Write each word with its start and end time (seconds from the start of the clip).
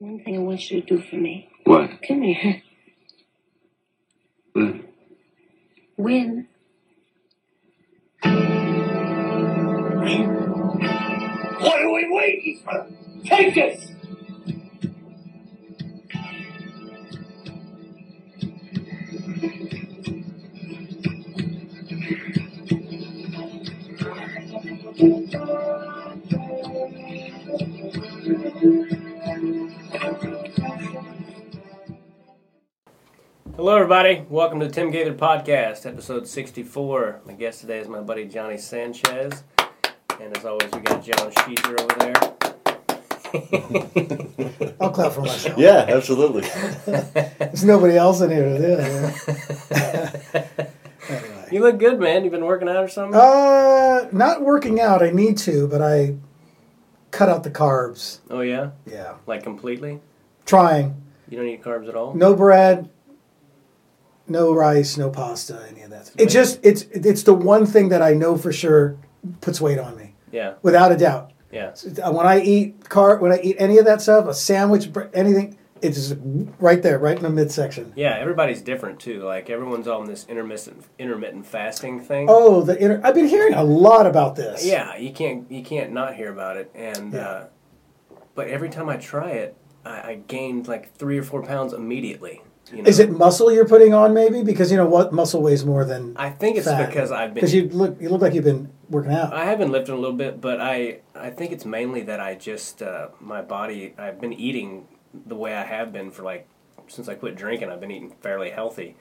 One 0.00 0.22
thing 0.22 0.36
I 0.36 0.38
want 0.38 0.70
you 0.70 0.80
to 0.80 0.86
do 0.86 1.02
for 1.02 1.16
me. 1.16 1.48
What? 1.64 1.90
Come 2.06 2.22
here. 2.22 2.62
What? 4.52 4.74
Win. 5.96 6.46
Win. 8.22 8.46
What 11.58 11.82
are 11.82 11.92
we 11.92 12.08
waiting 12.10 12.60
for? 12.64 12.86
Take 13.24 13.56
us! 13.58 13.88
Hello, 33.58 33.74
everybody. 33.74 34.24
Welcome 34.30 34.60
to 34.60 34.66
the 34.68 34.72
Tim 34.72 34.92
Gaither 34.92 35.14
Podcast, 35.14 35.84
episode 35.84 36.28
64. 36.28 37.22
My 37.26 37.32
guest 37.32 37.60
today 37.60 37.80
is 37.80 37.88
my 37.88 38.00
buddy 38.00 38.24
Johnny 38.24 38.56
Sanchez. 38.56 39.42
And 40.20 40.36
as 40.36 40.44
always, 40.44 40.70
we 40.70 40.78
got 40.78 41.02
John 41.02 41.32
Sheezer 41.32 41.80
over 41.80 41.98
there. 41.98 42.14
I'll 44.80 44.92
clap 44.92 45.10
for 45.10 45.22
myself. 45.22 45.58
Yeah, 45.58 45.86
absolutely. 45.88 46.42
There's 46.86 47.64
nobody 47.64 47.96
else 47.96 48.20
in 48.20 48.30
here 48.30 48.48
to 48.48 48.58
do 48.58 48.76
it. 48.78 50.70
anyway. 51.08 51.48
You 51.50 51.60
look 51.60 51.78
good, 51.80 51.98
man. 51.98 52.22
You've 52.22 52.30
been 52.30 52.44
working 52.44 52.68
out 52.68 52.84
or 52.84 52.88
something? 52.88 53.20
Uh, 53.20 54.08
not 54.12 54.42
working 54.42 54.80
out. 54.80 55.02
I 55.02 55.10
need 55.10 55.36
to, 55.38 55.66
but 55.66 55.82
I 55.82 56.14
cut 57.10 57.28
out 57.28 57.42
the 57.42 57.50
carbs. 57.50 58.20
oh, 58.30 58.42
yeah? 58.42 58.70
Yeah. 58.86 59.14
Like 59.26 59.42
completely? 59.42 59.98
Trying. 60.46 61.02
You 61.28 61.38
don't 61.38 61.48
eat 61.48 61.60
carbs 61.60 61.88
at 61.88 61.96
all? 61.96 62.14
No 62.14 62.36
bread, 62.36 62.88
no 64.28 64.52
rice, 64.54 64.96
no 64.96 65.10
pasta, 65.10 65.66
any 65.70 65.82
of 65.82 65.90
that. 65.90 66.10
It 66.18 66.28
just 66.28 66.60
it's 66.62 66.82
it's 66.92 67.22
the 67.22 67.34
one 67.34 67.66
thing 67.66 67.88
that 67.90 68.02
I 68.02 68.12
know 68.14 68.36
for 68.36 68.52
sure 68.52 68.96
puts 69.40 69.60
weight 69.60 69.78
on 69.78 69.96
me, 69.96 70.14
Yeah, 70.32 70.54
without 70.62 70.92
a 70.92 70.96
doubt. 70.96 71.32
yeah. 71.50 71.72
When 72.10 72.26
I 72.26 72.40
eat 72.40 72.88
car, 72.88 73.16
when 73.18 73.32
I 73.32 73.40
eat 73.42 73.56
any 73.58 73.78
of 73.78 73.84
that 73.86 74.00
stuff, 74.00 74.26
a 74.26 74.34
sandwich, 74.34 74.90
anything, 75.14 75.56
it's 75.82 76.12
right 76.58 76.82
there, 76.82 76.98
right 76.98 77.16
in 77.16 77.22
the 77.22 77.30
midsection. 77.30 77.92
Yeah, 77.96 78.16
everybody's 78.18 78.62
different 78.62 78.98
too. 79.00 79.22
Like 79.22 79.48
everyone's 79.50 79.88
on 79.88 80.06
this 80.06 80.26
intermittent 80.28 80.84
intermittent 80.98 81.46
fasting 81.46 82.00
thing. 82.00 82.26
Oh, 82.28 82.62
the 82.62 82.76
inter- 82.82 83.00
I've 83.04 83.14
been 83.14 83.28
hearing 83.28 83.54
a 83.54 83.64
lot 83.64 84.06
about 84.06 84.36
this. 84.36 84.64
Yeah, 84.66 84.96
you 84.96 85.12
can't 85.12 85.50
you 85.50 85.62
can't 85.62 85.92
not 85.92 86.14
hear 86.14 86.32
about 86.32 86.56
it. 86.56 86.70
And 86.74 87.12
Yeah. 87.12 87.20
uh, 87.28 87.46
but 88.34 88.48
every 88.48 88.70
time 88.70 88.88
I 88.88 88.96
try 88.96 89.30
it, 89.30 89.56
I, 89.84 89.90
I 90.10 90.14
gained 90.26 90.68
like 90.68 90.94
three 90.96 91.18
or 91.18 91.22
four 91.24 91.42
pounds 91.42 91.72
immediately. 91.72 92.42
You 92.72 92.82
know? 92.82 92.88
Is 92.88 92.98
it 92.98 93.10
muscle 93.10 93.50
you're 93.52 93.66
putting 93.66 93.94
on, 93.94 94.12
maybe? 94.14 94.42
Because 94.42 94.70
you 94.70 94.76
know 94.76 94.86
what, 94.86 95.12
muscle 95.12 95.42
weighs 95.42 95.64
more 95.64 95.84
than 95.84 96.16
I 96.16 96.30
think 96.30 96.56
it's 96.56 96.66
fat. 96.66 96.88
because 96.88 97.10
I've 97.10 97.30
been 97.34 97.34
Because 97.36 97.54
you 97.54 97.68
look, 97.68 98.00
you 98.00 98.08
look 98.08 98.20
like 98.20 98.34
you've 98.34 98.44
been 98.44 98.70
working 98.90 99.12
out. 99.12 99.32
I 99.32 99.44
have 99.44 99.58
been 99.58 99.72
lifting 99.72 99.94
a 99.94 99.98
little 99.98 100.16
bit, 100.16 100.40
but 100.40 100.60
I 100.60 101.00
I 101.14 101.30
think 101.30 101.52
it's 101.52 101.64
mainly 101.64 102.02
that 102.02 102.20
I 102.20 102.34
just 102.34 102.82
uh, 102.82 103.08
my 103.20 103.42
body. 103.42 103.94
I've 103.98 104.20
been 104.20 104.32
eating 104.32 104.86
the 105.26 105.36
way 105.36 105.54
I 105.54 105.64
have 105.64 105.92
been 105.92 106.10
for 106.10 106.22
like 106.22 106.46
since 106.88 107.08
I 107.08 107.14
quit 107.14 107.36
drinking. 107.36 107.70
I've 107.70 107.80
been 107.80 107.90
eating 107.90 108.14
fairly 108.22 108.50
healthy, 108.50 108.96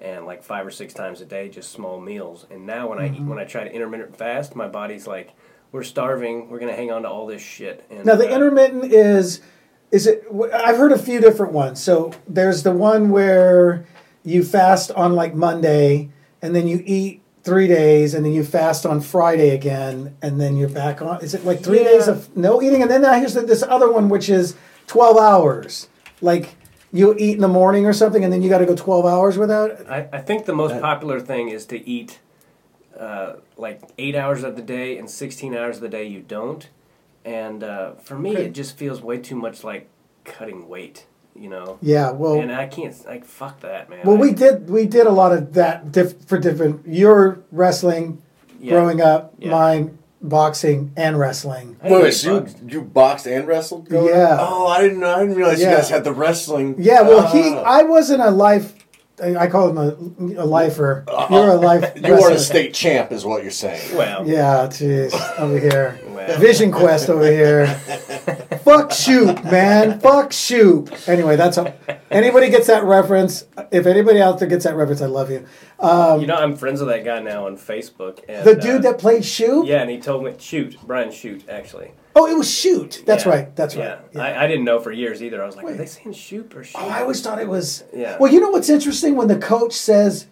and 0.00 0.24
like 0.26 0.42
five 0.42 0.66
or 0.66 0.70
six 0.70 0.94
times 0.94 1.20
a 1.20 1.24
day, 1.24 1.48
just 1.48 1.70
small 1.72 2.00
meals. 2.00 2.46
And 2.50 2.66
now 2.66 2.88
when 2.88 2.98
I 2.98 3.08
Mm-hmm. 3.08 3.14
eat, 3.24 3.28
when 3.28 3.38
I 3.38 3.44
try 3.44 3.64
to 3.64 3.72
intermittent 3.72 4.16
fast, 4.16 4.54
my 4.56 4.68
body's 4.68 5.06
like, 5.06 5.30
we're 5.72 5.82
starving. 5.82 6.48
We're 6.48 6.58
gonna 6.60 6.74
hang 6.76 6.90
on 6.90 7.02
to 7.02 7.08
all 7.08 7.26
this 7.26 7.42
shit. 7.42 7.84
And, 7.90 8.04
now 8.06 8.14
the 8.16 8.28
uh, 8.30 8.34
intermittent 8.34 8.92
is, 8.92 9.40
is 9.90 10.06
it? 10.06 10.24
I've 10.54 10.76
heard 10.76 10.92
a 10.92 10.98
few 10.98 11.20
different 11.20 11.52
ones. 11.52 11.82
So 11.82 12.12
there's 12.26 12.62
the 12.62 12.72
one 12.72 13.10
where 13.10 13.84
you 14.24 14.42
fast 14.42 14.90
on 14.92 15.14
like 15.14 15.34
Monday, 15.34 16.10
and 16.42 16.54
then 16.54 16.66
you 16.68 16.82
eat 16.86 17.22
three 17.44 17.66
days, 17.68 18.14
and 18.14 18.24
then 18.24 18.32
you 18.32 18.44
fast 18.44 18.84
on 18.84 19.00
Friday 19.00 19.50
again, 19.50 20.14
and 20.20 20.40
then 20.40 20.56
you're 20.56 20.68
back 20.68 21.00
on. 21.00 21.20
Is 21.22 21.34
it 21.34 21.44
like 21.44 21.60
three 21.62 21.78
Yeah. 21.78 21.84
days 21.92 22.08
of 22.08 22.36
no 22.36 22.60
eating, 22.62 22.82
and 22.82 22.90
then 22.90 23.02
now 23.02 23.14
here's 23.14 23.34
the, 23.34 23.42
this 23.42 23.62
other 23.62 23.90
one 23.90 24.08
which 24.08 24.28
is 24.28 24.54
twelve 24.86 25.16
hours, 25.18 25.88
like. 26.20 26.54
You 26.90 27.14
eat 27.18 27.34
in 27.34 27.42
the 27.42 27.48
morning 27.48 27.84
or 27.84 27.92
something, 27.92 28.24
and 28.24 28.32
then 28.32 28.40
you 28.40 28.48
got 28.48 28.58
to 28.58 28.64
go 28.66 28.74
twelve 28.74 29.04
hours 29.04 29.36
without. 29.36 29.70
it? 29.72 29.86
I, 29.90 30.08
I 30.10 30.20
think 30.22 30.46
the 30.46 30.54
most 30.54 30.80
popular 30.80 31.20
thing 31.20 31.50
is 31.50 31.66
to 31.66 31.86
eat 31.86 32.18
uh, 32.98 33.34
like 33.58 33.82
eight 33.98 34.16
hours 34.16 34.42
of 34.42 34.56
the 34.56 34.62
day 34.62 34.96
and 34.96 35.10
16 35.10 35.54
hours 35.54 35.76
of 35.76 35.82
the 35.82 35.90
day 35.90 36.04
you 36.06 36.20
don't. 36.20 36.66
And 37.28 37.62
uh, 37.62 37.92
for 38.02 38.18
me, 38.18 38.32
Okay. 38.32 38.44
it 38.46 38.52
just 38.52 38.76
feels 38.76 39.02
way 39.02 39.18
too 39.18 39.36
much 39.36 39.62
like 39.62 39.88
cutting 40.24 40.66
weight, 40.68 41.04
you 41.36 41.48
know? 41.50 41.78
Yeah, 41.82 42.10
well, 42.10 42.40
and 42.40 42.50
I 42.50 42.66
can't, 42.66 42.94
like, 43.06 43.24
fuck 43.26 43.60
that, 43.60 43.90
man. 43.90 44.00
Well, 44.04 44.16
I- 44.16 44.20
we 44.20 44.32
did 44.32 44.70
we 44.70 44.86
did 44.86 45.06
a 45.06 45.10
lot 45.10 45.32
of 45.32 45.52
that 45.54 45.92
diff- 45.92 46.24
for 46.26 46.38
different. 46.38 46.86
Your 46.88 47.40
wrestling 47.52 48.22
yeah. 48.60 48.72
growing 48.72 49.00
up, 49.02 49.34
Yeah. 49.38 49.50
mine 49.50 49.98
boxing 50.22 50.90
and 50.96 51.18
wrestling. 51.18 51.76
I 51.82 51.90
Wait, 51.90 52.02
wait, 52.02 52.10
so 52.14 52.34
you, 52.34 52.46
you 52.66 52.80
boxed 52.82 53.26
and 53.26 53.46
wrestled? 53.46 53.88
growing 53.88 54.08
Yeah. 54.08 54.34
up? 54.34 54.48
Oh, 54.50 54.66
I 54.66 54.80
didn't 54.82 55.00
know. 55.00 55.14
I 55.14 55.20
didn't 55.20 55.36
realize 55.36 55.60
Yeah. 55.60 55.70
you 55.70 55.76
guys 55.76 55.90
had 55.90 56.04
the 56.04 56.12
wrestling. 56.12 56.76
Yeah, 56.78 57.02
well, 57.02 57.26
he 57.28 57.42
Ah. 57.54 57.62
I 57.78 57.82
wasn't 57.82 58.22
a 58.22 58.30
life. 58.30 58.74
I 59.22 59.36
I 59.36 59.46
call 59.48 59.68
him 59.70 59.78
a, 59.78 60.42
a 60.42 60.46
lifer. 60.46 61.04
You're 61.30 61.50
a 61.50 61.54
life. 61.56 61.84
You 61.96 62.12
weren't 62.14 62.34
a 62.36 62.38
state 62.38 62.72
champ, 62.72 63.10
is 63.12 63.24
what 63.24 63.42
you're 63.42 63.50
saying. 63.66 63.96
Well, 63.96 64.26
Yeah, 64.26 64.66
jeez, 64.70 65.12
over 65.38 65.58
here. 65.58 65.98
Well. 66.28 66.38
Vision 66.46 66.70
Quest 66.70 67.08
over 67.10 67.30
here. 67.30 67.66
Fuck 68.64 68.92
shoot, 68.92 69.42
man. 69.44 69.98
Fuck 70.00 70.32
shoot. 70.32 70.90
Anyway, 71.08 71.36
that's 71.36 71.56
a, 71.56 71.74
anybody 72.10 72.50
gets 72.50 72.66
that 72.66 72.84
reference. 72.84 73.46
If 73.70 73.86
anybody 73.86 74.20
out 74.20 74.38
there 74.38 74.48
gets 74.48 74.64
that 74.64 74.76
reference, 74.76 75.00
I 75.00 75.06
love 75.06 75.30
you. 75.30 75.46
you 75.80 76.26
know, 76.26 76.36
I'm 76.36 76.56
friends 76.56 76.80
with 76.80 76.88
that 76.90 77.04
guy 77.04 77.20
now 77.20 77.46
on 77.46 77.56
Facebook. 77.56 78.20
And, 78.28 78.46
The 78.46 78.56
uh, 78.56 78.60
dude 78.60 78.82
that 78.82 78.98
played 78.98 79.24
shoot. 79.24 79.66
Yeah, 79.66 79.80
and 79.80 79.90
he 79.90 79.98
told 79.98 80.24
me, 80.24 80.34
shoot, 80.38 80.76
Brian 80.86 81.10
Shute, 81.10 81.48
actually. 81.48 81.92
Oh, 82.14 82.26
it 82.26 82.36
was 82.36 82.50
shoot. 82.50 83.02
That's 83.06 83.24
Yeah. 83.24 83.30
right. 83.30 83.56
That's 83.56 83.76
right. 83.76 83.98
Yeah. 84.12 84.22
I, 84.22 84.44
I 84.44 84.46
didn't 84.48 84.64
know 84.64 84.80
for 84.80 84.90
years 84.92 85.22
either. 85.22 85.42
I 85.42 85.46
was 85.46 85.56
like, 85.56 85.66
are 85.66 85.74
they 85.74 85.86
saying 85.86 86.12
shoot 86.14 86.52
or 86.54 86.64
shoot? 86.64 86.78
Oh, 86.80 86.88
I 86.88 87.00
always 87.02 87.20
thought 87.22 87.40
it 87.40 87.48
was. 87.48 87.84
Yeah. 87.94 88.16
Well, 88.18 88.32
you 88.32 88.40
know 88.40 88.50
what's 88.50 88.68
interesting 88.68 89.14
when 89.16 89.28
the 89.28 89.38
coach 89.38 89.72
says, 89.72 90.26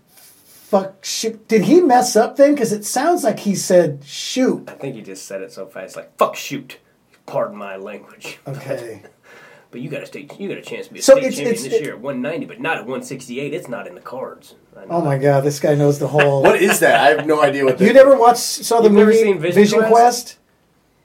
"Fuck 0.70 1.04
shoot." 1.04 1.46
Did 1.48 1.62
he 1.62 1.80
mess 1.80 2.16
up 2.16 2.36
then? 2.36 2.54
Because 2.54 2.72
it 2.72 2.84
sounds 2.84 3.24
like 3.24 3.40
he 3.40 3.54
said 3.54 4.02
shoot. 4.04 4.64
I 4.68 4.72
think 4.72 4.94
he 4.96 5.02
just 5.02 5.26
said 5.26 5.42
it 5.42 5.52
so 5.52 5.66
fast, 5.66 5.96
like 5.96 6.16
"fuck 6.18 6.36
shoot." 6.36 6.78
Pardon 7.26 7.56
my 7.56 7.76
language. 7.76 8.38
Okay. 8.48 9.02
But 9.72 9.80
you 9.80 9.90
got 9.90 10.02
a 10.02 10.06
state, 10.06 10.32
you 10.40 10.48
got 10.48 10.58
a 10.58 10.62
chance 10.62 10.86
to 10.86 10.92
be 10.94 11.00
a 11.00 11.02
So 11.02 11.14
state 11.14 11.24
it's- 11.24 11.34
champion 11.34 11.54
it's- 11.54 11.64
this 11.64 11.72
it- 11.80 11.84
year 11.84 11.94
at 11.94 12.00
190, 12.00 12.46
but 12.46 12.60
not 12.60 12.76
at 12.78 12.82
168. 12.84 13.52
It's 13.52 13.68
not 13.68 13.86
in 13.88 13.94
the 13.96 14.00
cards. 14.00 14.54
I 14.76 14.82
know. 14.86 14.86
Oh 14.92 15.00
my 15.02 15.18
God, 15.18 15.42
this 15.42 15.58
guy 15.60 15.74
knows 15.74 15.98
the 15.98 16.06
whole. 16.08 16.42
What 16.48 16.62
is 16.62 16.78
that? 16.80 17.00
I 17.00 17.08
have 17.16 17.26
no 17.26 17.42
idea 17.42 17.64
what. 17.64 17.80
You 17.80 17.92
never 17.92 18.16
watched 18.16 18.38
saw 18.38 18.78
the 18.78 18.84
You've 18.84 18.92
never 18.92 19.06
movie 19.06 19.18
seen 19.22 19.38
Vision 19.40 19.80
Quest? 19.80 19.90
Quest? 19.90 20.38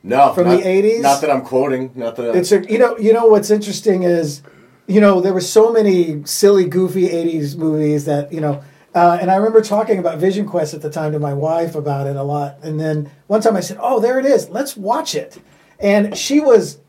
No, 0.04 0.34
from 0.34 0.46
not- 0.48 0.58
the 0.62 0.64
80s? 0.64 1.02
Not 1.02 1.22
that 1.22 1.32
I'm 1.32 1.42
quoting. 1.42 1.92
Not 1.96 2.16
that. 2.18 2.30
I'm, 2.32 2.38
It's 2.38 2.52
a 2.52 2.60
you 2.72 2.78
know 2.78 2.98
you 2.98 3.14
know 3.14 3.26
what's 3.26 3.50
interesting 3.50 4.04
is 4.04 4.42
you 4.88 5.02
know 5.02 5.22
there 5.22 5.34
were 5.34 5.42
so 5.42 5.72
many 5.74 6.22
silly 6.26 6.66
goofy 6.66 7.10
80s 7.10 7.58
movies 7.58 8.06
that 8.06 8.32
you 8.32 8.42
know 8.42 8.62
uh, 8.94 9.18
and 9.22 9.32
I 9.32 9.36
remember 9.36 9.62
talking 9.62 10.00
about 10.00 10.18
Vision 10.20 10.46
Quest 10.46 10.74
at 10.74 10.82
the 10.82 10.90
time 10.90 11.12
to 11.14 11.20
my 11.20 11.34
wife 11.34 11.76
about 11.76 12.08
it 12.08 12.16
a 12.16 12.24
lot 12.24 12.58
and 12.64 12.80
then 12.80 13.10
one 13.28 13.42
time 13.42 13.56
I 13.56 13.62
said 13.62 13.78
oh 13.82 14.00
there 14.00 14.20
it 14.20 14.26
is 14.26 14.50
let's 14.50 14.76
watch 14.78 15.16
it 15.16 15.40
and 15.80 16.18
she 16.18 16.40
was 16.40 16.80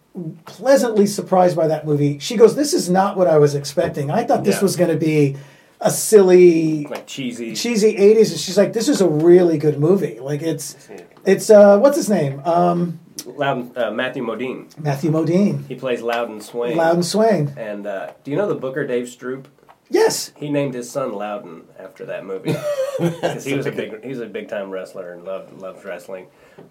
pleasantly 0.44 1.06
surprised 1.06 1.56
by 1.56 1.66
that 1.68 1.86
movie 1.86 2.18
she 2.18 2.36
goes 2.36 2.54
this 2.54 2.74
is 2.74 2.90
not 2.90 3.16
what 3.16 3.26
I 3.26 3.38
was 3.38 3.54
expecting 3.54 4.10
I 4.10 4.24
thought 4.24 4.44
this 4.44 4.56
Yeah. 4.56 4.62
was 4.62 4.76
going 4.76 4.90
to 4.90 4.96
be 4.96 5.36
a 5.80 5.90
silly 5.90 6.84
like 6.84 7.06
cheesy. 7.06 7.54
cheesy 7.54 7.94
80s 7.96 8.30
and 8.30 8.40
she's 8.40 8.58
like 8.58 8.72
this 8.72 8.88
is 8.88 9.00
a 9.00 9.08
really 9.08 9.58
good 9.58 9.78
movie 9.80 10.20
like 10.20 10.42
it's 10.42 10.76
it's 11.24 11.50
uh 11.50 11.78
what's 11.78 11.96
his 11.96 12.10
name 12.10 12.40
um 12.44 12.98
Loudon, 13.26 13.70
uh, 13.76 13.90
Matthew 13.92 14.22
Modine. 14.24 14.76
Matthew 14.78 15.10
Modine 15.10 15.64
He 15.68 15.76
plays 15.76 16.02
Loudon 16.02 16.40
Swain. 16.40 16.76
Loudon 16.76 17.02
Swain 17.04 17.52
And 17.56 17.86
uh, 17.86 18.12
do 18.24 18.30
you 18.32 18.36
know 18.36 18.48
the 18.48 18.54
Booker 18.56 18.84
Dave 18.86 19.06
Stroop? 19.06 19.44
Yes 19.92 20.32
He 20.36 20.50
named 20.50 20.74
his 20.74 20.90
son 20.90 21.12
Loudon 21.12 21.64
after 21.78 22.04
that 22.06 22.24
movie 22.24 22.54
because 22.98 23.44
he 23.44 23.54
was 23.54 23.66
a 23.66 23.72
big 23.72 24.02
he 24.02 24.08
was 24.08 24.20
a 24.20 24.26
big 24.26 24.48
time 24.48 24.70
wrestler 24.70 25.12
and 25.12 25.24
loved 25.24 25.52
loved 25.60 25.84
wrestling. 25.84 26.26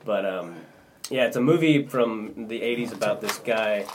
But 0.05 0.25
um, 0.25 0.55
yeah, 1.09 1.25
it's 1.25 1.37
a 1.37 1.41
movie 1.41 1.85
from 1.85 2.47
the 2.47 2.59
'80s 2.61 2.93
about 2.93 3.21
this 3.21 3.37
guy. 3.39 3.85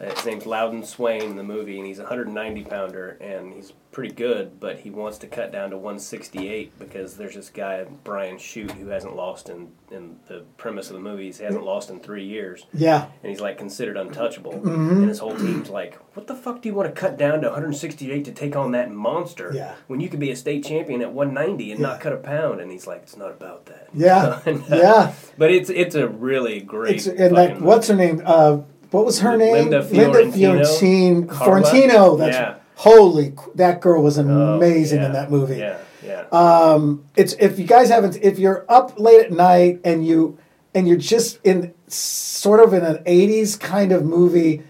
Uh, 0.00 0.14
his 0.14 0.24
name's 0.26 0.46
Loudon 0.46 0.84
Swain 0.84 1.22
in 1.22 1.36
the 1.36 1.42
movie, 1.42 1.78
and 1.78 1.86
he's 1.86 1.98
a 1.98 2.02
190 2.02 2.64
pounder, 2.64 3.10
and 3.20 3.52
he's 3.52 3.72
pretty 3.90 4.14
good, 4.14 4.60
but 4.60 4.78
he 4.80 4.90
wants 4.90 5.18
to 5.18 5.26
cut 5.26 5.50
down 5.50 5.70
to 5.70 5.76
168 5.76 6.78
because 6.78 7.16
there's 7.16 7.34
this 7.34 7.50
guy 7.50 7.84
Brian 8.04 8.38
Shute 8.38 8.70
who 8.72 8.88
hasn't 8.88 9.16
lost 9.16 9.48
in 9.48 9.72
in 9.90 10.16
the 10.28 10.44
premise 10.58 10.88
of 10.90 10.94
the 10.94 11.00
movie. 11.00 11.32
He 11.32 11.42
hasn't 11.42 11.64
lost 11.64 11.88
in 11.88 11.98
three 11.98 12.24
years 12.24 12.66
yeah 12.74 13.06
and 13.22 13.30
he's 13.30 13.40
like 13.40 13.56
considered 13.56 13.96
untouchable. 13.96 14.52
Mm-hmm. 14.52 14.90
And 14.90 15.08
his 15.08 15.18
whole 15.18 15.34
team's 15.34 15.70
like, 15.70 15.98
"What 16.14 16.26
the 16.26 16.34
fuck 16.34 16.60
do 16.60 16.68
you 16.68 16.74
want 16.74 16.94
to 16.94 17.00
cut 17.00 17.16
down 17.16 17.40
to 17.40 17.48
168 17.48 18.24
to 18.26 18.32
take 18.32 18.54
on 18.54 18.72
that 18.72 18.90
monster? 18.90 19.50
Yeah. 19.54 19.74
When 19.86 20.00
you 20.00 20.08
could 20.10 20.20
be 20.20 20.30
a 20.30 20.36
state 20.36 20.64
champion 20.64 21.00
at 21.00 21.12
190 21.12 21.72
and 21.72 21.80
Yeah. 21.80 21.86
not 21.86 22.00
cut 22.00 22.12
a 22.12 22.18
pound." 22.18 22.60
And 22.60 22.70
he's 22.70 22.86
like, 22.86 23.00
"It's 23.02 23.16
not 23.16 23.30
about 23.30 23.66
that." 23.66 23.88
Yeah, 23.94 24.40
And, 24.46 24.62
uh, 24.70 24.76
yeah. 24.76 25.12
But 25.38 25.50
it's 25.50 25.70
it's 25.70 25.94
a 25.94 26.06
really 26.06 26.60
great. 26.60 26.96
It's 26.96 27.06
and 27.06 27.34
that 27.34 27.60
what's 27.62 27.88
her 27.88 27.96
name? 27.96 28.20
Uh, 28.24 28.58
what 28.90 29.04
was 29.04 29.20
her 29.20 29.36
name? 29.36 29.70
Linda 29.70 29.82
Fiorentino? 29.84 30.64
Fiorentino. 30.64 31.34
Fiorentino. 31.34 32.16
That's 32.16 32.36
Yeah. 32.36 32.54
holy. 32.76 33.34
That 33.54 33.80
girl 33.80 34.02
was 34.02 34.18
Oh, 34.18 34.22
amazing 34.22 35.00
yeah, 35.00 35.06
in 35.06 35.12
that 35.12 35.30
movie. 35.30 35.56
Yeah, 35.58 35.76
yeah. 36.04 36.22
Um, 36.32 37.04
it's 37.16 37.34
if 37.38 37.58
you 37.58 37.64
guys 37.66 37.88
haven't, 37.90 38.18
if 38.22 38.38
you're 38.38 38.64
up 38.68 38.98
late 38.98 39.20
at 39.20 39.32
night 39.32 39.80
and 39.84 40.06
you 40.06 40.38
and 40.74 40.86
you're 40.86 40.96
just 40.98 41.38
in 41.44 41.72
sort 41.88 42.60
of 42.60 42.72
in 42.74 42.84
an 42.84 42.98
'80s 43.06 43.58
kind 43.58 43.90
of 43.92 44.04
movie, 44.04 44.62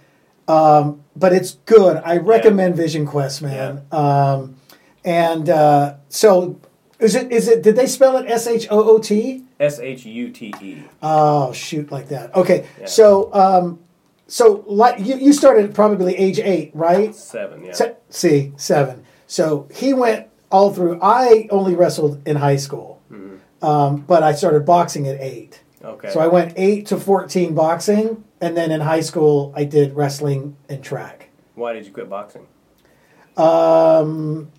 um, 0.46 1.00
but 1.16 1.32
it's 1.32 1.52
good. 1.66 2.00
I 2.04 2.16
recommend 2.18 2.76
Vision 2.76 3.06
Quest, 3.06 3.42
man. 3.42 3.82
Um, 3.92 4.54
and 5.04 5.48
uh, 5.48 5.94
so, 6.08 6.58
is 6.98 7.14
it 7.14 7.30
is 7.32 7.48
it? 7.48 7.62
Did 7.62 7.76
they 7.76 7.86
spell 7.86 8.16
it 8.16 8.26
S 8.28 8.46
H 8.46 8.66
O 8.70 8.82
O 8.96 8.98
T? 8.98 9.44
S 9.60 9.80
H 9.80 10.06
U 10.06 10.30
T 10.30 10.54
E. 10.62 10.82
Oh, 11.02 11.52
shoot, 11.52 11.90
like 11.90 12.08
that. 12.08 12.34
Okay, 12.36 12.66
Yeah. 12.80 12.86
so 12.86 13.32
um, 13.34 13.80
so 14.28 14.62
like 14.66 15.00
you, 15.00 15.16
you 15.16 15.32
started 15.32 15.64
at 15.70 15.74
probably 15.74 16.14
age 16.16 16.38
eight, 16.38 16.70
right? 16.74 17.14
Seven, 17.14 17.64
yeah. 17.64 17.72
Se- 17.72 17.96
see, 18.10 18.52
seven. 18.56 19.04
So 19.26 19.66
he 19.74 19.92
went 19.94 20.28
all 20.50 20.72
through. 20.72 21.00
I 21.02 21.48
only 21.50 21.74
wrestled 21.74 22.26
in 22.28 22.36
high 22.36 22.56
school, 22.56 23.02
um, 23.62 24.02
but 24.02 24.22
I 24.22 24.32
started 24.32 24.64
boxing 24.64 25.08
at 25.08 25.20
eight. 25.20 25.62
Okay. 25.82 26.10
So 26.10 26.20
I 26.20 26.28
went 26.28 26.52
eight 26.56 26.86
to 26.86 26.98
fourteen 26.98 27.54
boxing, 27.54 28.22
and 28.40 28.56
then 28.56 28.70
in 28.70 28.80
high 28.82 29.00
school 29.00 29.52
I 29.56 29.64
did 29.64 29.94
wrestling 29.94 30.56
and 30.68 30.84
track. 30.84 31.30
Why 31.54 31.72
did 31.72 31.86
you 31.86 31.92
quit 31.92 32.08
boxing? 32.08 32.46
Um, 33.36 34.50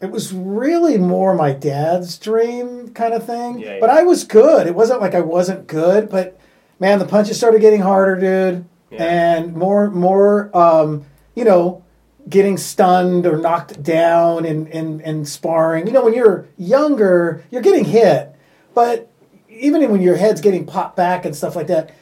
it 0.00 0.10
was 0.10 0.32
really 0.32 0.96
more 0.96 1.34
my 1.34 1.52
dad's 1.52 2.16
dream 2.18 2.88
kind 2.94 3.12
of 3.12 3.26
thing. 3.26 3.58
Yeah, 3.58 3.74
yeah. 3.74 3.80
But 3.80 3.90
I 3.90 4.02
was 4.04 4.24
good. 4.24 4.66
It 4.66 4.74
wasn't 4.74 5.00
like 5.00 5.14
I 5.14 5.20
wasn't 5.20 5.66
good, 5.66 6.08
but 6.08 6.38
man, 6.78 6.98
the 6.98 7.04
punches 7.04 7.36
started 7.36 7.60
getting 7.60 7.80
harder, 7.80 8.16
dude, 8.16 8.64
Yeah. 8.90 9.04
and 9.04 9.54
more, 9.54 9.90
more, 9.90 10.50
um, 10.56 11.04
you 11.34 11.44
know, 11.44 11.84
getting 12.28 12.56
stunned 12.58 13.24
or 13.26 13.36
knocked 13.38 13.82
down 13.82 14.44
and, 14.44 14.66
and, 14.68 15.00
and 15.02 15.28
sparring. 15.28 15.86
You 15.86 15.92
know, 15.92 16.04
when 16.04 16.14
you're 16.14 16.46
younger, 16.58 17.44
you're 17.50 17.62
getting 17.62 17.84
hit, 17.84 18.34
but 18.74 19.10
even 19.48 19.88
when 19.90 20.00
your 20.00 20.16
head's 20.16 20.40
getting 20.40 20.66
popped 20.66 20.96
back 20.96 21.24
and 21.24 21.34
stuff 21.34 21.54
like 21.56 21.66
that, 21.68 21.92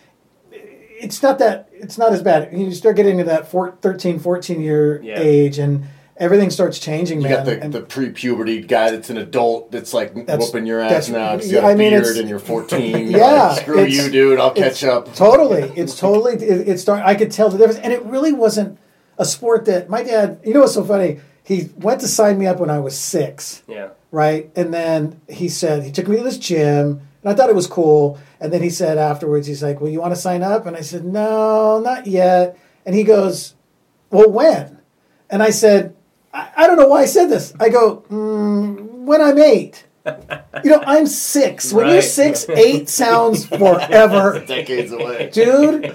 it's 0.51 1.23
not 1.23 1.39
that 1.39 1.69
it's 1.73 1.97
not 1.97 2.13
as 2.13 2.23
bad. 2.23 2.53
You 2.53 2.73
start 2.73 2.97
getting 2.97 3.19
to 3.19 3.25
that 3.25 3.49
four, 3.49 3.71
13, 3.81 4.19
14 4.19 4.61
year 4.61 5.01
Yeah. 5.03 5.19
age, 5.19 5.59
and 5.59 5.85
everything 6.19 6.51
starts 6.51 6.79
changing. 6.79 7.21
man. 7.23 7.31
You 7.31 7.37
got 7.37 7.45
the, 7.47 7.63
And 7.63 7.73
the 7.73 7.81
pre-puberty 7.81 8.63
guy 8.63 8.91
that's 8.91 9.09
an 9.11 9.17
adult 9.19 9.71
that's 9.73 9.95
like 9.95 10.15
That's- 10.15 10.39
whooping 10.39 10.67
your 10.67 10.81
ass 10.81 11.09
now 11.09 11.37
because 11.37 11.51
you 11.51 11.61
got 11.61 11.65
a 11.65 11.69
I 11.69 11.75
mean, 11.75 11.91
beard 11.91 12.17
and 12.17 12.29
you're 12.29 12.39
14. 12.39 13.11
Yeah, 13.11 13.49
like, 13.49 13.63
screw 13.63 13.85
you, 13.85 14.11
dude. 14.11 14.39
I'll 14.41 14.51
catch 14.53 14.85
up. 14.85 15.15
Totally, 15.15 15.63
it's 15.77 15.99
totally. 15.99 16.35
It, 16.35 16.69
it 16.69 16.79
start. 16.79 17.03
I 17.05 17.15
could 17.15 17.31
tell 17.33 17.49
the 17.49 17.59
difference, 17.59 17.81
and 17.81 17.93
it 17.93 18.03
really 18.05 18.33
wasn't 18.33 18.79
a 19.17 19.25
sport 19.25 19.65
that 19.67 19.89
my 19.89 20.03
dad. 20.03 20.41
You 20.45 20.55
know 20.55 20.61
what's 20.61 20.75
so 20.75 20.85
funny? 20.85 21.21
He 21.45 21.71
went 21.79 22.01
to 22.03 22.09
sign 22.09 22.39
me 22.39 22.47
up 22.47 22.59
when 22.61 22.69
I 22.69 22.79
was 22.79 22.97
six, 22.99 23.63
Yeah. 23.67 23.89
right? 24.11 24.51
And 24.55 24.73
then 24.75 25.21
he 25.31 25.49
said 25.49 25.83
he 25.83 25.91
took 25.91 26.07
me 26.07 26.19
to 26.19 26.23
this 26.23 26.37
gym, 26.37 27.01
and 27.23 27.33
I 27.33 27.35
thought 27.35 27.49
it 27.49 27.55
was 27.57 27.67
cool. 27.67 28.19
And 28.41 28.53
then 28.53 28.63
he 28.63 28.69
said 28.71 28.99
afterwards, 28.99 29.47
he's 29.47 29.63
like, 29.63 29.81
"Well, 29.81 29.91
you 29.91 30.01
want 30.01 30.15
to 30.15 30.21
sign 30.21 30.43
up?" 30.43 30.67
And 30.67 30.77
I 30.77 30.83
said, 30.83 31.05
"No, 31.05 31.81
not 31.81 32.07
yet." 32.07 32.59
And 32.85 32.95
he 32.95 33.03
goes, 33.03 33.55
"Well, 34.11 34.31
when?" 34.31 34.79
And 35.31 35.43
I 35.43 35.51
said, 35.51 35.95
"I, 36.33 36.49
I 36.57 36.67
don't 36.67 36.77
know 36.79 36.89
why 36.89 37.03
I 37.03 37.07
said 37.07 37.27
this." 37.29 37.53
I 37.61 37.69
go, 37.69 38.05
mm, 38.11 38.81
"When 38.81 39.21
I'm 39.23 39.39
eight. 39.39 39.85
You 40.65 40.71
know, 40.71 40.83
I'm 40.87 41.07
six. 41.07 41.73
When 41.73 41.89
you're 41.89 42.03
six, 42.03 42.49
eight 42.49 42.89
sounds 42.89 43.47
forever. 43.63 44.43
Decades 44.47 44.91
away. 44.91 45.31
Dude, 45.33 45.95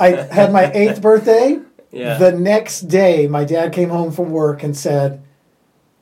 I 0.00 0.10
had 0.30 0.52
my 0.52 0.70
eighth 0.72 1.02
birthday. 1.02 1.60
Yeah. 1.90 2.16
The 2.18 2.32
next 2.32 2.82
day, 2.82 3.26
my 3.26 3.44
dad 3.44 3.72
came 3.72 3.88
home 3.90 4.12
from 4.12 4.30
work 4.30 4.62
and 4.62 4.74
said, 4.76 5.22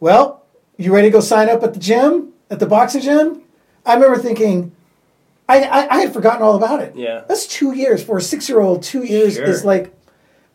Well, 0.01 0.45
you 0.77 0.95
ready 0.95 1.09
to 1.09 1.13
go 1.13 1.21
sign 1.21 1.49
up 1.49 1.63
at 1.63 1.73
the 1.75 1.81
gym, 1.81 2.33
at 2.51 2.61
the 2.61 2.67
boxing 2.67 3.01
gym? 3.03 3.43
I 3.85 3.95
remember 3.95 4.19
thinking, 4.19 4.73
I, 5.49 5.63
I, 5.63 5.97
I 5.97 6.01
had 6.03 6.13
forgotten 6.13 6.43
all 6.43 6.57
about 6.57 6.81
it. 6.83 6.95
Yeah. 6.95 7.25
That's 7.27 7.47
two 7.47 7.73
years. 7.73 8.05
For 8.05 8.19
a 8.19 8.23
six 8.23 8.49
year 8.49 8.61
old, 8.61 8.83
two 8.83 9.03
years 9.05 9.35
Sure. 9.35 9.45
is 9.45 9.65
like. 9.65 9.96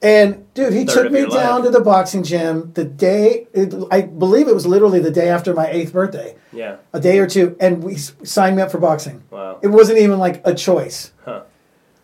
And 0.02 0.52
dude, 0.56 0.74
he 0.74 0.86
took 0.86 1.12
me 1.12 1.20
your 1.20 1.30
down 1.30 1.62
life. 1.62 1.66
to 1.66 1.70
the 1.78 1.84
boxing 1.84 2.24
gym 2.24 2.72
the 2.74 2.84
day, 2.84 3.48
it, 3.54 3.74
I 3.92 4.02
believe 4.02 4.48
it 4.48 4.56
was 4.56 4.66
literally 4.66 5.00
the 5.00 5.12
day 5.12 5.30
after 5.30 5.54
my 5.54 5.68
eighth 5.70 5.94
birthday, 5.94 6.36
Yeah. 6.52 6.78
a 6.92 7.00
day 7.00 7.20
or 7.20 7.28
two, 7.28 7.56
and 7.60 7.84
we 7.84 7.98
signed 7.98 8.56
me 8.56 8.64
up 8.64 8.72
for 8.72 8.80
boxing. 8.80 9.22
Wow. 9.30 9.60
It 9.62 9.68
wasn't 9.68 10.00
even 10.00 10.18
like 10.18 10.42
a 10.44 10.56
choice. 10.56 11.12
Huh. 11.24 11.44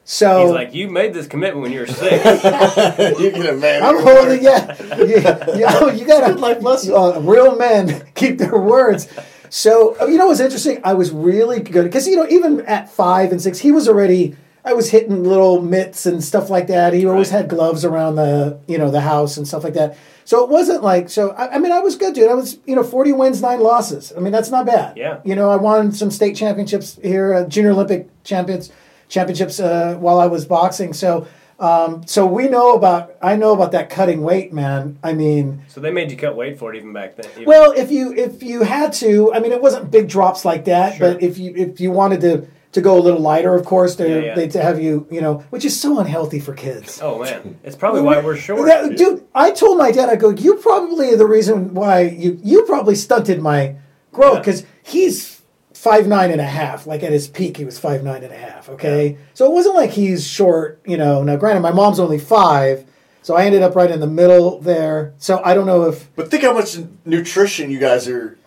So 0.09 0.45
He's 0.45 0.53
like, 0.53 0.73
you 0.73 0.89
made 0.89 1.13
this 1.13 1.27
commitment 1.27 1.63
when 1.63 1.71
you 1.73 1.81
were 1.81 1.88
six. 1.88 1.99
you 3.19 3.31
can 3.31 3.45
imagine. 3.45 3.83
I'm 3.85 4.01
holding, 4.01 4.43
yeah, 4.43 4.75
yeah, 5.03 5.55
yeah, 5.57 5.91
you 5.91 6.05
gotta 6.05 6.35
like 6.35 6.59
uh, 6.63 7.19
real 7.21 7.57
men 7.57 8.03
keep 8.15 8.38
their 8.38 8.57
words. 8.57 9.07
So 9.50 9.97
uh, 10.00 10.05
you 10.05 10.17
know 10.17 10.27
what's 10.27 10.39
interesting? 10.39 10.79
I 10.83 10.93
was 10.93 11.11
really 11.11 11.59
good 11.59 11.83
because 11.83 12.07
you 12.07 12.15
know 12.15 12.27
even 12.29 12.61
at 12.61 12.89
five 12.89 13.31
and 13.31 13.41
six, 13.41 13.59
he 13.59 13.71
was 13.71 13.88
already. 13.89 14.35
I 14.67 14.73
was 14.73 14.89
hitting 14.91 15.23
little 15.23 15.61
mitts 15.61 16.05
and 16.05 16.23
stuff 16.23 16.49
like 16.49 16.67
that. 16.67 16.93
He 16.93 17.05
always 17.05 17.31
Right. 17.31 17.37
had 17.41 17.49
gloves 17.49 17.83
around 17.85 18.15
the 18.15 18.59
you 18.67 18.77
know 18.77 18.91
the 18.91 19.01
house 19.01 19.37
and 19.37 19.47
stuff 19.47 19.63
like 19.63 19.73
that. 19.73 19.95
So 20.25 20.43
it 20.43 20.49
wasn't 20.49 20.83
like 20.83 21.09
so. 21.09 21.31
I, 21.31 21.55
I 21.55 21.57
mean, 21.59 21.71
I 21.71 21.79
was 21.79 21.95
good, 21.95 22.13
dude. 22.13 22.29
I 22.29 22.33
was 22.33 22.59
you 22.65 22.75
know 22.75 22.83
forty 22.83 23.13
wins, 23.13 23.41
nine 23.41 23.61
losses. 23.61 24.11
I 24.15 24.19
mean, 24.19 24.33
that's 24.33 24.51
not 24.51 24.65
bad. 24.65 24.97
Yeah. 24.97 25.19
You 25.23 25.35
know, 25.35 25.49
I 25.49 25.55
won 25.55 25.91
some 25.91 26.11
state 26.11 26.35
championships 26.35 26.99
here, 27.01 27.33
uh, 27.33 27.45
junior 27.45 27.71
Olympic 27.71 28.07
champions 28.23 28.71
championships 29.09 29.59
uh, 29.59 29.95
while 29.99 30.19
I 30.19 30.27
was 30.27 30.45
boxing. 30.45 30.93
So. 30.93 31.27
Um, 31.59 32.05
so 32.05 32.23
we 32.27 32.47
know 32.49 32.75
about 32.75 33.15
I 33.19 33.35
know 33.35 33.51
about 33.51 33.71
that 33.71 33.89
cutting 33.89 34.21
weight, 34.21 34.53
man. 34.53 34.99
I 35.03 35.13
mean, 35.13 35.63
so 35.67 35.81
they 35.81 35.89
made 35.89 36.11
you 36.11 36.17
cut 36.17 36.35
weight 36.35 36.59
for 36.59 36.71
it 36.71 36.77
even 36.77 36.93
back 36.93 37.15
then. 37.15 37.25
even- 37.31 37.45
well, 37.45 37.71
if 37.71 37.89
you 37.89 38.13
if 38.13 38.43
you 38.43 38.61
had 38.61 38.93
to, 39.01 39.33
I 39.33 39.39
mean, 39.39 39.51
it 39.51 39.59
wasn't 39.59 39.89
big 39.89 40.07
drops 40.07 40.45
like 40.45 40.65
that, 40.65 40.97
Sure. 40.97 41.13
but 41.15 41.23
if 41.23 41.39
you 41.39 41.55
if 41.55 41.79
you 41.81 41.89
wanted 41.89 42.21
to 42.21 42.45
to 42.73 42.81
go 42.81 42.97
a 42.97 43.01
little 43.01 43.19
lighter, 43.21 43.55
of 43.55 43.65
course, 43.65 43.95
they 43.95 44.09
Yeah, 44.13 44.25
yeah. 44.27 44.35
they 44.35 44.47
to 44.49 44.61
have 44.61 44.81
you, 44.81 45.07
you 45.09 45.21
know, 45.21 45.39
which 45.49 45.65
is 45.65 45.79
so 45.79 45.99
unhealthy 45.99 46.39
for 46.39 46.53
kids. 46.53 46.99
oh 47.01 47.19
man, 47.23 47.57
it's 47.63 47.75
probably 47.75 48.01
why 48.01 48.19
we're 48.19 48.35
short. 48.35 48.67
That- 48.67 48.97
dude, 48.97 49.23
I 49.33 49.51
told 49.51 49.77
my 49.77 49.91
dad, 49.91 50.09
I 50.09 50.15
go, 50.15 50.29
you 50.29 50.55
probably 50.55 51.15
the 51.15 51.25
reason 51.27 51.73
why 51.73 52.01
you 52.01 52.39
you 52.43 52.63
probably 52.63 52.95
stunted 52.95 53.41
my 53.41 53.75
growth 54.11 54.33
Yeah. 54.35 54.39
because 54.39 54.63
he's 54.83 55.41
five 55.73 56.07
nine 56.07 56.31
and 56.31 56.41
a 56.41 56.45
half. 56.45 56.85
Like 56.87 57.03
at 57.03 57.11
his 57.11 57.27
peak, 57.27 57.57
he 57.57 57.65
was 57.65 57.79
five 57.79 58.03
nine 58.03 58.23
and 58.23 58.33
a 58.33 58.37
half. 58.37 58.69
Okay, 58.69 59.17
so 59.33 59.45
it 59.45 59.51
wasn't 59.53 59.75
like 59.75 59.91
he's 59.91 60.27
short. 60.27 60.81
You 60.85 60.97
know, 60.97 61.23
now 61.23 61.35
granted, 61.37 61.61
my 61.61 61.71
mom's 61.71 61.99
only 61.99 62.19
five, 62.19 62.83
so 63.21 63.35
I 63.35 63.45
ended 63.45 63.61
up 63.61 63.75
right 63.75 63.89
in 63.89 63.99
the 64.01 64.07
middle 64.07 64.59
there. 64.59 65.13
So 65.19 65.41
I 65.43 65.53
don't 65.53 65.65
know 65.67 65.83
if 65.83 66.13
But 66.15 66.29
think 66.29 66.43
how 66.43 66.53
much 66.53 66.77
nutrition 67.05 67.71
you 67.71 67.79
guys 67.79 68.07
are 68.09 68.38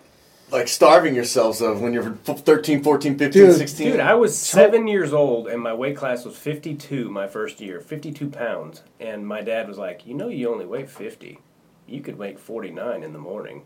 like 0.51 0.69
starving 0.69 1.15
yourselves 1.15 1.61
of 1.61 1.81
when 1.81 1.93
you're 1.93 2.13
13, 2.15 2.83
14, 2.83 3.19
15, 3.19 3.43
Dude, 3.43 3.57
16. 3.57 3.91
Dude, 3.93 4.01
I 4.01 4.15
was 4.15 4.37
seven 4.37 4.87
years 4.87 5.13
old 5.13 5.49
and 5.49 5.61
my 5.61 5.73
weight 5.75 5.97
class 5.97 6.25
was 6.25 6.37
52 6.37 7.11
my 7.11 7.27
first 7.27 7.61
year, 7.61 7.81
52 7.81 8.29
pounds. 8.31 8.83
And 8.99 9.27
my 9.27 9.41
dad 9.41 9.69
was 9.69 9.79
like, 9.79 10.07
You 10.07 10.15
know, 10.15 10.29
you 10.29 10.51
only 10.51 10.67
weigh 10.67 10.87
50. 10.87 11.39
You 11.87 12.01
could 12.01 12.17
weigh 12.19 12.35
49 12.35 13.03
in 13.03 13.13
the 13.13 13.19
morning. 13.19 13.63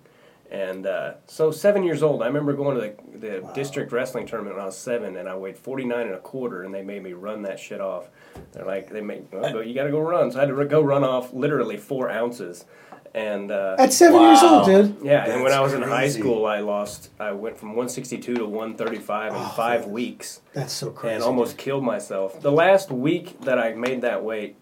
And 0.50 0.86
uh, 0.86 1.14
so, 1.26 1.50
seven 1.50 1.82
years 1.82 2.02
old, 2.02 2.22
I 2.22 2.26
remember 2.26 2.52
going 2.52 2.76
to 2.76 2.94
the, 3.18 3.18
the 3.40 3.52
district 3.54 3.90
wrestling 3.92 4.26
tournament 4.26 4.56
when 4.56 4.62
I 4.62 4.66
was 4.66 4.76
seven 4.76 5.16
and 5.16 5.28
I 5.28 5.34
weighed 5.36 5.56
49 5.58 5.98
and 6.06 6.14
a 6.14 6.18
quarter 6.18 6.62
and 6.62 6.72
they 6.72 6.82
made 6.82 7.02
me 7.02 7.12
run 7.12 7.42
that 7.42 7.58
shit 7.58 7.80
off. 7.80 8.08
They're 8.52 8.64
like, 8.66 8.90
they 8.90 9.00
made, 9.00 9.26
well, 9.32 9.52
go- 9.52 9.60
you 9.60 9.74
got 9.74 9.84
to 9.84 9.90
go 9.90 10.00
run. 10.00 10.30
So 10.30 10.38
I 10.38 10.42
had 10.42 10.54
to 10.54 10.64
go 10.66 10.80
run 10.82 11.02
off 11.02 11.32
literally 11.32 11.76
four 11.76 12.10
ounces. 12.10 12.66
And 13.14 13.52
uh, 13.52 13.76
at 13.78 13.92
seven 13.92 14.20
years 14.22 14.42
old, 14.42 14.66
dude. 14.66 14.96
yeah, 15.04 15.30
and 15.30 15.44
when 15.44 15.52
I 15.52 15.60
was 15.60 15.72
in 15.72 15.82
high 15.82 16.08
school, 16.08 16.46
I 16.46 16.58
lost. 16.58 17.10
I 17.20 17.30
went 17.30 17.56
from 17.56 17.68
162 17.68 18.34
to 18.34 18.44
135 18.44 19.34
in 19.34 19.48
five 19.50 19.86
weeks, 19.86 20.40
That's 20.52 20.72
so 20.72 20.90
crazy. 20.90 21.14
and 21.14 21.22
almost 21.22 21.56
killed 21.56 21.84
myself. 21.84 22.40
The 22.42 22.50
last 22.50 22.90
week 22.90 23.40
that 23.42 23.56
I 23.56 23.72
made 23.74 24.02
that 24.02 24.24
weight, 24.24 24.56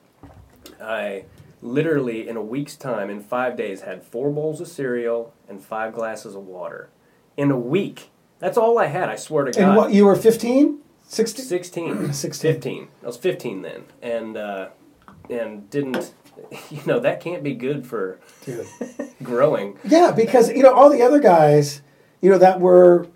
I 0.82 1.24
literally 1.62 2.28
in 2.28 2.36
a 2.36 2.42
week's 2.42 2.76
time, 2.76 3.08
in 3.08 3.20
five 3.20 3.56
days, 3.56 3.82
had 3.82 4.02
four 4.02 4.30
bowls 4.30 4.60
of 4.60 4.68
cereal 4.68 5.32
and 5.48 5.62
five 5.64 5.94
glasses 5.94 6.34
of 6.34 6.46
water. 6.46 6.90
In 7.38 7.50
a 7.50 7.58
week, 7.58 8.10
that's 8.38 8.58
all 8.58 8.78
I 8.78 8.86
had. 8.86 9.08
I 9.08 9.16
swear 9.16 9.46
to 9.46 9.52
God. 9.52 9.62
And 9.68 9.76
what 9.76 9.92
you 9.94 10.04
were 10.04 10.14
15? 10.16 10.78
16? 11.08 11.44
16, 11.46 12.12
16. 12.12 12.52
15. 12.52 12.88
I 13.02 13.06
was 13.06 13.16
15 13.16 13.62
then, 13.62 13.84
and 14.02 14.36
uh, 14.36 14.68
and 15.30 15.70
didn't. 15.70 16.12
You 16.70 16.80
know 16.86 16.98
that 17.00 17.20
can't 17.20 17.42
be 17.42 17.54
good 17.54 17.86
for 17.86 18.18
Dude. 18.44 18.66
growing. 19.22 19.78
Yeah, 19.84 20.10
because 20.10 20.48
you 20.50 20.62
know 20.62 20.74
all 20.74 20.90
the 20.90 21.02
other 21.02 21.20
guys, 21.20 21.82
you 22.20 22.30
know 22.30 22.38
that 22.38 22.60
were 22.60 23.06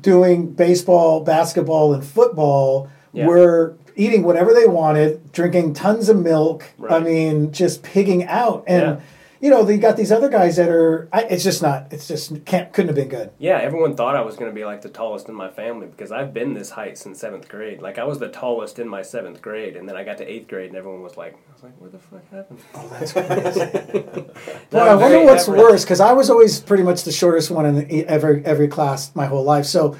doing 0.00 0.52
baseball, 0.52 1.20
basketball, 1.20 1.92
and 1.94 2.04
football 2.04 2.88
Yeah. 3.12 3.26
were 3.26 3.76
eating 3.94 4.22
whatever 4.22 4.54
they 4.54 4.66
wanted, 4.66 5.32
drinking 5.32 5.74
tons 5.74 6.08
of 6.08 6.16
milk. 6.18 6.64
I 6.88 6.98
mean, 7.00 7.52
just 7.52 7.82
pigging 7.82 8.24
out. 8.24 8.64
And 8.66 8.82
Yeah. 8.82 9.00
You 9.42 9.50
know, 9.50 9.64
they 9.64 9.76
got 9.76 9.96
these 9.96 10.12
other 10.12 10.28
guys 10.28 10.54
that 10.54 10.68
are. 10.68 11.08
I, 11.12 11.22
it's 11.24 11.42
just 11.42 11.62
not. 11.62 11.92
It's 11.92 12.06
just 12.06 12.44
can't 12.44 12.72
couldn't 12.72 12.90
have 12.90 12.96
been 12.96 13.08
good. 13.08 13.32
Yeah, 13.38 13.58
everyone 13.58 13.96
thought 13.96 14.14
I 14.14 14.20
was 14.20 14.36
going 14.36 14.48
to 14.48 14.54
be 14.54 14.64
like 14.64 14.82
the 14.82 14.88
tallest 14.88 15.28
in 15.28 15.34
my 15.34 15.50
family 15.50 15.88
because 15.88 16.12
I've 16.12 16.32
been 16.32 16.54
this 16.54 16.70
height 16.70 16.96
since 16.96 17.18
seventh 17.18 17.48
grade. 17.48 17.82
Like 17.82 17.98
I 17.98 18.04
was 18.04 18.20
the 18.20 18.28
tallest 18.28 18.78
in 18.78 18.86
my 18.88 19.02
seventh 19.02 19.42
grade, 19.42 19.74
and 19.76 19.88
then 19.88 19.96
I 19.96 20.04
got 20.04 20.18
to 20.18 20.32
eighth 20.32 20.46
grade, 20.46 20.68
and 20.68 20.76
everyone 20.76 21.02
was 21.02 21.16
like, 21.16 21.34
"I 21.34 21.52
was 21.54 21.62
like, 21.64 21.72
what 21.80 21.90
the 21.90 21.98
fuck 21.98 22.30
happened?" 22.30 22.60
Oh, 22.72 22.88
that's 22.92 23.12
crazy. 23.12 24.24
Well, 24.70 24.88
I 24.90 24.94
wonder 24.94 25.24
what's 25.24 25.48
average. 25.48 25.60
worse 25.60 25.84
because 25.84 25.98
I 25.98 26.12
was 26.12 26.30
always 26.30 26.60
pretty 26.60 26.84
much 26.84 27.02
the 27.02 27.12
shortest 27.12 27.50
one 27.50 27.66
in 27.66 28.08
every 28.08 28.44
every 28.46 28.68
class 28.68 29.12
my 29.16 29.26
whole 29.26 29.42
life. 29.42 29.66
So 29.66 29.96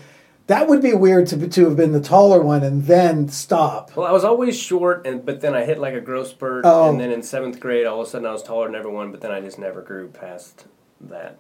that 0.53 0.69
would 0.69 0.83
be 0.83 0.93
weird 0.93 1.27
to 1.29 1.49
to 1.49 1.65
have 1.65 1.77
been 1.77 1.93
the 1.93 2.01
taller 2.01 2.43
one 2.43 2.63
and 2.63 2.85
then 2.85 3.27
stop. 3.29 3.97
Well, 3.97 4.07
I 4.07 4.13
was 4.13 4.23
always 4.23 4.59
short, 4.59 5.07
and 5.07 5.25
but 5.25 5.41
then 5.41 5.55
I 5.55 5.65
hit 5.65 5.79
like 5.79 5.95
a 5.95 6.01
growth 6.01 6.29
spurt, 6.29 6.65
Oh. 6.67 6.91
and 6.91 7.01
then 7.01 7.11
in 7.11 7.23
seventh 7.23 7.59
grade, 7.59 7.87
all 7.87 8.03
of 8.03 8.07
a 8.07 8.11
sudden 8.11 8.27
I 8.27 8.33
was 8.33 8.43
taller 8.43 8.67
than 8.67 8.75
everyone, 8.75 9.11
but 9.13 9.23
then 9.23 9.31
I 9.31 9.41
just 9.41 9.59
never 9.59 9.81
grew 9.81 10.09
past 10.09 10.67
that. 11.01 11.39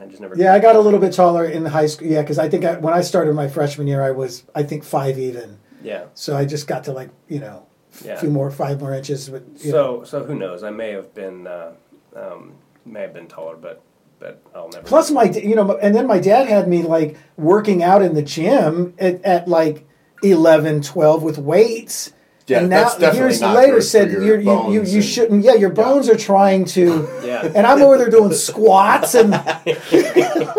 I 0.00 0.06
just 0.06 0.20
never. 0.20 0.34
Yeah, 0.36 0.52
I 0.52 0.58
got 0.58 0.74
a 0.74 0.80
little 0.80 0.98
bit 0.98 1.12
taller 1.12 1.44
in 1.44 1.64
high 1.66 1.86
school. 1.86 2.08
Yeah, 2.08 2.22
because 2.22 2.38
I 2.40 2.48
think 2.48 2.64
I, 2.64 2.76
when 2.78 2.92
I 2.92 3.02
started 3.02 3.34
my 3.34 3.46
freshman 3.46 3.86
year, 3.86 4.02
I 4.02 4.10
was 4.10 4.42
I 4.54 4.64
think 4.64 4.82
five 4.82 5.16
even. 5.18 5.58
Yeah, 5.80 6.06
So 6.14 6.34
I 6.36 6.44
just 6.46 6.66
got 6.66 6.84
to 6.84 6.92
like 6.92 7.10
you 7.28 7.38
know 7.38 7.66
a 8.02 8.06
yeah. 8.06 8.18
few 8.20 8.30
more 8.30 8.50
five 8.50 8.80
more 8.80 8.92
inches. 8.94 9.28
You 9.28 9.34
know. 9.72 10.02
So 10.02 10.04
so 10.04 10.24
who 10.24 10.34
knows? 10.34 10.64
I 10.64 10.70
may 10.70 10.90
have 10.90 11.14
been 11.14 11.46
uh, 11.46 11.72
um, 12.16 12.54
may 12.84 13.02
have 13.02 13.12
been 13.14 13.28
taller, 13.28 13.54
but 13.56 13.80
but 14.18 14.42
I'll 14.54 14.68
never. 14.68 14.86
Plus 14.86 15.10
my 15.10 15.24
you 15.24 15.54
know, 15.54 15.76
and 15.78 15.94
then 15.94 16.06
my 16.06 16.18
dad 16.18 16.48
had 16.48 16.68
me 16.68 16.82
like 16.82 17.16
working 17.36 17.82
out 17.82 18.02
in 18.02 18.14
the 18.14 18.22
gym 18.22 18.94
at, 18.98 19.22
at 19.22 19.48
like 19.48 19.86
11, 20.22 20.82
12 20.82 21.22
with 21.22 21.38
weights. 21.38 22.12
Yeah, 22.46 22.58
and 22.58 22.68
now 22.68 22.90
that's 22.94 23.16
years 23.16 23.40
not 23.40 23.54
later 23.56 23.76
good 23.76 23.84
said 23.84 24.12
for 24.12 24.20
your 24.20 24.38
you're, 24.38 24.70
you 24.70 24.82
you 24.84 24.96
and- 24.96 25.04
shouldn't. 25.04 25.44
Yeah, 25.44 25.54
your 25.54 25.70
bones 25.70 26.10
are 26.10 26.16
trying 26.16 26.64
to. 26.66 27.08
Yeah. 27.24 27.50
And 27.54 27.66
I'm 27.66 27.80
over 27.82 27.96
there 27.98 28.10
doing 28.10 28.32
squats 28.32 29.14
and 29.14 29.30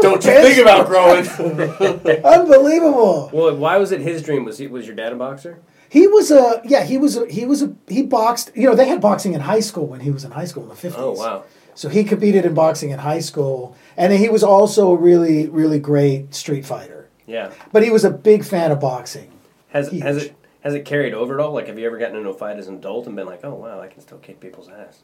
Don't 0.02 0.26
you 0.26 0.32
think 0.42 0.58
about 0.58 0.88
growing? 0.88 1.26
unbelievable. 2.26 3.30
Well, 3.32 3.56
why 3.56 3.78
was 3.78 3.92
it 3.92 4.02
his 4.02 4.22
dream? 4.22 4.46
Was 4.46 4.58
he 4.58 4.68
was 4.68 4.86
your 4.88 4.96
dad 4.96 5.14
a 5.14 5.16
boxer? 5.16 5.60
He 5.90 6.08
was 6.08 6.32
a 6.32 6.62
yeah. 6.66 6.84
He 6.84 6.98
was 6.98 7.18
a, 7.18 7.28
he 7.28 7.46
was 7.46 7.62
a 7.62 7.74
he 7.88 8.04
boxed. 8.04 8.52
You 8.56 8.68
know 8.70 8.76
they 8.76 8.88
had 8.88 9.00
boxing 9.00 9.34
in 9.34 9.42
high 9.42 9.60
school 9.60 9.88
when 9.88 10.02
he 10.02 10.12
was 10.12 10.24
in 10.24 10.32
high 10.32 10.46
school 10.46 10.64
in 10.64 10.70
the 10.70 10.76
fifties. 10.76 11.02
Oh 11.02 11.12
wow. 11.12 11.44
So 11.76 11.90
he 11.90 12.04
competed 12.04 12.46
in 12.46 12.54
boxing 12.54 12.90
in 12.90 13.00
high 13.00 13.20
school, 13.20 13.76
and 13.96 14.12
he 14.12 14.30
was 14.30 14.44
also 14.44 14.92
a 14.92 14.96
really 14.96 15.48
really 15.50 15.80
great 15.80 16.34
street 16.34 16.66
fighter. 16.66 17.10
Yeah. 17.28 17.52
But 17.72 17.84
he 17.84 17.92
was 17.92 18.04
a 18.04 18.12
big 18.12 18.44
fan 18.44 18.72
of 18.72 18.80
boxing. 18.80 19.32
Has 19.70 19.90
Huge. 19.90 20.04
has 20.04 20.18
it 20.18 20.36
has 20.62 20.74
it 20.74 20.86
carried 20.86 21.14
over 21.14 21.36
at 21.36 21.46
all? 21.46 21.54
Like, 21.54 21.68
have 21.68 21.78
you 21.78 21.86
ever 21.86 21.98
gotten 21.98 22.16
into 22.18 22.30
a 22.30 22.34
fight 22.34 22.58
as 22.58 22.68
an 22.68 22.76
adult 22.76 23.06
and 23.08 23.16
been 23.16 23.28
like, 23.28 23.42
oh 23.44 23.54
wow, 23.54 23.82
I 23.82 23.88
can 23.88 24.02
still 24.02 24.18
kick 24.18 24.40
people's 24.40 24.70
ass? 24.70 25.04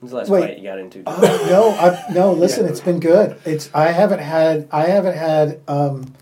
When's 0.00 0.12
the 0.12 0.18
last 0.18 0.30
Wait. 0.30 0.40
fight 0.40 0.58
you 0.58 0.64
got 0.64 0.78
into? 0.78 1.02
Oh, 1.06 1.46
no, 1.50 1.70
I've, 1.70 2.14
no. 2.14 2.32
Listen, 2.44 2.66
it's 2.66 2.80
been 2.80 3.00
good. 3.00 3.38
It's 3.44 3.68
I 3.74 3.88
haven't 3.88 4.20
had 4.20 4.68
I 4.70 4.86
haven't 4.86 5.16
had 5.16 5.60
um, 5.68 6.14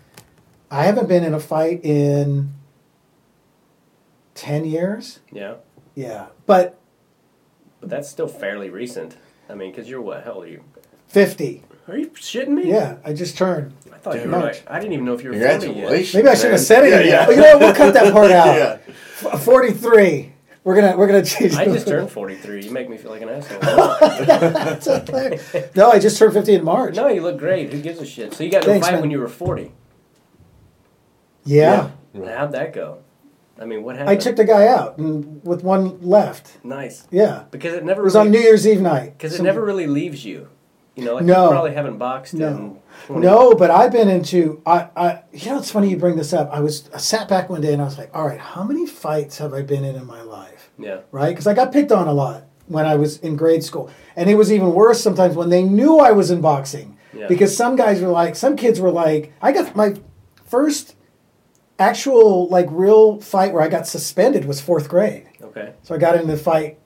I 0.69 0.83
haven't 0.83 1.07
been 1.07 1.23
in 1.23 1.33
a 1.33 1.39
fight 1.39 1.83
in 1.83 2.53
ten 4.33 4.65
years. 4.65 5.19
yeah, 5.31 5.55
Yeah, 5.95 6.27
but 6.45 6.78
but 7.79 7.89
that's 7.89 8.09
still 8.09 8.27
fairly 8.27 8.69
recent. 8.69 9.15
I 9.49 9.55
mean, 9.55 9.71
because 9.71 9.89
you're 9.89 10.01
what? 10.01 10.23
Hell, 10.23 10.41
are 10.41 10.47
you? 10.47 10.63
fifty. 11.07 11.63
Are 11.87 11.97
you 11.97 12.07
shitting 12.11 12.49
me? 12.49 12.69
Yeah, 12.69 12.97
I 13.03 13.13
just 13.13 13.35
turned. 13.37 13.73
I 13.91 13.97
thought 13.97 14.15
you 14.15 14.21
Dude. 14.21 14.31
were 14.31 14.39
like, 14.39 14.63
I 14.67 14.79
didn't 14.79 14.93
even 14.93 15.05
know 15.05 15.13
if 15.13 15.23
you 15.23 15.29
were 15.29 15.35
forty 15.35 15.47
yet. 15.49 15.61
Congratulations. 15.61 16.13
Maybe 16.15 16.27
I 16.27 16.35
shouldn't 16.35 16.51
have 16.53 16.61
said 16.61 16.83
it. 16.85 17.05
Yeah, 17.07 17.25
But 17.25 17.35
you 17.35 17.41
know 17.41 17.53
what? 17.53 17.59
We'll 17.59 17.73
cut 17.73 17.93
that 17.95 18.13
part 18.13 18.31
out. 18.43 18.55
yeah. 18.55 18.77
F- 18.87 19.43
Forty-three. 19.43 20.33
We're 20.63 20.75
gonna 20.75 20.95
we're 20.97 21.07
gonna 21.07 21.25
change. 21.25 21.55
I 21.55 21.65
just 21.65 21.87
turned 21.87 22.11
forty 22.19 22.35
three. 22.35 22.63
You 22.63 22.69
make 22.71 22.89
me 22.89 22.97
feel 22.97 23.09
like 23.11 23.21
an 23.23 23.29
asshole. 23.29 23.59
That's 23.59 24.87
okay. 25.09 25.69
no, 25.75 25.89
I 25.89 25.97
just 25.99 26.19
turned 26.19 26.33
fifty 26.33 26.53
in 26.53 26.63
March. 26.63 26.95
no, 26.95 27.07
you 27.07 27.21
look 27.21 27.39
great. 27.39 27.73
Who 27.73 27.81
gives 27.81 27.99
a 27.99 28.05
shit? 28.05 28.33
So 28.35 28.43
you 28.43 28.51
got 28.51 28.57
into 28.59 28.69
a 28.69 28.73
Thanks, 28.73 28.85
fight 28.87 28.93
man. 28.93 29.01
when 29.01 29.09
you 29.11 29.19
were 29.19 29.27
forty. 29.29 29.71
Yeah. 31.43 31.89
How'd 32.13 32.51
that 32.51 32.73
go? 32.73 32.99
I 33.61 33.65
mean, 33.65 33.83
what 33.83 33.95
happened? 33.95 34.09
I 34.11 34.15
took 34.15 34.35
the 34.37 34.45
guy 34.45 34.67
out 34.67 34.97
and 34.97 35.41
with 35.43 35.63
one 35.63 35.99
left. 36.01 36.57
nice 36.63 37.05
Yeah, 37.11 37.43
because 37.51 37.73
it 37.73 37.83
never. 37.83 38.01
it 38.01 38.05
was 38.05 38.15
really, 38.15 38.27
on 38.27 38.31
New 38.31 38.39
Year's 38.39 38.65
Eve 38.67 38.81
night. 38.81 39.17
because 39.17 39.37
it 39.39 39.43
never 39.43 39.63
really 39.63 39.87
leaves 39.87 40.23
you. 40.25 40.47
You 40.95 41.05
know, 41.05 41.15
like 41.15 41.23
No. 41.25 41.45
you 41.45 41.49
probably 41.51 41.73
haven't 41.73 41.97
boxed 41.97 42.33
No. 42.33 42.79
in 43.09 43.21
No, 43.21 43.53
but 43.55 43.71
I've 43.71 43.91
been 43.91 44.09
into 44.09 44.61
I, 44.65 44.87
I 44.95 45.21
you 45.33 45.49
know 45.51 45.57
it's 45.59 45.71
funny 45.71 45.89
you 45.89 45.97
bring 45.97 46.15
this 46.17 46.33
up. 46.33 46.49
I 46.51 46.59
was 46.59 46.89
I 46.93 46.97
sat 46.97 47.27
back 47.29 47.49
one 47.49 47.61
day 47.61 47.71
and 47.73 47.81
I 47.81 47.85
was 47.85 47.97
like, 47.97 48.11
all 48.13 48.25
right, 48.27 48.39
how 48.39 48.63
many 48.63 48.85
fights 48.85 49.37
have 49.37 49.53
I 49.53 49.61
been 49.61 49.83
in 49.85 49.95
in 49.95 50.05
my 50.05 50.21
life? 50.21 50.71
Yeah, 50.77 50.99
Right? 51.11 51.29
Because 51.29 51.47
I 51.47 51.53
got 51.53 51.71
picked 51.71 51.91
on 51.91 52.07
a 52.07 52.13
lot 52.13 52.43
when 52.67 52.85
I 52.85 52.95
was 52.95 53.17
in 53.19 53.35
grade 53.35 53.63
school, 53.63 53.89
and 54.15 54.29
it 54.29 54.35
was 54.35 54.51
even 54.51 54.73
worse 54.73 55.01
sometimes 55.01 55.35
when 55.35 55.49
they 55.49 55.63
knew 55.63 55.99
I 55.99 56.11
was 56.11 56.31
in 56.31 56.39
boxing. 56.41 56.97
Yeah. 57.13 57.27
Because 57.27 57.55
some 57.57 57.75
guys 57.75 57.99
were 58.01 58.09
like, 58.09 58.35
some 58.35 58.55
kids 58.55 58.79
were 58.79 58.91
like, 58.91 59.33
I 59.41 59.51
got 59.51 59.75
my 59.75 59.95
first 60.45 60.95
actual 61.79 62.47
like 62.49 62.67
real 62.69 63.19
fight 63.21 63.53
where 63.53 63.63
I 63.63 63.67
got 63.69 63.87
suspended 63.87 64.45
was 64.45 64.61
fourth 64.61 64.87
grade. 64.89 65.27
okay. 65.41 65.73
So 65.83 65.95
I 65.95 65.97
got 65.97 66.15
into 66.15 66.27
the 66.27 66.37
fight 66.37 66.77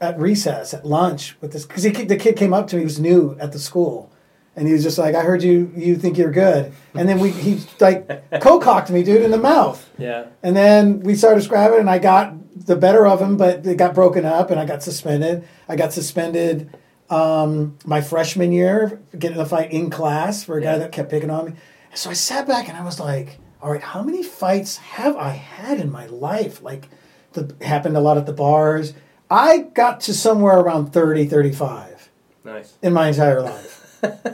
at- 0.00 0.18
recess 0.20 0.74
at 0.74 0.84
lunch 0.86 1.36
with 1.40 1.52
this 1.52 1.66
because 1.66 1.82
the 1.82 2.16
kid 2.16 2.36
came 2.36 2.52
up 2.54 2.68
to 2.68 2.76
me. 2.76 2.82
He 2.82 2.84
was 2.84 3.00
new 3.00 3.36
at 3.40 3.52
the 3.52 3.58
school, 3.58 4.12
and 4.54 4.66
he 4.68 4.72
was 4.74 4.82
just 4.82 4.98
like, 4.98 5.14
"I 5.14 5.22
heard 5.22 5.42
you. 5.42 5.72
You 5.74 5.96
think 5.96 6.18
you're 6.18 6.30
good." 6.30 6.72
And 6.94 7.08
then 7.08 7.18
we 7.18 7.30
he 7.30 7.60
like 7.80 8.30
co-cocked 8.40 8.90
me, 8.90 9.02
dude, 9.02 9.22
in 9.22 9.30
the 9.30 9.38
mouth. 9.38 9.88
Yeah, 9.98 10.26
And 10.42 10.54
then 10.56 11.00
we 11.00 11.14
started 11.14 11.42
scrapping, 11.42 11.80
and 11.80 11.90
I 11.90 11.98
got 11.98 12.34
the 12.66 12.76
better 12.76 13.06
of 13.06 13.20
him, 13.20 13.36
but 13.36 13.66
it 13.66 13.76
got 13.76 13.94
broken 13.94 14.24
up, 14.24 14.50
and 14.50 14.60
I 14.60 14.64
got 14.66 14.82
suspended. 14.82 15.48
I 15.68 15.74
got 15.76 15.92
suspended 15.92 16.76
um, 17.10 17.76
my 17.84 18.00
freshman 18.00 18.52
year, 18.52 19.00
getting 19.18 19.36
in 19.38 19.42
a 19.42 19.46
fight 19.46 19.72
in 19.72 19.90
class 19.90 20.44
for 20.44 20.58
a 20.58 20.62
guy 20.62 20.78
that 20.78 20.92
kept 20.92 21.10
picking 21.10 21.30
on 21.30 21.46
me. 21.46 21.52
So 21.94 22.08
I 22.10 22.14
sat 22.14 22.46
back 22.46 22.68
and 22.68 22.76
I 22.76 22.84
was 22.84 22.98
like, 23.00 23.38
all 23.62 23.70
right, 23.70 23.80
how 23.80 24.02
many 24.02 24.22
fights 24.24 24.78
have 24.78 25.16
I 25.16 25.30
had 25.30 25.78
in 25.78 25.90
my 25.90 26.06
life? 26.06 26.62
Like, 26.62 26.88
the 27.32 27.54
happened 27.64 27.96
a 27.96 28.00
lot 28.00 28.18
at 28.18 28.26
the 28.26 28.32
bars. 28.32 28.92
I 29.30 29.58
got 29.58 30.00
to 30.02 30.14
somewhere 30.14 30.58
around 30.58 30.92
30, 30.92 31.26
35 31.26 32.10
nice. 32.44 32.76
in 32.82 32.92
my 32.92 33.08
entire 33.08 33.40
life. 33.40 33.78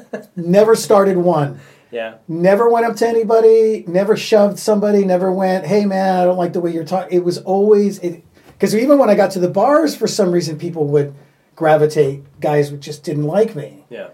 never 0.37 0.75
started 0.75 1.19
one. 1.19 1.61
Yeah, 1.91 2.17
Never 2.27 2.69
went 2.69 2.85
up 2.85 2.97
to 2.97 3.09
anybody. 3.09 3.85
Never 3.87 4.15
shoved 4.17 4.59
somebody. 4.59 5.07
Never 5.07 5.33
went, 5.33 5.65
"Hey 5.65 5.87
man, 5.87 6.19
I 6.19 6.25
don't 6.27 6.37
like 6.37 6.53
the 6.53 6.61
way 6.61 6.71
you're 6.71 6.85
talking." 6.85 7.17
It 7.17 7.25
was 7.25 7.39
always 7.39 7.99
it 8.01 8.25
because 8.49 8.75
even 8.75 8.99
when 8.99 9.09
I 9.09 9.15
got 9.15 9.31
to 9.33 9.39
the 9.39 9.49
bars, 9.49 9.97
for 9.97 10.07
some 10.07 10.31
reason, 10.31 10.59
people 10.59 10.87
would 10.89 11.15
gravitate. 11.57 12.25
Guys 12.41 12.71
just 12.73 13.05
didn't 13.05 13.25
like 13.25 13.57
me. 13.57 13.87
yeah, 13.89 14.09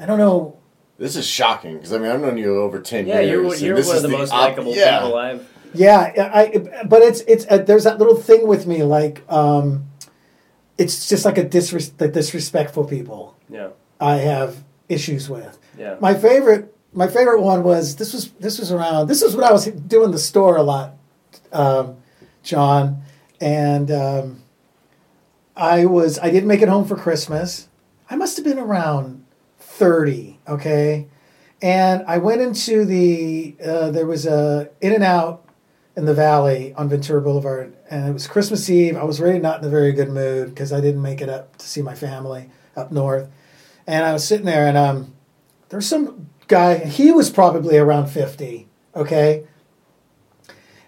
I 0.00 0.06
don't 0.06 0.16
know. 0.16 0.56
This 0.98 1.16
is 1.16 1.26
shocking 1.26 1.76
because 1.76 1.92
I 1.92 1.98
mean 1.98 2.10
I've 2.10 2.20
known 2.20 2.38
you 2.38 2.60
over 2.60 2.80
ten 2.80 3.06
yeah. 3.06 3.20
years. 3.20 3.60
You're 3.60 3.68
you're 3.68 3.76
this 3.76 3.88
one 3.88 3.96
of 3.96 4.04
is 4.04 4.10
the 4.10 4.16
most 4.16 4.32
op- 4.32 4.40
likable 4.40 4.74
yeah. 4.74 5.00
people 5.00 5.16
I've. 5.16 5.48
Yeah, 5.74 6.30
I. 6.34 6.84
But 6.86 7.02
it's 7.02 7.20
it's 7.22 7.46
uh, 7.48 7.58
there's 7.58 7.84
that 7.84 7.98
little 7.98 8.16
thing 8.16 8.46
with 8.46 8.66
me 8.66 8.82
like 8.82 9.22
um, 9.30 9.86
it's 10.78 11.08
just 11.08 11.24
like 11.24 11.38
a 11.38 11.44
disres- 11.44 11.96
the 11.96 12.08
disrespectful 12.08 12.84
people. 12.84 13.36
Yeah, 13.48 13.70
I 14.00 14.16
have 14.16 14.62
issues 14.88 15.28
with. 15.28 15.58
yeah. 15.78 15.96
My 16.00 16.14
favorite, 16.14 16.76
my 16.92 17.08
favorite 17.08 17.40
one 17.40 17.62
was 17.62 17.96
this 17.96 18.12
was 18.12 18.30
this 18.32 18.58
was 18.58 18.70
around 18.70 19.08
this 19.08 19.22
was 19.22 19.34
when 19.34 19.44
I 19.44 19.52
was 19.52 19.66
doing 19.66 20.10
the 20.10 20.18
store 20.18 20.56
a 20.56 20.62
lot, 20.62 20.92
um, 21.52 21.96
John, 22.42 23.02
and 23.40 23.90
um, 23.90 24.42
I 25.56 25.86
was 25.86 26.18
I 26.18 26.30
didn't 26.30 26.48
make 26.48 26.62
it 26.62 26.68
home 26.68 26.86
for 26.86 26.96
Christmas. 26.96 27.68
I 28.10 28.16
must 28.16 28.36
have 28.36 28.44
been 28.44 28.58
around 28.58 29.21
thirty, 29.82 30.38
okay, 30.46 31.08
and 31.60 32.04
I 32.06 32.18
went 32.18 32.40
into 32.40 32.84
the 32.84 33.56
uh, 33.64 33.90
there 33.90 34.06
was 34.06 34.26
a 34.26 34.70
In-N-Out 34.80 35.44
in 35.96 36.04
the 36.04 36.14
Valley 36.14 36.72
on 36.74 36.88
Ventura 36.88 37.20
Boulevard, 37.20 37.76
and 37.90 38.08
it 38.08 38.12
was 38.12 38.28
Christmas 38.28 38.70
Eve. 38.70 38.96
I 38.96 39.02
was 39.02 39.20
really 39.20 39.40
not 39.40 39.60
in 39.60 39.66
a 39.66 39.70
very 39.70 39.92
good 39.92 40.08
mood 40.08 40.50
because 40.50 40.72
I 40.72 40.80
didn't 40.80 41.02
make 41.02 41.20
it 41.20 41.28
up 41.28 41.56
to 41.56 41.66
see 41.66 41.82
my 41.82 41.96
family 41.96 42.48
up 42.76 42.92
north, 42.92 43.28
and 43.86 44.04
I 44.04 44.12
was 44.12 44.26
sitting 44.26 44.46
there 44.46 44.68
and 44.68 44.76
um 44.76 45.14
there's 45.68 45.86
some 45.86 46.28
guy 46.48 46.76
he 46.76 47.10
was 47.10 47.30
probably 47.30 47.78
around 47.78 48.06
50 48.08 48.68
okay? 48.94 49.46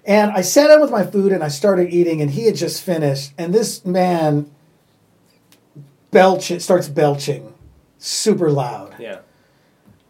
And 0.05 0.31
i 0.33 0.43
sat 0.43 0.69
down 0.69 0.83
with 0.83 0.91
my 0.91 1.05
food 1.05 1.33
and 1.33 1.43
i 1.43 1.49
started 1.49 1.89
eating 1.91 2.21
and 2.21 2.31
he 2.31 2.45
had 2.45 2.55
just 2.55 2.83
finished 2.83 3.33
and 3.39 3.55
this 3.55 3.85
man 3.85 4.51
belch 6.11 6.51
it 6.51 6.61
starts 6.61 6.89
belching 6.89 7.54
super 8.05 8.51
loud 8.51 8.95
Yeah, 8.99 9.21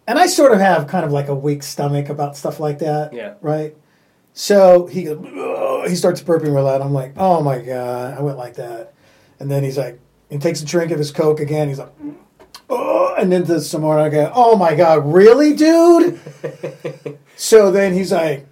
and 0.06 0.18
i 0.18 0.26
sort 0.26 0.52
of 0.52 0.58
have 0.58 0.88
kind 0.88 1.04
of 1.04 1.12
like 1.12 1.28
a 1.28 1.34
weak 1.34 1.62
stomach 1.62 2.08
about 2.08 2.36
stuff 2.36 2.58
like 2.58 2.80
that 2.80 3.12
Yeah. 3.12 3.34
right 3.40 3.76
so 4.32 4.86
he 4.86 5.04
goes 5.04 5.18
"Ugh," 5.24 5.88
he 5.88 5.94
starts 5.94 6.20
burping 6.20 6.52
real 6.54 6.64
loud 6.64 6.80
i'm 6.80 6.92
like 6.92 7.12
oh 7.16 7.40
my 7.40 7.60
god 7.60 8.18
i 8.18 8.20
went 8.20 8.36
like 8.36 8.54
that 8.54 8.94
and 9.38 9.48
then 9.50 9.62
he's 9.62 9.78
like 9.78 10.00
he 10.28 10.38
takes 10.38 10.60
a 10.60 10.64
drink 10.64 10.90
of 10.90 10.98
his 10.98 11.12
coke 11.12 11.38
again 11.38 11.68
he's 11.68 11.78
like 11.78 11.92
oh, 12.70 13.14
and 13.18 13.30
then 13.30 13.44
does 13.44 13.68
some 13.68 13.82
more. 13.82 13.98
And 13.98 14.06
I 14.06 14.08
go, 14.08 14.32
oh 14.34 14.56
my 14.56 14.74
god, 14.74 15.06
really, 15.12 15.54
dude? 15.54 16.18
so 17.36 17.70
then 17.70 17.92
he's 17.92 18.10
like, 18.10 18.46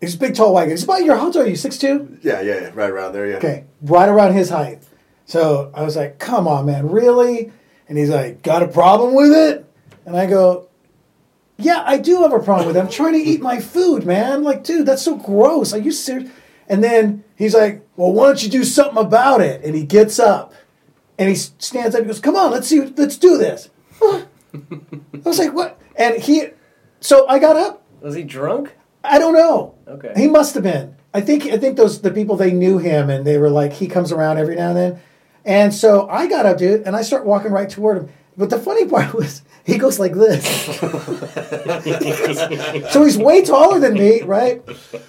he's 0.00 0.16
a 0.16 0.18
big, 0.18 0.34
tall 0.34 0.52
white 0.52 0.64
guy. 0.66 0.70
He's 0.72 0.82
about 0.84 1.04
your 1.04 1.16
how 1.16 1.30
tall 1.30 1.42
are 1.42 1.46
you? 1.46 1.54
Six 1.56 1.78
two? 1.78 2.18
Yeah, 2.22 2.40
yeah, 2.40 2.54
yeah, 2.60 2.70
right 2.74 2.90
around 2.90 3.12
there. 3.12 3.26
Yeah. 3.26 3.36
Okay, 3.36 3.64
right 3.80 4.08
around 4.08 4.34
his 4.34 4.50
height. 4.50 4.82
So 5.26 5.70
I 5.74 5.82
was 5.84 5.96
like, 5.96 6.18
come 6.18 6.48
on, 6.48 6.66
man, 6.66 6.88
really? 6.90 7.52
And 7.92 7.98
he's 7.98 8.08
like, 8.08 8.40
got 8.40 8.62
a 8.62 8.68
problem 8.68 9.14
with 9.14 9.32
it? 9.32 9.66
And 10.06 10.16
I 10.16 10.24
go, 10.24 10.70
yeah, 11.58 11.82
I 11.84 11.98
do 11.98 12.22
have 12.22 12.32
a 12.32 12.38
problem 12.38 12.68
with 12.68 12.76
it. 12.78 12.80
I'm 12.80 12.88
trying 12.88 13.12
to 13.12 13.18
eat 13.18 13.42
my 13.42 13.60
food, 13.60 14.06
man. 14.06 14.42
Like, 14.42 14.64
dude, 14.64 14.86
that's 14.86 15.02
so 15.02 15.16
gross. 15.18 15.74
Are 15.74 15.78
you 15.78 15.92
serious? 15.92 16.30
And 16.68 16.82
then 16.82 17.22
he's 17.36 17.54
like, 17.54 17.86
well, 17.96 18.10
why 18.10 18.28
don't 18.28 18.42
you 18.42 18.48
do 18.48 18.64
something 18.64 18.96
about 18.96 19.42
it? 19.42 19.62
And 19.62 19.74
he 19.74 19.84
gets 19.84 20.18
up 20.18 20.54
and 21.18 21.28
he 21.28 21.34
stands 21.34 21.94
up 21.94 21.98
and 21.98 22.06
goes, 22.06 22.18
come 22.18 22.34
on, 22.34 22.50
let's 22.50 22.66
see, 22.66 22.80
let's 22.80 23.18
do 23.18 23.36
this. 23.36 23.68
I 24.00 24.24
was 25.22 25.38
like, 25.38 25.52
what? 25.52 25.78
And 25.94 26.16
he, 26.16 26.46
so 27.00 27.28
I 27.28 27.38
got 27.38 27.56
up. 27.56 27.84
Was 28.00 28.14
he 28.14 28.22
drunk? 28.22 28.74
I 29.04 29.18
don't 29.18 29.34
know. 29.34 29.74
Okay. 29.86 30.14
He 30.16 30.28
must 30.28 30.54
have 30.54 30.62
been. 30.62 30.96
I 31.12 31.20
think 31.20 31.44
I 31.44 31.58
think 31.58 31.76
those 31.76 32.00
the 32.00 32.10
people 32.10 32.36
they 32.36 32.52
knew 32.52 32.78
him 32.78 33.10
and 33.10 33.26
they 33.26 33.36
were 33.36 33.50
like 33.50 33.74
he 33.74 33.86
comes 33.86 34.12
around 34.12 34.38
every 34.38 34.56
now 34.56 34.68
and 34.68 34.76
then. 34.78 35.00
And 35.44 35.74
so 35.74 36.08
I 36.08 36.28
got 36.28 36.46
up, 36.46 36.58
dude, 36.58 36.82
and 36.82 36.94
I 36.94 37.02
start 37.02 37.26
walking 37.26 37.52
right 37.52 37.68
toward 37.68 37.98
him. 37.98 38.08
But 38.36 38.50
the 38.50 38.58
funny 38.58 38.86
part 38.86 39.14
was 39.14 39.42
he 39.64 39.78
goes 39.78 39.98
like 39.98 40.14
this. 40.14 40.44
so 42.92 43.04
he's 43.04 43.18
way 43.18 43.42
taller 43.42 43.78
than 43.78 43.94
me, 43.94 44.22
right? 44.22 44.62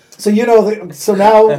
So 0.09 0.29
you 0.29 0.45
know, 0.45 0.91
so 0.91 1.15
now 1.15 1.49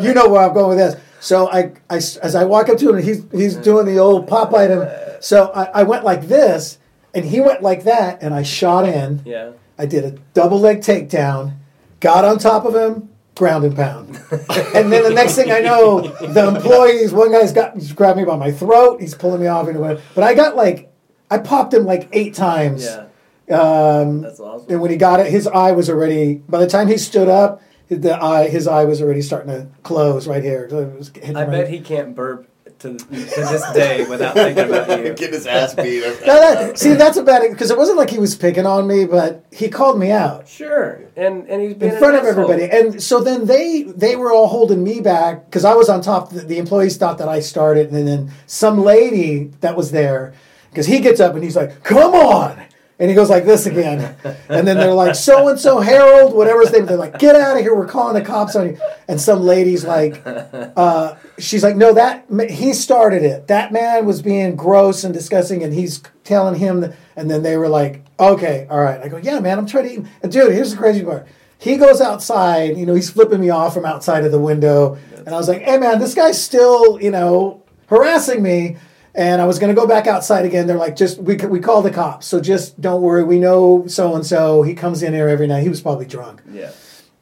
you 0.00 0.14
know 0.14 0.28
where 0.28 0.42
I'm 0.42 0.54
going 0.54 0.76
with 0.76 0.78
this. 0.78 1.00
So 1.20 1.50
I, 1.50 1.72
I 1.88 1.96
as 1.96 2.34
I 2.34 2.44
walk 2.44 2.68
up 2.68 2.78
to 2.78 2.94
him, 2.94 3.02
he's 3.02 3.24
he's 3.32 3.56
doing 3.56 3.86
the 3.86 3.98
old 3.98 4.28
pop 4.28 4.52
item. 4.54 4.88
So 5.20 5.50
I, 5.54 5.80
I 5.80 5.82
went 5.84 6.04
like 6.04 6.28
this, 6.28 6.78
and 7.14 7.24
he 7.24 7.40
went 7.40 7.62
like 7.62 7.84
that, 7.84 8.22
and 8.22 8.34
I 8.34 8.42
shot 8.42 8.88
in. 8.88 9.22
Yeah. 9.24 9.52
I 9.78 9.86
did 9.86 10.04
a 10.04 10.10
double 10.32 10.60
leg 10.60 10.80
takedown, 10.80 11.54
got 12.00 12.24
on 12.24 12.38
top 12.38 12.64
of 12.64 12.74
him, 12.74 13.10
ground 13.36 13.64
and 13.64 13.76
pound. 13.76 14.08
and 14.74 14.92
then 14.92 15.02
the 15.04 15.12
next 15.14 15.36
thing 15.36 15.50
I 15.52 15.60
know, 15.60 16.00
the 16.00 16.48
employees, 16.48 17.12
one 17.12 17.30
guy's 17.30 17.52
got 17.52 17.74
he's 17.74 17.92
grabbed 17.92 18.18
me 18.18 18.24
by 18.24 18.36
my 18.36 18.50
throat, 18.50 19.00
he's 19.00 19.14
pulling 19.14 19.40
me 19.40 19.46
off 19.46 19.68
into. 19.68 20.00
But 20.14 20.24
I 20.24 20.34
got 20.34 20.56
like 20.56 20.92
I 21.30 21.38
popped 21.38 21.72
him 21.74 21.84
like 21.84 22.08
eight 22.12 22.34
times. 22.34 22.84
Yeah. 22.84 23.02
Um, 23.48 24.22
That's 24.22 24.40
awesome. 24.40 24.66
and 24.70 24.80
when 24.80 24.90
he 24.90 24.96
got 24.96 25.20
it, 25.20 25.30
his 25.30 25.46
eye 25.46 25.72
was 25.72 25.88
already. 25.88 26.36
By 26.48 26.58
the 26.58 26.66
time 26.66 26.88
he 26.88 26.96
stood 26.98 27.28
up, 27.28 27.62
the 27.88 28.20
eye, 28.20 28.48
his 28.48 28.66
eye 28.66 28.84
was 28.84 29.00
already 29.00 29.22
starting 29.22 29.52
to 29.52 29.68
close 29.84 30.26
right 30.26 30.42
here. 30.42 30.68
So 30.68 30.80
it 30.80 30.98
was 30.98 31.12
I 31.24 31.32
right- 31.32 31.50
bet 31.50 31.68
he 31.68 31.80
can't 31.80 32.14
burp 32.16 32.48
to, 32.86 33.04
to 33.04 33.16
this 33.16 33.72
day 33.72 34.06
without 34.08 34.34
thinking 34.34 34.64
about 34.64 34.88
you. 35.04 35.14
Getting 35.14 35.34
his 35.34 35.46
ass 35.46 35.74
beat. 35.74 36.04
Now 36.26 36.40
that, 36.40 36.78
see, 36.78 36.94
that's 36.94 37.16
a 37.16 37.22
bad 37.22 37.48
because 37.50 37.70
it 37.70 37.78
wasn't 37.78 37.98
like 37.98 38.10
he 38.10 38.18
was 38.18 38.34
picking 38.36 38.66
on 38.66 38.86
me, 38.86 39.04
but 39.04 39.44
he 39.52 39.68
called 39.68 39.98
me 39.98 40.10
out. 40.10 40.48
Sure, 40.48 41.00
and 41.16 41.48
and 41.48 41.62
he's 41.62 41.74
been 41.74 41.92
in 41.92 41.98
front 41.98 42.16
of 42.16 42.24
everybody. 42.24 42.64
And 42.64 43.02
so 43.02 43.20
then 43.20 43.46
they 43.46 43.82
they 43.82 44.16
were 44.16 44.32
all 44.32 44.48
holding 44.48 44.82
me 44.82 45.00
back 45.00 45.46
because 45.46 45.64
I 45.64 45.74
was 45.74 45.88
on 45.88 46.00
top. 46.00 46.30
The, 46.30 46.40
the 46.40 46.58
employees 46.58 46.96
thought 46.96 47.18
that 47.18 47.28
I 47.28 47.40
started, 47.40 47.92
and 47.92 48.06
then 48.06 48.30
some 48.46 48.82
lady 48.82 49.52
that 49.60 49.76
was 49.76 49.90
there 49.92 50.34
because 50.70 50.86
he 50.86 51.00
gets 51.00 51.20
up 51.20 51.34
and 51.34 51.44
he's 51.44 51.56
like, 51.56 51.82
"Come 51.82 52.14
on." 52.14 52.62
And 52.98 53.10
he 53.10 53.14
goes 53.14 53.28
like 53.28 53.44
this 53.44 53.66
again, 53.66 54.16
and 54.48 54.66
then 54.66 54.78
they're 54.78 54.94
like, 54.94 55.14
"So 55.14 55.48
and 55.48 55.60
so 55.60 55.80
Harold, 55.80 56.34
whatever 56.34 56.60
his 56.60 56.72
name." 56.72 56.86
They're 56.86 56.96
like, 56.96 57.18
"Get 57.18 57.36
out 57.36 57.56
of 57.56 57.62
here! 57.62 57.74
We're 57.74 57.86
calling 57.86 58.14
the 58.14 58.22
cops 58.22 58.56
on 58.56 58.68
you." 58.68 58.78
And 59.06 59.20
some 59.20 59.42
lady's 59.42 59.84
like, 59.84 60.22
uh, 60.24 61.16
"She's 61.38 61.62
like, 61.62 61.76
no, 61.76 61.92
that 61.92 62.24
he 62.48 62.72
started 62.72 63.22
it. 63.22 63.48
That 63.48 63.70
man 63.70 64.06
was 64.06 64.22
being 64.22 64.56
gross 64.56 65.04
and 65.04 65.12
disgusting, 65.12 65.62
and 65.62 65.74
he's 65.74 66.02
telling 66.24 66.58
him." 66.58 66.94
And 67.16 67.30
then 67.30 67.42
they 67.42 67.58
were 67.58 67.68
like, 67.68 68.02
"Okay, 68.18 68.66
all 68.70 68.80
right." 68.80 68.98
I 69.02 69.08
go, 69.08 69.18
"Yeah, 69.18 69.40
man, 69.40 69.58
I'm 69.58 69.66
trying 69.66 69.84
to 69.84 69.92
eat." 69.92 70.06
And 70.22 70.32
dude, 70.32 70.52
here's 70.52 70.70
the 70.70 70.78
crazy 70.78 71.04
part. 71.04 71.26
He 71.58 71.76
goes 71.76 72.00
outside, 72.00 72.76
you 72.76 72.86
know, 72.86 72.94
he's 72.94 73.10
flipping 73.10 73.40
me 73.40 73.50
off 73.50 73.74
from 73.74 73.84
outside 73.84 74.24
of 74.24 74.32
the 74.32 74.38
window. 74.38 74.98
And 75.16 75.30
I 75.30 75.38
was 75.38 75.48
like, 75.48 75.62
hey, 75.62 75.78
man, 75.78 75.98
this 75.98 76.14
guy's 76.14 76.42
still, 76.42 77.00
you 77.00 77.10
know, 77.10 77.62
harassing 77.86 78.42
me. 78.42 78.76
And 79.16 79.40
I 79.40 79.46
was 79.46 79.58
going 79.58 79.74
to 79.74 79.80
go 79.80 79.86
back 79.86 80.06
outside 80.06 80.44
again. 80.44 80.66
They're 80.66 80.76
like, 80.76 80.94
just, 80.94 81.18
we, 81.18 81.36
we 81.36 81.58
call 81.58 81.80
the 81.80 81.90
cops. 81.90 82.26
So 82.26 82.38
just 82.38 82.78
don't 82.80 83.00
worry. 83.00 83.24
We 83.24 83.38
know 83.38 83.86
so 83.86 84.14
and 84.14 84.24
so. 84.26 84.62
He 84.62 84.74
comes 84.74 85.02
in 85.02 85.14
here 85.14 85.26
every 85.26 85.46
night. 85.46 85.62
He 85.62 85.70
was 85.70 85.80
probably 85.80 86.04
drunk. 86.04 86.42
Yeah. 86.50 86.70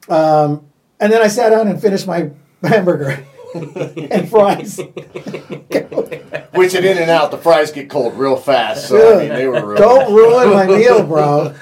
Um, 0.09 0.67
and 0.99 1.13
then 1.13 1.23
I 1.23 1.29
sat 1.29 1.51
down 1.51 1.69
and 1.69 1.81
finished 1.81 2.07
my 2.07 2.31
hamburger 2.63 3.25
and 3.55 4.29
fries. 4.29 4.79
Which 6.55 6.75
at 6.75 6.85
In-N-Out, 6.85 7.31
the 7.31 7.39
fries 7.39 7.71
get 7.73 7.89
cold 7.89 8.15
real 8.15 8.37
fast. 8.37 8.89
So 8.89 9.17
I 9.17 9.23
mean, 9.23 9.29
they 9.29 9.47
were 9.47 9.65
real. 9.65 9.77
Don't 9.77 10.13
ruin 10.15 10.51
my 10.51 10.67
meal, 10.67 11.05
bro. 11.05 11.55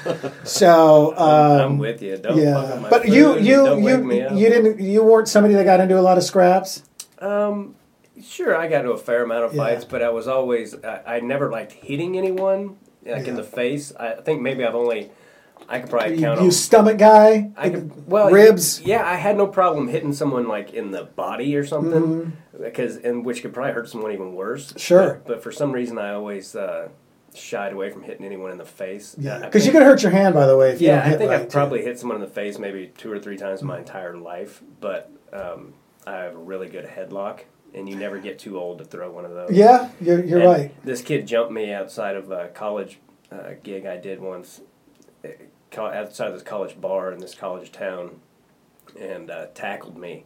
So 0.44 1.16
um, 1.16 1.72
I'm 1.72 1.78
with 1.78 2.02
you. 2.02 2.16
Don't 2.16 2.34
fuck 2.34 2.42
yeah, 2.42 2.72
with 2.74 2.82
my 2.82 2.90
but 2.90 3.08
you 3.08 3.34
food. 3.34 3.44
you 3.44 3.56
Don't 3.56 3.82
you 3.82 4.36
you 4.36 4.48
didn't 4.48 4.80
you 4.80 5.02
weren't 5.02 5.28
somebody 5.28 5.54
that 5.54 5.64
got 5.64 5.80
into 5.80 5.98
a 5.98 6.02
lot 6.02 6.18
of 6.18 6.24
scraps. 6.24 6.82
Um, 7.18 7.74
sure, 8.22 8.56
I 8.56 8.68
got 8.68 8.80
into 8.80 8.92
a 8.92 8.98
fair 8.98 9.22
amount 9.24 9.44
of 9.44 9.54
Yeah. 9.54 9.64
fights, 9.64 9.84
but 9.84 10.02
I 10.02 10.10
was 10.10 10.28
always 10.28 10.74
I, 10.84 11.02
I 11.16 11.20
never 11.20 11.50
liked 11.50 11.72
hitting 11.72 12.16
anyone 12.16 12.76
like 13.04 13.26
in 13.26 13.34
the 13.34 13.42
face. 13.44 13.92
I 13.98 14.12
think 14.14 14.40
maybe 14.42 14.64
I've 14.64 14.74
only 14.74 15.10
I 15.68 15.78
could 15.80 15.90
probably 15.90 16.18
count 16.18 16.40
You 16.40 16.46
on. 16.46 16.50
stomach 16.52 16.98
guy, 16.98 17.50
I 17.56 17.70
could 17.70 18.06
well 18.08 18.30
ribs. 18.30 18.80
Yeah, 18.82 19.04
I 19.04 19.14
had 19.16 19.36
no 19.36 19.46
problem 19.46 19.88
hitting 19.88 20.12
someone 20.12 20.48
like 20.48 20.72
in 20.72 20.90
the 20.90 21.04
body 21.04 21.54
or 21.56 21.64
something 21.64 22.32
because 22.60 22.96
and 22.96 23.24
which 23.24 23.42
could 23.42 23.52
probably 23.54 23.72
hurt 23.72 23.88
someone 23.88 24.12
even 24.12 24.34
worse. 24.34 24.68
Mm-hmm. 24.68 24.78
Sure. 24.78 25.14
but, 25.24 25.26
but 25.26 25.42
for 25.42 25.52
some 25.52 25.72
reason 25.72 25.98
I 25.98 26.12
always 26.14 26.54
uh, 26.56 26.88
shied 27.34 27.72
away 27.72 27.90
from 27.90 28.02
hitting 28.02 28.26
anyone 28.26 28.50
in 28.50 28.58
the 28.58 28.64
face. 28.64 29.14
Yeah, 29.18 29.38
because 29.38 29.64
you 29.64 29.72
could 29.72 29.82
hurt 29.82 30.02
your 30.02 30.12
hand, 30.12 30.34
by 30.34 30.46
the 30.46 30.56
way. 30.56 30.70
If 30.72 30.80
you 30.80 30.88
yeah, 30.88 31.02
I 31.04 31.10
think 31.16 31.30
right, 31.30 31.40
I've 31.40 31.46
too. 31.48 31.52
probably 31.52 31.82
hit 31.82 31.98
someone 31.98 32.16
in 32.16 32.20
the 32.22 32.32
face 32.32 32.58
maybe 32.58 32.92
two 32.98 33.10
or 33.10 33.18
three 33.18 33.36
times 33.36 33.62
in 33.62 33.66
my 33.66 33.78
entire 33.78 34.16
life, 34.16 34.62
but 34.80 35.10
um, 35.32 35.72
I 36.06 36.16
have 36.16 36.34
a 36.34 36.38
really 36.38 36.68
good 36.68 36.84
headlock, 36.86 37.40
and 37.74 37.88
you 37.88 37.96
never 37.96 38.18
get 38.18 38.38
too 38.38 38.58
old 38.58 38.78
to 38.78 38.84
throw 38.84 39.10
one 39.10 39.24
of 39.24 39.32
those. 39.32 39.50
Yeah, 39.52 39.90
you're, 40.00 40.24
you're 40.24 40.40
And 40.40 40.48
right. 40.48 40.84
This 40.84 41.02
kid 41.02 41.26
jumped 41.26 41.52
me 41.52 41.72
outside 41.72 42.16
of 42.16 42.30
a 42.30 42.48
college 42.48 42.98
uh, 43.30 43.52
gig 43.62 43.86
I 43.86 43.96
did 43.96 44.20
once, 44.20 44.60
uh, 45.24 45.28
outside 45.80 46.28
of 46.28 46.34
this 46.34 46.42
college 46.42 46.80
bar 46.80 47.12
in 47.12 47.18
this 47.18 47.34
college 47.34 47.72
town, 47.72 48.20
and 49.00 49.30
uh, 49.30 49.46
tackled 49.54 49.96
me, 49.96 50.24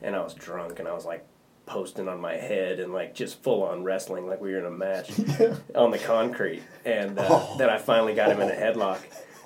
and 0.00 0.16
I 0.16 0.20
was 0.22 0.32
drunk, 0.34 0.78
and 0.78 0.88
I 0.88 0.94
was 0.94 1.04
like 1.04 1.26
posting 1.66 2.06
on 2.08 2.20
my 2.20 2.34
head 2.34 2.78
and 2.78 2.92
like 2.92 3.12
just 3.14 3.42
full 3.42 3.64
on 3.64 3.82
wrestling 3.82 4.26
like 4.28 4.40
we 4.40 4.52
were 4.52 4.58
in 4.60 4.66
a 4.66 4.70
match 4.70 5.10
on 5.74 5.90
the 5.90 5.98
concrete, 5.98 6.62
and 6.84 7.18
uh, 7.18 7.26
Oh. 7.28 7.56
then 7.58 7.68
I 7.68 7.76
finally 7.78 8.14
got 8.14 8.30
him 8.30 8.40
in 8.40 8.48
a 8.48 8.54
headlock. 8.54 9.00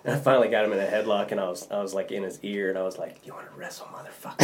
And 0.05 0.15
I 0.15 0.19
finally 0.19 0.49
got 0.49 0.65
him 0.65 0.73
in 0.73 0.79
a 0.79 0.87
headlock, 0.87 1.31
and 1.31 1.41
I 1.41 1.49
was 1.49 1.69
I 1.71 1.83
was 1.83 1.93
like 1.93 2.11
in 2.11 2.23
his 2.23 2.39
ear, 2.43 2.71
and 2.71 2.79
I 2.79 2.83
was 2.83 2.97
like, 2.97 3.21
"You 3.27 3.35
want 3.35 3.53
to 3.53 3.59
wrestle, 3.59 3.87
motherfucker?" 3.87 4.37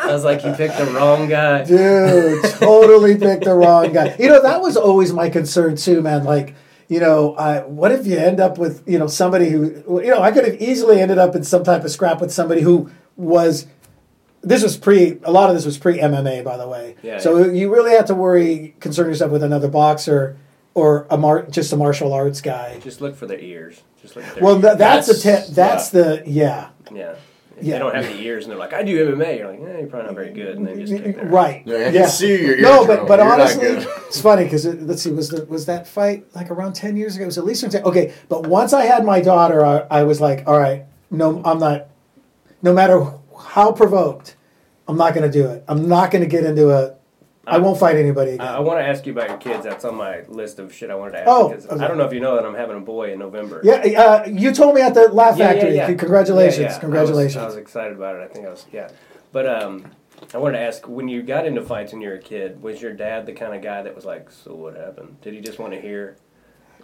I 0.00 0.12
was 0.12 0.24
like, 0.24 0.44
"You 0.44 0.52
picked 0.52 0.78
the 0.78 0.86
wrong 0.86 1.28
guy." 1.28 1.64
Dude, 1.64 2.42
totally 2.54 3.16
picked 3.16 3.44
the 3.44 3.54
wrong 3.54 3.92
guy. 3.92 4.16
You 4.18 4.28
know, 4.28 4.42
that 4.42 4.60
was 4.60 4.76
always 4.76 5.12
my 5.12 5.30
concern 5.30 5.76
too, 5.76 6.02
man. 6.02 6.24
Like, 6.24 6.56
you 6.88 6.98
know, 7.00 7.34
I, 7.36 7.60
what 7.60 7.92
if 7.92 8.06
you 8.06 8.16
end 8.16 8.40
up 8.40 8.58
with, 8.58 8.82
you 8.86 8.98
know, 8.98 9.06
somebody 9.06 9.50
who, 9.50 10.00
you 10.02 10.10
know, 10.10 10.22
I 10.22 10.32
could 10.32 10.44
have 10.44 10.60
easily 10.60 11.00
ended 11.00 11.18
up 11.18 11.36
in 11.36 11.44
some 11.44 11.62
type 11.62 11.84
of 11.84 11.90
scrap 11.90 12.20
with 12.20 12.32
somebody 12.32 12.62
who 12.62 12.90
was, 13.16 13.66
this 14.42 14.62
was 14.62 14.76
pre, 14.76 15.20
a 15.22 15.30
lot 15.30 15.50
of 15.50 15.56
this 15.56 15.66
was 15.66 15.76
pre 15.76 15.98
MMA, 15.98 16.42
by 16.42 16.56
the 16.56 16.66
way. 16.66 16.96
Yeah, 17.02 17.18
so 17.18 17.44
you 17.44 17.72
really 17.72 17.92
have 17.92 18.06
to 18.06 18.14
worry, 18.14 18.74
concern 18.80 19.06
yourself 19.06 19.30
with 19.30 19.42
another 19.42 19.68
boxer 19.68 20.38
or 20.78 21.06
a 21.10 21.16
mar- 21.18 21.42
just 21.50 21.72
a 21.72 21.76
martial 21.76 22.12
arts 22.12 22.40
guy. 22.40 22.78
Just 22.82 23.00
look 23.00 23.16
for 23.16 23.26
their 23.26 23.38
ears. 23.40 23.82
Just 24.00 24.14
look 24.16 24.24
at 24.24 24.34
their 24.36 24.44
Well, 24.44 24.54
ears. 24.56 24.62
th- 24.64 24.78
that's, 24.78 25.06
That's- 25.08 25.46
the 25.46 25.52
te- 25.52 25.54
that's 25.54 25.90
the, 25.90 26.22
yeah. 26.26 26.68
yeah. 26.92 27.14
If 27.56 27.64
Yeah. 27.64 27.72
they 27.72 27.78
don't 27.80 27.94
have 27.96 28.04
the 28.06 28.20
ears 28.22 28.44
and 28.44 28.52
they're 28.52 28.58
like, 28.58 28.72
I 28.72 28.84
do 28.84 29.16
MMA, 29.16 29.38
you're 29.38 29.50
like, 29.50 29.60
eh, 29.60 29.78
you're 29.80 29.88
probably 29.88 30.06
not 30.06 30.14
very 30.14 30.32
good. 30.32 30.56
And 30.58 30.64
then 30.66 30.78
just 30.78 30.92
kick 31.02 31.16
their. 31.16 31.24
Right. 31.26 31.62
Yeah, 31.66 31.88
I 31.88 31.90
can 31.92 32.08
see 32.08 32.28
your 32.40 32.52
ears. 32.52 32.62
No, 32.62 32.86
but 32.86 33.08
but 33.08 33.18
You're 33.18 33.32
honestly, 33.32 33.66
it's 33.66 34.20
funny 34.20 34.44
because 34.44 34.64
let's 34.64 35.02
see, 35.02 35.10
was 35.10 35.28
the, 35.30 35.44
was 35.46 35.66
that 35.66 35.88
fight 35.88 36.24
like 36.36 36.52
around 36.52 36.74
ten 36.74 36.96
years 36.96 37.16
ago? 37.16 37.24
It 37.24 37.26
was 37.26 37.38
at 37.38 37.44
least 37.44 37.68
ten. 37.68 37.82
Okay, 37.82 38.12
but 38.28 38.46
once 38.46 38.72
I 38.72 38.84
had 38.84 39.04
my 39.04 39.20
daughter, 39.20 39.66
I, 39.66 39.78
I 39.90 40.02
was 40.04 40.20
like, 40.20 40.44
all 40.46 40.56
right, 40.56 40.84
no, 41.10 41.42
I'm 41.44 41.58
not. 41.58 41.88
No 42.62 42.72
matter 42.72 43.04
how 43.48 43.72
provoked, 43.72 44.36
I'm 44.86 44.96
not 44.96 45.14
going 45.14 45.28
to 45.28 45.32
do 45.42 45.48
it. 45.48 45.64
I'm 45.66 45.88
not 45.88 46.12
going 46.12 46.22
to 46.22 46.28
get 46.30 46.44
into 46.44 46.70
a. 46.70 46.94
I 47.48 47.58
won't 47.58 47.78
fight 47.78 47.96
anybody 47.96 48.32
again. 48.32 48.46
I, 48.46 48.56
I 48.56 48.60
want 48.60 48.78
to 48.80 48.84
ask 48.86 49.06
you 49.06 49.12
about 49.12 49.28
your 49.28 49.38
kids. 49.38 49.64
That's 49.64 49.84
on 49.84 49.94
my 49.96 50.22
list 50.28 50.58
of 50.58 50.72
shit 50.74 50.90
I 50.90 50.94
wanted 50.94 51.12
to 51.12 51.18
ask. 51.20 51.28
Oh, 51.28 51.52
okay. 51.52 51.84
I 51.84 51.88
don't 51.88 51.98
know 51.98 52.04
if 52.04 52.12
you 52.12 52.20
know 52.20 52.34
that 52.36 52.44
I'm 52.46 52.54
having 52.54 52.76
a 52.76 52.80
boy 52.80 53.12
in 53.12 53.18
November. 53.18 53.60
yeah, 53.64 53.76
uh, 53.76 54.26
you 54.28 54.52
told 54.52 54.74
me 54.74 54.80
at 54.82 54.94
the 54.94 55.08
Laugh 55.08 55.36
Yeah, 55.38 55.46
yeah, 55.46 55.52
Factory. 55.54 55.76
yeah. 55.76 55.94
Congratulations, 55.94 56.58
Yeah, 56.58 56.62
yeah. 56.62 56.68
I 56.68 56.70
was- 56.72 56.78
congratulations. 56.80 57.36
I 57.42 57.46
was, 57.46 57.56
excited 57.56 57.96
about 57.96 58.16
it. 58.16 58.22
I 58.22 58.28
think 58.32 58.46
I 58.46 58.50
was, 58.50 58.66
yeah. 58.72 58.88
But 59.32 59.46
um, 59.46 59.86
I 60.34 60.38
wanted 60.38 60.58
to 60.58 60.64
ask 60.64 60.86
when 60.88 61.08
you 61.08 61.22
got 61.22 61.46
into 61.46 61.62
fights 61.62 61.92
when 61.92 62.00
you 62.00 62.08
were 62.08 62.14
a 62.14 62.18
kid, 62.22 62.62
was 62.62 62.80
your 62.80 62.92
dad 62.92 63.26
the 63.26 63.32
kind 63.32 63.54
of 63.54 63.62
guy 63.62 63.82
that 63.82 63.94
was 63.94 64.04
like, 64.04 64.30
so 64.30 64.54
what 64.54 64.76
happened? 64.76 65.20
Did 65.22 65.34
he 65.34 65.40
just 65.40 65.58
want 65.58 65.72
to 65.74 65.80
hear? 65.80 66.16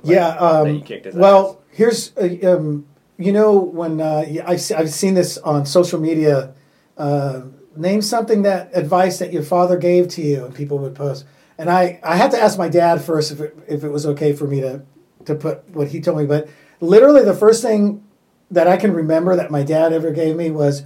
yeah. 0.03 0.31
that 0.39 0.67
you 0.69 0.75
Um, 0.77 0.83
kicked 0.83 1.07
his 1.07 1.15
well, 1.15 1.61
here's 1.71 2.15
uh, 2.17 2.29
um, 2.57 2.87
you 3.17 3.33
know 3.33 3.57
when 3.59 4.01
uh, 4.01 4.25
I've 4.47 4.61
I've 4.77 4.91
seen 4.91 5.15
this 5.15 5.39
on 5.39 5.65
social 5.67 6.01
media. 6.01 6.53
Uh, 6.99 7.43
name 7.77 8.03
something 8.03 8.43
that 8.43 8.71
advice 8.73 9.19
that 9.19 9.33
your 9.33 9.43
father 9.43 9.77
gave 9.77 10.09
to 10.09 10.23
you, 10.23 10.45
and 10.45 10.55
people 10.55 10.79
would 10.79 10.95
post. 10.95 11.25
And 11.59 11.71
I 11.71 12.01
I 12.03 12.17
had 12.17 12.31
to 12.33 12.41
ask 12.41 12.59
my 12.59 12.69
dad 12.69 13.03
first 13.03 13.33
if 13.33 13.41
it, 13.41 13.57
if 13.69 13.85
it 13.85 13.91
was 13.91 14.07
okay 14.07 14.33
for 14.33 14.47
me 14.47 14.61
to 14.61 14.83
to 15.27 15.35
put 15.35 15.69
what 15.71 15.89
he 15.89 16.01
told 16.01 16.19
me. 16.19 16.27
But 16.27 16.49
literally, 16.81 17.25
the 17.25 17.35
first 17.35 17.63
thing 17.63 18.05
that 18.51 18.67
I 18.67 18.77
can 18.77 18.93
remember 18.93 19.37
that 19.37 19.51
my 19.51 19.63
dad 19.63 19.93
ever 19.93 20.11
gave 20.11 20.37
me 20.37 20.51
was 20.51 20.85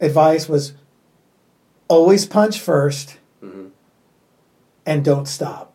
advice 0.00 0.48
was 0.48 0.74
always 1.88 2.26
punch 2.26 2.58
1st 2.58 3.16
Mm-hmm. 3.42 3.68
and 4.86 5.04
don't 5.04 5.26
stop. 5.26 5.74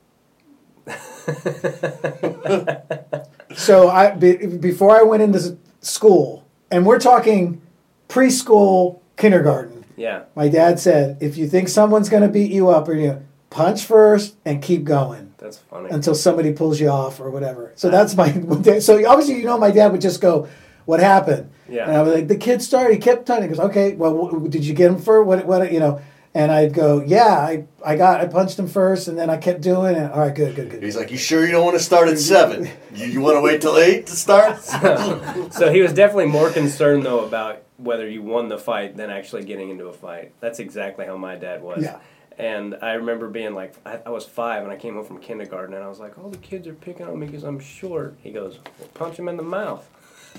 So 3.58 3.90
I 3.90 4.12
be, 4.12 4.46
before 4.46 4.96
I 4.96 5.02
went 5.02 5.24
into 5.24 5.58
school, 5.82 6.48
and 6.70 6.86
we're 6.86 7.00
talking 7.00 7.60
preschool, 8.08 9.00
kindergarten. 9.18 9.77
Yeah. 9.98 10.24
My 10.36 10.48
dad 10.48 10.80
said, 10.80 11.18
if 11.20 11.36
you 11.38 11.48
think 11.48 11.68
someone's 11.68 12.08
going 12.08 12.24
to 12.24 12.30
beat 12.30 12.52
you 12.52 12.70
up, 12.70 12.88
or 12.88 12.94
you 12.94 13.26
punch 13.50 13.84
first 13.84 14.36
and 14.46 14.62
keep 14.62 14.84
going 14.84 15.34
That's 15.38 15.58
funny. 15.58 15.90
until 15.90 16.14
somebody 16.16 16.54
pulls 16.54 16.80
you 16.80 16.90
off 16.90 17.20
or 17.20 17.30
whatever. 17.32 17.74
So 17.76 17.90
that's 17.90 18.16
my. 18.16 18.32
So 18.80 19.06
obviously, 19.10 19.40
you 19.40 19.46
know, 19.46 19.58
my 19.58 19.72
dad 19.72 19.92
would 19.92 20.02
just 20.02 20.22
go, 20.22 20.48
"What 20.86 21.00
happened?" 21.00 21.50
Yeah. 21.68 21.88
And 21.88 21.98
I 21.98 22.02
was 22.04 22.14
like, 22.14 22.28
"The 22.28 22.38
kid 22.38 22.62
started. 22.62 22.94
He 22.94 23.00
kept 23.00 23.26
telling." 23.26 23.44
He 23.44 23.50
goes, 23.50 23.60
"Okay, 23.60 23.94
well, 23.96 24.30
did 24.48 24.64
you 24.64 24.74
get 24.74 24.92
him 24.92 25.00
for 25.00 25.24
what? 25.24 25.46
What? 25.46 25.74
You 25.74 25.80
know?" 25.80 26.02
And 26.34 26.52
I'd 26.52 26.74
go, 26.74 27.02
"Yeah, 27.04 27.26
I, 27.36 27.66
I 27.84 27.96
got, 27.96 28.22
I 28.22 28.28
punched 28.28 28.60
him 28.60 28.68
first, 28.68 29.08
and 29.08 29.18
then 29.18 29.32
I 29.32 29.38
kept 29.38 29.62
doing 29.62 29.96
it. 29.96 30.12
All 30.12 30.20
right, 30.20 30.36
good, 30.36 30.56
good, 30.56 30.70
good." 30.70 30.84
He's 30.84 30.96
like, 30.96 31.10
you 31.10 31.18
sure 31.18 31.44
you 31.44 31.52
don't 31.52 31.66
want 31.66 31.78
to 31.78 31.84
start 31.84 32.10
at 32.10 32.20
seven? 32.20 32.70
You, 32.94 33.08
you 33.08 33.22
want 33.22 33.38
to 33.38 33.42
wait 33.42 33.62
till 33.62 33.76
eight 33.78 34.06
to 34.08 34.16
start? 34.16 34.62
so 35.52 35.72
he 35.72 35.82
was 35.82 35.94
definitely 35.94 36.28
more 36.28 36.52
concerned 36.52 37.04
though 37.04 37.26
about 37.26 37.64
whether 37.78 38.08
you 38.10 38.22
won 38.22 38.50
the 38.50 38.58
fight 38.58 38.98
than 38.98 39.10
actually 39.10 39.44
getting 39.46 39.70
into 39.70 39.88
a 39.88 39.94
fight. 39.94 40.34
That's 40.40 40.60
exactly 40.60 41.06
how 41.06 41.18
my 41.18 41.36
dad 41.36 41.62
was. 41.62 41.84
Yeah. 41.84 42.00
And 42.40 42.78
I 42.82 42.94
remember 42.94 43.28
being 43.30 43.56
like, 43.56 43.74
I, 43.86 44.00
I 44.06 44.10
was 44.10 44.26
five 44.26 44.64
and 44.64 44.72
I 44.72 44.76
came 44.76 44.94
home 44.94 45.06
from 45.06 45.20
kindergarten 45.20 45.74
and 45.74 45.84
I 45.84 45.88
was 45.88 46.00
like, 46.00 46.18
all 46.20 46.30
the 46.30 46.38
kids 46.38 46.68
are 46.68 46.74
picking 46.74 47.08
on 47.08 47.20
me 47.20 47.26
because 47.26 47.44
I'm 47.44 47.60
short. 47.60 48.16
He 48.22 48.32
goes, 48.32 48.60
well, 48.80 48.90
punch 48.94 49.18
him 49.18 49.28
in 49.28 49.38
the 49.38 49.44
mouth. 49.44 49.88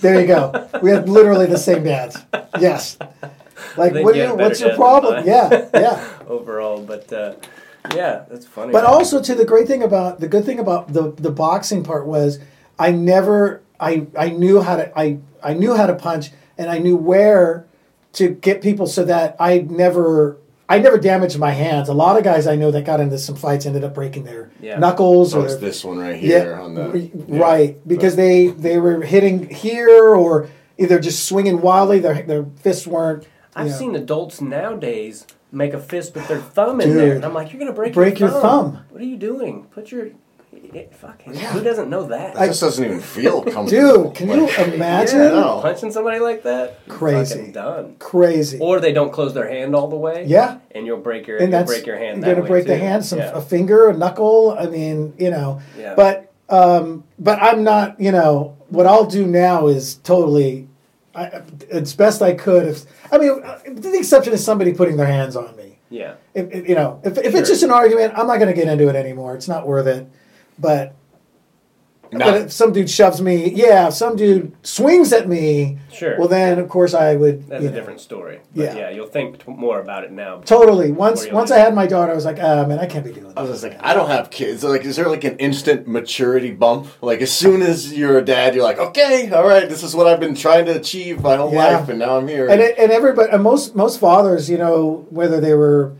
There 0.00 0.20
you 0.20 0.26
go. 0.26 0.68
We 0.80 0.90
had 0.90 1.08
literally 1.08 1.46
the 1.46 1.58
same 1.58 1.84
dads. 1.84 2.16
Yes. 2.60 2.98
Like, 3.76 3.92
what 3.92 4.14
you 4.14 4.22
had 4.22 4.38
what's 4.38 4.60
your 4.60 4.74
problem? 4.76 5.26
Yeah, 5.26 5.68
yeah. 5.74 6.08
Overall, 6.28 6.80
but 6.80 7.12
uh, 7.12 7.34
yeah, 7.94 8.24
that's 8.28 8.46
funny. 8.46 8.72
But 8.72 8.84
also, 8.84 9.20
to 9.20 9.34
the 9.34 9.44
great 9.44 9.66
thing 9.66 9.82
about 9.82 10.20
the 10.20 10.28
good 10.28 10.44
thing 10.44 10.58
about 10.58 10.92
the 10.92 11.10
the 11.12 11.30
boxing 11.30 11.82
part 11.82 12.06
was, 12.06 12.38
I 12.78 12.92
never, 12.92 13.62
I 13.80 14.06
I 14.16 14.30
knew 14.30 14.62
how 14.62 14.76
to, 14.76 14.98
I 14.98 15.18
I 15.42 15.54
knew 15.54 15.74
how 15.74 15.86
to 15.86 15.94
punch, 15.94 16.30
and 16.58 16.68
I 16.70 16.78
knew 16.78 16.96
where 16.96 17.64
to 18.14 18.28
get 18.30 18.60
people 18.62 18.86
so 18.86 19.04
that 19.04 19.36
I 19.40 19.58
never. 19.68 20.36
I 20.70 20.78
never 20.78 20.98
damaged 20.98 21.38
my 21.38 21.52
hands. 21.52 21.88
A 21.88 21.94
lot 21.94 22.18
of 22.18 22.24
guys 22.24 22.46
I 22.46 22.54
know 22.54 22.70
that 22.72 22.84
got 22.84 23.00
into 23.00 23.16
some 23.16 23.36
fights 23.36 23.64
ended 23.64 23.84
up 23.84 23.94
breaking 23.94 24.24
their 24.24 24.50
Yeah. 24.60 24.78
knuckles 24.78 25.30
So 25.32 25.40
or 25.40 25.44
it's 25.46 25.54
their 25.54 25.62
this 25.70 25.82
one 25.82 25.96
right 25.96 26.14
here 26.16 26.50
yeah, 26.50 26.60
on 26.60 26.74
the 26.74 26.82
R- 26.90 27.38
right 27.38 27.88
because 27.88 28.16
they 28.16 28.48
they 28.48 28.76
were 28.78 29.00
hitting 29.00 29.48
here 29.48 30.14
or 30.14 30.50
either 30.76 31.00
just 31.00 31.24
swinging 31.26 31.62
wildly 31.62 32.00
their 32.00 32.20
their 32.22 32.44
fists 32.56 32.86
weren't 32.86 33.26
I've 33.56 33.64
you 33.68 33.72
know. 33.72 33.78
seen 33.78 33.94
adults 33.96 34.42
nowadays 34.42 35.26
make 35.50 35.72
a 35.72 35.80
fist 35.80 36.14
with 36.14 36.28
their 36.28 36.36
thumb 36.38 36.82
in 36.82 36.94
there, 36.98 37.14
and 37.16 37.24
I'm 37.24 37.32
like, 37.32 37.50
you're 37.50 37.58
gonna 37.60 37.72
break, 37.72 37.94
Break 37.94 38.18
your, 38.20 38.28
your 38.28 38.38
thumb. 38.42 38.72
thumb. 38.74 38.84
What 38.90 39.00
are 39.00 39.06
you 39.06 39.16
doing? 39.16 39.64
Put 39.70 39.90
your 39.90 40.08
it, 40.64 40.94
fuck. 40.94 41.22
Who 41.22 41.62
doesn't 41.62 41.88
know 41.90 42.04
that? 42.06 42.36
It 42.36 42.46
just 42.48 42.60
doesn't 42.60 42.84
even 42.84 43.00
feel 43.00 43.42
comfortable. 43.42 44.04
dude 44.10 44.14
can 44.14 44.28
you 44.28 44.48
imagine 44.74 45.20
Yeah, 45.20 45.28
no. 45.30 45.60
punching 45.62 45.90
somebody 45.92 46.18
like 46.18 46.42
that, 46.44 46.86
Crazy. 46.88 47.50
done. 47.52 47.96
crazy 47.98 48.58
Or 48.60 48.80
they 48.80 48.92
don't 48.92 49.12
close 49.12 49.34
their 49.34 49.48
hand 49.48 49.74
all 49.74 49.88
the 49.88 49.96
way. 49.96 50.24
yeah 50.26 50.58
and 50.72 50.86
you'll 50.86 50.98
break 50.98 51.26
your 51.26 51.38
and 51.38 51.50
you'll 51.50 51.58
that's 51.60 51.70
break 51.70 51.86
your 51.86 51.96
hand. 51.96 52.22
you're 52.24 52.34
gonna 52.34 52.42
way 52.44 52.48
break 52.48 52.66
the 52.66 52.76
hand 52.76 53.04
some 53.04 53.18
Yeah. 53.18 53.32
a 53.36 53.40
finger 53.40 53.88
a 53.88 53.96
knuckle 53.96 54.56
i 54.58 54.66
mean 54.66 55.14
you 55.18 55.30
know 55.30 55.60
Yeah. 55.78 55.94
but 55.94 56.32
um 56.48 57.04
but 57.18 57.40
i'm 57.42 57.64
not 57.64 58.00
you 58.00 58.12
know 58.12 58.56
what 58.68 58.86
i'll 58.86 59.06
do 59.06 59.26
now 59.26 59.66
is 59.68 59.94
totally 59.96 60.68
I, 61.14 61.42
it's 61.70 61.94
best 61.94 62.22
i 62.22 62.32
could 62.34 62.66
if 62.68 62.84
i 63.12 63.18
mean 63.18 63.42
uh, 63.42 63.58
the 63.66 63.96
exception 63.98 64.32
is 64.32 64.44
somebody 64.44 64.72
putting 64.72 64.96
their 64.96 65.06
hands 65.06 65.36
on 65.36 65.54
me 65.56 65.78
yeah, 65.90 66.14
if, 66.34 66.52
if- 66.52 66.68
you 66.68 66.74
know 66.74 67.00
if, 67.02 67.16
if 67.16 67.30
Sure. 67.32 67.40
it's 67.40 67.48
just 67.48 67.62
an 67.62 67.70
argument 67.70 68.12
i'm 68.16 68.26
not 68.26 68.36
going 68.38 68.48
to 68.54 68.58
get 68.60 68.68
into 68.70 68.88
it 68.88 68.94
anymore 68.96 69.34
it's 69.34 69.48
not 69.48 69.66
worth 69.66 69.86
it 69.86 70.06
but 70.58 70.94
No. 72.10 72.24
but 72.24 72.34
if 72.42 72.52
some 72.52 72.72
dude 72.72 72.88
shoves 72.88 73.20
me 73.20 73.50
yeah 73.50 73.88
if 73.88 73.94
some 73.94 74.16
dude 74.16 74.52
swings 74.62 75.12
at 75.12 75.28
me 75.28 75.76
sure. 75.92 76.18
well 76.18 76.26
then 76.28 76.58
of 76.58 76.66
course 76.70 76.94
i 76.94 77.14
would 77.14 77.46
that's 77.48 77.62
a 77.62 77.68
know, 77.68 77.74
different 77.74 78.00
story. 78.00 78.40
But 78.56 78.64
Yeah. 78.64 78.76
yeah, 78.76 78.90
you'll 78.90 79.08
think 79.08 79.44
t- 79.44 79.52
more 79.52 79.78
about 79.78 80.04
it 80.04 80.10
now. 80.12 80.40
totally 80.40 80.90
once 80.90 81.30
once 81.30 81.50
just- 81.50 81.60
i 81.60 81.62
had 81.62 81.74
my 81.74 81.86
daughter 81.86 82.10
i 82.12 82.14
was 82.14 82.24
like 82.24 82.38
ah 82.40 82.64
man 82.66 82.78
i 82.78 82.86
can't 82.86 83.04
be 83.04 83.12
doing 83.12 83.28
that. 83.28 83.36
I 83.38 83.42
was 83.42 83.50
this 83.50 83.60
just 83.60 83.74
like, 83.74 83.84
I 83.84 83.92
don't 83.92 84.08
have 84.08 84.30
kids. 84.30 84.64
Like, 84.64 84.86
is 84.86 84.96
there 84.96 85.08
like 85.08 85.24
an 85.24 85.36
instant 85.36 85.86
maturity 85.86 86.50
bump? 86.50 86.86
Like, 87.02 87.20
as 87.20 87.30
soon 87.30 87.60
as 87.62 87.92
you're 87.92 88.16
a 88.18 88.24
dad, 88.24 88.54
you're 88.54 88.64
like, 88.64 88.78
okay, 88.80 89.30
all 89.30 89.46
right, 89.46 89.68
this 89.68 89.82
is 89.84 89.94
what 89.94 90.06
I've 90.08 90.18
been 90.18 90.34
trying 90.34 90.64
to 90.64 90.72
achieve 90.76 91.20
my 91.22 91.36
whole 91.36 91.52
Yeah. 91.52 91.76
life, 91.76 91.88
and 91.90 91.98
now 92.00 92.16
I'm 92.16 92.26
here. 92.26 92.48
and 92.48 92.60
it, 92.60 92.74
and 92.78 92.90
everybody 92.90 93.30
and 93.30 93.42
most 93.42 93.76
most 93.76 94.00
fathers 94.00 94.48
you 94.50 94.56
know 94.58 95.06
whether 95.10 95.40
they 95.40 95.54
were 95.54 95.92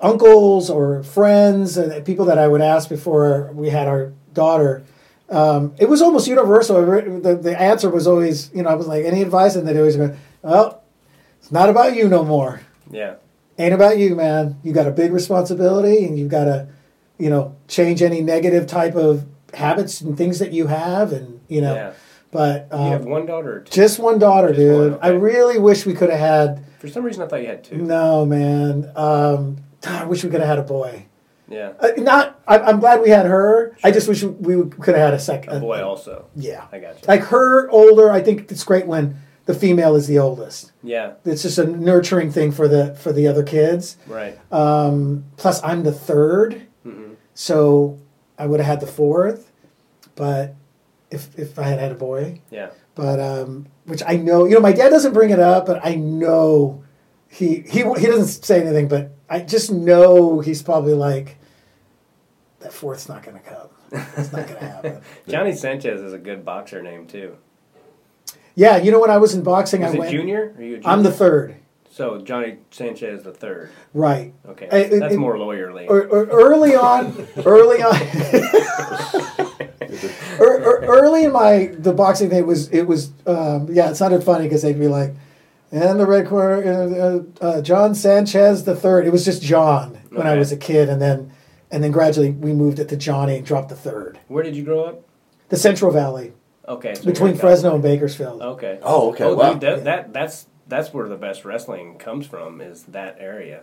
uncles 0.00 0.70
or 0.70 1.02
friends 1.02 1.76
and 1.76 2.04
people 2.04 2.24
that 2.26 2.38
i 2.38 2.46
would 2.48 2.60
ask 2.62 2.88
before 2.88 3.50
we 3.54 3.68
had 3.70 3.86
our 3.88 4.12
daughter 4.32 4.82
um, 5.28 5.74
it 5.78 5.88
was 5.88 6.02
almost 6.02 6.26
universal 6.26 6.84
the, 7.20 7.36
the 7.40 7.60
answer 7.60 7.88
was 7.90 8.06
always 8.06 8.50
you 8.54 8.62
know 8.62 8.68
i 8.70 8.74
was 8.74 8.86
like 8.88 9.04
any 9.04 9.22
advice 9.22 9.54
and 9.56 9.66
they'd 9.68 9.76
always 9.76 9.96
go 9.96 10.14
well 10.42 10.82
it's 11.38 11.52
not 11.52 11.68
about 11.68 11.94
you 11.94 12.08
no 12.08 12.24
more 12.24 12.60
Yeah, 12.90 13.14
ain't 13.58 13.74
about 13.74 13.98
you 13.98 14.14
man 14.16 14.56
you 14.62 14.72
got 14.72 14.86
a 14.86 14.90
big 14.90 15.12
responsibility 15.12 16.04
and 16.04 16.18
you've 16.18 16.30
got 16.30 16.44
to 16.44 16.68
you 17.18 17.28
know 17.30 17.54
change 17.68 18.02
any 18.02 18.20
negative 18.22 18.66
type 18.66 18.94
of 18.96 19.26
habits 19.54 20.00
and 20.00 20.16
things 20.16 20.38
that 20.38 20.52
you 20.52 20.66
have 20.68 21.12
and 21.12 21.40
you 21.48 21.60
know 21.60 21.74
yeah. 21.74 21.92
but 22.32 22.68
You 22.72 22.78
have 22.78 23.02
um, 23.02 23.10
one 23.10 23.26
daughter 23.26 23.56
or 23.56 23.60
two? 23.60 23.70
just 23.72 23.98
one 23.98 24.18
daughter 24.18 24.48
Just 24.48 24.58
dude 24.60 24.92
one, 24.92 25.00
i 25.02 25.08
really 25.08 25.58
wish 25.58 25.84
we 25.86 25.94
could 25.94 26.08
have 26.10 26.18
had 26.20 26.64
For 26.78 26.88
some 26.88 27.04
reason, 27.04 27.22
I 27.22 27.26
thought 27.28 27.42
you 27.42 27.48
had 27.48 27.62
two. 27.62 27.76
no, 27.76 28.24
man. 28.24 28.90
Um, 28.96 29.58
I 29.86 30.04
wish 30.04 30.22
we 30.24 30.30
could 30.30 30.40
have 30.40 30.48
had 30.48 30.58
a 30.58 30.62
boy. 30.62 31.06
Yeah, 31.48 31.72
Uh, 31.80 31.88
not. 31.98 32.40
I, 32.46 32.58
I'm 32.58 32.78
glad 32.78 33.00
we 33.02 33.10
had 33.10 33.26
her. 33.26 33.76
I 33.82 33.90
just 33.90 34.06
wish 34.08 34.22
we 34.22 34.54
could 34.70 34.94
have 34.94 35.04
had 35.06 35.14
a 35.14 35.18
second. 35.18 35.56
a 35.56 35.60
boy 35.60 35.82
also. 35.82 36.26
Yeah. 36.36 36.64
I 36.70 36.78
got 36.78 36.94
you. 36.94 37.00
Like 37.08 37.22
her 37.24 37.68
older. 37.70 38.10
I 38.12 38.20
think 38.22 38.52
it's 38.52 38.62
great 38.62 38.86
when 38.86 39.16
the 39.46 39.54
female 39.54 39.96
is 39.96 40.06
the 40.06 40.16
oldest. 40.18 40.70
Yeah, 40.84 41.14
It's 41.24 41.42
just 41.42 41.58
a 41.58 41.64
nurturing 41.66 42.30
thing 42.30 42.52
for 42.52 42.68
the 42.68 42.94
for 42.94 43.12
the 43.12 43.26
other 43.26 43.42
kids. 43.42 43.96
right. 44.06 44.38
Um, 44.52 45.24
plus, 45.36 45.60
I'm 45.64 45.82
the 45.82 45.90
3rd 45.92 46.62
Mhm. 46.86 47.16
so 47.34 47.98
I 48.38 48.46
would 48.46 48.60
have 48.60 48.66
had 48.68 48.80
the 48.80 48.86
fourth. 48.86 49.50
But 50.14 50.54
if 51.10 51.36
if 51.36 51.58
I 51.58 51.64
had 51.64 51.80
had 51.80 51.90
a 51.90 51.94
boy, 51.96 52.40
Yeah, 52.50 52.68
but 52.94 53.18
um, 53.18 53.66
which 53.86 54.02
I 54.06 54.16
know, 54.16 54.44
you 54.44 54.54
know, 54.54 54.60
my 54.60 54.72
dad 54.72 54.90
doesn't 54.90 55.14
bring 55.14 55.30
it 55.30 55.40
up, 55.40 55.66
but 55.66 55.80
I 55.84 55.96
know 55.96 56.84
he 57.28 57.64
he 57.68 57.80
he 57.98 58.06
doesn't 58.06 58.44
say 58.44 58.60
anything, 58.60 58.86
but 58.86 59.10
I 59.30 59.40
just 59.40 59.70
know 59.70 60.40
he's 60.40 60.62
probably 60.62 60.94
like 60.94 61.36
that 62.58 62.72
fourth's 62.72 63.08
not 63.08 63.22
going 63.22 63.38
to 63.38 63.42
come. 63.42 63.68
It's 64.16 64.32
not 64.32 64.46
going 64.48 64.58
to 64.60 64.66
happen. 64.66 65.00
Johnny 65.28 65.54
Sanchez 65.54 66.00
is 66.02 66.12
a 66.12 66.18
good 66.18 66.44
boxer 66.44 66.82
name 66.82 67.06
too. 67.06 67.36
yeah, 68.54 68.76
you 68.76 68.90
know, 68.90 69.00
when 69.00 69.10
I 69.10 69.16
was 69.18 69.34
in 69.34 69.42
boxing, 69.42 69.82
Is 69.82 69.94
I 69.94 69.98
went. 69.98 70.10
junior? 70.10 70.54
Are 70.58 70.62
you 70.62 70.74
a 70.74 70.78
junior? 70.78 70.88
I'm 70.88 71.02
the 71.04 71.12
third, 71.12 71.56
So 71.90 72.18
Johnny 72.20 72.58
Sanchez 72.72 73.22
the 73.22 73.32
third. 73.32 73.70
right? 73.94 74.34
Okay, 74.48 74.66
I- 74.66 74.68
that's, 74.82 74.94
it- 74.94 75.00
that's 75.00 75.14
it- 75.14 75.18
more 75.18 75.36
lawyerly. 75.36 75.88
Or, 75.88 76.02
or 76.08 76.26
early 76.26 76.74
on, 76.74 77.26
early 77.46 77.82
on, 77.82 77.94
or, 80.40 80.62
or 80.62 80.84
early 80.84 81.24
in 81.24 81.32
my 81.32 81.66
the 81.78 81.92
boxing 81.92 82.30
thing 82.30 82.46
was 82.46 82.68
it 82.70 82.82
was 82.82 83.12
um, 83.26 83.68
yeah 83.70 83.90
it 83.90 83.94
sounded 83.96 84.22
funny 84.22 84.44
because 84.44 84.62
they'd 84.62 84.78
be 84.78 84.88
like, 84.88 85.12
and 85.72 86.00
the 86.00 86.06
red 86.06 86.26
corner 86.26 86.62
uh, 86.64 86.96
uh, 86.96 87.22
uh, 87.40 87.60
John 87.62 87.94
Sanchez 87.94 88.64
the 88.64 88.74
third. 88.76 89.06
It 89.06 89.10
was 89.12 89.24
just 89.24 89.42
John 89.42 89.98
when 90.10 90.26
I 90.26 90.34
was 90.36 90.52
a 90.52 90.56
kid, 90.56 90.88
and 90.88 91.00
then 91.00 91.32
and 91.70 91.82
then 91.84 91.90
gradually 91.92 92.30
we 92.30 92.52
moved 92.52 92.78
it 92.78 92.88
to 92.88 92.96
Johnny 92.96 93.36
and 93.36 93.46
dropped 93.46 93.68
the 93.68 93.76
third. 93.76 94.18
Where 94.28 94.42
did 94.42 94.56
you 94.56 94.64
grow 94.64 94.84
up? 94.84 95.02
The 95.48 95.56
Central 95.56 95.90
Valley 95.90 96.32
Okay, 96.68 96.94
so 96.94 97.04
between 97.04 97.30
you're 97.30 97.40
Fresno 97.40 97.74
and 97.74 97.82
Bakersfield. 97.82 98.40
Okay. 98.42 98.78
Oh, 98.82 99.10
okay, 99.10 99.24
Oh, 99.24 99.34
wow. 99.34 99.52
dude, 99.54 99.60
that, 99.62 99.84
that 99.84 100.12
that's 100.12 100.46
that's 100.68 100.94
where 100.94 101.08
the 101.08 101.16
best 101.16 101.44
wrestling 101.44 101.98
comes 101.98 102.26
from 102.26 102.60
is 102.60 102.84
that 102.84 103.16
area. 103.18 103.62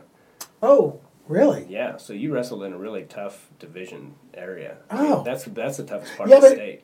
Oh, 0.62 1.00
really? 1.28 1.66
Yeah. 1.70 1.96
So 1.98 2.12
you 2.12 2.34
wrestled 2.34 2.64
in 2.64 2.74
a 2.74 2.78
really 2.78 3.04
tough 3.04 3.48
division 3.60 4.16
area. 4.34 4.78
Oh. 4.92 5.24
That's 5.24 5.46
that's 5.46 5.78
the 5.78 5.86
toughest 5.86 6.18
part 6.18 6.30
Yeah, 6.30 6.38
of 6.38 6.42
the 6.44 6.50
but- 6.50 6.56
state. 6.56 6.84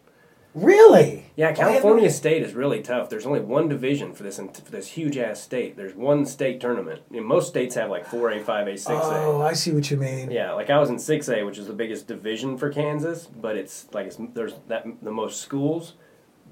Really? 0.53 1.25
Yeah, 1.35 1.51
California 1.51 2.11
State 2.11 2.43
is 2.43 2.53
really 2.53 2.81
tough. 2.81 3.09
There's 3.09 3.25
only 3.25 3.39
one 3.39 3.67
division 3.67 4.13
for 4.13 4.21
this 4.21 4.37
for 4.37 4.71
this 4.71 4.87
huge 4.87 5.17
ass 5.17 5.41
state. 5.41 5.75
There's 5.75 5.95
one 5.95 6.27
state 6.27 6.61
tournament. 6.61 7.01
I 7.09 7.13
mean, 7.13 7.23
most 7.23 7.47
states 7.47 7.73
have 7.75 7.89
like 7.89 8.05
four 8.05 8.31
A, 8.31 8.39
five 8.39 8.67
A, 8.67 8.77
six 8.77 8.89
A. 8.89 9.23
Oh, 9.23 9.41
I 9.41 9.53
see 9.53 9.71
what 9.71 9.89
you 9.89 9.97
mean. 9.97 10.29
Yeah, 10.29 10.53
like 10.53 10.69
I 10.69 10.79
was 10.79 10.89
in 10.89 10.99
six 10.99 11.27
A, 11.29 11.43
which 11.43 11.57
is 11.57 11.65
the 11.65 11.73
biggest 11.73 12.07
division 12.07 12.57
for 12.57 12.69
Kansas, 12.69 13.25
but 13.25 13.57
it's 13.57 13.87
like 13.93 14.07
it's, 14.07 14.17
there's 14.33 14.53
that 14.67 14.85
the 15.01 15.11
most 15.11 15.41
schools, 15.41 15.93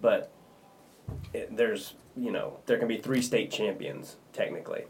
but 0.02 0.32
it, 1.34 1.56
there's 1.56 1.94
you 2.18 2.32
know 2.32 2.58
there 2.66 2.80
can 2.80 2.88
be 2.88 2.98
three 2.98 3.22
state 3.22 3.52
champions 3.52 4.18
technically, 4.34 4.86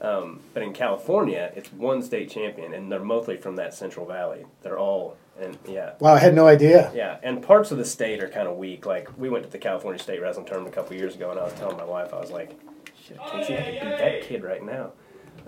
um, 0.00 0.40
but 0.54 0.62
in 0.62 0.72
California 0.72 1.52
it's 1.54 1.70
one 1.70 2.02
state 2.02 2.30
champion, 2.30 2.72
and 2.72 2.90
they're 2.90 3.04
mostly 3.04 3.36
from 3.36 3.56
that 3.56 3.74
Central 3.74 4.06
Valley. 4.06 4.46
They're 4.62 4.78
all 4.78 5.18
and 5.40 5.58
yeah. 5.66 5.92
Wow, 6.00 6.14
I 6.14 6.18
had 6.18 6.34
no 6.34 6.46
idea. 6.46 6.90
Yeah, 6.94 7.18
and 7.22 7.42
parts 7.42 7.70
of 7.70 7.78
the 7.78 7.84
state 7.84 8.22
are 8.22 8.28
kind 8.28 8.48
of 8.48 8.56
weak. 8.56 8.86
Like 8.86 9.08
we 9.18 9.28
went 9.28 9.44
to 9.44 9.50
the 9.50 9.58
California 9.58 10.00
State 10.02 10.20
Wrestling 10.22 10.46
Tournament 10.46 10.74
a 10.74 10.76
couple 10.76 10.96
years 10.96 11.14
ago, 11.14 11.30
and 11.30 11.38
I 11.40 11.44
was 11.44 11.52
telling 11.54 11.76
my 11.76 11.84
wife, 11.84 12.12
I 12.14 12.20
was 12.20 12.30
like, 12.30 12.58
"Shit, 13.06 13.18
Casey, 13.32 13.54
I 13.56 13.62
could 13.62 13.80
beat 13.80 13.98
that 13.98 14.22
kid 14.22 14.42
right 14.44 14.62
now." 14.64 14.92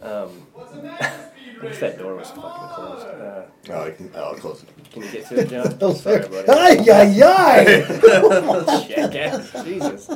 Um, 0.02 0.46
I 1.00 1.64
wish 1.64 1.78
that 1.78 1.98
door 1.98 2.16
was 2.16 2.28
fucking 2.30 2.68
closed. 2.74 3.06
Uh, 3.06 3.42
Oh, 3.70 3.82
I 3.84 3.90
can, 3.90 4.10
I'll 4.14 4.34
close 4.34 4.62
it. 4.62 4.68
can 4.92 5.02
you 5.02 5.10
get 5.10 5.26
to 5.26 5.40
it, 5.40 5.48
John? 5.48 5.78
Oh 5.80 5.94
sorry, 5.94 6.20
buddy. 6.28 6.48
Ay, 6.48 6.84
ay, 6.90 7.22
ay! 7.24 8.84
Jackass. 8.88 9.64
Jesus. 9.64 10.06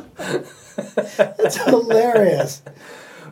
That's 1.16 1.56
hilarious. 1.64 2.62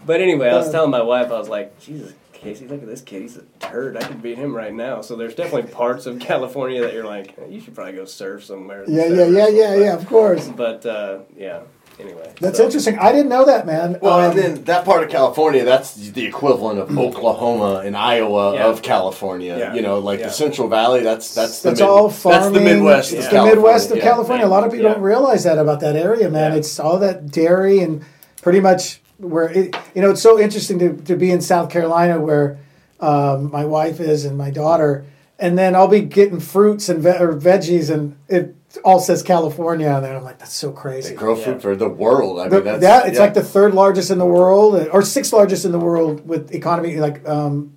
But 0.07 0.20
anyway, 0.20 0.48
I 0.48 0.57
was 0.57 0.68
Uh, 0.68 0.72
telling 0.72 0.90
my 0.90 1.03
wife, 1.03 1.31
I 1.31 1.38
was 1.38 1.48
like, 1.48 1.79
Jesus, 1.81 2.14
Casey, 2.38 2.68
look 2.68 2.81
at 2.83 2.88
this 2.88 3.01
kid. 3.01 3.22
He's 3.22 3.37
a 3.37 3.42
turd. 3.59 3.96
I 3.96 4.05
could 4.05 4.22
beat 4.22 4.38
him 4.38 4.55
right 4.55 4.72
now. 4.72 5.01
So 5.01 5.16
there's 5.16 5.35
definitely 5.35 5.72
parts 5.72 6.07
of 6.07 6.20
California 6.20 6.81
that 6.83 6.94
you're 6.94 7.05
like, 7.05 7.37
you 7.48 7.61
should 7.61 7.74
probably 7.74 7.94
go 7.94 8.05
surf 8.05 8.44
somewhere. 8.44 8.85
Yeah, 8.87 9.07
instead 9.07 9.33
yeah, 9.33 9.38
yeah, 9.38 9.44
wrestle." 9.44 9.57
yeah, 9.57 9.74
yeah, 9.87 9.94
of 9.94 10.07
course. 10.07 10.46
But 10.48 10.87
uh, 10.87 11.18
yeah, 11.37 11.62
anyway. 11.98 12.33
That's 12.40 12.59
so- 12.59 12.64
interesting. 12.66 12.96
I 13.01 13.11
didn't 13.11 13.29
know 13.29 13.44
that, 13.46 13.66
man. 13.66 13.98
Well, 14.01 14.20
Um, 14.20 14.31
and 14.31 14.38
then 14.38 14.64
that 14.64 14.85
part 14.85 15.03
of 15.03 15.11
California, 15.11 15.64
that's 15.64 15.94
the 15.96 16.24
equivalent 16.27 16.79
of 16.79 16.96
Oklahoma 16.96 17.83
and 17.85 17.96
Iowa 17.96 18.55
Yeah. 18.55 18.66
of 18.68 18.83
California. 18.83 19.59
Yeah. 19.59 19.74
You 19.74 19.83
know, 19.83 19.98
like 19.98 20.20
Yeah. 20.20 20.27
the 20.27 20.33
Central 20.33 20.68
Valley. 20.68 21.01
That's 21.03 21.35
that's 21.35 21.62
the 21.62 21.70
That's 21.70 21.81
mid- 21.81 21.88
all 21.88 22.09
farming. 22.09 22.40
That's 22.40 22.55
the 22.55 22.61
Midwest. 22.74 23.12
It's 23.14 23.27
of 23.27 23.33
the 23.33 23.44
Midwest 23.46 23.90
of 23.90 23.96
yeah. 23.96 24.05
California. 24.05 24.46
A 24.46 24.48
lot 24.48 24.62
of 24.62 24.70
people 24.70 24.87
Yeah. 24.87 24.94
don't 24.94 25.03
realize 25.03 25.42
that 25.42 25.59
about 25.59 25.81
that 25.81 25.96
area, 25.96 26.31
man. 26.31 26.53
Yeah. 26.53 26.59
It's 26.59 26.79
all 26.79 26.98
that 27.01 27.33
dairy 27.33 27.81
and 27.81 28.03
pretty 28.42 28.61
much 28.61 29.01
where 29.18 29.48
it, 29.50 29.76
you 29.94 30.02
know. 30.02 30.11
It's 30.11 30.22
so 30.22 30.38
interesting 30.38 30.78
to 30.78 30.96
to 31.04 31.16
be 31.16 31.31
in 31.31 31.40
South 31.40 31.70
Carolina 31.70 32.20
where 32.20 32.59
um, 33.00 33.50
my 33.50 33.64
wife 33.64 34.00
is 34.00 34.24
and 34.24 34.37
my 34.38 34.50
daughter, 34.50 35.04
and 35.38 35.59
then 35.59 35.74
I'll 35.74 35.88
be 35.88 36.00
getting 36.00 36.40
fruits 36.40 36.88
and 36.88 37.02
ve- 37.02 37.18
or 37.18 37.33
veggies, 37.35 37.90
and 37.92 38.16
it 38.28 38.54
all 38.85 39.00
says 39.00 39.22
California 39.22 39.88
on 39.88 40.02
there. 40.02 40.16
I'm 40.16 40.22
like, 40.24 40.38
that's 40.38 40.52
so 40.54 40.70
crazy. 40.70 41.11
They 41.11 41.14
crazy. 41.14 41.18
grow 41.18 41.37
Yeah. 41.38 41.44
food 41.44 41.62
for 41.62 41.76
the 41.76 41.88
world. 41.88 42.38
I 42.40 42.48
The- 42.48 42.57
mean, 42.57 42.64
that's 42.64 42.81
that 42.83 43.07
it's 43.09 43.16
yeah. 43.16 43.22
like 43.22 43.35
the 43.35 43.42
third 43.42 43.74
largest 43.74 44.11
in 44.11 44.18
the 44.18 44.26
world, 44.26 44.88
or 44.92 45.02
sixth 45.02 45.33
largest 45.33 45.64
in 45.64 45.72
the 45.72 45.78
world 45.78 46.26
with 46.28 46.54
economy 46.54 46.96
like 46.98 47.26
um, 47.28 47.72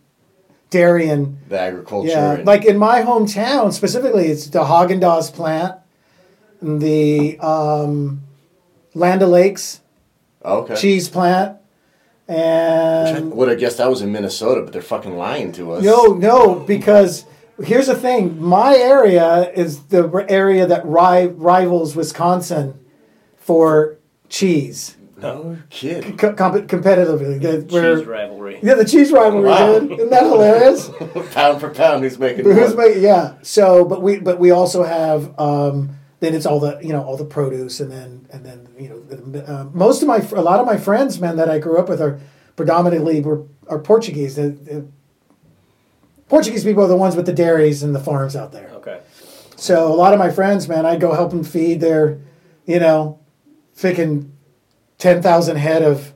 dairy 0.69 1.08
and 1.10 1.38
the 1.49 1.60
agriculture. 1.60 2.10
yeah, 2.10 2.32
and- 2.34 2.45
like 2.45 2.65
in 2.65 2.77
my 2.77 3.01
hometown 3.01 3.73
specifically, 3.73 4.27
it's 4.27 4.47
the 4.47 4.60
Haagen 4.63 4.99
Dazs 5.01 5.34
plant, 5.34 5.75
and 6.62 6.80
the 6.82 7.39
um, 7.39 8.21
Land 8.93 9.23
O'Lakes 9.23 9.80
okay. 10.43 10.75
cheese 10.75 11.10
plant, 11.10 11.58
I 12.30 12.34
and 12.34 13.32
would 13.34 13.49
have 13.49 13.60
guessed 13.60 13.77
that 13.77 13.89
was 13.89 14.01
in 14.01 14.12
Minnesota, 14.12 14.62
but 14.62 14.71
they're 14.73 14.82
fucking 14.82 15.17
lying 15.17 15.51
to 15.54 15.73
us. 15.73 15.84
no, 15.84 16.13
no, 16.13 16.56
because 16.56 17.25
here's 17.63 17.88
the 17.88 17.95
thing: 17.95 18.41
my 18.41 18.75
area 18.75 19.51
is 19.54 19.84
the 19.86 20.25
area 20.30 20.65
that 20.65 20.86
ri- 20.86 21.27
rivals 21.27 21.95
Wisconsin 21.95 22.80
for 23.38 23.97
cheese, 24.30 24.95
no 25.17 25.58
kid. 25.69 26.17
co- 26.17 26.34
comp- 26.34 26.67
competitively. 26.67 27.41
The- 27.41 27.63
Cheese 27.97 28.06
rivalry. 28.08 28.60
yeah, 28.63 28.75
the 28.75 28.86
cheese 28.86 29.12
rivalry, 29.12 29.49
Wow. 29.49 29.80
dude. 29.80 29.91
Isn't 29.93 30.10
that 30.10 30.23
hilarious? 30.23 30.89
pound 31.34 31.60
for 31.60 31.69
pound, 31.69 32.04
who's 32.04 32.17
making 32.17 32.45
Who's 32.45 32.75
making? 32.75 33.04
Yeah. 33.04 33.34
So, 33.41 33.84
but 33.84 34.01
we 34.01 34.19
but 34.19 34.39
we 34.39 34.51
also 34.51 34.84
have 34.84 35.38
um, 35.39 35.97
then 36.21 36.34
it's 36.34 36.45
all 36.45 36.60
the 36.62 36.79
you 36.81 36.93
know 36.93 37.03
all 37.03 37.17
the 37.17 37.25
produce 37.25 37.79
and 37.81 37.91
then 37.91 38.25
and 38.31 38.45
then 38.45 38.67
you 38.79 38.88
know 38.89 39.41
uh, 39.45 39.65
most 39.73 40.01
of 40.01 40.07
my 40.07 40.17
a 40.31 40.41
lot 40.41 40.60
of 40.62 40.65
my 40.65 40.77
friends 40.77 41.19
man 41.19 41.36
that 41.36 41.49
I 41.49 41.60
grew 41.60 41.77
up 41.77 41.89
with 41.89 42.01
are 42.01 42.19
predominantly 42.55 43.19
were 43.21 43.43
are 43.67 43.79
Portuguese. 43.79 44.36
The, 44.36 44.49
the 44.49 44.88
Portuguese 46.29 46.63
people 46.63 46.84
are 46.84 46.88
the 46.88 46.95
ones 46.95 47.15
with 47.15 47.25
the 47.25 47.34
dairies 47.34 47.84
and 47.84 47.93
the 47.93 47.99
farms 47.99 48.36
out 48.36 48.51
there. 48.53 48.69
Okay. 48.75 49.01
So 49.57 49.91
a 49.93 49.95
lot 49.95 50.13
of 50.13 50.19
my 50.19 50.29
friends, 50.31 50.67
man, 50.67 50.86
I'd 50.86 51.01
go 51.01 51.13
help 51.13 51.29
them 51.31 51.43
feed 51.43 51.81
their, 51.81 52.19
you 52.65 52.79
know, 52.79 53.19
freaking 53.75 54.29
ten 54.97 55.21
thousand 55.21 55.57
head 55.57 55.84
of 55.84 56.13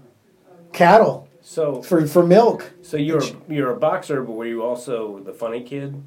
cattle 0.74 1.28
So, 1.41 1.82
for 1.82 2.06
for 2.08 2.26
milk. 2.26 2.74
so 2.82 2.98
you're 2.98 3.22
you're 3.50 3.72
a 3.72 3.78
boxer, 3.78 4.22
but 4.24 4.34
were 4.34 4.46
you 4.46 4.63
also 4.63 5.20
the 5.20 5.34
funny 5.34 5.62
kid? 5.63 6.02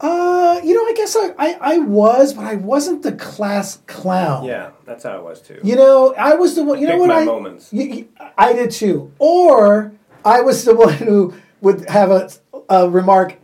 Uh, 0.00 0.60
you 0.64 0.74
know, 0.74 0.80
I 0.86 0.94
guess 0.96 1.14
I, 1.14 1.34
I, 1.38 1.58
I 1.74 1.78
was, 1.78 2.32
but 2.32 2.44
I 2.46 2.54
wasn't 2.56 3.02
the 3.02 3.12
class 3.12 3.78
clown. 3.86 4.44
Yeah, 4.44 4.70
that's 4.86 5.04
how 5.04 5.10
I 5.10 5.18
was 5.18 5.42
too. 5.42 5.60
You 5.62 5.76
know, 5.76 6.14
I 6.16 6.34
was 6.36 6.54
the 6.54 6.64
one. 6.64 6.80
You 6.80 6.88
know 6.88 6.96
what 6.96 7.08
my 7.08 7.20
I? 7.20 7.24
moments. 7.24 7.70
y- 7.72 8.06
y- 8.18 8.30
I 8.38 8.52
did 8.54 8.70
too. 8.70 9.12
Or 9.18 9.92
I 10.24 10.40
was 10.40 10.64
the 10.64 10.74
one 10.86 10.94
who 10.94 11.34
would 11.60 11.88
have 11.90 12.10
a, 12.10 12.30
a 12.70 12.88
remark 12.88 13.36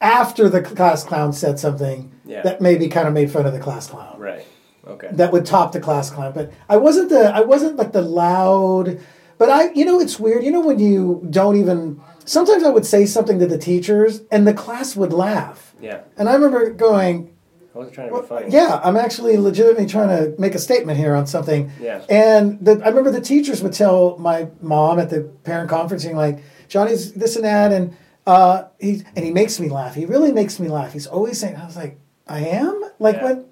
after 0.00 0.48
the 0.48 0.62
class 0.62 1.04
clown 1.04 1.32
said 1.32 1.58
something 1.58 2.10
Yeah. 2.24 2.40
that 2.42 2.60
maybe 2.62 2.88
kind 2.88 3.06
of 3.06 3.12
made 3.12 3.30
fun 3.30 3.44
of 3.44 3.52
the 3.52 3.60
class 3.60 3.86
clown. 3.88 4.18
Right. 4.18 4.46
Okay. 4.86 5.08
That 5.12 5.30
would 5.30 5.44
top 5.44 5.72
the 5.72 5.80
class 5.80 6.08
clown. 6.10 6.32
But 6.32 6.52
I 6.70 6.78
wasn't 6.78 7.10
the. 7.10 7.34
I 7.34 7.40
wasn't 7.40 7.76
like 7.76 7.92
the 7.92 8.02
loud. 8.02 8.98
But 9.36 9.50
I, 9.50 9.70
you 9.72 9.84
know, 9.84 10.00
it's 10.00 10.18
weird. 10.18 10.42
You 10.42 10.52
know, 10.52 10.60
when 10.60 10.78
you 10.78 11.26
don't 11.28 11.56
even. 11.56 12.00
Sometimes 12.24 12.62
I 12.64 12.70
would 12.70 12.86
say 12.86 13.06
something 13.06 13.38
to 13.38 13.46
the 13.46 13.58
teachers, 13.58 14.22
and 14.30 14.46
the 14.46 14.54
class 14.54 14.94
would 14.96 15.12
laugh. 15.12 15.74
yeah. 15.80 16.02
And 16.16 16.28
I 16.28 16.34
remember 16.34 16.70
going, 16.70 17.34
I 17.74 17.78
wasn't 17.78 17.94
trying 17.94 18.10
to 18.12 18.20
be 18.20 18.26
funny. 18.26 18.46
yeah, 18.50 18.80
I'm 18.82 18.96
actually 18.96 19.36
legitimately 19.36 19.86
trying 19.86 20.08
to 20.08 20.40
make 20.40 20.54
a 20.54 20.58
statement 20.58 20.98
here 20.98 21.14
on 21.14 21.26
something. 21.26 21.70
Yeah. 21.80 22.02
And 22.08 22.58
the, 22.64 22.80
I 22.84 22.88
remember 22.88 23.10
the 23.10 23.20
teachers 23.20 23.62
would 23.62 23.72
tell 23.72 24.16
my 24.18 24.48
mom 24.60 24.98
at 24.98 25.10
the 25.10 25.22
parent 25.44 25.70
conferencing, 25.70 26.14
like, 26.14 26.42
Johnny's 26.68 27.12
this 27.14 27.36
and 27.36 27.44
that, 27.44 27.72
and 27.72 27.96
uh, 28.26 28.64
he 28.78 29.02
and 29.16 29.24
he 29.24 29.30
makes 29.32 29.58
me 29.58 29.68
laugh. 29.68 29.94
He 29.94 30.04
really 30.04 30.30
makes 30.32 30.60
me 30.60 30.68
laugh. 30.68 30.92
He's 30.92 31.06
always 31.06 31.38
saying, 31.40 31.56
I 31.56 31.64
was 31.66 31.74
like, 31.76 31.98
I 32.28 32.40
am 32.46 32.80
like 33.00 33.16
Yeah. 33.16 33.24
when. 33.24 33.44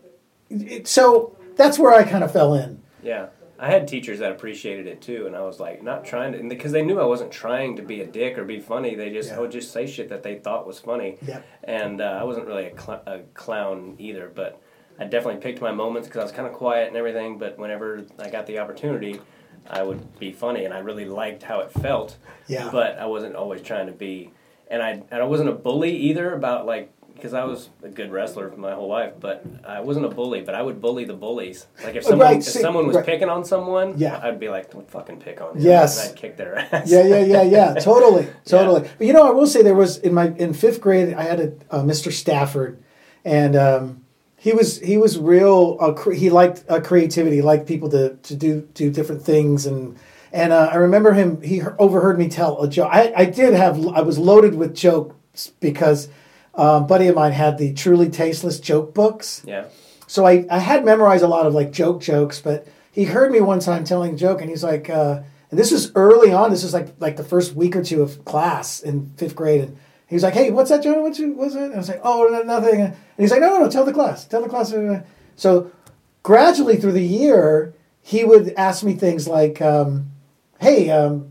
It, 0.51 0.87
so 0.89 1.37
that's 1.57 1.79
where 1.79 1.93
I 1.93 2.05
kind 2.05 2.23
of 2.23 2.33
fell 2.33 2.55
in. 2.55 2.81
Yeah. 3.03 3.27
I 3.61 3.71
had 3.71 3.89
teachers 3.89 4.21
that 4.21 4.31
appreciated 4.31 4.87
it 4.87 5.01
too, 5.01 5.27
and 5.27 5.35
I 5.35 5.43
was 5.43 5.59
like, 5.59 5.83
not 5.83 6.05
trying 6.05 6.33
to, 6.33 6.49
because 6.49 6.71
they 6.73 6.83
knew 6.83 7.01
I 7.01 7.05
wasn't 7.05 7.33
trying 7.33 7.77
to 7.77 7.83
be 7.83 8.01
a 8.03 8.07
dick 8.07 8.39
or 8.39 8.45
be 8.45 8.61
funny. 8.61 8.95
They 8.95 9.11
just, 9.11 9.31
Yeah. 9.31 9.37
I 9.37 9.41
would 9.41 9.51
just 9.51 9.73
say 9.73 9.87
shit 9.87 10.09
that 10.11 10.23
they 10.23 10.37
thought 10.37 10.67
was 10.67 10.79
funny. 10.79 11.19
Yep. 11.27 11.45
And 11.65 12.01
uh, 12.01 12.19
I 12.21 12.25
wasn't 12.25 12.47
really 12.47 12.67
a, 12.67 12.81
cl- 12.81 13.03
a 13.07 13.21
clown 13.35 13.97
either, 13.99 14.31
but 14.33 14.61
I 14.99 15.05
definitely 15.05 15.41
picked 15.41 15.61
my 15.61 15.73
moments 15.73 16.07
because 16.09 16.21
I 16.21 16.25
was 16.25 16.33
kind 16.33 16.47
of 16.47 16.55
quiet 16.55 16.89
and 16.89 16.97
everything. 16.97 17.39
But 17.39 17.59
whenever 17.59 18.05
I 18.21 18.31
got 18.31 18.47
the 18.47 18.59
opportunity, 18.61 19.21
I 19.69 19.83
would 19.83 20.19
be 20.19 20.33
funny, 20.33 20.65
and 20.65 20.73
I 20.73 20.79
really 20.79 21.05
liked 21.05 21.43
how 21.43 21.61
it 21.61 21.71
felt. 21.73 22.17
Yeah. 22.47 22.69
But 22.71 22.99
I 22.99 23.07
wasn't 23.07 23.35
always 23.35 23.61
trying 23.63 23.87
to 23.87 23.93
be, 23.93 24.31
and 24.71 24.83
I 24.83 25.03
and 25.11 25.21
I 25.23 25.25
wasn't 25.25 25.49
a 25.51 25.53
bully 25.53 25.95
either 25.97 26.33
about 26.35 26.65
like 26.67 26.93
because 27.19 27.35
I 27.35 27.45
was 27.45 27.69
a 27.83 27.89
good 27.89 28.13
wrestler 28.13 28.49
for 28.49 28.59
my 28.59 28.73
whole 28.73 28.89
life, 28.89 29.15
but 29.19 29.45
I 29.67 29.81
wasn't 29.81 30.07
a 30.07 30.09
bully. 30.09 30.41
But 30.41 30.55
I 30.55 30.63
would 30.63 30.81
bully 30.81 31.05
the 31.05 31.15
bullies. 31.15 31.67
Like 31.85 31.97
if 31.97 32.05
someone 32.05 32.27
Right, 32.29 32.39
if 32.39 32.45
see, 32.45 32.61
someone 32.61 32.87
was 32.87 32.97
right. 32.97 33.05
picking 33.05 33.29
on 33.29 33.45
someone, 33.45 33.95
Yeah. 33.99 34.21
I'd 34.23 34.39
be 34.39 34.49
like, 34.49 34.71
"Don't 34.71 34.89
fucking 34.89 35.19
pick 35.19 35.41
on 35.41 35.57
him." 35.57 35.63
Yes. 35.63 36.01
and 36.01 36.11
I'd 36.13 36.17
kick 36.17 36.37
their 36.37 36.57
ass. 36.73 36.89
Yeah, 36.91 37.03
yeah, 37.05 37.25
yeah, 37.25 37.43
yeah. 37.43 37.75
Totally, 37.81 38.29
totally. 38.45 38.89
But 38.99 39.07
you 39.07 39.13
know, 39.13 39.27
I 39.27 39.31
will 39.33 39.47
say 39.49 39.63
there 39.63 39.75
was 39.75 39.99
in 39.99 40.15
my 40.15 40.29
in 40.39 40.55
fifth 40.55 40.81
grade, 40.81 41.13
I 41.15 41.23
had 41.23 41.41
a, 41.41 41.53
uh 41.71 41.83
Mr. 41.83 42.13
Stafford, 42.13 42.81
and 43.25 43.57
um, 43.57 44.05
he 44.37 44.53
was 44.53 44.79
he 44.79 44.97
was 44.97 45.19
real. 45.19 45.77
Uh, 45.81 45.93
cre- 45.93 46.13
he 46.13 46.31
liked 46.31 46.65
uh, 46.69 46.81
creativity, 46.81 47.37
he 47.37 47.43
liked 47.43 47.67
people 47.67 47.89
to 47.91 48.15
to 48.15 48.35
do 48.37 48.69
do 48.75 48.91
different 48.91 49.23
things, 49.23 49.67
and 49.67 49.99
and 50.33 50.53
uh, 50.53 50.71
I 50.73 50.77
remember 50.77 51.13
him. 51.15 51.43
He 51.43 51.57
he 51.59 51.63
overheard 51.81 52.17
me 52.19 52.29
tell 52.29 52.63
a 52.63 52.69
joke. 52.69 52.91
I 52.93 53.13
I 53.17 53.25
did 53.25 53.55
have 53.55 53.85
I 53.89 54.03
was 54.03 54.19
loaded 54.19 54.55
with 54.55 54.75
jokes 54.75 55.49
because. 55.61 56.09
Um, 56.59 56.89
buddy 56.89 57.07
of 57.07 57.15
mine 57.15 57.31
had 57.31 57.57
the 57.57 57.73
truly 57.73 58.11
tasteless 58.11 58.59
joke 58.59 58.93
books, 58.93 59.43
yeah. 59.47 59.67
so 60.09 60.27
I, 60.27 60.45
I 60.51 60.59
had 60.59 60.85
memorized 60.85 61.23
a 61.23 61.29
lot 61.29 61.47
of 61.47 61.55
like 61.55 61.71
joke 61.71 62.03
jokes, 62.03 62.41
but 62.41 62.67
he 62.91 63.05
heard 63.05 63.31
me 63.31 63.41
one 63.41 63.61
time 63.61 63.85
telling 63.85 64.15
a 64.15 64.17
joke, 64.17 64.41
and 64.41 64.51
he's 64.51 64.65
like, 64.65 64.91
uh, 64.91 65.23
and 65.51 65.59
this 65.59 65.71
is 65.71 65.93
early 65.95 66.33
on. 66.33 66.51
This 66.51 66.65
is 66.65 66.75
like 66.75 66.89
like 66.99 67.17
the 67.17 67.23
first 67.23 67.55
week 67.55 67.77
or 67.77 67.85
two 67.85 68.03
of 68.03 68.25
class 68.25 68.81
in 68.81 69.13
fifth 69.17 69.37
grade, 69.37 69.61
and 69.63 69.79
he 70.09 70.17
was 70.17 70.25
like, 70.25 70.35
"Hey, 70.35 70.51
what's 70.51 70.71
that, 70.71 70.83
Jonah? 70.83 71.01
What's 71.03 71.21
it? 71.21 71.29
What's 71.29 71.55
it?" 71.55 71.63
And 71.63 71.75
I 71.75 71.79
was 71.79 71.89
like, 71.89 72.01
"Oh, 72.03 72.29
no, 72.29 72.43
nothing." 72.43 72.81
And 72.81 72.97
he's 73.17 73.31
like, 73.31 73.41
"No, 73.41 73.51
no, 73.51 73.65
no, 73.65 73.71
tell 73.71 73.85
the 73.85 73.93
class, 73.93 74.25
tell 74.25 74.43
the 74.43 74.49
class." 74.49 74.75
So 75.37 75.71
gradually 76.25 76.77
through 76.77 76.93
the 76.93 77.07
year, 77.07 77.73
he 78.03 78.25
would 78.25 78.53
ask 78.57 78.83
me 78.83 78.95
things 78.95 79.29
like, 79.29 79.63
um, 79.63 80.11
"Hey, 80.61 80.91
um, 80.91 81.31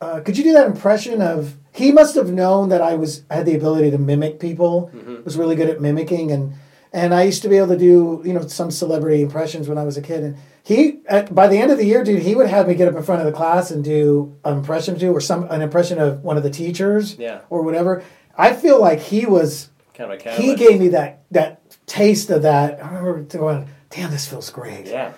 uh, 0.00 0.20
could 0.20 0.38
you 0.38 0.44
do 0.44 0.52
that 0.54 0.66
impression 0.66 1.20
of?" 1.20 1.56
He 1.72 1.90
must 1.90 2.14
have 2.16 2.30
known 2.30 2.68
that 2.68 2.80
I 2.82 2.94
was 2.94 3.24
had 3.30 3.46
the 3.46 3.54
ability 3.56 3.90
to 3.90 3.98
mimic 3.98 4.38
people. 4.38 4.90
Mm-hmm. 4.94 5.24
Was 5.24 5.36
really 5.36 5.56
good 5.56 5.70
at 5.70 5.80
mimicking, 5.80 6.30
and 6.30 6.54
and 6.92 7.14
I 7.14 7.22
used 7.22 7.42
to 7.42 7.48
be 7.48 7.56
able 7.56 7.68
to 7.68 7.78
do 7.78 8.22
you 8.24 8.32
know 8.34 8.46
some 8.46 8.70
celebrity 8.70 9.22
impressions 9.22 9.68
when 9.68 9.78
I 9.78 9.84
was 9.84 9.96
a 9.96 10.02
kid. 10.02 10.22
And 10.22 10.36
he 10.62 11.00
at, 11.06 11.34
by 11.34 11.48
the 11.48 11.56
end 11.58 11.72
of 11.72 11.78
the 11.78 11.86
year, 11.86 12.04
dude, 12.04 12.22
he 12.22 12.34
would 12.34 12.46
have 12.48 12.68
me 12.68 12.74
get 12.74 12.88
up 12.88 12.94
in 12.94 13.02
front 13.02 13.20
of 13.22 13.26
the 13.26 13.32
class 13.32 13.70
and 13.70 13.82
do 13.82 14.36
an 14.44 14.58
impression 14.58 14.98
to 14.98 15.08
or 15.08 15.20
some 15.20 15.44
an 15.50 15.62
impression 15.62 15.98
of 15.98 16.22
one 16.22 16.36
of 16.36 16.42
the 16.42 16.50
teachers, 16.50 17.16
Yeah. 17.18 17.40
or 17.48 17.62
whatever. 17.62 18.02
I 18.36 18.52
feel 18.52 18.78
like 18.80 19.00
he 19.00 19.24
was 19.26 19.70
Kind 19.94 20.12
of 20.12 20.24
a 20.26 20.30
he 20.32 20.54
gave 20.54 20.78
me 20.78 20.88
that 20.88 21.22
that 21.30 21.60
taste 21.86 22.28
of 22.30 22.42
that. 22.42 22.84
I 22.84 22.88
remember 22.98 23.38
going, 23.38 23.68
damn, 23.90 24.10
this 24.10 24.26
feels 24.28 24.50
great. 24.50 24.86
Yeah. 24.86 25.12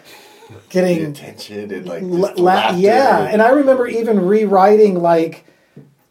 The 0.48 0.54
Getting 0.68 1.04
attention 1.06 1.72
and 1.72 1.86
like 1.86 2.02
La- 2.04 2.32
la- 2.36 2.76
yeah, 2.76 3.24
and 3.24 3.40
I 3.42 3.50
remember 3.50 3.86
even 3.88 4.20
rewriting 4.20 5.00
like 5.00 5.44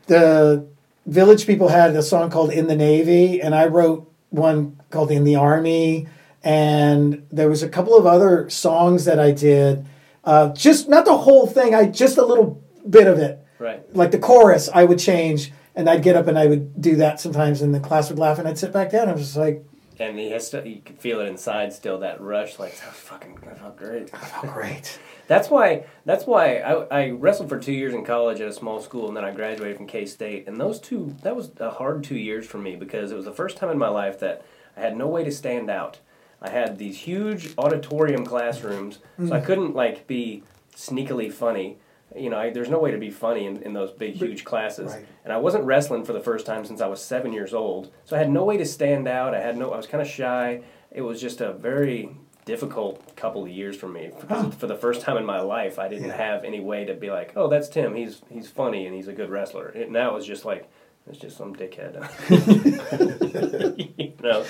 the 0.07 0.67
Village 1.05 1.45
People 1.45 1.69
had 1.69 1.95
a 1.95 2.03
song 2.03 2.29
called 2.29 2.51
"In 2.51 2.67
the 2.67 2.75
Navy," 2.75 3.41
and 3.41 3.53
I 3.53 3.67
wrote 3.67 4.11
one 4.29 4.79
called 4.89 5.11
"In 5.11 5.23
the 5.23 5.35
Army," 5.35 6.07
and 6.43 7.25
there 7.31 7.49
was 7.49 7.63
a 7.63 7.69
couple 7.69 7.97
of 7.97 8.05
other 8.05 8.49
songs 8.49 9.05
that 9.05 9.19
I 9.19 9.31
did. 9.31 9.85
Uh, 10.23 10.53
just 10.53 10.87
not 10.87 11.05
the 11.05 11.17
whole 11.17 11.47
thing, 11.47 11.75
I 11.75 11.85
just 11.85 12.17
a 12.17 12.25
little 12.25 12.63
bit 12.89 13.07
of 13.07 13.19
it. 13.19 13.39
Right. 13.59 13.83
Like 13.95 14.11
the 14.11 14.19
chorus, 14.19 14.69
I 14.73 14.85
would 14.85 14.99
change, 14.99 15.51
and 15.75 15.89
I'd 15.89 16.03
get 16.03 16.15
up 16.15 16.27
and 16.27 16.37
I 16.37 16.47
would 16.47 16.81
do 16.81 16.95
that 16.97 17.19
sometimes, 17.19 17.61
and 17.61 17.73
the 17.73 17.79
class 17.79 18.09
would 18.09 18.19
laugh, 18.19 18.39
and 18.39 18.47
I'd 18.47 18.57
sit 18.57 18.71
back 18.71 18.91
down. 18.91 19.09
I 19.09 19.13
was 19.13 19.21
just 19.21 19.37
like, 19.37 19.65
And 19.99 20.17
he 20.17 20.31
has 20.31 20.49
to. 20.51 20.67
You 20.67 20.81
can 20.83 20.95
feel 20.95 21.19
it 21.19 21.27
inside 21.27 21.73
still. 21.73 21.99
That 21.99 22.19
rush, 22.21 22.59
like 22.59 22.79
that 22.79 22.87
was 22.87 22.97
fucking 22.97 23.37
that 23.43 23.59
felt 23.59 23.77
great. 23.77 24.09
oh, 24.13 24.49
great. 24.53 24.99
That's 25.27 25.49
why. 25.49 25.85
That's 26.05 26.25
why 26.25 26.57
I, 26.57 26.73
I 26.85 27.09
wrestled 27.11 27.49
for 27.49 27.59
two 27.59 27.73
years 27.73 27.93
in 27.93 28.03
college 28.03 28.41
at 28.41 28.47
a 28.47 28.53
small 28.53 28.81
school, 28.81 29.07
and 29.07 29.15
then 29.15 29.23
I 29.23 29.31
graduated 29.31 29.77
from 29.77 29.87
K 29.87 30.05
State. 30.05 30.47
And 30.47 30.59
those 30.59 30.79
two, 30.79 31.15
that 31.21 31.35
was 31.35 31.51
a 31.59 31.69
hard 31.69 32.03
two 32.03 32.17
years 32.17 32.45
for 32.45 32.57
me 32.57 32.75
because 32.75 33.11
it 33.11 33.15
was 33.15 33.25
the 33.25 33.31
first 33.31 33.57
time 33.57 33.69
in 33.69 33.77
my 33.77 33.89
life 33.89 34.19
that 34.19 34.45
I 34.75 34.81
had 34.81 34.97
no 34.97 35.07
way 35.07 35.23
to 35.23 35.31
stand 35.31 35.69
out. 35.69 35.99
I 36.41 36.49
had 36.49 36.77
these 36.77 36.97
huge 36.97 37.53
auditorium 37.57 38.25
classrooms, 38.25 38.99
so 39.17 39.33
I 39.33 39.39
mm. 39.39 39.45
couldn't 39.45 39.75
like 39.75 40.07
be 40.07 40.43
sneakily 40.75 41.31
funny. 41.31 41.77
You 42.15 42.29
know, 42.29 42.37
I, 42.37 42.49
there's 42.51 42.69
no 42.69 42.79
way 42.79 42.91
to 42.91 42.97
be 42.97 43.09
funny 43.09 43.45
in, 43.45 43.61
in 43.63 43.73
those 43.73 43.91
big, 43.91 44.13
huge 44.15 44.43
classes. 44.43 44.91
Right. 44.93 45.05
And 45.23 45.33
I 45.33 45.37
wasn't 45.37 45.63
wrestling 45.65 46.03
for 46.05 46.13
the 46.13 46.19
first 46.19 46.45
time 46.45 46.65
since 46.65 46.81
I 46.81 46.87
was 46.87 47.01
seven 47.01 47.33
years 47.33 47.53
old, 47.53 47.91
so 48.05 48.15
I 48.15 48.19
had 48.19 48.29
no 48.29 48.43
way 48.43 48.57
to 48.57 48.65
stand 48.65 49.07
out. 49.07 49.33
I 49.33 49.39
had 49.41 49.57
no. 49.57 49.71
I 49.71 49.77
was 49.77 49.87
kind 49.87 50.01
of 50.01 50.07
shy. 50.07 50.61
It 50.91 51.01
was 51.01 51.19
just 51.21 51.41
a 51.41 51.53
very 51.53 52.15
difficult 52.45 53.15
couple 53.15 53.41
of 53.43 53.49
years 53.49 53.75
for 53.77 53.87
me 53.87 54.11
because 54.19 54.53
for 54.55 54.67
the 54.67 54.75
first 54.75 55.01
time 55.01 55.17
in 55.17 55.25
my 55.25 55.39
life, 55.39 55.79
I 55.79 55.87
didn't 55.87 56.09
Yeah. 56.09 56.17
have 56.17 56.43
any 56.43 56.59
way 56.59 56.83
to 56.85 56.93
be 56.93 57.09
like, 57.09 57.33
oh, 57.35 57.47
that's 57.47 57.69
Tim. 57.69 57.95
He's 57.95 58.21
he's 58.29 58.49
funny 58.49 58.85
and 58.85 58.93
he's 58.95 59.07
a 59.07 59.13
good 59.13 59.29
wrestler. 59.29 59.69
It, 59.69 59.89
now 59.89 60.11
it 60.11 60.13
was 60.13 60.25
just 60.27 60.45
like. 60.45 60.69
It's 61.05 61.17
just 61.17 61.35
some 61.37 61.53
dickhead, 61.53 61.99
you 63.97 64.13
know. 64.21 64.43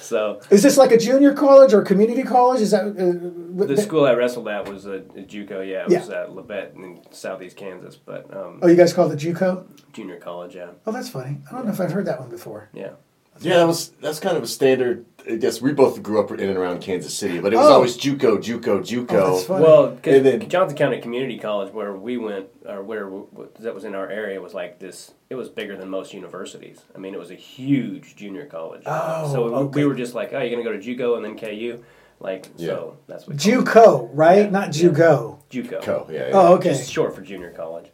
So 0.00 0.40
Is 0.50 0.62
this 0.62 0.76
like 0.76 0.90
a 0.90 0.98
junior 0.98 1.32
college 1.32 1.72
or 1.72 1.82
community 1.82 2.24
college? 2.24 2.60
Is 2.60 2.72
that 2.72 2.84
uh, 2.86 3.64
the 3.66 3.76
school 3.80 4.04
I 4.06 4.14
wrestled 4.14 4.48
at 4.48 4.68
was 4.68 4.86
a, 4.86 4.94
a 4.94 5.22
JUCO. 5.22 5.66
Yeah, 5.68 5.84
it 5.84 5.90
Yeah. 5.90 6.00
was 6.00 6.10
at 6.10 6.28
Labette 6.30 6.74
in 6.74 7.00
southeast 7.12 7.56
Kansas, 7.56 7.96
but 7.96 8.34
um, 8.36 8.58
Oh, 8.60 8.66
you 8.68 8.74
guys 8.76 8.92
call 8.92 9.10
it 9.10 9.16
the 9.18 9.32
JUCO? 9.32 9.64
junior 9.92 10.16
college. 10.18 10.56
Yeah, 10.56 10.70
Oh, 10.86 10.92
that's 10.92 11.08
funny. 11.08 11.38
I 11.48 11.52
don't 11.54 11.66
know 11.66 11.72
if 11.72 11.80
I've 11.80 11.92
heard 11.92 12.06
that 12.06 12.18
one 12.20 12.28
before. 12.30 12.68
yeah. 12.72 12.90
Yeah, 13.40 13.58
that 13.58 13.66
was 13.68 13.90
that's 14.02 14.18
kind 14.20 14.36
of 14.36 14.42
a 14.42 14.46
standard. 14.46 15.06
I 15.28 15.36
guess 15.36 15.60
we 15.60 15.72
both 15.72 16.02
grew 16.02 16.20
up 16.20 16.30
in 16.30 16.40
and 16.40 16.56
around 16.56 16.80
Kansas 16.80 17.12
City, 17.14 17.40
but 17.40 17.52
it 17.52 17.56
was 17.56 17.66
Oh. 17.66 17.72
always 17.74 17.96
JUCO, 17.96 18.38
JUCO, 18.38 18.80
JUCO. 18.80 19.06
Oh, 19.10 19.32
that's 19.34 19.44
funny. 19.46 19.64
Well, 19.64 19.86
because 19.90 20.22
then- 20.22 20.48
Johnson 20.48 20.76
County 20.78 21.00
Community 21.00 21.38
College, 21.38 21.72
where 21.72 21.92
we 21.94 22.16
went, 22.16 22.46
or 22.66 22.82
where 22.82 23.04
w- 23.04 23.26
w- 23.32 23.50
that 23.60 23.74
was 23.74 23.84
in 23.84 23.94
our 23.94 24.08
area, 24.08 24.40
was 24.40 24.54
like 24.54 24.78
this. 24.78 25.12
It 25.28 25.34
was 25.34 25.48
bigger 25.48 25.76
than 25.76 25.88
most 25.88 26.14
universities. 26.14 26.80
I 26.94 26.98
mean, 26.98 27.14
it 27.14 27.18
was 27.20 27.30
a 27.30 27.34
huge 27.36 28.16
junior 28.16 28.46
college. 28.46 28.82
Oh, 28.86 29.32
so 29.32 29.44
we- 29.46 29.50
okay. 29.52 29.80
we 29.80 29.86
were 29.86 29.94
just 29.94 30.14
like, 30.14 30.32
oh, 30.32 30.40
you're 30.40 30.50
gonna 30.50 30.62
go 30.64 30.72
to 30.72 30.78
JUCO 30.78 31.16
and 31.16 31.24
then 31.24 31.36
KU, 31.36 31.78
like 32.20 32.46
so. 32.56 32.96
That's 33.06 33.26
what 33.26 33.36
we 33.36 33.52
called 33.52 33.66
it. 33.68 33.70
JUCO, 33.70 34.10
right? 34.14 34.44
Yeah. 34.44 34.50
Not 34.50 34.68
JUCO. 34.70 35.38
JUCO. 35.50 35.82
Co, 35.82 36.06
yeah, 36.10 36.18
yeah. 36.28 36.30
Oh, 36.32 36.54
okay. 36.54 36.70
Just 36.70 36.90
short 36.90 37.14
for 37.14 37.20
junior 37.22 37.50
college. 37.50 37.86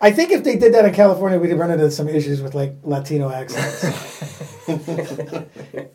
I 0.00 0.10
think 0.10 0.30
if 0.32 0.42
they 0.44 0.56
did 0.56 0.72
that 0.74 0.84
in 0.86 0.94
California, 0.94 1.38
we'd 1.38 1.52
run 1.52 1.70
into 1.70 1.90
some 1.90 2.08
issues 2.08 2.40
with 2.42 2.54
like 2.54 2.74
Latino 2.82 3.30
accents. 3.30 4.48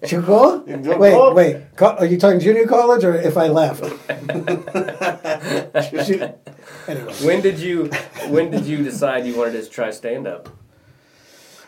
JUCO? 0.04 0.98
Wait, 0.98 1.34
wait. 1.36 1.76
Co- 1.76 1.96
Are 1.98 2.06
you 2.06 2.18
talking 2.18 2.40
junior 2.40 2.68
college 2.68 3.04
or 3.04 3.16
if 3.16 3.38
I 3.38 3.48
left? 3.48 3.84
Anyway, 6.88 7.14
When 7.24 7.42
did 7.42 7.60
you 7.60 7.90
When 8.28 8.52
did 8.52 8.66
you 8.66 8.84
decide 8.84 9.26
you 9.26 9.36
wanted 9.36 9.64
to 9.64 9.70
try 9.70 9.92
stand 9.92 10.28
up? 10.28 10.50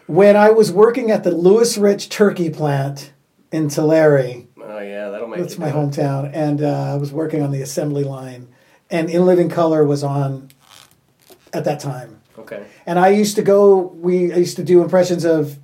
when 0.06 0.38
I 0.38 0.52
was 0.52 0.72
working 0.72 1.12
at 1.12 1.24
the 1.24 1.32
Louis 1.32 1.78
Rich 1.78 2.10
Turkey 2.10 2.50
plant 2.50 3.12
in 3.52 3.68
Tulare, 3.70 4.44
Oh 4.62 4.80
yeah, 4.80 5.10
that'll 5.10 5.28
make 5.28 5.40
That's 5.40 5.58
my 5.58 5.72
do 5.72 5.78
hometown, 5.78 6.32
and 6.34 6.62
uh, 6.62 6.94
I 6.94 6.96
was 6.96 7.12
working 7.12 7.42
on 7.42 7.52
the 7.52 7.62
assembly 7.62 8.04
line, 8.04 8.48
and 8.90 9.10
In 9.10 9.26
Living 9.26 9.50
Color 9.50 9.84
was 9.86 10.04
on 10.04 10.50
at 11.52 11.64
that 11.66 11.80
time. 11.80 12.22
Okay. 12.40 12.66
And 12.86 13.00
I 13.00 13.10
used 13.10 13.36
to 13.38 13.42
go. 13.42 13.76
We 13.78 14.32
I 14.32 14.38
used 14.38 14.56
to 14.58 14.64
do 14.64 14.82
impressions 14.84 15.26
of 15.26 15.58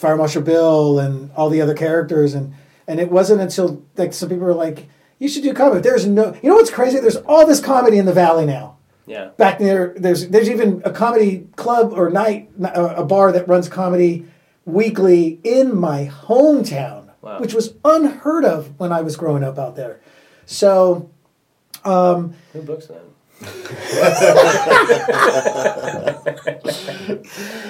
Fire 0.00 0.16
Marshal 0.16 0.42
Bill 0.42 0.98
and 0.98 1.30
all 1.36 1.48
the 1.50 1.60
other 1.60 1.74
characters, 1.74 2.34
and 2.34 2.54
and 2.88 2.98
it 2.98 3.10
wasn't 3.10 3.40
until 3.40 3.82
like 3.96 4.12
some 4.12 4.28
people 4.28 4.44
were 4.46 4.54
like, 4.54 4.88
"You 5.18 5.28
should 5.28 5.42
do 5.42 5.52
comedy." 5.54 5.80
There's 5.82 6.06
no, 6.06 6.34
you 6.42 6.48
know 6.50 6.56
what's 6.56 6.70
crazy? 6.70 6.98
There's 6.98 7.16
all 7.16 7.46
this 7.46 7.60
comedy 7.60 7.98
in 7.98 8.06
the 8.06 8.12
valley 8.12 8.46
now. 8.46 8.78
Yeah. 9.06 9.30
Back 9.36 9.58
there, 9.58 9.94
there's 9.96 10.28
there's 10.28 10.48
even 10.48 10.82
a 10.84 10.90
comedy 10.92 11.48
club 11.56 11.92
or 11.92 12.10
night, 12.10 12.50
a 12.62 13.04
bar 13.04 13.30
that 13.32 13.46
runs 13.48 13.68
comedy 13.68 14.24
weekly 14.64 15.40
in 15.42 15.74
my 15.76 16.10
hometown, 16.26 17.08
Wow. 17.22 17.40
which 17.40 17.54
was 17.54 17.74
unheard 17.84 18.44
of 18.44 18.78
when 18.78 18.92
I 18.92 19.00
was 19.02 19.16
growing 19.16 19.42
up 19.42 19.58
out 19.58 19.74
there. 19.76 20.00
So 20.46 21.10
um, 21.84 22.34
Who 22.52 22.62
books 22.62 22.86
that? 22.86 23.02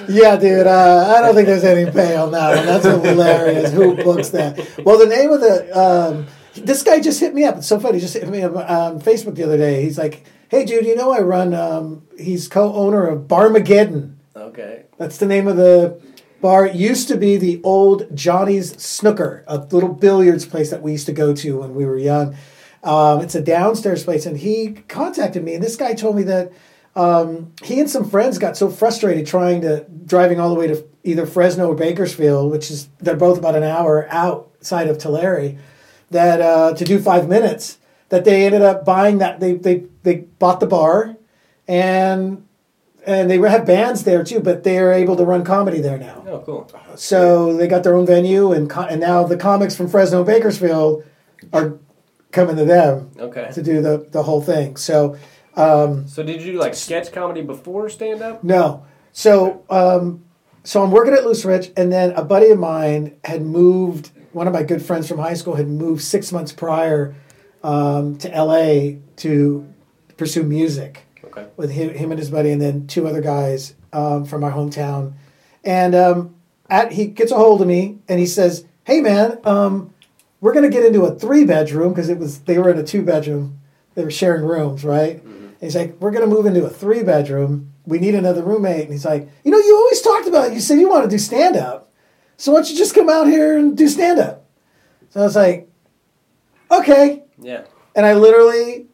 Yeah, 0.07 0.35
dude. 0.35 0.67
Uh, 0.67 1.13
I 1.15 1.21
don't 1.21 1.35
think 1.35 1.47
there's 1.47 1.63
any 1.63 1.89
pay 1.89 2.15
on 2.15 2.31
that 2.31 2.57
one. 2.57 2.65
That's 2.65 2.85
hilarious. 2.85 3.71
Who 3.71 3.95
books 3.95 4.29
that? 4.29 4.57
Well, 4.83 4.97
the 4.97 5.05
name 5.05 5.31
of 5.31 5.39
the 5.39 5.79
um, 5.79 6.27
this 6.55 6.83
guy 6.83 6.99
just 6.99 7.19
hit 7.19 7.33
me 7.33 7.45
up. 7.45 7.57
It's 7.57 7.67
so 7.67 7.79
funny. 7.79 7.95
He 7.95 8.01
just 8.01 8.13
hit 8.13 8.27
me 8.27 8.41
up 8.41 8.55
on 8.55 8.99
Facebook 8.99 9.35
the 9.35 9.43
other 9.43 9.57
day. 9.57 9.83
He's 9.83 9.97
like, 9.97 10.23
"Hey, 10.49 10.65
dude, 10.65 10.85
you 10.85 10.95
know 10.95 11.11
I 11.11 11.19
run." 11.19 11.53
Um, 11.53 12.03
he's 12.17 12.47
co-owner 12.47 13.07
of 13.07 13.27
Barmageddon. 13.27 14.15
Okay. 14.35 14.85
That's 14.97 15.17
the 15.17 15.25
name 15.25 15.47
of 15.47 15.57
the 15.57 16.01
bar. 16.41 16.65
It 16.65 16.75
used 16.75 17.07
to 17.09 17.17
be 17.17 17.37
the 17.37 17.61
old 17.63 18.15
Johnny's 18.15 18.81
Snooker, 18.81 19.43
a 19.47 19.57
little 19.57 19.93
billiards 19.93 20.45
place 20.45 20.69
that 20.71 20.81
we 20.81 20.91
used 20.91 21.05
to 21.05 21.13
go 21.13 21.33
to 21.35 21.59
when 21.59 21.75
we 21.75 21.85
were 21.85 21.97
young. 21.97 22.35
Um, 22.83 23.21
it's 23.21 23.35
a 23.35 23.41
downstairs 23.41 24.03
place, 24.03 24.25
and 24.25 24.37
he 24.37 24.73
contacted 24.87 25.43
me, 25.43 25.53
and 25.53 25.63
this 25.63 25.75
guy 25.75 25.93
told 25.93 26.15
me 26.15 26.23
that 26.23 26.51
um, 26.95 27.53
he 27.63 27.79
and 27.79 27.89
some 27.89 28.09
friends 28.09 28.37
got 28.37 28.57
so 28.57 28.69
frustrated 28.69 29.27
trying 29.27 29.61
to 29.61 29.85
driving 30.05 30.39
all 30.39 30.49
the 30.49 30.59
way 30.59 30.67
to 30.67 30.83
either 31.03 31.25
Fresno 31.25 31.67
or 31.67 31.75
Bakersfield, 31.75 32.51
which 32.51 32.69
is 32.71 32.89
they're 32.99 33.15
both 33.15 33.37
about 33.37 33.55
an 33.55 33.63
hour 33.63 34.07
outside 34.09 34.87
of 34.87 34.97
Tulare, 34.97 35.57
that 36.09 36.41
uh, 36.41 36.73
to 36.73 36.83
do 36.83 36.99
five 36.99 37.29
minutes, 37.29 37.77
that 38.09 38.25
they 38.25 38.45
ended 38.45 38.61
up 38.61 38.83
buying 38.83 39.19
that 39.19 39.39
they 39.39 39.53
they 39.53 39.85
they 40.03 40.15
bought 40.39 40.59
the 40.59 40.67
bar, 40.67 41.15
and 41.67 42.45
and 43.05 43.29
they 43.29 43.37
have 43.37 43.65
bands 43.65 44.03
there 44.03 44.23
too, 44.23 44.39
but 44.39 44.63
they 44.63 44.77
are 44.77 44.91
able 44.91 45.15
to 45.15 45.23
run 45.23 45.43
comedy 45.43 45.81
there 45.81 45.97
now. 45.97 46.23
Oh, 46.27 46.39
cool. 46.39 46.71
So 46.95 47.55
they 47.55 47.67
got 47.67 47.83
their 47.83 47.95
own 47.95 48.05
venue, 48.05 48.51
and 48.51 48.69
co- 48.69 48.81
and 48.81 48.99
now 48.99 49.23
the 49.23 49.37
comics 49.37 49.75
from 49.75 49.87
Fresno 49.87 50.17
and 50.19 50.27
Bakersfield 50.27 51.03
are 51.53 51.79
coming 52.31 52.55
to 52.57 52.65
them 52.65 53.11
Okay. 53.19 53.49
to 53.53 53.61
do 53.61 53.81
the 53.81 54.07
the 54.11 54.23
whole 54.23 54.41
thing. 54.41 54.77
So 54.77 55.17
So 55.55 56.23
did 56.23 56.41
you 56.41 56.53
like 56.59 56.73
sketch 56.75 57.11
comedy 57.11 57.41
before 57.41 57.89
stand 57.89 58.21
up? 58.21 58.43
no, 58.43 58.83
so 59.11 59.63
um, 59.69 60.23
so 60.63 60.83
I'm 60.83 60.91
working 60.91 61.13
at 61.13 61.23
Louis 61.25 61.43
Rich, 61.43 61.71
and 61.75 61.91
then 61.91 62.11
a 62.11 62.23
buddy 62.23 62.49
of 62.51 62.59
mine 62.59 63.15
had 63.23 63.41
moved. 63.41 64.11
One 64.33 64.47
of 64.47 64.53
my 64.53 64.63
good 64.63 64.81
friends 64.81 65.07
from 65.09 65.17
high 65.19 65.33
school 65.33 65.55
had 65.55 65.67
moved 65.67 66.01
six 66.01 66.31
months 66.31 66.53
prior 66.53 67.13
um, 67.63 68.17
to 68.19 68.33
L.A. 68.33 68.99
to 69.17 69.67
pursue 70.17 70.43
music. 70.43 71.03
Okay. 71.25 71.47
with 71.57 71.71
him, 71.71 71.89
him 71.93 72.11
and 72.11 72.19
his 72.19 72.29
buddy, 72.29 72.51
and 72.51 72.61
then 72.61 72.87
two 72.87 73.07
other 73.07 73.21
guys 73.21 73.73
um, 73.93 74.25
from 74.25 74.41
my 74.41 74.49
hometown. 74.51 75.13
And 75.63 75.95
um, 75.95 76.35
at, 76.69 76.91
he 76.93 77.05
gets 77.07 77.31
a 77.31 77.35
hold 77.35 77.61
of 77.61 77.67
me 77.67 77.99
and 78.09 78.19
he 78.19 78.25
says, 78.25 78.65
"Hey 78.85 78.99
man, 79.01 79.39
um, 79.45 79.93
we're 80.41 80.53
gonna 80.53 80.69
get 80.69 80.83
into 80.83 81.03
a 81.03 81.15
three 81.15 81.45
bedroom 81.45 81.93
because 81.93 82.09
it 82.09 82.17
was 82.17 82.39
they 82.39 82.57
were 82.57 82.69
in 82.69 82.77
a 82.77 82.83
two 82.83 83.03
bedroom. 83.03 83.59
They 83.95 84.03
were 84.03 84.11
sharing 84.11 84.43
rooms, 84.43 84.83
right? 84.83 85.17
Mm-hmm. 85.17 85.45
And 85.45 85.57
he's 85.61 85.75
like, 85.75 85.95
we're 85.99 86.11
gonna 86.11 86.27
move 86.27 86.45
into 86.45 86.65
a 86.65 86.69
three 86.69 87.03
bedroom. 87.03 87.71
We 87.85 87.99
need 87.99 88.15
another 88.15 88.43
roommate. 88.43 88.83
And 88.83 88.91
he's 88.91 89.05
like, 89.05 89.29
you 89.43 89.51
know, 89.51 89.57
you 89.59 89.75
always 89.75 90.01
talked 90.01 90.27
about. 90.27 90.51
it. 90.51 90.53
You 90.53 90.59
said 90.59 90.79
you 90.79 90.89
want 90.89 91.03
to 91.05 91.09
do 91.09 91.17
stand 91.17 91.55
up, 91.55 91.91
so 92.37 92.51
why 92.51 92.59
don't 92.59 92.69
you 92.69 92.77
just 92.77 92.95
come 92.95 93.09
out 93.09 93.27
here 93.27 93.57
and 93.57 93.77
do 93.77 93.87
stand 93.87 94.19
up? 94.19 94.45
So 95.11 95.21
I 95.21 95.23
was 95.23 95.35
like, 95.35 95.69
okay. 96.71 97.23
Yeah. 97.39 97.65
And 97.95 98.05
I 98.05 98.13
literally, 98.13 98.87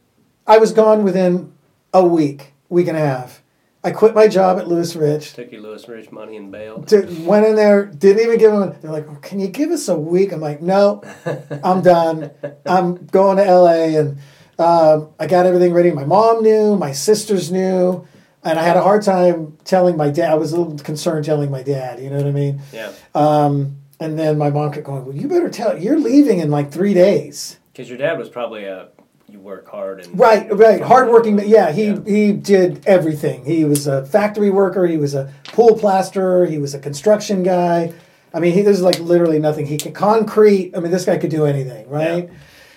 I 0.45 0.57
was 0.57 0.71
gone 0.73 1.03
within 1.03 1.53
a 1.93 2.03
week, 2.05 2.53
week 2.69 2.87
and 2.87 2.97
a 2.97 3.01
half. 3.01 3.43
I 3.83 3.91
quit 3.91 4.15
my 4.15 4.27
job 4.27 4.57
at 4.57 4.67
Louis 4.67 4.95
Rich. 4.95 5.33
Took 5.33 5.51
you 5.51 5.61
Louis 5.61 5.87
Rich 5.87 6.11
money 6.11 6.35
and 6.35 6.51
bailed. 6.51 6.91
Went 7.25 7.45
in 7.45 7.55
there, 7.55 7.85
didn't 7.85 8.23
even 8.23 8.37
give 8.37 8.51
them. 8.51 8.75
They're 8.81 8.91
like, 8.91 9.21
"Can 9.21 9.39
you 9.39 9.47
give 9.47 9.71
us 9.71 9.87
a 9.87 9.97
week?" 9.97 10.31
I'm 10.31 10.41
like, 10.41 10.61
"No, 10.61 11.01
I'm 11.63 11.81
done. 11.81 12.31
I'm 12.65 13.05
going 13.07 13.37
to 13.37 13.43
LA." 13.43 13.99
And 13.99 14.17
um, 14.59 15.09
I 15.19 15.27
got 15.27 15.45
everything 15.45 15.73
ready. 15.73 15.91
My 15.91 16.05
mom 16.05 16.43
knew, 16.43 16.75
my 16.75 16.91
sisters 16.91 17.51
knew, 17.51 18.05
and 18.43 18.59
I 18.59 18.63
had 18.63 18.77
a 18.77 18.81
hard 18.81 19.03
time 19.03 19.57
telling 19.63 19.95
my 19.95 20.09
dad. 20.09 20.31
I 20.31 20.35
was 20.35 20.51
a 20.53 20.59
little 20.59 20.77
concerned 20.79 21.25
telling 21.25 21.51
my 21.51 21.63
dad. 21.63 21.99
You 21.99 22.09
know 22.09 22.17
what 22.17 22.25
I 22.25 22.31
mean? 22.31 22.61
Yeah. 22.73 22.91
Um, 23.13 23.77
and 23.99 24.17
then 24.17 24.37
my 24.37 24.49
mom 24.49 24.71
kept 24.71 24.85
going, 24.85 25.05
"Well, 25.05 25.15
you 25.15 25.27
better 25.27 25.49
tell. 25.49 25.77
You're 25.77 25.99
leaving 25.99 26.39
in 26.39 26.49
like 26.49 26.71
three 26.71 26.93
days." 26.93 27.59
Because 27.71 27.89
your 27.89 27.99
dad 27.99 28.17
was 28.17 28.27
probably 28.27 28.65
a 28.65 28.89
you 29.37 29.43
work 29.43 29.67
hard 29.69 29.99
and 29.99 30.19
Right, 30.19 30.47
right. 30.55 30.81
Hardworking. 30.81 31.39
Yeah, 31.47 31.71
he 31.71 31.85
Yeah. 31.87 31.99
he 32.05 32.33
did 32.33 32.83
everything. 32.85 33.45
He 33.45 33.65
was 33.65 33.87
a 33.87 34.05
factory 34.05 34.49
worker. 34.49 34.85
He 34.87 34.97
was 34.97 35.13
a 35.13 35.31
pool 35.53 35.77
plasterer. 35.77 36.45
He 36.45 36.57
was 36.57 36.73
a 36.73 36.79
construction 36.79 37.43
guy. 37.43 37.93
I 38.33 38.39
mean, 38.39 38.53
he, 38.53 38.61
there's 38.61 38.81
like 38.81 38.99
literally 38.99 39.39
nothing. 39.39 39.65
He 39.67 39.77
could 39.77 39.93
concrete. 39.93 40.73
I 40.75 40.79
mean, 40.79 40.91
this 40.91 41.05
guy 41.05 41.17
could 41.17 41.29
do 41.31 41.45
anything, 41.45 41.89
right? 41.89 42.29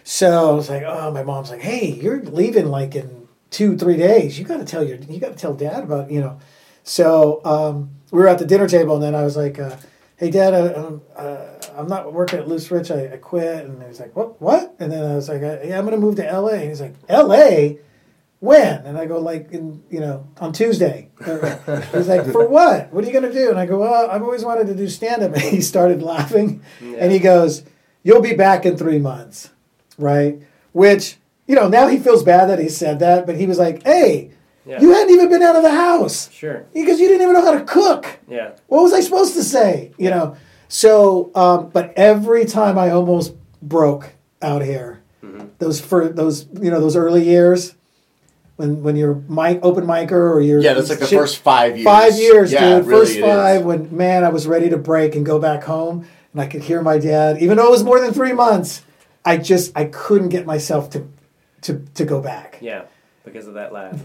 So 0.04 0.50
I 0.50 0.54
was 0.54 0.68
like, 0.70 0.82
oh, 0.86 1.11
my 1.11 1.22
mom's 1.22 1.50
like, 1.50 1.61
hey, 1.61 1.86
you're 1.90 2.22
leaving 2.22 2.66
like 2.66 2.94
in 2.94 3.28
two, 3.50 3.76
three 3.76 3.96
days. 3.96 4.38
You 4.38 4.44
got 4.44 4.58
to 4.58 4.64
tell 4.64 4.82
your, 4.84 4.96
you 4.98 5.20
got 5.20 5.32
to 5.32 5.38
tell 5.38 5.54
dad 5.54 5.82
about, 5.84 6.11
you 6.11 6.20
know. 6.20 6.38
So 6.82 7.40
um, 7.44 7.90
we 8.11 8.18
were 8.20 8.28
at 8.28 8.38
the 8.38 8.46
dinner 8.46 8.68
table, 8.68 8.94
and 8.94 9.02
then 9.02 9.14
I 9.14 9.22
was 9.22 9.36
like, 9.36 9.58
uh, 9.58 9.76
"Hey, 10.16 10.30
Dad, 10.30 10.54
I, 10.54 11.20
uh, 11.20 11.59
I'm 11.81 11.89
not 11.89 12.12
working 12.12 12.39
at 12.39 12.47
Louis 12.49 12.70
Rich. 12.70 12.91
I, 12.91 13.14
I 13.14 13.16
quit." 13.16 13.64
And 13.64 13.81
he 13.83 13.89
was 13.89 13.99
like, 14.01 14.14
"What? 14.14 14.41
What?" 14.41 14.74
And 14.78 14.93
then 14.93 15.05
I 15.05 15.14
was 15.16 15.28
like, 15.28 15.41
"Yeah, 15.43 15.78
I'm 15.78 15.85
going 15.87 15.99
to 15.99 16.05
move 16.07 16.16
to 16.16 16.26
L.A." 16.28 16.57
And 16.57 16.68
he's 16.68 16.81
like, 16.81 16.95
"L.A." 17.09 17.78
When? 18.41 18.87
And 18.87 18.97
I 18.97 19.05
go 19.05 19.18
like 19.20 19.53
in 19.53 19.83
you 19.91 20.01
know 20.01 20.26
on 20.41 20.53
Tuesday. 20.55 21.11
He's 21.18 22.09
like, 22.09 22.24
for 22.33 22.47
what? 22.59 22.91
What 22.91 23.05
are 23.05 23.07
you 23.07 23.12
gonna 23.12 23.31
do? 23.33 23.51
And 23.51 23.59
I 23.59 23.66
go, 23.66 23.78
well, 23.81 24.11
I've 24.11 24.22
always 24.22 24.45
wanted 24.47 24.66
to 24.68 24.74
do 24.74 24.89
stand 24.89 25.22
up. 25.22 25.35
And 25.35 25.43
he 25.43 25.61
started 25.61 26.03
laughing, 26.03 26.62
and 26.81 27.12
he 27.12 27.18
goes, 27.18 27.64
you'll 28.03 28.22
be 28.22 28.33
back 28.35 28.64
in 28.64 28.78
three 28.78 28.99
months, 28.99 29.51
right? 29.99 30.41
Which 30.72 31.18
you 31.47 31.55
know 31.55 31.68
now 31.68 31.89
he 31.89 31.99
feels 31.99 32.22
bad 32.22 32.47
that 32.49 32.59
he 32.59 32.70
said 32.70 33.01
that, 33.01 33.26
but 33.26 33.37
he 33.37 33.45
was 33.47 33.59
like, 33.59 33.83
hey, 33.83 34.31
Yeah. 34.64 34.81
you 34.81 34.91
hadn't 34.95 35.11
even 35.12 35.28
been 35.28 35.43
out 35.43 35.57
of 35.57 35.62
the 35.62 35.70
house 35.74 36.31
Sure. 36.33 36.64
because 36.72 36.99
you 36.99 37.09
didn't 37.09 37.20
even 37.20 37.35
know 37.35 37.45
how 37.45 37.59
to 37.59 37.64
cook. 37.64 38.20
Yeah. 38.26 38.53
What 38.68 38.83
was 38.85 38.95
I 38.95 39.01
supposed 39.01 39.35
to 39.35 39.45
say? 39.45 39.93
You 39.99 40.09
know. 40.09 40.37
So, 40.71 41.31
um, 41.35 41.68
but 41.71 41.93
every 41.97 42.45
time 42.47 42.79
I 42.79 42.91
almost 42.91 43.35
broke 43.61 44.14
out 44.41 44.62
here, 44.62 44.97
Mm-hmm. 45.23 45.49
those 45.59 45.79
for 45.83 46.09
those 46.09 46.47
you 46.62 46.71
know 46.71 46.81
those 46.81 46.97
early 46.97 47.23
years. 47.25 47.75
When, 48.57 48.83
when 48.83 48.95
you're 48.97 49.14
mic 49.14 49.61
open 49.62 49.85
micer 49.87 50.12
or 50.12 50.41
you're 50.43 50.61
Yeah, 50.61 50.75
that's 50.75 50.89
like 50.91 50.99
the 50.99 51.07
shit- 51.07 51.18
first 51.18 51.39
five 51.39 51.77
years. 51.77 51.85
Five 51.85 52.14
years, 52.18 52.53
yeah, 52.53 52.77
dude. 52.79 52.87
really 52.87 53.01
First 53.07 53.16
it 53.16 53.18
is. 53.21 53.25
five 53.25 53.64
when 53.64 53.95
man, 53.97 54.23
I 54.25 54.29
was 54.31 54.47
ready 54.47 54.68
to 54.71 54.77
break 54.79 55.14
and 55.16 55.25
go 55.27 55.39
back 55.39 55.64
home, 55.64 56.07
and 56.33 56.41
I 56.43 56.47
could 56.47 56.62
hear 56.62 56.81
my 56.83 56.97
dad, 56.99 57.41
even 57.43 57.57
though 57.59 57.66
it 57.68 57.71
was 57.71 57.83
more 57.83 58.01
than 58.01 58.12
three 58.14 58.33
months. 58.33 58.83
I 59.25 59.37
just 59.39 59.73
I 59.77 59.85
couldn't 59.87 60.29
get 60.31 60.47
myself 60.47 60.89
to 60.91 61.07
to 61.62 61.85
to 61.95 62.05
go 62.07 62.21
back 62.23 62.59
Yeah. 62.62 62.85
Because 63.25 63.47
of 63.47 63.55
that 63.55 63.73
laugh. 63.73 63.99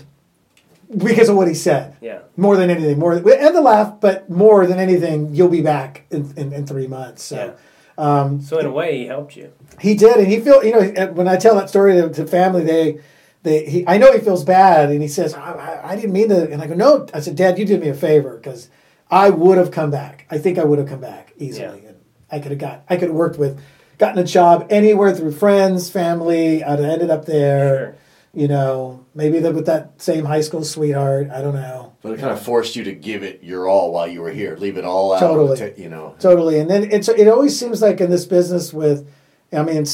Because 0.97 1.29
of 1.29 1.35
what 1.35 1.47
he 1.47 1.53
said. 1.53 1.95
Yeah. 2.01 2.19
More 2.37 2.57
than 2.57 2.69
anything, 2.69 2.99
more 2.99 3.13
and 3.13 3.25
the 3.55 3.61
laugh, 3.61 3.99
but 4.01 4.29
more 4.29 4.65
than 4.67 4.79
anything, 4.79 5.33
you'll 5.33 5.49
be 5.49 5.61
back 5.61 6.05
in, 6.11 6.33
in, 6.37 6.53
in 6.53 6.65
three 6.67 6.87
months. 6.87 7.23
So 7.23 7.55
um, 7.97 8.41
So 8.41 8.59
in 8.59 8.65
a 8.65 8.71
way, 8.71 8.97
he 8.99 9.05
helped 9.05 9.35
you. 9.35 9.51
he 9.79 9.95
did, 9.95 10.17
and 10.17 10.27
he 10.27 10.39
feel 10.39 10.63
you 10.63 10.73
know 10.73 11.07
when 11.13 11.27
I 11.27 11.37
tell 11.37 11.55
that 11.55 11.69
story 11.69 11.93
to, 11.93 12.09
to 12.09 12.27
family, 12.27 12.63
they 12.63 12.99
they 13.43 13.65
he, 13.65 13.87
I 13.87 13.97
know 13.97 14.11
he 14.11 14.19
feels 14.19 14.43
bad, 14.43 14.89
and 14.91 15.01
he 15.01 15.07
says 15.07 15.33
I, 15.33 15.51
I, 15.53 15.91
I 15.91 15.95
didn't 15.95 16.13
mean 16.13 16.29
to, 16.29 16.51
and 16.51 16.61
I 16.61 16.67
go 16.67 16.73
no, 16.75 17.07
I 17.13 17.19
said 17.21 17.35
Dad, 17.35 17.57
you 17.57 17.65
did 17.65 17.79
me 17.81 17.89
a 17.89 17.93
favor 17.93 18.35
because 18.37 18.69
I 19.09 19.29
would 19.29 19.57
have 19.57 19.71
come 19.71 19.91
back. 19.91 20.25
I 20.29 20.37
think 20.39 20.57
I 20.57 20.63
would 20.65 20.79
have 20.79 20.87
come 20.89 21.01
back 21.01 21.33
easily, 21.37 21.81
Yeah. 21.83 21.89
and 21.89 21.97
I 22.31 22.39
could 22.39 22.51
have 22.51 22.59
got 22.59 22.83
I 22.89 22.97
could 22.97 23.09
have 23.09 23.15
worked 23.15 23.37
with, 23.39 23.59
gotten 23.97 24.19
a 24.19 24.25
job 24.25 24.67
anywhere 24.69 25.13
through 25.15 25.31
friends, 25.31 25.89
family. 25.89 26.63
I'd 26.63 26.79
have 26.79 26.89
ended 26.89 27.09
up 27.09 27.25
there. 27.25 27.77
Sure. 27.79 27.95
You 28.35 28.49
know, 28.49 29.05
maybe 29.15 29.39
the, 29.39 29.51
with 29.51 29.65
that 29.67 30.01
same 30.01 30.25
high 30.25 30.41
school 30.41 30.63
sweetheart. 30.65 31.29
I 31.31 31.41
don't 31.41 31.53
know. 31.55 31.93
But 32.01 32.11
it 32.13 32.19
kind 32.19 32.33
of 32.33 32.41
forced 32.41 32.75
you 32.75 32.83
to 32.83 32.91
give 32.91 33.23
it 33.23 33.41
your 33.43 33.67
all 33.69 33.93
while 33.93 34.07
you 34.07 34.21
were 34.21 34.29
here. 34.31 34.57
Leave 34.57 34.77
it 34.77 34.83
all 34.83 35.13
out. 35.13 35.19
Totally. 35.21 35.57
to- 35.57 35.81
you 35.81 35.87
know. 35.89 36.15
Totally, 36.19 36.59
and 36.59 36.69
then 36.69 36.91
it's 36.91 37.07
it 37.07 37.27
always 37.29 37.57
seems 37.57 37.81
like 37.81 38.01
in 38.01 38.09
this 38.09 38.25
business 38.25 38.73
with, 38.73 39.07
I 39.53 39.63
mean, 39.63 39.85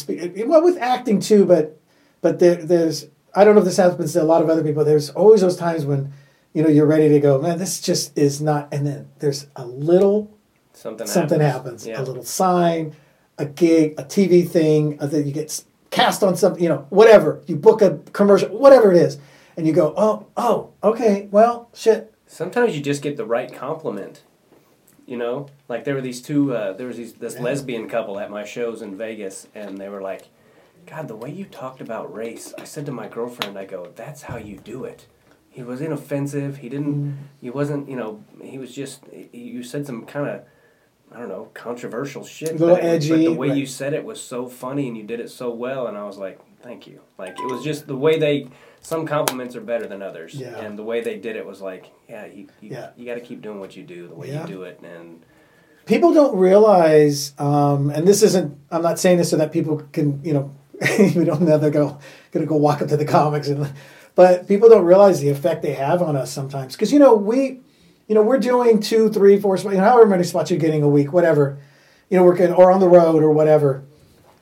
well 0.48 0.64
with 0.64 0.78
acting 0.80 1.20
too, 1.20 1.46
but 1.46 1.80
but 2.22 2.40
there, 2.40 2.56
there's 2.56 3.08
I 3.36 3.44
don't 3.44 3.54
know 3.56 3.60
if 3.62 3.66
this 3.66 3.78
happens 3.78 4.14
to 4.14 4.22
a 4.22 4.26
lot 4.26 4.42
of 4.42 4.50
other 4.50 4.64
people. 4.64 4.84
There's 4.84 5.10
always 5.12 5.42
those 5.42 5.56
times 5.56 5.86
when, 5.86 6.12
you 6.54 6.64
know, 6.64 6.70
you're 6.70 6.86
ready 6.88 7.10
to 7.10 7.20
go. 7.20 7.40
Man, 7.40 7.60
this 7.60 7.80
just 7.80 8.18
is 8.18 8.42
not. 8.42 8.68
And 8.74 8.86
then 8.88 9.08
there's 9.20 9.48
a 9.56 9.66
little 9.66 10.30
Something 10.74 11.06
something 11.08 11.40
happens. 11.40 11.86
happens. 11.86 11.88
Yeah. 11.88 12.02
A 12.02 12.04
little 12.04 12.24
sign, 12.24 12.96
a 13.38 13.46
gig, 13.46 13.94
a 14.00 14.04
TV 14.04 14.50
thing, 14.50 14.98
uh, 15.00 15.06
that 15.06 15.26
you 15.28 15.32
get 15.32 15.46
s- 15.46 15.66
cast 15.92 16.24
on 16.24 16.36
something. 16.36 16.64
You 16.64 16.70
know, 16.70 16.88
whatever. 16.90 17.44
You 17.46 17.56
book 17.56 17.82
a 17.84 18.00
commercial, 18.14 18.50
whatever 18.50 18.92
it 18.92 18.98
is, 18.98 19.20
and 19.56 19.68
you 19.68 19.74
go, 19.74 19.94
oh, 19.96 20.26
oh, 20.36 20.72
okay, 20.84 21.28
well, 21.32 21.70
shit. 21.74 22.14
Sometimes 22.26 22.76
you 22.76 22.82
just 22.82 23.04
get 23.04 23.18
the 23.18 23.26
right 23.26 23.54
compliment. 23.54 24.24
You 25.06 25.18
know, 25.18 25.48
like 25.68 25.84
there 25.84 25.94
were 25.94 26.02
these 26.02 26.22
two. 26.22 26.56
Uh, 26.56 26.74
there 26.74 26.88
was 26.88 26.98
these 26.98 27.14
this 27.14 27.38
lesbian 27.38 27.90
couple 27.90 28.20
at 28.20 28.32
my 28.32 28.46
shows 28.46 28.82
in 28.82 28.98
Vegas, 28.98 29.48
and 29.54 29.78
they 29.78 29.90
were 29.90 30.02
like, 30.02 30.30
"God, 30.86 31.08
the 31.10 31.16
way 31.16 31.30
you 31.30 31.46
talked 31.46 31.82
about 31.82 32.14
race." 32.14 32.54
I 32.58 32.64
said 32.64 32.86
to 32.86 32.92
my 32.94 33.10
girlfriend, 33.10 33.58
"I 33.58 33.66
go, 33.66 33.92
that's 33.96 34.24
how 34.24 34.38
you 34.38 34.58
do 34.58 34.86
it." 34.86 35.08
He 35.50 35.64
was 35.64 35.82
inoffensive. 35.82 36.58
He 36.58 36.70
didn't. 36.70 37.28
He 37.42 37.50
wasn't. 37.50 37.90
You 37.90 37.98
know. 37.98 38.24
He 38.42 38.58
was 38.58 38.74
just. 38.74 39.04
He, 39.12 39.30
you 39.34 39.64
said 39.64 39.86
some 39.86 40.06
kind 40.06 40.30
of. 40.30 40.44
I 41.14 41.20
don't 41.20 41.30
know, 41.30 41.50
controversial 41.54 42.24
shit. 42.24 42.52
A 42.52 42.54
little 42.54 42.76
but, 42.76 42.84
it 42.86 42.96
was- 42.96 43.10
but 43.10 43.18
the 43.18 43.34
way 43.34 43.54
you 43.54 43.66
said 43.66 43.94
it 43.94 44.04
was 44.06 44.22
so 44.22 44.48
funny, 44.48 44.88
and 44.88 44.96
you 44.96 45.04
did 45.04 45.20
it 45.20 45.30
so 45.30 45.50
well, 45.50 45.88
and 45.88 45.98
I 45.98 46.04
was 46.06 46.18
like, 46.18 46.40
"Thank 46.62 46.88
you." 46.88 47.02
Like 47.18 47.32
it 47.40 47.52
was 47.52 47.64
just 47.64 47.88
the 47.88 47.96
way 47.98 48.18
they. 48.20 48.48
Some 48.84 49.06
compliments 49.06 49.56
are 49.56 49.62
better 49.62 49.86
than 49.86 50.02
others, 50.02 50.34
Yeah. 50.34 50.58
and 50.58 50.78
the 50.80 50.84
way 50.84 51.02
they 51.02 51.18
did 51.18 51.36
it 51.36 51.46
was 51.46 51.62
like, 51.62 51.92
"Yeah, 52.10 52.26
you, 52.26 52.48
you, 52.62 52.70
Yeah. 52.72 52.90
you 52.98 53.06
got 53.06 53.14
to 53.16 53.20
keep 53.22 53.42
doing 53.42 53.60
what 53.60 53.76
you 53.76 53.84
do, 53.84 54.08
the 54.08 54.16
way 54.16 54.30
Yeah. 54.30 54.42
you 54.42 54.48
do 54.56 54.64
it, 54.64 54.80
and 54.82 55.20
people 55.86 56.14
don't 56.14 56.36
realize, 56.38 57.34
um, 57.38 57.90
and 57.92 58.08
this 58.08 58.24
isn't. 58.24 58.58
I'm 58.72 58.82
not 58.82 58.98
saying 58.98 59.18
this 59.18 59.30
so 59.30 59.38
that 59.38 59.52
people 59.52 59.84
can, 59.92 60.20
you 60.24 60.34
know, 60.34 60.52
we 61.16 61.26
don't 61.26 61.42
know 61.42 61.58
they're 61.60 61.70
go 61.70 62.00
gonna 62.32 62.46
go 62.48 62.56
walk 62.56 62.82
up 62.82 62.88
to 62.88 62.98
the 62.98 63.06
comics 63.06 63.50
and, 63.50 63.72
but 64.16 64.48
people 64.48 64.68
don't 64.68 64.86
realize 64.86 65.20
the 65.20 65.30
effect 65.30 65.62
they 65.62 65.74
have 65.74 66.02
on 66.02 66.16
us 66.16 66.32
sometimes 66.32 66.74
because 66.76 66.92
you 66.92 66.98
know 66.98 67.14
we, 67.14 67.60
you 68.12 68.16
know, 68.16 68.24
we're 68.24 68.40
doing 68.40 68.82
two, 68.82 69.10
three, 69.10 69.40
four, 69.40 69.56
spots, 69.56 69.72
you 69.74 69.80
know, 69.80 69.88
however 69.88 70.06
many 70.06 70.26
spots 70.26 70.52
you're 70.52 70.60
getting 70.60 70.84
a 70.84 70.90
week, 70.90 71.14
whatever, 71.14 71.58
you 72.10 72.18
know, 72.18 72.26
working 72.26 72.52
or 72.52 72.70
on 72.70 72.82
the 72.82 72.90
road 72.90 73.24
or 73.24 73.32
whatever. 73.32 73.86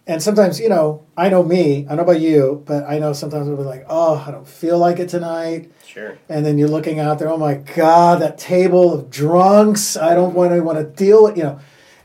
And 0.08 0.24
sometimes, 0.24 0.60
you 0.60 0.70
know, 0.70 1.06
I 1.16 1.30
know 1.30 1.44
me, 1.44 1.86
I 1.86 1.90
don't 1.90 1.98
know 1.98 2.02
about 2.02 2.20
you, 2.20 2.64
but 2.66 2.90
I 2.90 2.98
know 2.98 3.14
sometimes 3.14 3.48
we'll 3.48 3.58
be 3.58 3.64
like, 3.64 3.86
oh, 3.88 4.26
I 4.28 4.32
don't 4.32 4.48
feel 4.48 4.80
like 4.80 4.98
it 4.98 5.10
tonight. 5.10 5.72
sure, 5.86 6.18
And 6.30 6.44
then 6.44 6.58
you're 6.58 6.68
looking 6.68 7.00
out 7.00 7.20
there, 7.20 7.30
oh 7.30 7.38
my 7.38 7.58
God, 7.58 8.24
that 8.24 8.40
table 8.40 8.92
of 8.92 9.12
drunks. 9.12 9.96
I 9.96 10.16
don't 10.16 10.34
want 10.34 10.52
to 10.52 10.62
want 10.62 10.80
to 10.80 10.86
deal 10.86 11.26
with, 11.26 11.38
you 11.38 11.44
know. 11.44 11.60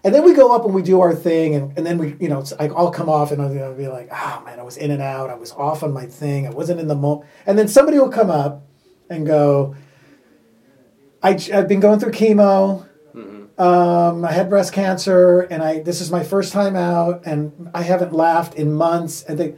And 0.04 0.14
then 0.14 0.22
we 0.22 0.34
go 0.34 0.54
up 0.54 0.66
and 0.66 0.74
we 0.74 0.82
do 0.82 1.00
our 1.00 1.14
thing, 1.14 1.54
and, 1.54 1.78
and 1.78 1.86
then 1.86 1.96
we, 1.96 2.14
you 2.20 2.28
know, 2.28 2.40
it's 2.40 2.52
like 2.52 2.72
I'll 2.76 2.90
come 2.90 3.08
off 3.08 3.32
and 3.32 3.40
I'll, 3.40 3.58
I'll 3.64 3.74
be 3.74 3.88
like, 3.88 4.10
oh 4.12 4.42
man, 4.44 4.60
I 4.60 4.64
was 4.64 4.76
in 4.76 4.90
and 4.90 5.00
out. 5.00 5.30
I 5.30 5.34
was 5.34 5.52
off 5.52 5.82
on 5.82 5.94
my 5.94 6.04
thing. 6.04 6.46
I 6.46 6.50
wasn't 6.50 6.78
in 6.78 6.88
the 6.88 6.94
moment. 6.94 7.26
And 7.46 7.58
then 7.58 7.68
somebody 7.68 7.98
will 7.98 8.10
come 8.10 8.30
up 8.30 8.66
and 9.08 9.26
go, 9.26 9.74
I, 11.24 11.30
I've 11.52 11.66
been 11.68 11.80
going 11.80 11.98
through 11.98 12.12
chemo. 12.12 12.86
Um, 13.56 14.24
I 14.24 14.32
had 14.32 14.50
breast 14.50 14.72
cancer, 14.72 15.42
and 15.42 15.62
I 15.62 15.80
this 15.80 16.00
is 16.00 16.10
my 16.10 16.24
first 16.24 16.52
time 16.52 16.74
out, 16.74 17.22
and 17.24 17.70
I 17.72 17.82
haven't 17.82 18.12
laughed 18.12 18.54
in 18.54 18.72
months. 18.72 19.22
And 19.22 19.38
they, 19.38 19.54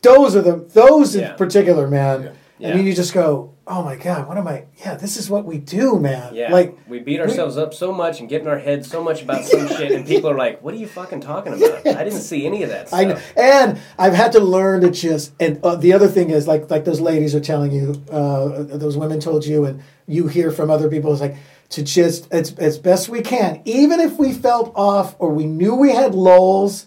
those 0.00 0.36
are 0.36 0.42
the 0.42 0.56
those 0.72 1.16
Yeah. 1.16 1.32
in 1.32 1.36
particular, 1.36 1.88
man. 1.88 2.22
Yeah. 2.22 2.30
Yeah. 2.62 2.76
And 2.76 2.86
you 2.86 2.94
just 2.94 3.12
go, 3.12 3.54
oh 3.66 3.82
my 3.82 3.96
god, 3.96 4.28
what 4.28 4.38
am 4.38 4.46
I? 4.46 4.66
Yeah, 4.78 4.94
this 4.94 5.16
is 5.16 5.28
what 5.28 5.44
we 5.44 5.58
do, 5.58 5.98
man. 5.98 6.32
yeah. 6.32 6.52
Like 6.52 6.78
we 6.86 7.00
beat 7.00 7.18
ourselves 7.18 7.56
up 7.56 7.74
so 7.74 7.92
much 7.92 8.20
and 8.20 8.28
get 8.28 8.40
in 8.42 8.46
our 8.46 8.58
heads 8.58 8.88
so 8.88 9.02
much 9.02 9.20
about 9.20 9.44
some 9.44 9.66
shit, 9.66 9.90
and 9.90 10.06
people 10.06 10.30
are 10.30 10.36
like, 10.36 10.62
"What 10.62 10.72
are 10.72 10.76
you 10.76 10.86
fucking 10.86 11.22
talking 11.22 11.54
about? 11.54 11.84
I 11.86 12.04
didn't 12.04 12.20
see 12.20 12.46
any 12.46 12.62
of 12.62 12.70
that 12.70 12.86
stuff." 12.86 13.00
I 13.00 13.04
know, 13.04 13.20
and 13.36 13.80
I've 13.98 14.14
had 14.14 14.30
to 14.32 14.40
learn 14.40 14.82
to 14.82 14.92
just. 14.92 15.32
And 15.40 15.58
uh, 15.64 15.74
the 15.74 15.92
other 15.92 16.06
thing 16.06 16.30
is, 16.30 16.46
like, 16.46 16.70
like 16.70 16.84
those 16.84 17.00
ladies 17.00 17.34
are 17.34 17.40
telling 17.40 17.72
you, 17.72 18.00
uh, 18.12 18.62
those 18.62 18.96
women 18.96 19.18
told 19.18 19.44
you, 19.44 19.64
and 19.64 19.82
you 20.06 20.28
hear 20.28 20.52
from 20.52 20.70
other 20.70 20.88
people, 20.88 21.12
is 21.12 21.20
like 21.20 21.34
to 21.70 21.82
just 21.82 22.28
it's 22.32 22.52
as 22.58 22.78
best 22.78 23.08
we 23.08 23.22
can, 23.22 23.60
even 23.64 23.98
if 23.98 24.18
we 24.18 24.32
felt 24.32 24.72
off 24.76 25.16
or 25.18 25.30
we 25.30 25.46
knew 25.46 25.74
we 25.74 25.90
had 25.90 26.14
lulls, 26.14 26.86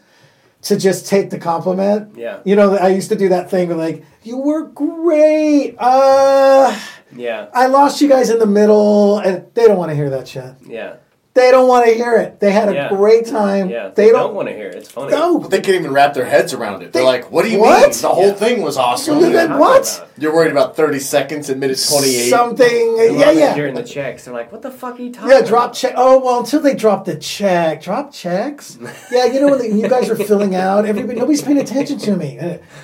to 0.65 0.75
just 0.77 1.07
take 1.07 1.29
the 1.29 1.37
compliment. 1.37 2.17
Yeah. 2.17 2.39
You 2.43 2.55
know, 2.55 2.75
I 2.75 2.89
used 2.89 3.09
to 3.09 3.15
do 3.15 3.29
that 3.29 3.51
thing 3.51 3.67
with 3.67 3.77
like, 3.77 4.03
you 4.25 4.37
were 4.37 4.63
great. 4.67 5.75
Uh, 5.77 6.77
Yeah, 7.15 7.47
I 7.53 7.67
lost 7.67 8.01
you 8.01 8.09
guys 8.09 8.29
in 8.29 8.39
the 8.39 8.45
middle, 8.45 9.19
and 9.19 9.45
they 9.53 9.67
don't 9.67 9.77
want 9.77 9.89
to 9.91 9.95
hear 9.95 10.09
that 10.09 10.27
shit. 10.27 10.53
yeah, 10.67 10.95
They 11.35 11.51
don't 11.51 11.67
want 11.67 11.85
to 11.85 11.93
hear 11.93 12.15
it. 12.15 12.39
They 12.39 12.49
had 12.51 12.69
a 12.69 12.73
Yeah. 12.73 12.89
great 12.89 13.25
time. 13.27 13.69
yeah. 13.69 13.89
They, 13.93 14.09
don't, 14.09 14.33
want 14.33 14.47
to 14.47 14.53
hear 14.55 14.69
it. 14.69 14.75
It's 14.75 14.89
funny. 14.89 15.11
No, 15.11 15.37
But 15.37 15.51
they 15.51 15.59
can't 15.59 15.75
even 15.75 15.91
wrap 15.91 16.13
their 16.13 16.23
heads 16.23 16.53
around 16.53 16.81
it. 16.81 16.93
They're 16.93 17.03
like, 17.03 17.29
"What 17.29 17.43
do 17.43 17.51
you 17.51 17.59
What? 17.59 17.89
mean? 17.89 18.01
The 18.01 18.07
whole 18.07 18.27
Yeah. 18.27 18.31
thing 18.33 18.61
was 18.61 18.77
awesome." 18.77 19.19
Believe 19.19 19.33
What 19.35 19.51
are 19.51 19.55
it? 19.55 19.59
what? 19.59 20.07
You're 20.17 20.33
worried 20.33 20.51
about 20.53 20.77
30 20.77 20.99
seconds 20.99 21.49
at 21.49 21.57
minute 21.57 21.77
28. 21.89 22.29
something. 22.29 22.95
I 22.99 23.03
Yeah, 23.11 23.31
yeah. 23.31 23.53
During 23.53 23.73
the 23.75 23.83
checks, 23.83 24.23
they're 24.23 24.33
like, 24.33 24.49
"What 24.53 24.61
the 24.61 24.71
fuck 24.71 24.97
are 24.97 25.01
you 25.03 25.11
talking?" 25.11 25.29
Yeah, 25.29 25.39
about? 25.39 25.49
drop 25.49 25.73
check. 25.73 25.93
Oh 25.97 26.19
well, 26.19 26.39
until 26.39 26.61
they 26.61 26.73
drop 26.73 27.03
the 27.03 27.15
check. 27.17 27.81
Drop 27.83 28.13
checks. 28.13 28.77
Yeah, 29.11 29.25
you 29.25 29.41
know 29.41 29.49
when 29.49 29.59
the, 29.59 29.69
you 29.69 29.89
guys 29.89 30.09
are 30.09 30.15
filling 30.15 30.55
out, 30.55 30.85
everybody 30.85 31.19
nobody's 31.19 31.41
paying 31.41 31.59
attention 31.59 31.97
to 31.99 32.15
me. 32.15 32.39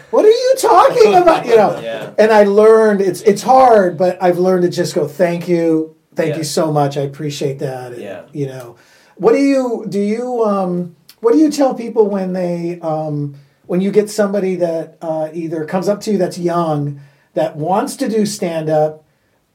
What 0.09 0.25
are 0.25 0.29
you 0.29 0.55
talking 0.59 1.15
about? 1.15 1.45
You 1.45 1.55
know. 1.55 1.79
Yeah. 1.81 2.09
And 2.17 2.31
I 2.33 2.43
learned 2.43 2.99
it's 2.99 3.21
it's 3.21 3.43
hard, 3.43 3.97
but 3.97 4.17
I've 4.21 4.37
learned 4.39 4.63
to 4.63 4.69
just 4.69 4.93
go. 4.93 5.07
Thank 5.07 5.47
you, 5.47 5.95
thank 6.15 6.31
Yeah. 6.31 6.37
you 6.37 6.43
so 6.43 6.71
much. 6.71 6.97
I 6.97 7.01
appreciate 7.01 7.59
that. 7.59 7.93
And, 7.93 8.01
Yeah. 8.01 8.23
You 8.33 8.47
know, 8.47 8.75
what 9.15 9.33
do 9.33 9.39
you 9.39 9.85
do? 9.87 9.99
You 9.99 10.43
um, 10.43 10.95
what 11.19 11.33
do 11.33 11.39
you 11.39 11.51
tell 11.51 11.73
people 11.73 12.07
when 12.07 12.33
they 12.33 12.79
um, 12.81 13.35
when 13.67 13.81
you 13.81 13.91
get 13.91 14.09
somebody 14.09 14.55
that 14.55 14.97
uh, 15.01 15.29
either 15.33 15.65
comes 15.65 15.87
up 15.87 16.01
to 16.01 16.11
you 16.11 16.17
that's 16.17 16.37
young 16.37 16.99
that 17.33 17.55
wants 17.55 17.95
to 17.97 18.09
do 18.09 18.25
stand 18.25 18.69
up 18.69 19.03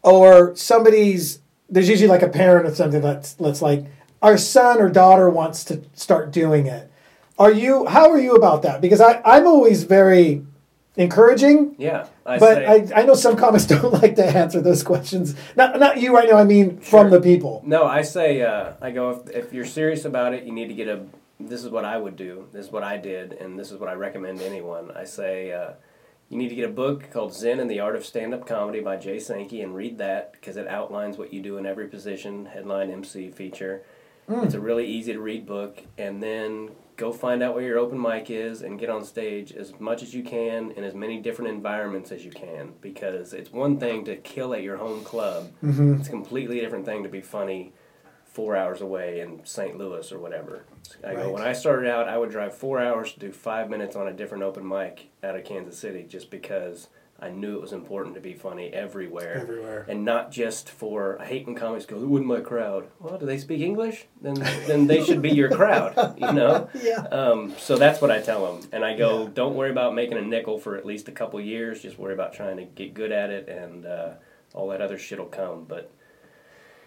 or 0.03 0.55
somebody's 0.57 1.41
there's 1.69 1.89
usually 1.89 2.09
like 2.09 2.23
a 2.23 2.29
parent 2.29 2.67
or 2.67 2.75
something 2.75 3.03
that's 3.03 3.35
that's 3.35 3.61
like 3.61 3.85
our 4.23 4.39
son 4.39 4.81
or 4.81 4.89
daughter 4.89 5.29
wants 5.29 5.65
to 5.65 5.83
start 5.95 6.31
doing 6.31 6.67
it 6.67 6.91
are 7.39 7.53
you 7.53 7.85
how 7.87 8.09
are 8.11 8.19
you 8.19 8.35
about 8.35 8.63
that 8.63 8.81
because 8.81 9.01
i 9.01 9.21
i'm 9.25 9.47
always 9.47 9.83
very 9.83 10.43
encouraging. 10.97 11.75
Yeah, 11.79 12.07
I 12.27 12.39
But 12.39 12.55
say, 12.55 12.95
I, 12.95 13.01
I 13.01 13.05
know 13.05 13.15
some 13.15 13.37
comics 13.37 13.65
don't 13.75 13.93
like 13.93 14.17
to 14.17 14.25
answer 14.25 14.61
those 14.61 14.83
questions. 14.83 15.35
Not 15.57 15.79
not 15.79 16.01
you 16.01 16.15
right 16.15 16.29
now. 16.29 16.37
I 16.37 16.45
mean 16.45 16.81
from 16.81 17.11
the 17.11 17.21
people. 17.21 17.63
No, 17.65 17.85
I 17.85 18.03
say 18.03 18.43
uh, 18.43 18.73
I 18.81 18.91
go 18.91 19.11
if, 19.11 19.31
if 19.31 19.53
you're 19.53 19.65
serious 19.65 20.05
about 20.05 20.35
it, 20.35 20.45
you 20.45 20.53
need 20.53 20.69
to 20.69 20.75
get 20.75 20.89
a. 20.89 21.05
This 21.39 21.65
is 21.65 21.71
what 21.71 21.85
I 21.85 21.99
would 21.99 22.17
do. 22.17 22.49
This 22.53 22.67
is 22.67 22.73
what 22.73 22.83
I 22.83 22.97
did, 22.97 23.35
and 23.35 23.59
this 23.59 23.71
is 23.71 23.79
what 23.79 23.91
I 23.91 23.93
recommend 23.93 24.39
to 24.39 24.47
anyone. 24.47 24.91
I 24.91 25.05
say 25.05 25.53
uh, 25.53 25.73
you 26.31 26.39
need 26.39 26.49
to 26.49 26.55
get 26.55 26.65
a 26.65 26.73
book 26.73 27.11
called 27.11 27.35
Zen 27.35 27.61
and 27.61 27.71
the 27.71 27.81
Art 27.81 27.95
of 27.95 28.07
Stand-Up 28.07 28.47
Comedy 28.47 28.81
by 28.81 28.97
Jay 28.97 29.19
Sankey 29.19 29.61
and 29.61 29.75
read 29.75 29.99
that 29.99 30.33
because 30.33 30.57
it 30.57 30.67
outlines 30.67 31.19
what 31.19 31.35
you 31.35 31.43
do 31.43 31.59
in 31.59 31.67
every 31.67 31.89
position, 31.89 32.47
headline, 32.47 32.91
MC, 32.91 33.31
feature. 33.31 33.83
It's 34.29 34.55
a 34.55 34.61
really 34.61 34.87
easy 34.87 35.13
to 35.13 35.21
read 35.21 35.47
book, 35.47 35.83
and 35.99 36.21
then 36.21 36.71
go 36.97 37.13
find 37.13 37.43
out 37.43 37.55
where 37.55 37.63
your 37.63 37.79
open 37.79 38.01
mic 38.01 38.31
is 38.31 38.63
and 38.63 38.79
get 38.79 38.89
on 38.89 39.05
stage 39.05 39.53
as 39.53 39.79
much 39.79 40.03
as 40.03 40.15
you 40.15 40.23
can 40.23 40.71
in 40.73 40.85
as 40.85 40.95
many 40.95 41.21
different 41.21 41.51
environments 41.51 42.11
as 42.11 42.25
you 42.25 42.31
can 42.31 42.73
because 42.81 43.33
it's 43.33 43.53
one 43.53 43.79
thing 43.79 44.05
to 44.05 44.17
kill 44.17 44.55
at 44.55 44.63
your 44.63 44.79
home 44.79 45.05
club. 45.05 45.51
Mm-hmm. 45.63 45.95
It's 45.95 46.09
a 46.09 46.11
completely 46.11 46.61
different 46.61 46.87
thing 46.87 47.03
to 47.03 47.09
be 47.09 47.21
funny 47.21 47.73
four 48.25 48.57
hours 48.57 48.81
away 48.81 49.21
in 49.21 49.41
St. 49.45 49.79
Louis 49.79 50.11
or 50.13 50.19
whatever. 50.19 50.65
I 51.03 51.15
go, 51.15 51.33
when 51.33 51.43
I 51.43 51.53
started 51.53 51.91
out, 51.91 52.09
I 52.09 52.19
would 52.19 52.31
drive 52.31 52.55
four 52.55 52.79
hours 52.79 53.13
to 53.13 53.19
do 53.19 53.33
five 53.33 53.71
minutes 53.71 53.97
on 53.97 54.09
a 54.09 54.13
different 54.13 54.45
open 54.45 54.67
mic 54.67 55.09
out 55.23 55.37
of 55.37 55.45
Kansas 55.45 55.79
City 55.79 56.05
just 56.07 56.31
because 56.31 56.89
I 57.19 57.31
knew 57.31 57.57
it 57.57 57.63
was 57.63 57.73
important 57.73 58.15
to 58.17 58.21
be 58.21 58.35
funny 58.35 58.69
everywhere. 58.69 59.39
Everywhere. 59.41 59.87
And 59.89 60.05
not 60.05 60.31
just 60.31 60.69
for, 60.69 61.19
I 61.21 61.25
hate 61.25 61.47
when 61.47 61.55
comics 61.55 61.87
go, 61.87 61.99
who 61.99 62.09
wouldn't 62.09 62.29
my 62.29 62.41
crowd? 62.41 62.89
Well, 63.01 63.17
do 63.19 63.25
they 63.25 63.39
speak 63.39 63.63
English? 63.63 64.05
Then, 64.21 64.35
then 64.67 64.87
they 64.87 65.03
should 65.03 65.23
be 65.23 65.31
your 65.31 65.51
crowd, 65.51 66.19
you 66.21 66.31
know? 66.33 66.69
Yeah. 66.75 67.01
Um, 67.11 67.55
so 67.59 67.77
that's 67.77 68.03
what 68.03 68.11
I 68.11 68.21
tell 68.21 68.45
them. 68.59 68.69
And 68.71 68.85
I 68.85 68.95
go, 68.97 69.23
Yeah. 69.23 69.31
don't 69.33 69.55
worry 69.55 69.71
about 69.71 69.95
making 69.95 70.19
a 70.19 70.23
nickel 70.23 70.59
for 70.59 70.77
at 70.77 70.85
least 70.85 71.09
a 71.09 71.13
couple 71.13 71.41
years. 71.41 71.81
Just 71.81 71.99
worry 71.99 72.13
about 72.13 72.35
trying 72.35 72.59
to 72.59 72.65
get 72.65 72.93
good 72.93 73.13
at 73.13 73.31
it, 73.31 73.49
and 73.49 73.87
uh, 73.87 74.11
all 74.53 74.69
that 74.69 74.83
other 74.83 74.99
shit 74.99 75.19
will 75.19 75.25
come. 75.27 75.65
But, 75.65 75.91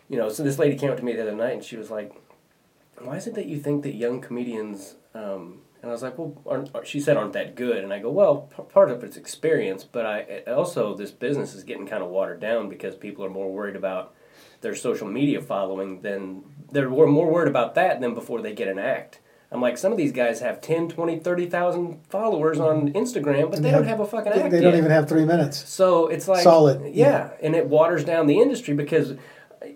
you 0.09 0.17
know, 0.17 0.29
so 0.29 0.43
this 0.43 0.59
lady 0.59 0.77
came 0.77 0.91
up 0.91 0.97
to 0.97 1.03
me 1.03 1.13
the 1.13 1.23
other 1.23 1.35
night 1.35 1.53
and 1.53 1.63
she 1.63 1.75
was 1.75 1.89
like, 1.89 2.13
why 2.99 3.15
is 3.17 3.25
it 3.27 3.33
that 3.35 3.47
you 3.47 3.59
think 3.59 3.81
that 3.83 3.95
young 3.95 4.21
comedians, 4.21 4.95
um, 5.15 5.61
and 5.81 5.89
I 5.89 5.93
was 5.93 6.03
like, 6.03 6.17
well, 6.17 6.41
aren't, 6.45 6.87
she 6.87 6.99
said, 6.99 7.15
aren't 7.15 7.33
that 7.33 7.55
good? 7.55 7.83
And 7.83 7.93
I 7.93 7.99
go, 7.99 8.11
well, 8.11 8.49
p- 8.55 8.63
part 8.63 8.91
of 8.91 9.03
it's 9.03 9.15
experience, 9.17 9.83
but 9.83 10.05
I 10.05 10.43
also, 10.47 10.93
this 10.95 11.11
business 11.11 11.53
is 11.53 11.63
getting 11.63 11.87
kind 11.87 12.03
of 12.03 12.09
watered 12.09 12.39
down 12.39 12.67
because 12.69 12.95
people 12.95 13.23
are 13.23 13.29
more 13.29 13.51
worried 13.51 13.75
about 13.75 14.13
their 14.61 14.75
social 14.75 15.07
media 15.07 15.41
following 15.41 16.01
than, 16.01 16.43
they're 16.71 16.89
more 16.89 17.31
worried 17.31 17.47
about 17.47 17.75
that 17.75 18.01
than 18.01 18.13
before 18.13 18.41
they 18.41 18.53
get 18.53 18.67
an 18.67 18.77
act. 18.77 19.19
I'm 19.51 19.61
like, 19.61 19.77
some 19.79 19.91
of 19.91 19.97
these 19.97 20.11
guys 20.11 20.41
have 20.41 20.61
10, 20.61 20.89
20, 20.89 21.19
30,000 21.19 22.01
followers 22.09 22.59
on 22.59 22.93
Instagram, 22.93 23.49
but 23.49 23.63
they 23.63 23.71
don't 23.71 23.85
have 23.87 23.99
a 23.99 24.05
fucking 24.05 24.31
act 24.31 24.51
they 24.51 24.61
don't 24.61 24.73
yet. 24.73 24.77
even 24.77 24.91
have 24.91 25.09
three 25.09 25.25
minutes. 25.25 25.67
So 25.67 26.07
it's 26.07 26.27
like 26.27 26.43
Solid, 26.43 26.93
yeah, 26.93 27.31
and 27.41 27.55
it 27.55 27.65
waters 27.65 28.03
down 28.03 28.27
the 28.27 28.39
industry 28.39 28.75
because 28.75 29.15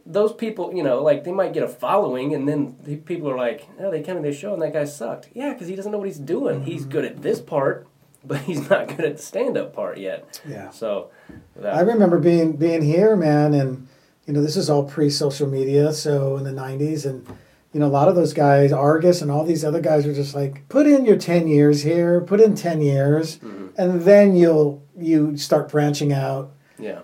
those 0.06 0.34
people, 0.34 0.74
you 0.74 0.84
know, 0.84 1.02
like 1.04 1.24
they 1.24 1.32
might 1.32 1.54
get 1.54 1.64
a 1.64 1.68
following, 1.68 2.34
and 2.34 2.48
then 2.48 2.78
the 2.84 2.96
people 2.98 3.30
are 3.30 3.38
like, 3.38 3.68
"Oh, 3.80 3.92
they 3.92 4.02
came 4.02 4.16
to 4.16 4.22
this 4.22 4.38
show 4.38 4.54
and 4.54 4.62
that 4.62 4.74
guy 4.74 4.86
sucked." 4.86 5.30
Yeah, 5.34 5.54
because 5.54 5.68
he 5.68 5.76
doesn't 5.76 5.92
know 5.92 5.98
what 5.98 6.08
he's 6.08 6.20
doing. 6.20 6.58
Mm-hmm. 6.58 6.66
He's 6.66 6.86
good 6.86 7.06
at 7.06 7.22
this 7.22 7.42
part, 7.42 7.88
but 8.24 8.40
he's 8.40 8.70
not 8.70 8.88
good 8.88 9.02
at 9.06 9.18
the 9.18 9.24
stand-up 9.24 9.74
part 9.74 9.98
yet. 9.98 10.42
Yeah. 10.48 10.70
So, 10.72 11.12
without, 11.56 11.76
I 11.76 11.82
remember 11.82 12.20
being 12.20 12.54
being 12.54 12.82
here, 12.82 13.16
man, 13.16 13.54
and 13.54 13.88
you 14.26 14.34
know 14.34 14.42
this 14.42 14.56
is 14.58 14.70
all 14.70 14.84
pre 14.84 15.10
social 15.10 15.48
media, 15.48 15.92
so 15.94 16.38
in 16.38 16.44
the 16.46 16.52
'90s, 16.52 17.06
and 17.06 17.28
you 17.74 17.80
know 17.80 17.88
a 17.88 17.90
lot 17.90 18.08
of 18.08 18.16
those 18.16 18.32
guys, 18.34 18.72
Argus 18.72 19.22
and 19.22 19.30
all 19.30 19.44
these 19.44 19.66
other 19.66 19.82
guys, 19.82 20.06
were 20.06 20.14
just 20.14 20.34
like, 20.34 20.68
put 20.70 20.88
in 20.88 21.06
your 21.06 21.18
ten 21.18 21.48
years 21.48 21.84
here, 21.84 22.22
put 22.22 22.40
in 22.40 22.56
ten 22.56 22.82
years, 22.82 23.38
Mm-hmm. 23.40 23.68
and 23.78 24.02
then 24.04 24.36
you'll 24.36 24.82
you 24.98 25.36
start 25.36 25.70
branching 25.70 26.14
out 26.14 26.52
yeah, 26.80 27.00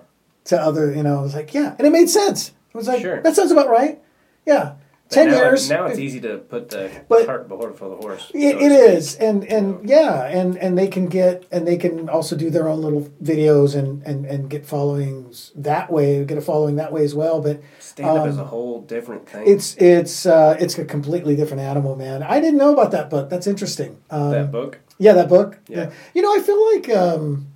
to 0.46 0.62
other. 0.62 0.94
You 0.94 1.04
know, 1.04 1.20
it 1.20 1.24
was 1.24 1.36
like 1.36 1.54
yeah, 1.54 1.76
and 1.78 1.86
it 1.86 1.92
made 1.92 2.10
sense. 2.10 2.54
It 2.70 2.78
was 2.78 2.88
like 2.88 3.02
Sure. 3.02 3.22
that 3.22 3.36
sounds 3.36 3.52
about 3.52 3.70
right. 3.70 4.00
Yeah, 4.46 4.74
But 5.10 5.16
ten 5.16 5.28
now, 5.28 5.38
years. 5.38 5.70
Now 5.70 5.86
it's 5.86 6.00
easy 6.00 6.20
to 6.22 6.38
put 6.38 6.70
the 6.70 6.90
But- 7.08 7.26
cart 7.26 7.48
before 7.50 7.72
the 7.90 7.96
horse. 7.96 8.32
It, 8.34 8.54
so 8.54 8.66
it 8.66 8.70
to 8.70 9.16
and 9.20 9.44
and 9.46 9.90
yeah, 9.90 10.26
and 10.28 10.56
and 10.58 10.78
they 10.78 10.88
can 10.88 11.08
get 11.08 11.46
and 11.52 11.68
they 11.68 11.78
can 11.78 12.08
also 12.10 12.36
do 12.36 12.50
their 12.50 12.68
own 12.68 12.82
little 12.82 13.10
videos 13.24 13.76
and 13.76 14.04
and 14.06 14.26
and 14.26 14.50
get 14.50 14.66
followings 14.66 15.52
that 15.56 15.92
way, 15.92 16.24
get 16.26 16.38
a 16.38 16.42
following 16.42 16.76
that 16.78 16.92
way 16.94 17.04
as 17.04 17.14
well. 17.16 17.42
But 17.42 17.60
Stand-up 17.80 18.28
is 18.28 18.36
um, 18.38 18.42
a 18.42 18.46
whole 18.46 18.82
different 18.82 19.28
thing. 19.28 19.44
it's 19.48 19.76
it's 19.78 20.26
uh, 20.26 20.56
it's 20.60 20.78
a 20.78 20.86
completely 20.86 21.36
different 21.36 21.62
animal, 21.64 21.96
man. 21.96 22.22
I 22.24 22.40
didn't 22.40 22.58
know 22.60 22.74
about 22.74 22.92
that 22.92 23.10
book. 23.10 23.30
That's 23.30 23.48
interesting. 23.48 23.98
Um, 24.12 24.32
that 24.32 24.52
book. 24.52 24.80
Yeah, 25.00 25.14
that 25.14 25.30
book. 25.30 25.58
Yeah. 25.68 25.92
You 26.14 26.22
know, 26.22 26.34
I 26.36 26.40
feel 26.40 26.60
like 26.74 26.90
um, 26.96 27.48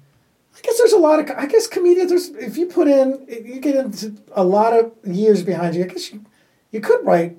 guess 0.64 0.78
there's 0.80 0.94
a 0.94 0.98
lot 0.98 1.20
of 1.20 1.30
I 1.38 1.46
guess 1.46 1.68
comedians. 1.68 2.10
There's 2.10 2.30
if 2.30 2.58
you 2.58 2.66
put 2.66 2.88
in 2.88 3.26
you 3.30 3.60
get 3.60 3.76
into 3.76 4.16
a 4.32 4.44
lot 4.44 4.74
of 4.74 4.92
years 5.06 5.44
behind 5.44 5.76
you. 5.76 5.84
I 5.84 5.88
guess 5.88 6.12
you 6.12 6.26
you 6.72 6.80
could 6.82 7.06
write 7.06 7.38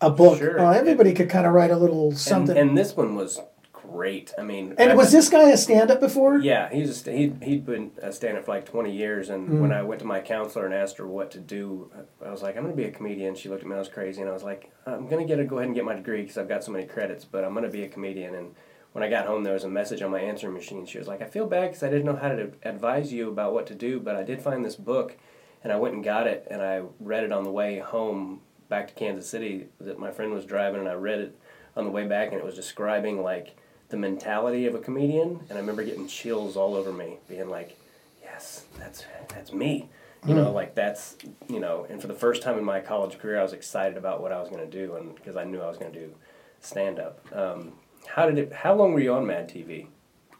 a 0.00 0.08
book. 0.10 0.38
Sure. 0.38 0.58
Uh, 0.58 0.72
everybody 0.72 1.12
could 1.12 1.28
kind 1.28 1.46
of 1.46 1.52
write 1.52 1.70
a 1.70 1.76
little 1.76 2.12
something. 2.12 2.56
and 2.56 2.76
this 2.76 2.96
one 2.96 3.14
was 3.14 3.40
great. 3.72 4.32
I 4.38 4.42
mean, 4.42 4.74
And 4.78 4.92
I- 4.92 4.94
was 4.94 5.12
this 5.12 5.28
guy 5.28 5.50
a 5.50 5.56
stand-up 5.56 6.00
before? 6.00 6.38
Yeah, 6.38 6.68
he's 6.72 6.90
a 6.90 6.94
st- 6.94 7.16
he 7.40 7.46
he'd 7.46 7.64
been 7.66 7.92
a 8.02 8.12
stand-up 8.12 8.44
for 8.46 8.50
like 8.52 8.64
twenty 8.64 8.92
years, 8.92 9.28
and 9.30 9.48
Mm. 9.48 9.60
when 9.60 9.72
I 9.72 9.82
went 9.82 10.00
to 10.00 10.06
my 10.06 10.20
counselor 10.20 10.64
and 10.64 10.74
asked 10.74 10.96
her 10.98 11.06
what 11.06 11.30
to 11.32 11.38
do, 11.38 11.90
I 12.24 12.30
was 12.30 12.42
like, 12.42 12.56
I'm 12.56 12.62
going 12.64 12.74
to 12.76 12.82
be 12.82 12.88
a 12.88 12.90
comedian. 12.90 13.34
She 13.34 13.48
looked 13.48 13.62
at 13.62 13.68
me, 13.68 13.76
I 13.76 13.78
was 13.78 13.88
crazy, 13.88 14.20
and 14.20 14.28
I 14.28 14.32
was 14.32 14.42
like, 14.42 14.70
I'm 14.86 15.06
going 15.08 15.22
to 15.26 15.28
get 15.28 15.38
a, 15.38 15.44
go 15.44 15.56
ahead 15.58 15.66
and 15.66 15.74
get 15.76 15.84
my 15.84 15.94
degree 15.94 16.22
because 16.22 16.38
I've 16.38 16.48
got 16.48 16.64
so 16.64 16.72
many 16.72 16.86
credits, 16.86 17.24
but 17.24 17.44
I'm 17.44 17.52
going 17.52 17.64
to 17.64 17.70
be 17.70 17.82
a 17.84 17.88
comedian. 17.88 18.34
And 18.34 18.54
when 18.94 19.02
I 19.02 19.10
got 19.10 19.26
home, 19.26 19.42
there 19.42 19.54
was 19.54 19.64
a 19.64 19.68
message 19.68 20.02
on 20.02 20.12
my 20.12 20.20
answering 20.20 20.54
machine. 20.54 20.86
She 20.86 20.98
was 20.98 21.08
like, 21.08 21.20
I 21.20 21.24
feel 21.24 21.48
bad 21.48 21.66
because 21.66 21.82
I 21.82 21.90
didn't 21.90 22.06
know 22.06 22.14
how 22.14 22.28
to 22.28 22.52
advise 22.62 23.12
you 23.12 23.28
about 23.28 23.52
what 23.52 23.66
to 23.66 23.74
do, 23.74 23.98
but 23.98 24.14
I 24.14 24.22
did 24.22 24.40
find 24.40 24.64
this 24.64 24.76
book, 24.76 25.16
and 25.64 25.72
I 25.72 25.76
went 25.76 25.96
and 25.96 26.04
got 26.04 26.28
it, 26.28 26.46
and 26.48 26.62
I 26.62 26.82
read 27.00 27.24
it 27.24 27.32
on 27.32 27.42
the 27.42 27.50
way 27.50 27.80
home 27.80 28.40
back 28.68 28.86
to 28.86 28.94
Kansas 28.94 29.28
City. 29.28 29.66
That 29.80 29.98
my 29.98 30.12
friend 30.12 30.32
was 30.32 30.44
driving, 30.44 30.78
and 30.78 30.88
I 30.88 30.92
read 30.92 31.18
it 31.18 31.36
on 31.76 31.84
the 31.84 31.90
way 31.90 32.06
back, 32.06 32.28
and 32.28 32.38
it 32.38 32.44
was 32.44 32.54
describing 32.54 33.20
like 33.20 33.56
the 33.88 33.96
mentality 33.96 34.64
of 34.66 34.76
a 34.76 34.78
comedian, 34.78 35.40
and 35.48 35.58
I 35.58 35.60
remember 35.60 35.82
getting 35.82 36.06
chills 36.06 36.56
all 36.56 36.76
over 36.76 36.92
me, 36.92 37.18
being 37.28 37.50
like, 37.50 37.76
"Yes, 38.22 38.66
that's 38.78 39.04
that's 39.26 39.52
me." 39.52 39.88
You 40.24 40.34
know, 40.34 40.52
like 40.52 40.76
that's 40.76 41.16
you 41.48 41.58
know. 41.58 41.84
And 41.90 42.00
for 42.00 42.06
the 42.06 42.14
first 42.14 42.42
time 42.42 42.58
in 42.58 42.64
my 42.64 42.78
college 42.78 43.18
career, 43.18 43.40
I 43.40 43.42
was 43.42 43.52
excited 43.52 43.98
about 43.98 44.22
what 44.22 44.30
I 44.30 44.38
was 44.38 44.48
going 44.48 44.64
to 44.64 44.70
do, 44.70 44.94
and 44.94 45.16
because 45.16 45.36
I 45.36 45.42
knew 45.42 45.60
I 45.60 45.66
was 45.66 45.78
going 45.78 45.92
to 45.92 45.98
do 45.98 46.14
stand 46.60 47.00
up. 47.00 47.18
Um, 47.32 47.72
how 48.06 48.26
did 48.26 48.38
it? 48.38 48.52
How 48.52 48.74
long 48.74 48.92
were 48.92 49.00
you 49.00 49.12
on 49.14 49.26
Mad 49.26 49.48
TV? 49.48 49.86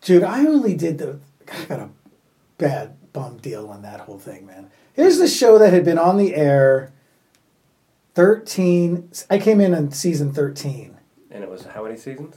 Dude, 0.00 0.22
I 0.22 0.40
only 0.46 0.74
did 0.76 0.98
the. 0.98 1.18
I 1.52 1.64
got 1.64 1.80
a 1.80 1.88
bad 2.58 2.96
bum 3.12 3.38
deal 3.38 3.68
on 3.68 3.82
that 3.82 4.00
whole 4.00 4.18
thing, 4.18 4.46
man. 4.46 4.70
Here's 4.92 5.18
the 5.18 5.28
show 5.28 5.58
that 5.58 5.72
had 5.72 5.84
been 5.84 5.98
on 5.98 6.16
the 6.18 6.34
air. 6.34 6.92
Thirteen. 8.14 9.10
I 9.28 9.38
came 9.38 9.60
in 9.60 9.74
on 9.74 9.90
season 9.90 10.32
13, 10.32 10.96
And 11.30 11.42
it 11.42 11.50
was 11.50 11.64
how 11.64 11.82
many 11.82 11.96
seasons? 11.96 12.36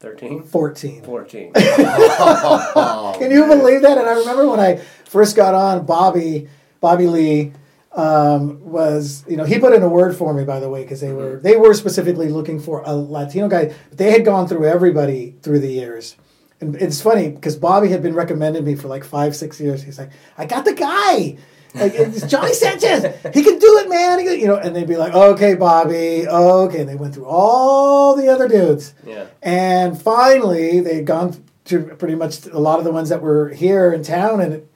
13? 0.00 0.42
14. 0.42 1.02
14. 1.02 1.52
Can 1.54 3.30
you 3.30 3.46
believe 3.46 3.82
that? 3.82 3.98
And 3.98 4.06
I 4.06 4.18
remember 4.18 4.48
when 4.48 4.60
I 4.60 4.76
first 5.06 5.36
got 5.36 5.54
on, 5.54 5.84
Bobby, 5.86 6.48
Bobby 6.80 7.06
Lee, 7.06 7.52
um, 7.96 8.62
was 8.62 9.24
you 9.26 9.36
know 9.36 9.44
he 9.44 9.58
put 9.58 9.72
in 9.72 9.82
a 9.82 9.88
word 9.88 10.14
for 10.14 10.34
me 10.34 10.44
by 10.44 10.60
the 10.60 10.68
way 10.68 10.82
because 10.82 11.00
they 11.00 11.12
were 11.12 11.40
they 11.42 11.56
were 11.56 11.72
specifically 11.72 12.28
looking 12.28 12.60
for 12.60 12.82
a 12.84 12.94
Latino 12.94 13.48
guy. 13.48 13.74
But 13.88 13.98
they 13.98 14.10
had 14.12 14.24
gone 14.24 14.46
through 14.46 14.66
everybody 14.66 15.34
through 15.42 15.60
the 15.60 15.72
years, 15.72 16.16
and 16.60 16.76
it's 16.76 17.00
funny 17.00 17.30
because 17.30 17.56
Bobby 17.56 17.88
had 17.88 18.02
been 18.02 18.14
recommending 18.14 18.64
me 18.64 18.74
for 18.74 18.88
like 18.88 19.02
five 19.02 19.34
six 19.34 19.58
years. 19.58 19.82
He's 19.82 19.98
like, 19.98 20.10
I 20.36 20.44
got 20.44 20.66
the 20.66 20.74
guy. 20.74 21.38
Like 21.74 21.94
it's 21.96 22.26
Johnny 22.26 22.52
Sanchez, 22.52 23.04
he 23.34 23.42
can 23.42 23.58
do 23.58 23.78
it, 23.78 23.88
man. 23.88 24.18
Can-" 24.22 24.38
you 24.38 24.46
know, 24.46 24.56
and 24.56 24.76
they'd 24.76 24.86
be 24.86 24.96
like, 24.96 25.14
"Okay, 25.14 25.54
Bobby, 25.54 26.28
okay." 26.28 26.80
And 26.80 26.88
they 26.88 26.96
went 26.96 27.14
through 27.14 27.26
all 27.26 28.14
the 28.14 28.28
other 28.28 28.46
dudes, 28.46 28.92
yeah. 29.06 29.26
and 29.42 30.00
finally, 30.00 30.80
they 30.80 30.96
had 30.96 31.06
gone 31.06 31.42
to 31.66 31.80
pretty 31.80 32.14
much 32.14 32.46
a 32.46 32.58
lot 32.58 32.78
of 32.78 32.84
the 32.84 32.92
ones 32.92 33.08
that 33.08 33.22
were 33.22 33.48
here 33.48 33.92
in 33.92 34.02
town, 34.02 34.40
and 34.40 34.68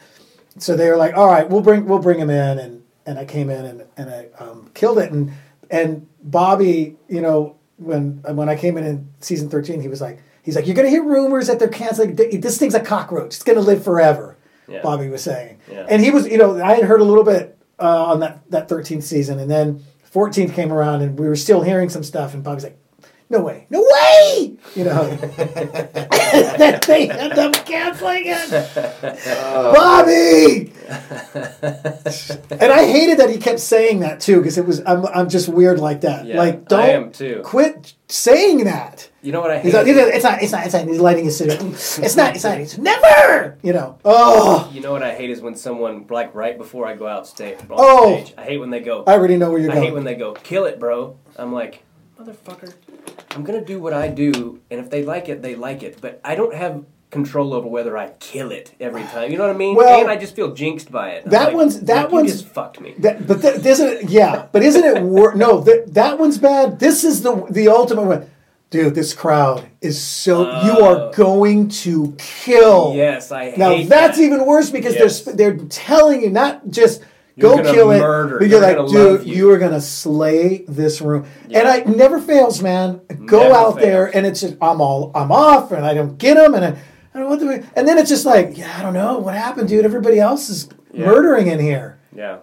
so 0.58 0.74
they 0.74 0.90
were 0.90 0.96
like, 0.96 1.16
"All 1.16 1.26
right, 1.26 1.48
we'll 1.48 1.62
bring 1.62 1.86
we'll 1.86 2.00
bring 2.00 2.18
him 2.18 2.30
in," 2.30 2.58
and 2.58 2.79
and 3.10 3.18
I 3.18 3.24
came 3.24 3.50
in 3.50 3.64
and 3.64 3.84
and 3.96 4.08
I 4.10 4.28
um, 4.38 4.70
killed 4.72 4.98
it, 4.98 5.10
and 5.12 5.32
and 5.70 6.06
Bobby, 6.22 6.96
you 7.08 7.20
know, 7.20 7.56
when 7.76 8.22
when 8.22 8.48
I 8.48 8.56
came 8.56 8.78
in 8.78 8.84
in 8.84 9.08
season 9.20 9.50
thirteen, 9.50 9.80
he 9.80 9.88
was 9.88 10.00
like, 10.00 10.22
he's 10.42 10.56
like, 10.56 10.66
"You're 10.66 10.76
gonna 10.76 10.88
hear 10.88 11.04
rumors 11.04 11.48
that 11.48 11.58
they're 11.58 11.68
canceling. 11.68 12.14
This 12.16 12.56
thing's 12.58 12.74
a 12.74 12.80
cockroach. 12.80 13.34
It's 13.34 13.42
gonna 13.42 13.60
live 13.60 13.84
forever." 13.84 14.36
Yeah. 14.68 14.82
Bobby 14.82 15.08
was 15.08 15.22
saying, 15.24 15.58
Yeah. 15.68 15.84
and 15.88 16.00
he 16.00 16.12
was, 16.12 16.28
you 16.28 16.38
know, 16.38 16.62
I 16.62 16.74
had 16.74 16.84
heard 16.84 17.00
a 17.00 17.04
little 17.04 17.24
bit 17.24 17.58
uh, 17.80 18.04
on 18.12 18.20
that 18.20 18.48
that 18.50 18.68
thirteenth 18.68 19.02
season, 19.02 19.40
and 19.40 19.50
then 19.50 19.82
fourteenth 20.04 20.54
came 20.54 20.72
around, 20.72 21.02
and 21.02 21.18
we 21.18 21.26
were 21.26 21.34
still 21.36 21.62
hearing 21.62 21.88
some 21.88 22.04
stuff, 22.04 22.34
and 22.34 22.44
Bobby's 22.44 22.62
like, 22.64 22.78
"No 23.30 23.40
way, 23.40 23.66
no 23.70 23.80
way," 23.80 24.56
you 24.74 24.84
know. 24.84 25.08
that 25.16 26.82
they 26.86 27.08
end 27.10 27.32
up 27.38 27.54
canceling 27.64 28.24
it. 28.26 28.70
Oh. 29.26 29.72
Bobby, 29.74 30.72
and 32.60 32.72
I 32.72 32.84
hated 32.84 33.18
that 33.18 33.30
he 33.30 33.38
kept 33.38 33.60
saying 33.60 34.00
that 34.00 34.20
too 34.20 34.38
because 34.38 34.58
it 34.58 34.66
was 34.66 34.82
I'm 34.86 35.06
I'm 35.06 35.28
just 35.28 35.48
weird 35.48 35.78
like 35.78 36.02
that. 36.02 36.26
Yeah, 36.26 36.36
like 36.38 36.54
I 36.54 36.58
don't 36.64 36.80
am 36.80 37.12
too. 37.12 37.40
quit 37.44 37.94
saying 38.08 38.64
that. 38.64 39.10
You 39.22 39.32
know 39.32 39.40
what 39.40 39.50
I 39.50 39.58
hate? 39.58 39.74
Like, 39.74 39.86
it's 39.86 40.24
not, 40.24 40.42
it's 40.42 40.52
not, 40.52 40.64
it's 40.64 40.74
not. 40.74 40.88
He's 40.88 40.98
lighting 40.98 41.24
his 41.24 41.36
cigarette. 41.36 41.60
Mm, 41.60 42.02
it's 42.02 42.16
not, 42.16 42.34
it's 42.34 42.44
not. 42.44 42.58
It's 42.58 42.78
never. 42.78 43.58
You 43.62 43.74
know. 43.74 43.98
Oh, 44.04 44.70
You 44.72 44.80
know 44.80 44.92
what 44.92 45.02
I 45.02 45.14
hate 45.14 45.28
is 45.30 45.42
when 45.42 45.54
someone 45.54 46.06
like 46.08 46.34
right 46.34 46.56
before 46.56 46.86
I 46.86 46.96
go 46.96 47.06
out 47.06 47.26
stage. 47.26 47.58
Oh. 47.68 48.22
stage, 48.22 48.34
I 48.38 48.44
hate 48.44 48.58
when 48.58 48.70
they 48.70 48.80
go. 48.80 49.04
I 49.06 49.12
already 49.12 49.36
know 49.36 49.50
where 49.50 49.60
you're 49.60 49.70
I 49.70 49.74
going. 49.74 49.82
I 49.82 49.86
hate 49.88 49.94
when 49.94 50.04
they 50.04 50.14
go, 50.14 50.32
kill 50.32 50.64
it, 50.64 50.80
bro. 50.80 51.18
I'm 51.36 51.52
like, 51.52 51.82
motherfucker, 52.18 52.72
I'm 53.32 53.44
gonna 53.44 53.64
do 53.64 53.78
what 53.80 53.92
I 53.92 54.08
do, 54.08 54.60
and 54.70 54.80
if 54.80 54.90
they 54.90 55.04
like 55.04 55.28
it, 55.28 55.42
they 55.42 55.54
like 55.54 55.82
it. 55.82 55.98
But 56.00 56.20
I 56.24 56.34
don't 56.34 56.54
have 56.54 56.84
control 57.10 57.54
over 57.54 57.66
whether 57.68 57.96
I 57.98 58.10
kill 58.20 58.52
it 58.52 58.72
every 58.78 59.02
time. 59.02 59.32
You 59.32 59.38
know 59.38 59.46
what 59.46 59.54
I 59.54 59.58
mean? 59.58 59.74
Well, 59.74 60.00
and 60.00 60.08
I 60.10 60.16
just 60.16 60.36
feel 60.36 60.54
jinxed 60.54 60.92
by 60.92 61.10
it. 61.10 61.24
I'm 61.24 61.30
that 61.30 61.46
like, 61.48 61.54
one's- 61.56 61.80
that 61.80 62.02
like, 62.04 62.12
one's- 62.12 62.26
You 62.28 62.38
just 62.42 62.46
fucked 62.54 62.80
me. 62.80 62.94
That, 62.98 63.26
but 63.26 63.44
isn't 63.44 63.88
it? 63.88 64.10
Yeah, 64.10 64.46
but 64.52 64.62
isn't 64.62 64.84
it? 64.84 65.02
Wor- 65.02 65.34
no, 65.34 65.60
that 65.60 65.94
that 65.94 66.18
one's 66.18 66.38
bad. 66.38 66.78
This 66.78 67.02
is 67.04 67.22
the 67.22 67.46
the 67.50 67.68
ultimate 67.68 68.04
one, 68.04 68.30
dude. 68.70 68.94
This 68.94 69.12
crowd 69.12 69.66
is 69.80 70.00
so. 70.00 70.42
you 70.64 70.76
Oh. 70.78 70.84
are 71.08 71.12
going 71.12 71.68
to 71.84 72.14
kill. 72.18 72.92
yes, 72.94 73.32
I 73.32 73.54
Now 73.56 73.76
that's 73.82 74.16
that. 74.18 74.22
even 74.22 74.46
worse 74.46 74.70
because 74.70 74.94
Yes. 74.94 75.22
they're 75.22 75.34
they're 75.34 75.56
telling 75.68 76.22
you 76.22 76.30
not 76.30 76.68
just 76.68 77.00
You're 77.40 77.56
go 77.56 77.62
gonna 77.62 77.72
kill 77.72 77.90
it, 77.90 77.98
murder. 78.00 78.38
but 78.38 78.48
you're 78.48 78.60
They're 78.60 78.76
like, 78.84 78.92
gonna 78.92 79.18
dude, 79.18 79.26
you." 79.26 79.34
you. 79.34 79.50
are 79.50 79.58
gonna 79.58 79.80
slay 79.80 80.64
this 80.68 81.00
room, 81.00 81.26
and 81.50 81.66
I 81.68 81.78
it 81.78 81.88
never 81.88 82.20
fails, 82.20 82.62
man. 82.62 83.00
Go 83.26 83.40
Never 83.44 83.54
out 83.54 83.78
there, 83.78 84.14
and 84.16 84.26
it's 84.26 84.40
just 84.40 84.56
I'm 84.60 84.80
all 84.80 85.10
I'm 85.14 85.32
off, 85.32 85.72
and 85.72 85.84
I 85.86 85.94
don't 85.94 86.16
get 86.18 86.34
them, 86.34 86.54
and 86.54 86.64
I, 86.64 86.68
I 86.68 87.18
don't 87.18 87.22
know 87.24 87.28
what 87.28 87.40
do 87.40 87.48
we, 87.48 87.54
and 87.76 87.88
then 87.88 87.98
it's 87.98 88.08
just 88.10 88.24
like, 88.26 88.56
yeah, 88.56 88.74
I 88.78 88.82
don't 88.82 88.94
know 88.94 89.18
what 89.18 89.34
happened, 89.34 89.68
dude. 89.68 89.84
Everybody 89.84 90.18
else 90.20 90.48
is 90.50 90.68
Yeah. 90.92 91.06
murdering 91.06 91.46
in 91.48 91.58
here. 91.60 91.98
Yeah. 92.14 92.38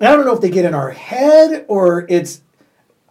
And 0.00 0.08
I 0.08 0.14
don't 0.16 0.26
know 0.26 0.34
if 0.34 0.40
they 0.40 0.50
get 0.50 0.64
in 0.64 0.74
our 0.74 0.90
head 0.90 1.64
or 1.68 2.04
it's. 2.08 2.42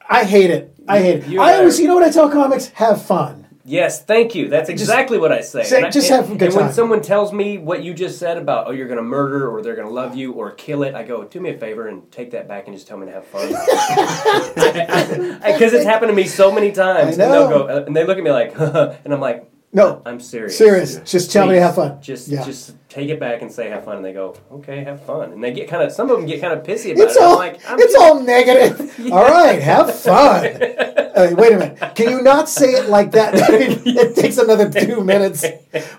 I 0.07 0.23
hate 0.23 0.51
it. 0.51 0.75
I 0.87 0.99
hate 0.99 1.23
it. 1.23 1.27
You 1.27 1.41
I 1.41 1.55
always, 1.55 1.79
you 1.79 1.87
know 1.87 1.95
what 1.95 2.03
I 2.03 2.11
tell 2.11 2.29
comics? 2.29 2.67
Have 2.75 3.01
fun. 3.01 3.44
Yes, 3.67 4.03
thank 4.03 4.35
you. 4.35 4.47
That's 4.47 4.69
exactly 4.69 5.17
what 5.17 5.31
I 5.31 5.41
say. 5.41 5.63
say- 5.63 5.77
And 5.77 5.87
I- 5.87 5.89
just 5.89 6.11
and- 6.11 6.21
have 6.21 6.31
a 6.31 6.35
good 6.37 6.49
And 6.49 6.55
when 6.55 6.71
someone 6.71 7.01
tells 7.01 7.33
me 7.33 7.57
what 7.57 7.83
you 7.83 7.95
just 7.95 8.19
said 8.19 8.37
about, 8.37 8.67
oh, 8.67 8.71
you're 8.71 8.87
going 8.87 8.97
to 8.99 9.03
murder 9.03 9.49
or 9.49 9.63
they're 9.63 9.75
going 9.75 9.87
to 9.87 9.93
love 9.93 10.15
you 10.15 10.33
or 10.33 10.51
kill 10.51 10.83
it, 10.83 10.93
I 10.93 11.01
go, 11.03 11.23
do 11.23 11.39
me 11.39 11.49
a 11.49 11.57
favor 11.57 11.87
and 11.87 12.11
take 12.11 12.29
that 12.31 12.47
back 12.47 12.67
and 12.67 12.75
just 12.75 12.87
tell 12.87 12.97
me 12.97 13.07
to 13.07 13.11
have 13.11 13.25
fun. 13.25 13.47
Because 15.55 15.73
it's 15.73 15.85
happened 15.85 16.09
to 16.09 16.15
me 16.15 16.25
so 16.25 16.51
many 16.51 16.71
times. 16.71 17.17
And 17.17 17.31
they'll 17.31 17.49
go, 17.49 17.67
uh, 17.67 17.83
and 17.87 17.95
they 17.95 18.05
look 18.05 18.17
at 18.17 18.23
me 18.23 18.31
like, 18.31 18.53
and 18.59 19.13
I'm 19.13 19.19
like, 19.21 19.49
No, 19.75 20.01
I'm 20.05 20.19
serious. 20.19 20.57
serious. 20.57 20.95
Just 21.03 21.31
tell 21.31 21.45
me 21.47 21.55
to 21.55 21.61
have 21.61 21.75
fun. 21.75 22.01
Just, 22.01 22.27
Yeah. 22.29 22.43
just 22.45 22.75
take 22.89 23.09
it 23.09 23.19
back 23.19 23.41
and 23.41 23.51
say 23.51 23.69
have 23.69 23.83
fun. 23.83 23.97
And 23.97 24.05
they 24.05 24.13
go, 24.13 24.33
okay, 24.51 24.83
have 24.85 25.03
fun. 25.03 25.33
And 25.33 25.43
they 25.43 25.51
get 25.51 25.67
kind 25.67 25.83
of, 25.83 25.91
some 25.91 26.09
of 26.09 26.17
them 26.17 26.25
get 26.25 26.39
kind 26.41 26.53
of 26.53 26.65
pissy 26.65 26.93
about 26.93 27.03
It's 27.07 27.15
it. 27.17 27.21
all, 27.21 27.33
I'm 27.33 27.37
like, 27.39 27.69
I'm 27.69 27.77
it's 27.79 27.93
just- 27.93 27.97
all 28.03 28.21
negative. 28.23 28.91
All 29.11 29.23
right, 29.23 29.61
have 29.61 29.93
fun. 29.93 30.49
Uh, 31.15 31.33
wait 31.37 31.53
a 31.53 31.57
minute. 31.57 31.95
Can 31.95 32.09
you 32.09 32.21
not 32.21 32.49
say 32.49 32.71
it 32.71 32.89
like 32.89 33.11
that? 33.11 33.31
it 33.37 34.15
takes 34.17 34.37
another 34.37 34.69
two 34.69 35.01
minutes. 35.01 35.45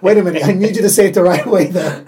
Wait 0.03 0.18
a 0.18 0.22
minute. 0.22 0.45
I 0.45 0.53
need 0.53 0.77
you 0.77 0.83
to 0.83 0.91
say 0.91 1.07
it 1.07 1.14
the 1.14 1.22
right 1.22 1.47
way, 1.47 1.68
though. 1.68 2.05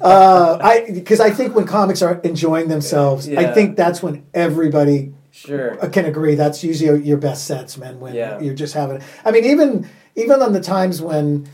Uh, 0.00 0.58
I 0.60 0.90
because 0.92 1.20
I 1.20 1.30
think 1.30 1.54
when 1.54 1.64
comics 1.64 2.02
are 2.02 2.14
enjoying 2.24 2.66
themselves, 2.66 3.28
I 3.28 3.52
think 3.52 3.76
that's 3.76 4.02
when 4.02 4.26
everybody 4.34 5.14
Sure. 5.46 5.78
I 5.82 5.88
can 5.88 6.04
agree. 6.04 6.34
That's 6.34 6.64
usually 6.64 7.02
your 7.04 7.16
best 7.18 7.44
sets, 7.46 7.78
man. 7.78 8.00
When 8.00 8.14
Yeah. 8.14 8.40
you're 8.40 8.54
just 8.54 8.74
having. 8.74 9.00
I 9.24 9.30
mean, 9.30 9.44
even 9.44 9.88
even 10.16 10.42
on 10.42 10.52
the 10.52 10.60
times 10.60 11.00
when 11.00 11.48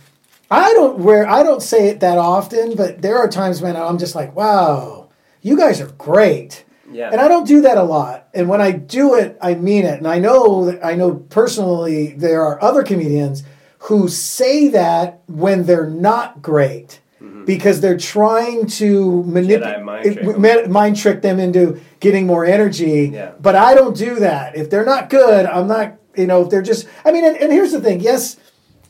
I 0.50 0.72
don't 0.72 0.98
where 1.00 1.28
I 1.28 1.42
don't 1.42 1.62
say 1.62 1.88
it 1.88 2.00
that 2.00 2.16
often, 2.18 2.76
but 2.76 3.02
there 3.02 3.18
are 3.18 3.28
times 3.28 3.60
when 3.60 3.76
I'm 3.76 3.98
just 3.98 4.14
like, 4.14 4.34
wow, 4.34 5.08
you 5.42 5.56
guys 5.56 5.80
are 5.80 5.88
great. 5.98 6.64
Yeah. 6.90 7.10
And 7.10 7.20
I 7.20 7.28
don't 7.28 7.46
do 7.46 7.60
that 7.62 7.76
a 7.76 7.82
lot. 7.82 8.28
And 8.34 8.48
when 8.48 8.60
I 8.60 8.70
do 8.70 9.14
it, 9.14 9.36
I 9.40 9.54
mean 9.54 9.84
it. 9.84 9.98
And 9.98 10.06
I 10.06 10.18
know 10.18 10.66
that 10.66 10.84
I 10.84 10.94
know 10.94 11.14
personally 11.14 12.14
there 12.16 12.42
are 12.42 12.62
other 12.62 12.82
comedians 12.82 13.42
who 13.80 14.08
say 14.08 14.68
that 14.68 15.20
when 15.26 15.64
they're 15.64 15.90
not 15.90 16.40
great. 16.40 17.00
Because 17.44 17.80
they're 17.82 17.98
trying 17.98 18.66
to 18.66 19.00
Mm-hmm. 19.04 19.34
Mind 19.34 19.46
manipulate, 19.46 20.24
trick 20.24 20.68
mind 20.70 20.96
trick 20.96 21.22
them 21.22 21.38
into 21.38 21.78
getting 22.00 22.26
more 22.26 22.44
energy. 22.46 23.10
Yeah. 23.12 23.32
But 23.38 23.54
I 23.54 23.74
don't 23.74 23.96
do 23.96 24.14
that. 24.20 24.56
If 24.56 24.70
they're 24.70 24.84
not 24.86 25.10
good, 25.10 25.44
I'm 25.46 25.66
not. 25.68 25.98
You 26.16 26.26
know, 26.26 26.42
if 26.42 26.50
they're 26.50 26.62
just. 26.62 26.86
I 27.04 27.12
mean, 27.12 27.24
and, 27.24 27.36
and 27.36 27.52
here's 27.52 27.72
the 27.72 27.80
thing. 27.82 28.00
Yes, 28.00 28.36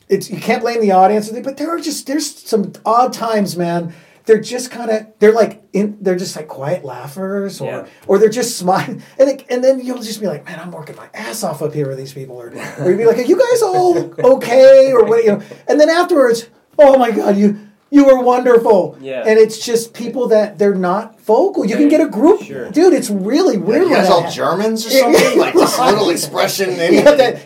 it's 0.07 0.29
you 0.29 0.39
can't 0.39 0.61
blame 0.61 0.79
the 0.79 0.91
audience, 0.91 1.29
but 1.31 1.57
there 1.57 1.69
are 1.69 1.79
just 1.79 2.07
there's 2.07 2.33
some 2.47 2.71
odd 2.85 3.11
times, 3.11 3.57
man. 3.57 3.93
They're 4.25 4.39
just 4.41 4.71
kind 4.71 4.89
of 4.89 5.07
they're 5.19 5.33
like 5.33 5.63
in 5.73 5.97
they're 6.01 6.15
just 6.15 6.35
like 6.35 6.47
quiet 6.47 6.85
laughers, 6.85 7.59
or 7.61 7.65
Yeah. 7.69 7.87
or 8.07 8.17
they're 8.19 8.29
just 8.29 8.57
smiling, 8.57 9.03
and 9.19 9.29
it, 9.29 9.45
and 9.49 9.63
then 9.63 9.81
you'll 9.81 10.01
just 10.01 10.21
be 10.21 10.27
like, 10.27 10.45
man, 10.45 10.59
I'm 10.59 10.71
working 10.71 10.95
my 10.95 11.09
ass 11.13 11.43
off 11.43 11.61
up 11.61 11.73
here 11.73 11.87
with 11.89 11.97
these 11.97 12.13
people, 12.13 12.37
or 12.39 12.47
or 12.79 12.89
you'd 12.89 12.97
be 12.97 13.05
like, 13.05 13.17
are 13.17 13.21
you 13.21 13.37
guys 13.37 13.61
all 13.61 13.97
okay, 14.37 14.91
or 14.93 15.03
what, 15.05 15.23
you 15.25 15.31
know? 15.31 15.41
And 15.67 15.79
then 15.79 15.89
afterwards, 15.89 16.47
oh 16.79 16.97
my 16.97 17.11
god, 17.11 17.35
you. 17.37 17.59
You 17.91 18.03
were 18.05 18.19
wonderful, 18.21 18.97
Yeah. 18.99 19.23
and 19.25 19.37
it's 19.39 19.63
just 19.63 19.93
people 19.93 20.27
that 20.29 20.57
they're 20.57 20.73
not 20.75 21.21
vocal. 21.21 21.65
You 21.65 21.75
can 21.77 21.87
get 21.87 22.01
a 22.01 22.07
group, 22.07 22.41
Sure. 22.41 22.69
dude. 22.71 22.93
It's 22.93 23.09
really 23.09 23.57
weird. 23.57 23.83
you 23.83 23.89
when 23.89 23.97
guys 23.99 24.07
that 24.07 24.13
all 24.13 24.19
happens. 24.21 24.35
Germans 24.35 24.85
or 24.87 24.89
Yeah, 24.89 25.07
yeah. 25.09 25.17
something? 25.19 25.39
like 25.39 25.53
this 25.53 25.79
little 25.91 26.09
expression. 26.09 26.69
In 26.71 26.93
You 26.95 27.01
have 27.03 27.17
to, 27.17 27.39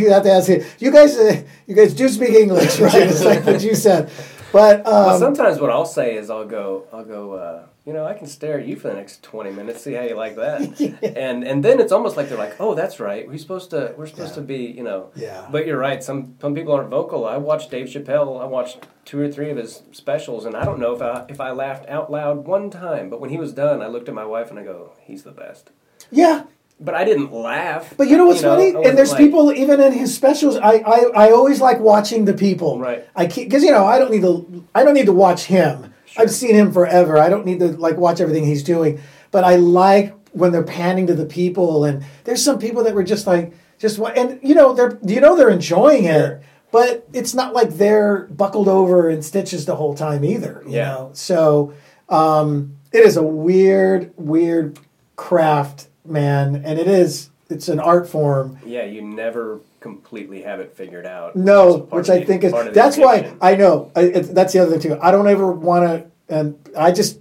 you 0.00 0.10
have 0.10 0.22
to 0.22 0.32
ask 0.32 0.48
him. 0.48 0.62
You 0.78 0.90
guys, 0.92 1.18
uh, 1.18 1.36
you 1.66 1.74
guys 1.74 1.92
do 1.94 2.08
speak 2.08 2.30
English, 2.30 2.78
right? 2.86 2.94
It's 3.02 3.24
like 3.24 3.44
what 3.44 3.60
you 3.62 3.74
said. 3.74 4.08
But 4.52 4.84
Well, 4.84 5.10
um, 5.10 5.18
sometimes 5.18 5.60
what 5.60 5.70
I'll 5.70 5.84
say 5.86 6.14
is 6.16 6.30
I'll 6.30 6.46
go, 6.46 6.84
I'll 6.92 7.04
go. 7.04 7.32
Uh, 7.34 7.62
you 7.84 7.92
know, 7.92 8.04
I 8.06 8.14
can 8.14 8.26
stare 8.28 8.60
at 8.60 8.66
you 8.66 8.76
for 8.76 8.88
the 8.88 8.94
next 8.94 9.22
twenty 9.22 9.50
minutes, 9.50 9.82
see 9.82 9.94
how 9.94 10.02
you 10.02 10.14
like 10.14 10.36
that, 10.36 10.60
and 11.16 11.42
and 11.44 11.64
then 11.64 11.80
it's 11.80 11.90
almost 11.92 12.16
like 12.16 12.28
they're 12.28 12.38
like, 12.38 12.60
oh, 12.60 12.74
that's 12.74 13.00
right. 13.00 13.26
We're 13.28 13.38
supposed 13.38 13.70
to, 13.70 13.94
we're 13.96 14.06
supposed 14.06 14.30
Yeah. 14.30 14.34
to 14.36 14.40
be, 14.42 14.58
you 14.66 14.84
know. 14.84 15.10
Yeah. 15.16 15.46
But 15.50 15.66
you're 15.66 15.78
right. 15.78 16.02
Some 16.02 16.36
some 16.40 16.54
people 16.54 16.72
aren't 16.74 16.90
vocal. 16.90 17.26
I 17.26 17.38
watched 17.38 17.70
Dave 17.70 17.86
Chappelle. 17.88 18.40
I 18.40 18.44
watched 18.44 18.86
two 19.04 19.18
or 19.20 19.28
three 19.30 19.50
of 19.50 19.56
his 19.56 19.82
specials, 19.92 20.44
and 20.44 20.54
I 20.54 20.64
don't 20.64 20.78
know 20.78 20.94
if 20.94 21.02
I 21.02 21.24
if 21.28 21.40
I 21.40 21.50
laughed 21.50 21.88
out 21.88 22.10
loud 22.10 22.46
one 22.46 22.70
time. 22.70 23.10
But 23.10 23.20
when 23.20 23.30
he 23.30 23.36
was 23.38 23.52
done, 23.52 23.82
I 23.82 23.88
looked 23.88 24.08
at 24.08 24.14
my 24.14 24.24
wife 24.24 24.50
and 24.50 24.58
I 24.58 24.64
go, 24.64 24.92
he's 25.02 25.24
the 25.24 25.32
best. 25.32 25.70
yeah. 26.10 26.44
But 26.80 26.94
I 26.96 27.04
didn't 27.04 27.32
laugh. 27.32 27.94
But 27.96 28.08
you 28.08 28.16
know 28.16 28.26
what's 28.26 28.42
I 28.42 28.48
funny? 28.56 28.74
And 28.74 28.98
there's 28.98 29.12
like- 29.12 29.18
people 29.20 29.52
even 29.52 29.80
in 29.80 29.92
his 29.92 30.12
specials. 30.16 30.56
I, 30.56 30.78
I, 30.78 30.98
I 31.14 31.30
always 31.30 31.60
like 31.60 31.78
watching 31.78 32.24
the 32.24 32.32
people. 32.34 32.80
Right. 32.80 33.06
I 33.14 33.26
because 33.26 33.62
you 33.62 33.70
know 33.70 33.84
I 33.86 34.00
don't 34.00 34.10
need 34.10 34.22
to 34.22 34.64
I 34.74 34.82
don't 34.82 34.94
need 34.94 35.06
to 35.06 35.12
watch 35.12 35.44
him. 35.44 35.91
I've 36.16 36.30
seen 36.30 36.54
him 36.54 36.72
forever. 36.72 37.18
I 37.18 37.28
don't 37.28 37.46
need 37.46 37.60
to 37.60 37.68
like 37.76 37.96
watch 37.96 38.20
everything 38.20 38.44
he's 38.44 38.62
doing. 38.62 39.00
But 39.30 39.44
I 39.44 39.56
like 39.56 40.14
when 40.32 40.52
they're 40.52 40.62
panning 40.62 41.06
to 41.08 41.14
the 41.14 41.26
people. 41.26 41.84
And 41.84 42.04
there's 42.24 42.42
some 42.44 42.58
people 42.58 42.84
that 42.84 42.94
were 42.94 43.04
just 43.04 43.26
like 43.26 43.52
just 43.78 43.98
and 43.98 44.38
you 44.42 44.54
know 44.54 44.72
they're 44.74 44.98
you 45.04 45.20
know 45.20 45.36
they're 45.36 45.50
enjoying 45.50 46.04
it. 46.04 46.42
But 46.70 47.06
it's 47.12 47.34
not 47.34 47.52
like 47.54 47.70
they're 47.74 48.26
buckled 48.30 48.66
over 48.68 49.10
in 49.10 49.20
stitches 49.22 49.66
the 49.66 49.76
whole 49.76 49.94
time 49.94 50.24
either. 50.24 50.62
You 50.66 50.72
Yeah. 50.76 50.88
know. 50.88 51.10
So 51.12 51.74
um, 52.08 52.76
it 52.92 53.00
is 53.04 53.16
a 53.16 53.22
weird, 53.22 54.12
weird 54.16 54.78
craft, 55.16 55.88
man, 56.04 56.62
and 56.64 56.78
it 56.78 56.88
is. 56.88 57.30
It's 57.50 57.68
an 57.68 57.78
art 57.80 58.08
form. 58.08 58.58
Yeah, 58.64 58.84
you 58.84 59.02
never 59.02 59.60
completely 59.82 60.42
have 60.42 60.60
it 60.60 60.74
figured 60.76 61.04
out. 61.06 61.36
No, 61.36 61.78
which 61.90 62.08
I 62.08 62.20
the- 62.20 62.24
think 62.24 62.44
is 62.44 62.52
part 62.52 62.68
of 62.68 62.74
the 62.74 62.80
that's 62.80 62.96
why. 62.96 63.34
I 63.40 63.56
know 63.56 63.90
I, 63.96 64.00
it's, 64.02 64.28
that's 64.28 64.52
the 64.52 64.60
other 64.60 64.72
thing 64.78 64.80
too. 64.80 64.98
I 65.00 65.10
don't 65.10 65.28
ever 65.28 65.50
want 65.52 65.84
to, 66.28 66.34
and 66.34 66.56
I 66.78 66.92
just 66.92 67.18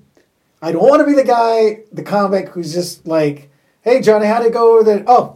I 0.61 0.71
don't 0.71 0.87
want 0.87 1.01
to 1.01 1.05
be 1.05 1.13
the 1.13 1.23
guy, 1.23 1.79
the 1.91 2.03
comic 2.03 2.49
who's 2.49 2.73
just 2.73 3.05
like, 3.07 3.49
"Hey, 3.81 3.99
Johnny, 4.01 4.27
how'd 4.27 4.45
it 4.45 4.53
go 4.53 4.75
over 4.75 4.83
there? 4.83 5.03
Oh, 5.07 5.35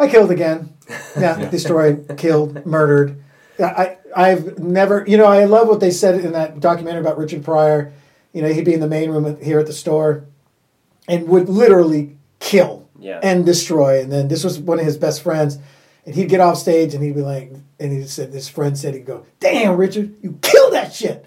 I 0.00 0.08
killed 0.08 0.30
again. 0.30 0.72
Yeah, 1.18 1.50
destroyed, 1.50 2.14
killed, 2.16 2.64
murdered. 2.64 3.16
I 3.58 3.96
I've 4.14 4.58
never, 4.58 5.04
you 5.08 5.16
know, 5.16 5.24
I 5.26 5.44
love 5.44 5.66
what 5.66 5.80
they 5.80 5.90
said 5.90 6.20
in 6.24 6.30
that 6.32 6.60
documentary 6.60 7.00
about 7.00 7.18
Richard 7.18 7.44
Pryor. 7.44 7.92
You 8.32 8.42
know, 8.42 8.48
he'd 8.52 8.64
be 8.64 8.74
in 8.74 8.80
the 8.80 8.86
main 8.88 9.10
room 9.10 9.36
here 9.42 9.58
at 9.58 9.66
the 9.66 9.72
store, 9.72 10.26
and 11.08 11.26
would 11.28 11.48
literally 11.48 12.16
kill 12.38 12.88
Yeah. 13.00 13.18
and 13.22 13.44
destroy. 13.44 14.00
And 14.00 14.12
then 14.12 14.28
this 14.28 14.44
was 14.44 14.58
one 14.60 14.78
of 14.78 14.84
his 14.84 14.96
best 14.96 15.22
friends, 15.22 15.58
and 16.06 16.14
he'd 16.14 16.28
get 16.28 16.40
off 16.40 16.56
stage 16.56 16.94
and 16.94 17.02
he'd 17.02 17.14
be 17.14 17.20
like, 17.20 17.52
and 17.78 17.92
he 17.92 18.04
said, 18.04 18.32
his 18.32 18.48
friend 18.48 18.78
said, 18.78 18.94
he'd 18.94 19.04
go, 19.04 19.26
"Damn, 19.40 19.76
Richard, 19.76 20.14
you 20.22 20.38
killed 20.40 20.72
that 20.72 20.94
shit." 20.94 21.26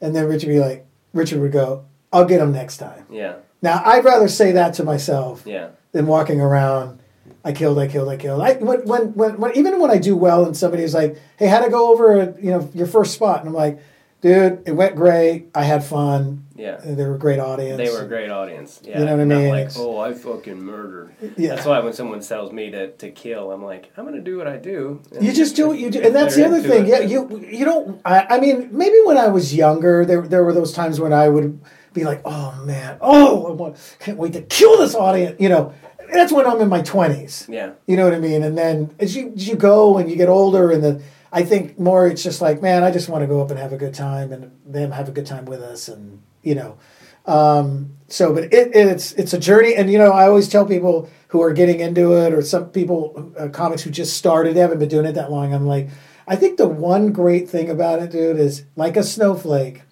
And 0.00 0.16
then 0.16 0.26
Richard 0.26 0.48
would 0.48 0.54
be 0.54 0.60
like, 0.60 0.86
Richard 1.12 1.40
would 1.40 1.52
go, 1.52 1.84
"I'll 2.12 2.24
get 2.24 2.40
him 2.40 2.52
next 2.52 2.78
time." 2.78 3.06
Yeah, 3.10 3.36
Now 3.62 3.82
I'd 3.84 4.04
rather 4.04 4.28
say 4.28 4.52
that 4.52 4.74
to 4.74 4.84
myself 4.84 5.42
yeah, 5.46 5.68
than 5.92 6.06
walking 6.06 6.40
around. 6.40 7.00
I 7.44 7.52
killed, 7.52 7.78
I 7.78 7.86
killed, 7.86 8.08
I 8.08 8.16
killed. 8.16 8.40
I 8.40 8.54
when, 8.54 8.84
when, 8.86 9.14
when, 9.14 9.36
when 9.38 9.56
even 9.56 9.78
when 9.80 9.90
I 9.90 9.98
do 9.98 10.16
well 10.16 10.44
and 10.44 10.56
somebody 10.56 10.82
is 10.82 10.94
like, 10.94 11.20
"Hey, 11.38 11.46
how'd 11.46 11.64
it 11.64 11.70
go 11.70 11.92
over? 11.92 12.34
You 12.40 12.50
know, 12.50 12.70
your 12.74 12.86
first 12.86 13.14
spot?" 13.14 13.40
and 13.40 13.48
I'm 13.48 13.54
like, 13.54 13.78
dude, 14.26 14.62
it 14.66 14.72
went 14.72 14.96
great. 14.96 15.48
I 15.54 15.62
had 15.62 15.84
fun. 15.84 16.44
Yeah. 16.56 16.76
They 16.82 17.04
were 17.04 17.14
a 17.14 17.18
great 17.18 17.38
audience. 17.38 17.76
They 17.76 17.90
were 17.90 18.04
a 18.04 18.08
great 18.08 18.30
audience. 18.30 18.80
Yeah. 18.82 18.98
You 18.98 19.04
know 19.04 19.12
what 19.12 19.20
I 19.20 19.24
Not 19.24 19.38
mean? 19.38 19.48
like, 19.50 19.70
oh, 19.76 19.98
I 19.98 20.14
fucking 20.14 20.60
murdered. 20.62 21.14
Yeah. 21.36 21.54
That's 21.54 21.66
why 21.66 21.78
when 21.80 21.92
someone 21.92 22.20
tells 22.20 22.50
me 22.52 22.70
to, 22.70 22.92
to 22.92 23.10
kill, 23.10 23.52
I'm 23.52 23.62
like, 23.62 23.92
I'm 23.96 24.04
gonna 24.04 24.20
do 24.20 24.38
what 24.38 24.48
I 24.48 24.56
do. 24.56 25.02
And 25.14 25.24
You 25.24 25.32
just 25.32 25.54
do 25.54 25.68
what 25.68 25.78
you 25.78 25.90
do, 25.90 26.00
and 26.00 26.14
that's 26.14 26.34
the 26.34 26.46
other 26.46 26.60
thing. 26.60 26.86
it, 26.86 26.88
Yeah, 26.88 27.00
you 27.00 27.46
you 27.46 27.64
don't. 27.64 28.00
I, 28.04 28.26
I 28.30 28.40
mean, 28.40 28.70
maybe 28.72 28.96
when 29.04 29.18
I 29.18 29.28
was 29.28 29.54
younger, 29.54 30.04
there 30.04 30.22
there 30.22 30.44
were 30.44 30.52
those 30.52 30.72
times 30.72 30.98
when 30.98 31.12
I 31.12 31.28
would 31.28 31.60
be 31.92 32.04
like, 32.04 32.22
"Oh 32.24 32.62
man, 32.64 32.98
oh, 33.00 33.46
I 33.46 33.50
want, 33.52 33.96
can't 34.00 34.18
wait 34.18 34.32
to 34.32 34.42
kill 34.42 34.78
this 34.78 34.94
audience." 34.94 35.36
You 35.38 35.50
know, 35.50 35.74
that's 36.12 36.32
when 36.32 36.46
I'm 36.46 36.60
in 36.60 36.68
my 36.68 36.82
twenties. 36.82 37.46
Yeah. 37.48 37.72
You 37.86 37.96
know 37.96 38.04
what 38.04 38.14
I 38.14 38.18
mean? 38.18 38.42
And 38.42 38.56
then 38.56 38.94
as 38.98 39.14
you 39.14 39.32
as 39.36 39.46
you 39.46 39.56
go 39.56 39.98
and 39.98 40.10
you 40.10 40.16
get 40.16 40.28
older, 40.28 40.70
and 40.70 40.82
the 40.82 41.02
I 41.36 41.42
think 41.44 41.78
more 41.78 42.06
it's 42.08 42.22
just 42.22 42.40
like, 42.40 42.62
man, 42.62 42.82
I 42.82 42.90
just 42.90 43.08
want 43.10 43.22
to 43.22 43.26
go 43.26 43.42
up 43.42 43.50
and 43.50 43.58
have 43.58 43.72
a 43.72 43.76
good 43.76 43.92
time, 43.94 44.32
and 44.32 44.50
them 44.64 44.90
have 44.92 45.08
a 45.08 45.12
good 45.12 45.26
time 45.26 45.44
with 45.44 45.60
us, 45.60 45.86
and 45.88 46.22
you 46.42 46.54
know. 46.54 46.78
Um, 47.26 47.96
so, 48.08 48.32
but 48.32 48.44
it, 48.44 48.74
it's 48.74 49.12
it's 49.12 49.34
a 49.34 49.38
journey, 49.38 49.74
and 49.74 49.90
you 49.92 49.98
know, 49.98 50.12
I 50.12 50.26
always 50.28 50.48
tell 50.48 50.64
people 50.64 51.10
who 51.28 51.42
are 51.42 51.52
getting 51.52 51.80
into 51.80 52.14
it, 52.16 52.32
or 52.32 52.40
some 52.40 52.70
people, 52.70 53.32
uh, 53.38 53.48
comics 53.48 53.82
who 53.82 53.90
just 53.90 54.16
started, 54.16 54.54
they 54.56 54.60
haven't 54.60 54.78
been 54.78 54.88
doing 54.88 55.04
it 55.06 55.12
that 55.12 55.30
long. 55.30 55.52
I'm 55.52 55.66
like, 55.66 55.88
I 56.26 56.36
think 56.36 56.56
the 56.56 56.68
one 56.68 57.12
great 57.12 57.50
thing 57.50 57.68
about 57.68 58.00
it, 58.00 58.10
dude, 58.12 58.38
is 58.38 58.64
like 58.76 58.96
a 58.96 59.02
snowflake. 59.02 59.82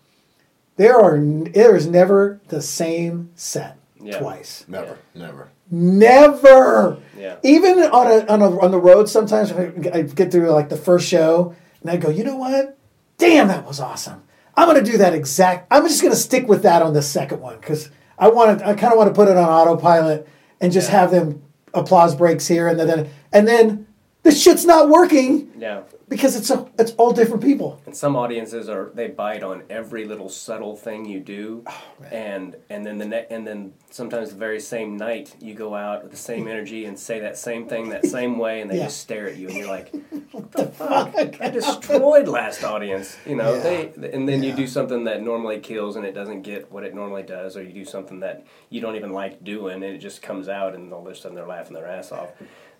There 0.76 0.97
are 0.99 1.16
n- 1.16 1.51
there 1.53 1.76
is 1.76 1.86
never 1.86 2.40
the 2.49 2.62
same 2.62 3.30
set 3.34 3.76
Yeah. 4.01 4.18
twice. 4.18 4.64
Never, 4.66 4.99
never. 5.14 5.49
Never. 5.71 6.99
Yeah. 7.19 7.37
Even 7.43 7.79
on 7.79 8.07
a 8.07 8.27
on 8.33 8.43
a 8.43 8.61
on 8.61 8.71
the 8.71 8.79
road, 8.79 9.09
sometimes 9.09 9.53
I 9.53 10.03
get 10.03 10.31
through 10.31 10.51
like 10.51 10.69
the 10.69 10.77
first 10.77 11.09
show, 11.09 11.55
and 11.81 11.91
I 11.91 11.97
go, 11.97 12.11
you 12.11 12.25
know 12.25 12.37
what? 12.37 12.79
Damn, 13.19 13.49
that 13.49 13.65
was 13.67 13.81
awesome. 13.81 14.23
I'm 14.57 14.69
gonna 14.69 14.83
do 14.83 14.99
that 14.99 15.15
exact. 15.15 15.67
I'm 15.71 15.83
just 15.87 16.03
gonna 16.03 16.17
stick 16.17 16.49
with 16.49 16.62
that 16.62 16.83
on 16.83 16.93
the 16.93 17.03
second 17.03 17.41
one 17.41 17.57
because 17.61 17.91
I 18.19 18.29
want 18.29 18.59
to. 18.61 18.69
I 18.69 18.75
kind 18.75 18.93
of 18.93 18.99
want 18.99 19.09
to 19.09 19.15
put 19.15 19.29
it 19.29 19.37
on 19.37 19.49
autopilot 19.49 20.29
and 20.61 20.73
just 20.73 20.91
Yeah. 20.91 21.01
have 21.01 21.11
them 21.11 21.43
applause 21.73 22.15
breaks 22.15 22.47
here 22.47 22.69
and 22.69 22.79
then 22.79 23.11
and 23.33 23.49
then 23.49 23.87
the 24.23 24.31
shit's 24.31 24.65
not 24.65 24.89
working 24.89 25.51
Yeah. 25.59 25.81
Because 26.09 26.37
it's 26.37 26.51
a, 26.51 26.67
it's 26.79 26.93
all 26.93 27.13
different 27.13 27.43
people. 27.43 27.81
And 27.87 27.97
some 27.97 28.17
audiences 28.17 28.69
are 28.69 28.91
they 28.95 29.09
bite 29.09 29.43
on 29.43 29.63
every 29.71 30.05
little 30.05 30.29
subtle 30.29 30.77
thing 30.77 31.05
you 31.05 31.21
do, 31.21 31.63
Oh, 31.67 31.83
and 32.11 32.57
and 32.71 32.85
then 32.85 32.99
the 32.99 33.07
ne- 33.07 33.27
and 33.31 33.47
then 33.47 33.73
sometimes 33.91 34.31
the 34.31 34.37
very 34.37 34.61
same 34.61 34.97
night 34.97 35.35
you 35.41 35.55
go 35.55 35.75
out 35.75 36.03
with 36.03 36.11
the 36.11 36.17
same 36.19 36.47
energy 36.49 36.85
and 36.85 36.99
say 36.99 37.21
that 37.21 37.39
same 37.39 37.67
thing 37.69 37.89
that 37.91 38.07
same 38.07 38.39
way, 38.45 38.61
and 38.61 38.71
they 38.71 38.79
Yeah. 38.79 38.85
just 38.85 38.99
stare 39.01 39.27
at 39.29 39.37
you, 39.37 39.49
and 39.49 39.57
you're 39.57 39.69
like, 39.69 39.95
"What 40.33 40.53
the 40.53 40.67
fuck? 40.67 41.15
I 41.41 41.51
destroyed 41.51 42.29
last 42.29 42.65
audience." 42.65 43.17
You 43.27 43.37
know, 43.37 43.55
Yeah. 43.55 43.61
they 43.97 44.11
and 44.13 44.29
then 44.29 44.43
you 44.43 44.53
do 44.53 44.67
something 44.67 45.05
that 45.05 45.23
normally 45.23 45.59
kills, 45.61 45.97
and 45.97 46.05
it 46.05 46.13
doesn't 46.13 46.43
get 46.43 46.71
what 46.71 46.85
it 46.85 46.95
normally 46.95 47.23
does, 47.23 47.57
or 47.57 47.63
you 47.63 47.73
do 47.73 47.85
something 47.85 48.21
that 48.21 48.45
you 48.71 48.81
don't 48.81 48.97
even 48.97 49.13
like 49.13 49.43
doing, 49.45 49.75
and 49.83 49.85
it 49.85 49.99
just 49.99 50.23
comes 50.23 50.49
out, 50.49 50.75
and 50.75 50.93
all 50.93 51.07
of 51.07 51.13
a 51.13 51.15
sudden 51.17 51.35
they're 51.35 51.47
laughing 51.47 51.75
their 51.75 51.87
ass 51.87 52.13
off. 52.13 52.31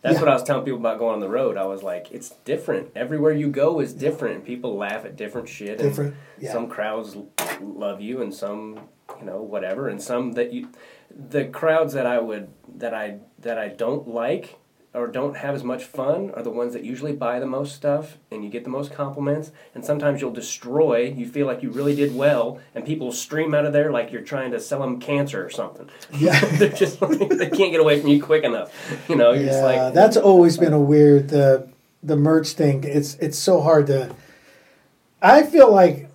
That's 0.05 0.17
Yeah. 0.17 0.21
what 0.21 0.29
I 0.29 0.35
was 0.35 0.43
telling 0.43 0.65
people 0.67 0.79
about 0.81 0.99
going 0.99 1.15
on 1.15 1.21
the 1.21 1.31
road. 1.31 1.57
I 1.57 1.65
was 1.65 1.83
like, 1.83 2.13
it's 2.13 2.29
different. 2.45 2.91
Everywhere 2.95 3.33
you 3.33 3.49
go 3.49 3.81
is 3.81 3.95
different. 3.95 4.45
People 4.45 4.77
laugh 4.77 5.07
at 5.07 5.17
different 5.17 5.49
shit. 5.49 5.81
and 5.81 5.89
Different, 5.89 6.15
yeah. 6.39 6.53
Some 6.53 6.69
crowds 6.69 7.17
love 7.63 8.03
you, 8.03 8.21
and 8.21 8.33
some, 8.33 8.81
you 9.19 9.25
know, 9.25 9.41
whatever. 9.41 9.89
And 9.89 10.01
some 10.03 10.33
that 10.33 10.53
you, 10.53 10.69
the 11.11 11.47
crowds 11.47 11.95
that 11.95 12.07
I 12.07 12.19
would 12.21 12.49
that 12.77 12.93
I 12.93 13.21
that 13.39 13.59
I 13.59 13.69
don't 13.69 14.07
like 14.07 14.59
or 14.95 15.09
don't 15.09 15.37
have 15.37 15.55
as 15.57 15.65
much 15.65 15.83
fun 15.85 16.31
are 16.35 16.43
the 16.43 16.51
ones 16.51 16.73
that 16.73 16.85
usually 16.85 17.13
buy 17.13 17.41
the 17.41 17.47
most 17.47 17.75
stuff 17.75 18.17
and 18.31 18.45
you 18.45 18.51
get 18.51 18.63
the 18.63 18.71
most 18.71 18.93
compliments. 18.93 19.51
And 19.75 19.85
sometimes 19.85 20.21
you'll 20.21 20.33
destroy. 20.33 21.13
You 21.17 21.27
feel 21.29 21.47
like 21.47 21.63
you 21.63 21.71
really 21.71 21.97
did 21.97 22.15
well, 22.15 22.61
and 22.75 22.85
people 22.85 23.11
stream 23.11 23.55
out 23.55 23.67
of 23.67 23.73
there 23.73 23.91
like 23.91 24.13
you're 24.13 24.23
trying 24.23 24.53
to 24.53 24.61
sell 24.61 24.81
them 24.81 25.01
cancer 25.01 25.45
or 25.45 25.51
something. 25.51 25.91
Yeah. 26.13 26.39
They're 26.59 26.69
just 26.69 27.03
like, 27.03 27.19
they 27.19 27.51
can't 27.51 27.73
get 27.73 27.81
away 27.81 28.01
from 28.01 28.11
you 28.11 28.23
quick 28.23 28.45
enough. 28.45 28.73
You 29.09 29.17
know, 29.17 29.33
you're 29.33 29.47
just 29.47 29.59
Yeah, 29.59 29.65
like 29.65 29.95
that's 29.95 30.17
always 30.17 30.57
been 30.57 30.73
a 30.73 30.81
weird 30.81 31.29
the 31.29 31.69
the 32.03 32.17
merch 32.17 32.51
thing. 32.51 32.85
It's 32.85 33.17
it's 33.17 33.39
so 33.39 33.61
hard 33.61 33.89
to. 33.89 34.15
I 35.21 35.43
feel 35.43 35.73
like 35.73 36.09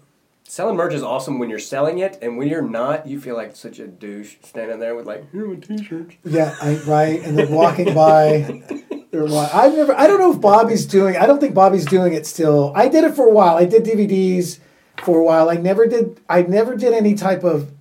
Selling 0.49 0.77
merch 0.77 0.95
is 0.95 1.03
awesome 1.03 1.37
when 1.37 1.47
you're 1.47 1.59
selling 1.59 1.99
it, 1.99 2.17
and 2.23 2.35
when 2.35 2.47
you're 2.47 2.63
not, 2.63 3.05
you 3.05 3.21
feel 3.21 3.35
like 3.35 3.55
such 3.55 3.77
a 3.77 3.85
douche 3.85 4.37
standing 4.41 4.79
there 4.79 4.95
with 4.95 5.05
like, 5.05 5.31
here 5.31 5.45
are 5.45 5.49
my 5.49 5.59
t-shirts. 5.59 6.15
Yeah, 6.25 6.55
I, 6.59 6.77
right. 6.87 7.21
And 7.21 7.37
then 7.37 7.51
walking 7.51 7.93
by, 7.93 8.63
they're 9.11 9.27
I've 9.31 9.75
never. 9.75 9.93
I 9.93 10.07
don't 10.07 10.19
know 10.19 10.33
if 10.33 10.41
Bobby's 10.41 10.87
doing. 10.87 11.17
I 11.17 11.27
don't 11.27 11.39
think 11.39 11.53
Bobby's 11.53 11.85
doing 11.85 12.13
it 12.13 12.25
still. 12.25 12.73
I 12.75 12.87
did 12.87 13.03
it 13.03 13.13
for 13.13 13.27
a 13.27 13.31
while. 13.31 13.57
I 13.57 13.65
did 13.65 13.83
DVDs 13.83 14.57
for 15.03 15.19
a 15.19 15.23
while. 15.23 15.51
I 15.51 15.53
never 15.53 15.85
did. 15.85 16.19
I 16.27 16.41
never 16.41 16.75
did 16.75 16.93
any 16.93 17.13
type 17.13 17.43
of 17.43 17.71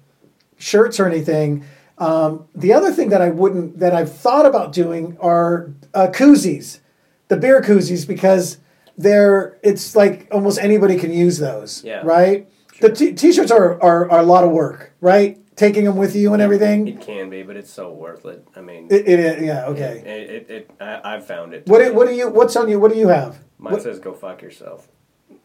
shirts 0.58 1.00
or 1.00 1.06
anything. 1.06 1.64
Um, 1.96 2.48
the 2.54 2.74
other 2.74 2.92
thing 2.92 3.08
that 3.08 3.22
I 3.22 3.30
wouldn't 3.30 3.78
that 3.78 3.94
I've 3.94 4.14
thought 4.14 4.44
about 4.44 4.74
doing 4.74 5.16
are 5.20 5.72
uh, 5.94 6.08
koozies, 6.08 6.80
the 7.28 7.38
beer 7.38 7.62
koozies, 7.62 8.06
because 8.06 8.58
they're 8.98 9.56
it's 9.62 9.96
like 9.96 10.28
almost 10.30 10.58
anybody 10.58 10.98
can 10.98 11.14
use 11.14 11.38
those. 11.38 11.82
Yeah. 11.82 12.02
Right. 12.04 12.46
The 12.80 12.90
t- 12.90 13.12
t-shirts 13.12 13.50
are, 13.50 13.80
are 13.82 14.10
are 14.10 14.20
a 14.20 14.22
lot 14.24 14.44
of 14.44 14.50
work, 14.50 14.92
right? 15.00 15.38
Taking 15.56 15.84
them 15.84 15.96
with 15.96 16.14
you 16.14 16.32
and 16.34 16.40
everything. 16.40 16.86
It 16.86 17.00
can 17.00 17.28
be, 17.30 17.42
but 17.42 17.56
it's 17.56 17.72
so 17.72 17.90
worth 17.92 18.24
it. 18.24 18.46
I 18.54 18.60
mean, 18.60 18.86
It, 18.90 19.08
it, 19.08 19.42
yeah, 19.42 19.66
okay. 19.66 20.02
it, 20.06 20.30
it, 20.30 20.50
it, 20.50 20.70
I, 20.80 21.14
I've 21.16 21.26
found 21.26 21.52
it. 21.54 21.66
What 21.66 21.84
do, 21.84 21.92
what 21.92 22.06
do 22.06 22.14
you? 22.14 22.28
What's 22.28 22.54
on 22.54 22.68
you? 22.68 22.78
What 22.78 22.92
do 22.92 22.98
you 22.98 23.08
have? 23.08 23.40
Mine 23.58 23.72
What- 23.72 23.82
says, 23.82 23.98
"Go 23.98 24.12
fuck 24.12 24.40
yourself." 24.42 24.86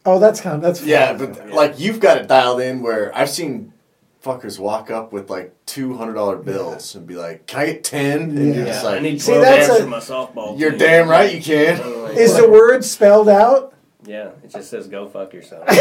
oh, 0.06 0.18
that's 0.20 0.40
kind. 0.40 0.56
Of, 0.56 0.62
that's 0.62 0.80
fun. 0.80 0.88
Yeah, 0.88 1.12
but 1.14 1.50
like 1.50 1.80
you've 1.80 1.98
got 1.98 2.18
it 2.18 2.28
dialed 2.28 2.60
in 2.60 2.80
where 2.82 3.10
I've 3.16 3.30
seen 3.30 3.72
fuckers 4.22 4.58
walk 4.58 4.88
up 4.90 5.12
with 5.12 5.28
like 5.28 5.52
two 5.66 5.96
hundred 5.96 6.14
dollar 6.14 6.36
bills 6.36 6.94
and 6.94 7.04
be 7.08 7.16
like, 7.16 7.46
"Can 7.48 7.60
I 7.60 7.66
get 7.66 7.82
10? 7.84 8.20
And 8.20 8.38
you're 8.38 8.54
Yeah. 8.54 8.64
just 8.66 8.84
I 8.84 8.92
like, 8.92 9.02
need 9.02 9.20
See, 9.20 9.32
twelve 9.32 9.44
that's 9.44 9.68
a- 9.68 9.82
for 9.82 9.88
my 9.88 9.98
softball. 9.98 10.58
"You're 10.58 10.70
team." 10.70 10.78
damn 10.78 11.08
right 11.08 11.34
you 11.34 11.42
can." 11.42 11.80
I'm 11.82 12.16
is 12.16 12.36
the 12.36 12.48
word 12.48 12.84
spelled 12.84 13.28
out? 13.28 13.73
Yeah, 14.06 14.30
it 14.42 14.50
just 14.50 14.70
says, 14.70 14.86
"Go 14.86 15.08
fuck 15.08 15.32
yourself." 15.32 15.66
Dude, 15.68 15.78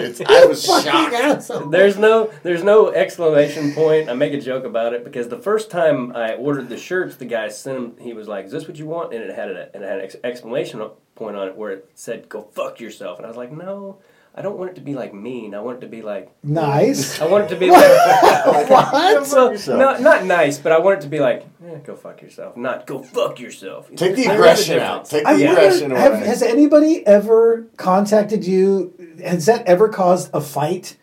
it's 0.00 0.20
I 0.20 0.44
was 0.46 0.64
shocked. 0.64 1.70
There's 1.70 1.98
no 1.98 2.32
there's 2.42 2.64
no 2.64 2.88
exclamation 2.88 3.72
point. 3.72 4.08
I 4.08 4.14
make 4.14 4.32
a 4.32 4.40
joke 4.40 4.64
about 4.64 4.94
it 4.94 5.04
because 5.04 5.28
the 5.28 5.38
first 5.38 5.70
time 5.70 6.14
I 6.16 6.34
ordered 6.34 6.68
the 6.68 6.78
shirts, 6.78 7.16
the 7.16 7.26
guy 7.26 7.48
sent 7.48 7.78
him. 7.78 7.96
He 8.00 8.12
was 8.12 8.28
like, 8.28 8.46
"Is 8.46 8.52
this 8.52 8.66
what 8.66 8.78
you 8.78 8.86
want?" 8.86 9.12
And 9.12 9.22
it 9.22 9.34
had 9.34 9.50
a, 9.50 9.74
and 9.74 9.84
it 9.84 9.88
had 9.88 10.00
an 10.00 10.10
exclamation 10.24 10.82
point 11.14 11.36
on 11.36 11.48
it 11.48 11.56
where 11.56 11.72
it 11.72 11.90
said, 11.94 12.28
"Go 12.28 12.42
fuck 12.42 12.80
yourself." 12.80 13.18
And 13.18 13.26
I 13.26 13.28
was 13.28 13.36
like, 13.36 13.52
"No, 13.52 13.98
I 14.32 14.42
don't 14.42 14.56
want 14.56 14.70
it 14.70 14.74
to 14.76 14.80
be 14.80 14.94
like 14.94 15.12
mean. 15.12 15.54
I 15.54 15.60
want 15.60 15.78
it 15.78 15.80
to 15.80 15.86
be 15.88 16.02
like 16.02 16.30
Nice. 16.42 17.20
I 17.20 17.26
want 17.26 17.44
it 17.44 17.48
to 17.48 17.56
be 17.56 17.70
like 17.70 18.70
what? 18.70 19.26
so 19.26 19.76
not 19.76 20.00
not 20.00 20.24
nice, 20.24 20.58
but 20.58 20.70
I 20.72 20.78
want 20.78 20.98
it 20.98 21.02
to 21.02 21.08
be 21.08 21.18
like, 21.18 21.46
eh, 21.66 21.78
go 21.84 21.96
fuck 21.96 22.22
yourself, 22.22 22.56
not 22.56 22.86
go 22.86 23.02
fuck 23.02 23.40
yourself. 23.40 23.90
Take 23.96 24.14
the 24.16 24.26
aggression 24.26 24.78
out. 24.78 25.06
Take 25.06 25.24
the 25.24 25.36
Yeah. 25.38 25.50
aggression 25.52 25.90
wonder, 25.90 25.98
have, 25.98 26.12
away. 26.14 26.26
has 26.26 26.42
anybody 26.42 27.04
ever 27.06 27.66
contacted 27.76 28.46
you? 28.46 28.94
Has 29.22 29.46
that 29.46 29.66
ever 29.66 29.88
caused 29.88 30.30
a 30.32 30.40
fight? 30.40 30.96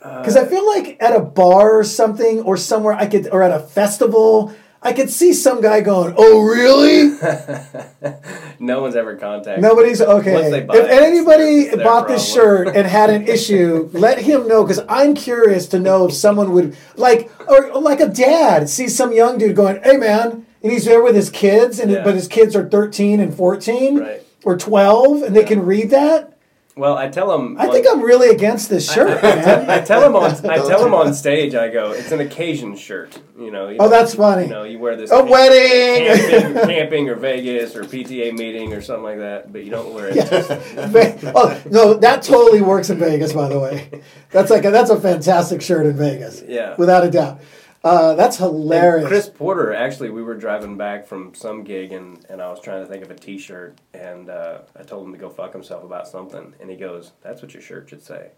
Because 0.00 0.36
I 0.36 0.46
feel 0.46 0.64
like 0.64 0.96
at 1.00 1.14
a 1.14 1.20
bar 1.20 1.76
or 1.76 1.82
something, 1.84 2.40
or 2.42 2.56
somewhere 2.56 2.94
I 2.94 3.06
could, 3.06 3.28
or 3.32 3.42
at 3.42 3.50
a 3.50 3.58
festival, 3.58 4.54
I 4.80 4.92
could 4.92 5.10
see 5.10 5.32
some 5.32 5.60
guy 5.60 5.80
going, 5.80 6.14
"Oh, 6.16 6.40
really?" 6.42 7.16
No 8.60 8.80
one's 8.82 8.96
ever 8.96 9.14
contacted. 9.16 9.62
Nobody's 9.62 10.00
okay. 10.00 10.48
If 10.48 10.52
it, 10.52 10.66
it's 10.72 10.88
anybody 10.88 11.64
their- 11.64 11.74
it's 11.74 11.82
bought 11.84 12.08
this 12.08 12.32
shirt 12.32 12.68
and 12.68 12.86
had 12.98 13.08
an 13.10 13.28
issue, 13.28 13.88
let 13.92 14.18
him 14.18 14.48
know 14.48 14.64
because 14.64 14.80
I'm 14.88 15.14
curious 15.14 15.66
to 15.68 15.78
know 15.78 16.06
if 16.06 16.12
someone 16.14 16.52
would 16.52 16.76
like, 16.96 17.30
or, 17.48 17.70
or 17.70 17.80
like 17.80 18.00
a 18.00 18.08
dad 18.08 18.68
sees 18.68 18.96
some 18.96 19.12
young 19.12 19.38
dude 19.38 19.54
going, 19.56 19.80
"Hey, 19.82 19.96
man," 19.96 20.44
and 20.62 20.72
he's 20.72 20.84
there 20.86 21.02
with 21.02 21.14
his 21.14 21.30
kids, 21.30 21.78
and 21.78 21.90
Yeah. 21.90 22.02
but 22.04 22.14
his 22.14 22.26
kids 22.28 22.56
are 22.56 22.68
13 22.68 23.20
and 23.20 23.32
14 23.34 23.98
Right. 24.00 24.22
or 24.44 24.56
12, 24.56 25.22
and 25.22 25.36
they 25.36 25.44
can 25.44 25.64
read 25.64 25.90
that. 25.90 26.36
Well, 26.78 26.96
I 26.96 27.08
tell 27.08 27.26
them. 27.28 27.56
I 27.58 27.66
think 27.66 27.86
I'm 27.90 28.00
really 28.00 28.28
against 28.28 28.70
this 28.70 28.90
shirt, 28.90 29.20
man. 29.22 29.68
I 29.68 29.80
tell 29.80 30.04
him 30.06 30.14
on. 30.14 30.30
I 30.48 30.58
tell 30.58 30.86
him 30.86 30.94
on 30.94 31.12
stage. 31.12 31.54
I 31.56 31.68
go, 31.68 31.90
it's 31.90 32.12
an 32.12 32.20
occasion 32.20 32.76
shirt. 32.76 33.20
You 33.36 33.50
know. 33.50 33.68
You 33.68 33.78
Oh, 33.80 33.88
that's 33.88 34.14
funny. 34.14 34.44
You 34.44 34.50
know, 34.50 34.62
you 34.62 34.78
wear 34.78 34.94
this. 34.96 35.10
A 35.10 35.16
camp- 35.16 35.28
wedding. 35.28 36.30
Camping, 36.30 36.54
camping 36.68 37.08
or 37.08 37.16
Vegas 37.16 37.74
or 37.74 37.82
PTA 37.82 38.36
meeting 38.38 38.72
or 38.72 38.80
something 38.80 39.02
like 39.02 39.18
that, 39.18 39.52
but 39.52 39.64
you 39.64 39.70
don't 39.70 39.92
wear 39.92 40.08
it. 40.08 40.16
Yeah. 40.16 41.32
Oh, 41.34 41.60
no, 41.70 41.94
that 41.94 42.22
totally 42.22 42.62
works 42.62 42.90
in 42.90 42.98
Vegas. 42.98 43.32
By 43.32 43.48
the 43.48 43.58
way, 43.58 44.02
that's 44.30 44.50
like 44.50 44.64
a, 44.64 44.70
that's 44.70 44.90
a 44.90 45.00
fantastic 45.00 45.60
shirt 45.62 45.84
in 45.86 45.96
Vegas. 45.96 46.42
Yeah. 46.46 46.74
without 46.78 47.04
a 47.04 47.10
doubt. 47.10 47.40
Uh, 47.84 48.14
that's 48.14 48.40
And 48.40 48.50
hilarious. 48.50 49.06
Chris 49.08 49.28
Porter, 49.28 49.72
actually, 49.72 50.10
we 50.10 50.22
were 50.22 50.34
driving 50.34 50.76
back 50.76 51.06
from 51.06 51.34
some 51.34 51.62
gig, 51.62 51.92
and, 51.92 52.24
and 52.28 52.42
I 52.42 52.50
was 52.50 52.60
trying 52.60 52.84
to 52.84 52.90
think 52.90 53.04
of 53.04 53.10
a 53.10 53.14
T-shirt, 53.14 53.78
and 53.94 54.28
uh, 54.28 54.58
I 54.78 54.82
told 54.82 55.06
him 55.06 55.12
to 55.12 55.18
go 55.18 55.28
fuck 55.30 55.52
himself 55.52 55.84
about 55.84 56.08
something, 56.08 56.54
and 56.60 56.70
he 56.70 56.76
goes, 56.76 57.12
"That's 57.22 57.40
what 57.40 57.54
your 57.54 57.62
shirt 57.62 57.88
should 57.88 58.02
say," 58.02 58.30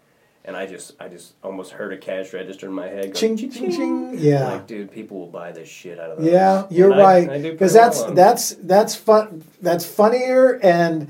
and 0.45 0.55
I 0.55 0.67
just 0.67 0.93
I 0.99 1.07
just 1.07 1.33
almost 1.43 1.71
heard 1.71 1.91
a 1.91 1.97
cash 1.97 2.33
register 2.33 2.67
in 2.67 2.73
my 2.73 2.87
head. 2.87 3.13
Go, 3.13 3.19
Ching, 3.19 3.35
ching, 3.35 3.51
ching, 3.51 3.71
ching. 3.71 4.17
Yeah. 4.19 4.47
Like, 4.47 4.67
dude, 4.67 4.91
people 4.91 5.19
will 5.19 5.27
buy 5.31 5.51
this 5.51 5.67
shit 5.67 5.99
out 5.99 6.11
of. 6.11 6.23
Yeah, 6.23 6.67
you're 6.69 6.91
And 6.91 6.99
right. 6.99 7.41
Because 7.41 7.73
that's 7.73 7.99
well 7.99 8.13
that's 8.13 8.51
that's 8.55 8.95
fun. 8.95 9.43
That's 9.61 9.85
funnier, 9.85 10.59
and 10.61 11.09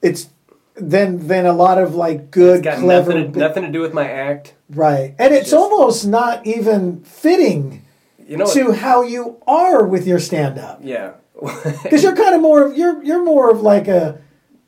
it's 0.00 0.28
than 0.74 1.26
than 1.26 1.46
a 1.46 1.52
lot 1.52 1.78
of 1.78 1.94
like 1.94 2.30
good, 2.30 2.58
It's 2.58 2.64
got 2.64 2.78
clever, 2.78 3.10
nothing 3.14 3.32
to, 3.32 3.38
nothing 3.38 3.62
to 3.64 3.70
do 3.70 3.80
with 3.80 3.92
my 3.94 4.08
act. 4.10 4.54
right? 4.70 5.14
And 5.18 5.32
it's 5.34 5.50
Just- 5.50 5.54
almost 5.54 6.06
not 6.06 6.46
even 6.46 7.02
fitting 7.04 7.82
You 8.26 8.38
know. 8.38 8.46
to 8.54 8.72
how 8.72 9.02
you 9.02 9.36
are 9.46 9.84
with 9.86 10.06
your 10.06 10.18
stand 10.18 10.58
up 10.58 10.80
yeah. 10.82 11.12
because 11.82 12.02
you're 12.02 12.16
kind 12.16 12.34
of 12.34 12.40
more 12.40 12.66
of 12.66 12.76
you're 12.76 13.02
you're 13.04 13.24
more 13.24 13.50
of 13.50 13.60
like 13.62 13.86
a 13.88 14.20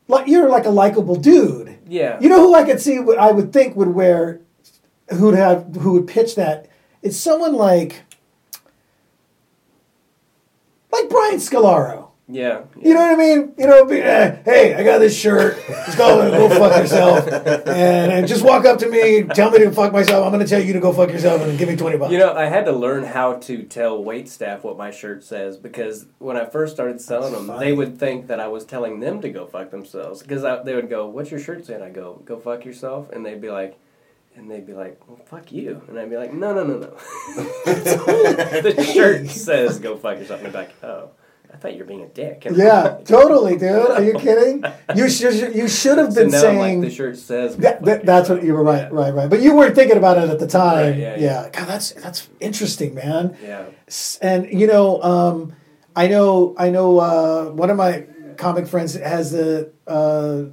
like 0.08 0.26
you're 0.26 0.48
like 0.50 0.66
a 0.66 0.70
likable 0.70 1.16
dude. 1.16 1.78
yeah. 1.88 2.18
You 2.20 2.28
know 2.28 2.40
who 2.40 2.54
I 2.54 2.64
could 2.64 2.80
see? 2.80 2.98
what 2.98 3.16
I 3.18 3.32
would 3.32 3.52
think 3.52 3.74
would 3.76 3.88
wear, 3.94 4.40
who'd 5.10 5.34
have, 5.34 5.74
who 5.76 5.92
would 5.92 6.06
pitch 6.06 6.34
that? 6.34 6.68
It's 7.02 7.16
someone 7.16 7.54
like, 7.54 8.02
like 10.92 11.08
Brian 11.08 11.36
Scolaro. 11.36 12.08
Yeah. 12.26 12.62
You 12.80 12.94
know 12.94 13.00
what 13.00 13.12
I 13.12 13.16
mean? 13.16 13.54
You 13.58 13.66
know, 13.66 13.84
be, 13.84 14.00
eh, 14.00 14.42
hey, 14.44 14.74
I 14.74 14.82
got 14.82 14.98
this 14.98 15.18
shirt. 15.18 15.58
Just 15.66 15.98
go, 15.98 16.30
go 16.30 16.48
fuck 16.48 16.80
yourself, 16.80 17.26
and, 17.28 18.12
and 18.12 18.26
just 18.26 18.42
walk 18.42 18.64
up 18.64 18.78
to 18.78 18.88
me, 18.88 19.24
tell 19.24 19.50
me 19.50 19.58
to 19.58 19.70
fuck 19.70 19.92
myself. 19.92 20.24
I'm 20.24 20.32
going 20.32 20.44
to 20.44 20.48
tell 20.48 20.62
you 20.62 20.72
to 20.72 20.80
go 20.80 20.92
fuck 20.92 21.10
yourself, 21.10 21.42
and 21.42 21.58
give 21.58 21.68
me 21.68 21.76
twenty 21.76 21.98
bucks. 21.98 22.12
You 22.12 22.18
know, 22.18 22.32
I 22.32 22.46
had 22.46 22.64
to 22.64 22.72
learn 22.72 23.04
how 23.04 23.34
to 23.34 23.62
tell 23.64 24.02
wait 24.02 24.28
staff 24.28 24.64
what 24.64 24.78
my 24.78 24.90
shirt 24.90 25.22
says 25.22 25.58
because 25.58 26.06
when 26.18 26.36
I 26.38 26.46
first 26.46 26.74
started 26.74 27.00
selling 27.00 27.34
them, 27.34 27.46
funny. 27.46 27.66
they 27.66 27.72
would 27.72 27.98
think 27.98 28.26
that 28.28 28.40
I 28.40 28.48
was 28.48 28.64
telling 28.64 29.00
them 29.00 29.20
to 29.20 29.28
go 29.28 29.46
fuck 29.46 29.70
themselves. 29.70 30.22
Because 30.22 30.42
they 30.64 30.74
would 30.74 30.88
go, 30.88 31.06
"What's 31.06 31.30
your 31.30 31.40
shirt 31.40 31.66
saying?" 31.66 31.82
I 31.82 31.90
go, 31.90 32.22
"Go 32.24 32.38
fuck 32.38 32.64
yourself," 32.64 33.10
and 33.10 33.24
they'd 33.26 33.40
be 33.40 33.50
like, 33.50 33.78
and 34.34 34.50
they'd 34.50 34.66
be 34.66 34.72
like, 34.72 34.98
"Well, 35.06 35.18
fuck 35.26 35.52
you," 35.52 35.82
and 35.88 35.98
I'd 35.98 36.08
be 36.08 36.16
like, 36.16 36.32
"No, 36.32 36.54
no, 36.54 36.64
no, 36.64 36.78
no." 36.78 36.86
the 37.66 38.90
shirt 38.94 39.28
says 39.28 39.78
"Go 39.78 39.96
fuck 39.98 40.18
yourself," 40.18 40.40
and 40.40 40.46
they'd 40.46 40.52
be 40.52 40.58
like, 40.58 40.82
"Oh, 40.82 41.10
I 41.54 41.56
thought 41.56 41.72
you 41.74 41.78
were 41.78 41.84
being 41.84 42.02
a 42.02 42.08
dick." 42.08 42.46
Yeah, 42.52 42.98
totally, 43.04 43.56
dude. 43.56 43.90
Are 43.90 44.02
you 44.02 44.14
kidding? 44.14 44.64
You 44.96 45.08
should 45.08 45.54
you 45.54 45.68
should 45.68 45.98
have 45.98 46.12
So 46.12 46.20
been 46.24 46.34
I'm 46.34 46.40
saying. 46.40 46.80
like, 46.80 46.90
the 46.90 46.94
shirt 46.94 47.16
says. 47.16 47.56
That, 47.58 47.82
that, 47.84 48.04
that's 48.04 48.28
what 48.28 48.42
you 48.42 48.52
were 48.54 48.62
right, 48.64 48.82
Yeah. 48.82 48.88
right, 49.00 49.14
right. 49.14 49.30
But 49.30 49.40
you 49.40 49.54
weren't 49.56 49.74
thinking 49.74 49.96
about 49.96 50.18
it 50.18 50.28
at 50.28 50.38
the 50.40 50.46
time. 50.46 50.90
Right, 50.90 50.96
yeah, 50.98 51.16
yeah, 51.16 51.42
yeah. 51.44 51.50
God, 51.50 51.68
that's 51.68 51.92
that's 51.92 52.28
interesting, 52.40 52.94
man. 52.94 53.36
Yeah. 53.42 53.66
And 54.20 54.40
you 54.60 54.66
know, 54.66 55.00
um, 55.02 55.54
I 55.96 56.08
know, 56.08 56.54
I 56.58 56.70
know. 56.70 56.98
Uh, 56.98 57.44
one 57.50 57.70
of 57.70 57.76
my 57.76 58.06
comic 58.36 58.66
friends 58.66 58.94
has 58.94 59.30
the 59.30 59.72
uh, 59.86 60.50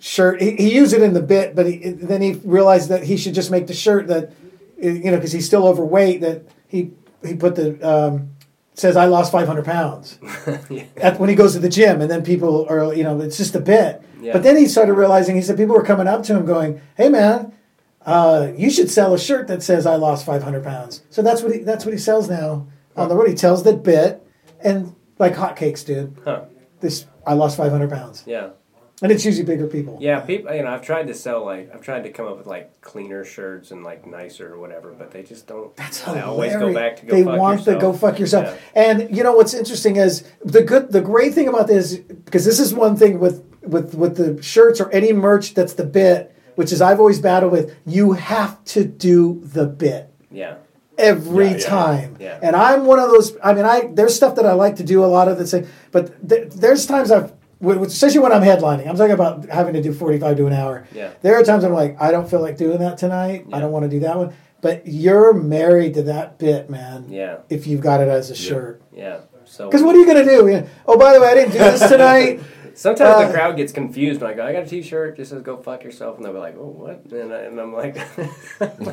shirt. 0.00 0.40
He, 0.42 0.56
he 0.56 0.74
used 0.74 0.92
it 0.92 1.02
in 1.02 1.14
the 1.14 1.22
bit, 1.22 1.54
but 1.54 1.66
he, 1.66 1.78
then 1.90 2.22
he 2.22 2.32
realized 2.44 2.88
that 2.88 3.04
he 3.04 3.16
should 3.16 3.34
just 3.34 3.50
make 3.50 3.66
the 3.68 3.74
shirt 3.74 4.08
that, 4.08 4.32
you 4.82 5.10
know, 5.10 5.16
because 5.16 5.32
he's 5.32 5.46
still 5.46 5.66
overweight. 5.66 6.20
That 6.22 6.42
he 6.66 6.90
he 7.24 7.34
put 7.34 7.54
the 7.54 7.78
um, 7.88 8.30
says 8.80 8.96
I 8.96 9.04
lost 9.06 9.30
five 9.30 9.46
hundred 9.46 9.64
pounds 9.64 10.18
yeah. 10.70 10.84
at, 10.96 11.20
when 11.20 11.28
he 11.28 11.34
goes 11.34 11.52
to 11.52 11.58
the 11.58 11.68
gym, 11.68 12.00
and 12.00 12.10
then 12.10 12.22
people 12.24 12.66
are, 12.68 12.92
you 12.94 13.04
know, 13.04 13.20
it's 13.20 13.36
just 13.36 13.54
a 13.54 13.60
bit. 13.60 14.02
Yeah. 14.20 14.32
But 14.32 14.42
then 14.42 14.56
he 14.56 14.66
started 14.66 14.94
realizing, 14.94 15.36
he 15.36 15.42
said 15.42 15.56
people 15.56 15.74
were 15.74 15.84
coming 15.84 16.06
up 16.06 16.22
to 16.24 16.36
him 16.36 16.44
going, 16.46 16.80
"Hey, 16.96 17.08
man, 17.08 17.52
uh, 18.04 18.48
you 18.56 18.70
should 18.70 18.90
sell 18.90 19.14
a 19.14 19.18
shirt 19.18 19.48
that 19.48 19.62
says 19.62 19.86
I 19.86 19.96
lost 19.96 20.26
500 20.26 20.64
pounds." 20.64 21.02
So 21.10 21.22
that's 21.22 21.42
what 21.42 21.52
he 21.52 21.58
that's 21.58 21.84
what 21.84 21.92
he 21.92 21.98
sells 21.98 22.28
now 22.28 22.66
on 22.96 23.08
the 23.08 23.14
road. 23.14 23.28
He 23.28 23.34
tells 23.34 23.62
that 23.64 23.82
bit, 23.82 24.22
and 24.60 24.94
like 25.18 25.34
hotcakes, 25.34 25.84
dude. 25.84 26.16
Huh. 26.24 26.44
This 26.80 27.06
I 27.26 27.34
lost 27.34 27.56
500 27.56 27.90
pounds, 27.90 28.24
Yeah. 28.26 28.50
And 29.02 29.10
it's 29.12 29.24
usually 29.24 29.44
bigger 29.46 29.66
people. 29.66 29.98
Yeah, 30.00 30.20
people. 30.20 30.54
You 30.54 30.62
know, 30.62 30.70
I've 30.70 30.82
tried 30.82 31.06
to 31.08 31.14
sell 31.14 31.44
like 31.44 31.74
I've 31.74 31.80
tried 31.82 32.04
to 32.04 32.10
come 32.10 32.26
up 32.26 32.36
with 32.38 32.46
like 32.46 32.80
cleaner 32.80 33.24
shirts 33.24 33.70
and 33.70 33.82
like 33.82 34.06
nicer 34.06 34.52
or 34.52 34.58
whatever, 34.58 34.92
but 34.92 35.10
they 35.10 35.22
just 35.22 35.46
don't. 35.46 35.74
That's 35.76 36.06
I 36.06 36.18
hilarious. 36.18 36.26
always 36.28 36.56
go 36.56 36.74
back 36.74 36.96
to 36.98 37.06
go. 37.06 37.16
they 37.16 37.24
fuck 37.24 37.38
want 37.38 37.58
yourself. 37.60 37.76
to 37.78 37.80
go 37.80 37.92
fuck 37.92 38.18
yourself. 38.18 38.44
Yeah. 38.74 38.82
And 38.82 39.16
you 39.16 39.22
know 39.22 39.32
what's 39.32 39.54
interesting 39.54 39.96
is 39.96 40.24
the 40.44 40.62
good, 40.62 40.92
the 40.92 41.00
great 41.00 41.34
thing 41.34 41.48
about 41.48 41.66
this 41.66 41.96
because 41.96 42.44
this 42.44 42.60
is 42.60 42.74
one 42.74 42.96
thing 42.96 43.18
with 43.18 43.44
with 43.62 43.94
with 43.94 44.16
the 44.16 44.42
shirts 44.42 44.80
or 44.80 44.90
any 44.90 45.12
merch 45.12 45.54
that's 45.54 45.74
the 45.74 45.84
bit, 45.84 46.34
which 46.56 46.72
is 46.72 46.80
I've 46.82 46.98
always 47.00 47.20
battled 47.20 47.52
with. 47.52 47.74
You 47.86 48.12
have 48.12 48.62
to 48.66 48.84
do 48.84 49.40
the 49.44 49.66
bit 49.66 50.12
Yeah. 50.30 50.56
every 50.98 51.46
Yeah, 51.46 51.50
yeah, 51.52 51.58
time. 51.66 52.16
yeah. 52.20 52.38
And 52.42 52.54
I'm 52.56 52.84
one 52.86 52.98
of 52.98 53.08
those. 53.10 53.36
I 53.42 53.52
mean, 53.54 53.64
I 53.64 53.90
there's 53.92 54.14
stuff 54.14 54.34
that 54.36 54.46
I 54.46 54.52
like 54.52 54.76
to 54.76 54.84
do 54.84 55.04
a 55.04 55.06
lot 55.06 55.28
of 55.28 55.38
the 55.38 55.46
same, 55.46 55.66
but 55.90 56.28
th- 56.28 56.50
there's 56.52 56.86
times 56.86 57.10
I've. 57.10 57.32
Especially 57.62 58.20
when 58.20 58.32
I'm 58.32 58.42
headlining, 58.42 58.88
I'm 58.88 58.96
talking 58.96 59.12
about 59.12 59.48
having 59.48 59.74
to 59.74 59.82
do 59.82 59.92
45 59.92 60.36
to 60.38 60.46
an 60.46 60.52
hour. 60.52 60.86
Yeah. 60.94 61.12
There 61.22 61.38
are 61.38 61.42
times 61.42 61.62
I'm 61.64 61.72
like, 61.72 62.00
I 62.00 62.10
don't 62.10 62.28
feel 62.28 62.40
like 62.40 62.56
doing 62.56 62.78
that 62.78 62.96
tonight. 62.98 63.46
I 63.52 63.60
don't 63.60 63.72
want 63.72 63.84
to 63.84 63.88
do 63.90 64.00
that 64.00 64.16
one. 64.16 64.32
But 64.62 64.86
you're 64.86 65.32
married 65.32 65.94
to 65.94 66.02
that 66.04 66.38
bit, 66.38 66.68
man. 66.70 67.06
Yeah. 67.08 67.38
If 67.48 67.66
you've 67.66 67.80
got 67.80 68.00
it 68.00 68.08
as 68.08 68.30
a 68.30 68.34
shirt. 68.34 68.82
Yeah. 68.92 69.20
So. 69.44 69.66
Because 69.68 69.82
what 69.82 69.94
are 69.94 69.98
you 69.98 70.06
going 70.06 70.24
to 70.24 70.30
do? 70.30 70.48
Yeah, 70.48 70.66
Oh, 70.86 70.98
by 70.98 71.12
the 71.12 71.20
way, 71.20 71.28
I 71.28 71.34
didn't 71.34 71.52
do 71.52 71.58
this 71.58 71.88
tonight. 71.88 72.40
Sometimes 72.74 73.10
uh, 73.16 73.26
the 73.26 73.32
crowd 73.34 73.56
gets 73.56 73.72
confused 73.72 74.20
when 74.22 74.30
I 74.30 74.34
go, 74.34 74.46
I 74.46 74.52
got 74.52 74.62
a 74.62 74.66
T-shirt. 74.66 75.16
Just 75.16 75.32
says 75.32 75.42
"Go 75.42 75.56
fuck 75.58 75.82
yourself," 75.84 76.16
and 76.16 76.24
they'll 76.24 76.32
be 76.32 76.38
like, 76.38 76.56
"Oh, 76.56 76.68
what?" 76.68 77.04
And, 77.12 77.32
I, 77.32 77.40
and 77.40 77.60
I'm 77.60 77.74
like, 77.74 77.96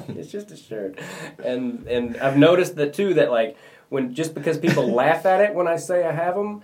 "It's 0.10 0.30
just 0.30 0.52
a 0.52 0.58
shirt." 0.58 1.00
And 1.42 1.88
and 1.88 2.18
I've 2.18 2.38
noticed 2.38 2.76
that 2.76 2.94
too. 2.94 3.14
That 3.14 3.32
like 3.32 3.56
when 3.90 4.14
just 4.14 4.34
because 4.34 4.58
people 4.58 4.88
laugh 4.94 5.26
at 5.26 5.42
it 5.42 5.54
when 5.54 5.68
I 5.68 5.78
say 5.78 6.04
I 6.06 6.12
have 6.12 6.36
them, 6.36 6.64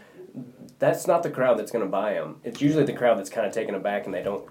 that's 0.84 1.08
not 1.08 1.24
the 1.24 1.30
crowd 1.30 1.58
that's 1.58 1.72
going 1.72 1.86
to 1.86 1.90
buy 1.90 2.16
them. 2.16 2.36
It's 2.44 2.62
usually 2.62 2.84
the 2.84 2.92
crowd 2.94 3.18
that's 3.18 3.30
kind 3.30 3.48
of 3.48 3.54
taken 3.54 3.74
aback 3.74 4.06
and 4.06 4.14
they 4.14 4.22
don't 4.22 4.44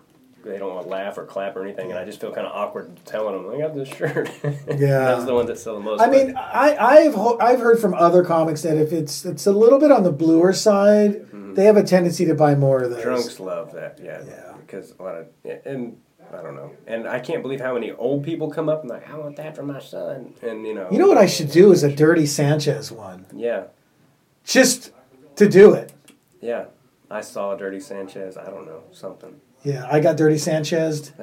they 0.45 0.59
don't 0.59 0.75
want 0.75 0.87
to 0.87 0.91
laugh 0.91 1.19
or 1.19 1.25
clap 1.27 1.55
or 1.57 1.63
anything. 1.63 1.91
And 1.91 1.99
I 1.99 2.05
just 2.07 2.21
feel 2.21 2.33
kind 2.33 2.47
of 2.47 2.53
awkward 2.53 2.99
telling 3.05 3.35
them 3.41 3.55
I 3.55 3.59
got 3.59 3.75
this 3.77 3.89
shirt. 3.89 4.31
Yeah. 4.67 5.13
those 5.13 5.23
are 5.23 5.27
the 5.27 5.35
ones 5.35 5.49
that 5.49 5.59
sell 5.59 5.75
the 5.75 5.81
most. 5.81 6.01
I 6.01 6.09
mean, 6.09 6.35
I, 6.37 6.75
I've 6.77 7.15
ho- 7.15 7.39
I've 7.39 7.61
heard 7.61 7.79
from 7.81 7.93
other 7.95 8.25
comics 8.25 8.63
that 8.63 8.77
if 8.79 8.93
it's 8.93 9.25
it's 9.27 9.47
a 9.47 9.53
little 9.53 9.79
bit 9.79 9.93
on 9.93 10.05
the 10.05 10.11
bluer 10.11 10.53
side, 10.55 11.27
they 11.55 11.65
have 11.65 11.77
a 11.77 11.83
tendency 11.85 12.25
to 12.25 12.35
buy 12.35 12.55
more 12.55 12.83
of 12.83 12.91
those. 12.91 13.01
Mm-hmm. 13.01 13.09
Drunks 13.09 13.39
love 13.39 13.73
that, 13.75 14.01
yeah. 14.03 14.23
Yeah. 14.27 14.55
Because 14.61 14.95
a 14.99 15.03
lot 15.03 15.17
of 15.17 15.27
yeah, 15.45 15.59
and 15.67 15.99
I 16.33 16.41
don't 16.41 16.57
know, 16.57 16.73
and 16.87 17.07
I 17.07 17.21
can't 17.21 17.43
believe 17.43 17.61
how 17.61 17.75
many 17.75 17.93
old 17.93 18.25
people 18.25 18.51
come 18.51 18.71
up 18.71 18.81
and 18.81 18.89
like, 18.91 19.09
I 19.11 19.19
want 19.19 19.37
that 19.37 19.55
for 19.55 19.65
my 19.65 19.81
son, 19.81 20.33
and 20.41 20.67
you 20.67 20.73
know. 20.75 20.89
You 20.91 20.99
know 20.99 21.09
what 21.09 21.19
I 21.19 21.27
should 21.27 21.51
do 21.51 21.73
is 21.73 21.83
a 21.85 21.95
Dirty 21.95 22.25
Sanchez 22.25 22.91
one, 22.91 23.27
Yeah, 23.35 23.65
just 24.45 24.93
to 25.37 25.47
do 25.49 25.75
it. 25.75 25.93
Yeah. 26.43 26.67
I 27.11 27.21
saw 27.23 27.55
Dirty 27.57 27.81
Sanchez. 27.81 28.37
I 28.37 28.45
don't 28.47 28.67
know 28.67 28.83
something. 28.93 29.41
Yeah, 29.65 29.87
I 29.91 30.01
got 30.01 30.17
Dirty 30.17 30.39
Sanchez. 30.39 31.11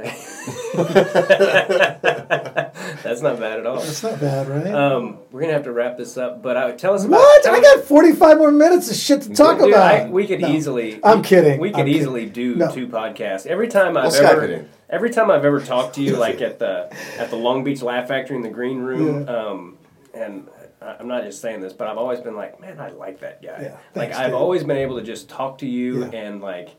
That's 3.04 3.22
not 3.22 3.40
bad 3.40 3.60
at 3.60 3.66
all. 3.66 3.78
That's 3.82 4.04
not 4.04 4.20
bad, 4.20 4.48
right? 4.48 4.74
Um, 4.74 5.18
we're 5.32 5.42
gonna 5.42 5.54
have 5.54 5.64
to 5.64 5.72
wrap 5.72 5.98
this 5.98 6.18
up, 6.18 6.42
but 6.42 6.56
I, 6.58 6.72
tell 6.74 6.94
us 6.94 7.04
about 7.06 7.18
what? 7.18 7.48
I 7.48 7.60
got 7.60 7.84
forty 7.84 8.12
five 8.14 8.38
more 8.38 8.52
minutes 8.52 8.90
of 8.92 8.98
shit 8.98 9.22
to 9.24 9.34
talk 9.34 9.60
Dude, 9.60 9.70
about. 9.70 9.92
I- 10.02 10.10
we 10.10 10.28
could 10.28 10.42
No. 10.42 10.48
easily. 10.50 11.00
I'm 11.04 11.18
we- 11.22 11.24
kidding. 11.28 11.60
We 11.60 11.70
could 11.72 11.80
I'm 11.82 11.86
kidding. 11.88 12.00
easily 12.02 12.26
do 12.28 12.56
No. 12.56 12.72
two 12.72 12.88
podcasts. 12.88 13.46
Every 13.46 13.68
time 13.68 13.98
I've 13.98 14.12
We'll 14.12 14.26
ever, 14.26 14.66
every 14.90 15.10
time 15.10 15.30
I've 15.32 15.44
ever 15.46 15.60
talked 15.60 15.96
to 15.96 16.02
you, 16.04 16.16
like 16.16 16.42
at 16.42 16.60
the 16.60 16.90
at 17.18 17.30
the 17.30 17.36
Long 17.36 17.64
Beach 17.64 17.82
Laugh 17.82 18.08
Factory 18.08 18.36
in 18.38 18.42
the 18.42 18.50
green 18.50 18.80
room, 18.80 19.28
um, 19.28 19.78
and 20.14 20.48
I- 20.56 20.59
I'm 20.82 21.08
not 21.08 21.24
just 21.24 21.42
saying 21.42 21.62
this, 21.62 21.74
but 21.74 21.88
I've 21.88 21.98
always 21.98 22.20
been 22.20 22.36
like, 22.36 22.60
man, 22.62 22.80
I 22.80 22.90
like 22.90 23.20
that 23.20 23.42
guy. 23.42 23.60
Yeah, 23.62 23.78
like 23.96 24.14
I've 24.14 24.34
always 24.34 24.64
been 24.64 24.78
able 24.78 24.98
to 24.98 25.04
just 25.04 25.30
talk 25.30 25.58
to 25.60 25.68
you 25.68 26.06
Yeah. 26.06 26.20
and 26.20 26.42
like. 26.42 26.70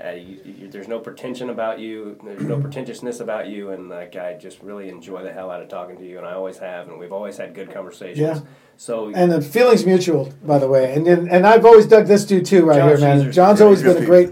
Uh, 0.00 0.10
you, 0.10 0.38
you, 0.44 0.68
there's 0.68 0.86
no 0.86 1.00
pretension 1.00 1.50
about 1.50 1.80
you. 1.80 2.16
There's 2.22 2.44
no 2.44 2.60
pretentiousness 2.60 3.18
about 3.18 3.48
you, 3.48 3.70
and 3.70 3.88
like 3.88 4.14
I 4.14 4.34
just 4.34 4.62
really 4.62 4.90
enjoy 4.90 5.24
the 5.24 5.32
hell 5.32 5.50
out 5.50 5.60
of 5.60 5.68
talking 5.68 5.96
to 5.96 6.06
you, 6.06 6.18
and 6.18 6.24
I 6.24 6.34
always 6.34 6.56
have, 6.58 6.88
and 6.88 7.00
we've 7.00 7.12
always 7.12 7.36
had 7.36 7.52
good 7.52 7.72
conversations. 7.74 8.20
Yeah. 8.20 8.40
So 8.76 9.12
And 9.12 9.32
the 9.32 9.42
feelings 9.42 9.84
mutual, 9.84 10.32
by 10.44 10.60
the 10.60 10.68
way. 10.68 10.94
And 10.94 11.04
then, 11.04 11.28
and 11.28 11.44
I've 11.44 11.64
always 11.66 11.84
dug 11.84 12.06
this 12.06 12.24
dude 12.24 12.46
too, 12.46 12.64
right 12.64 12.80
here, 12.80 12.96
man. 12.98 13.32
John's 13.32 13.60
always 13.60 13.82
been 13.82 14.00
a 14.00 14.06
great, 14.06 14.30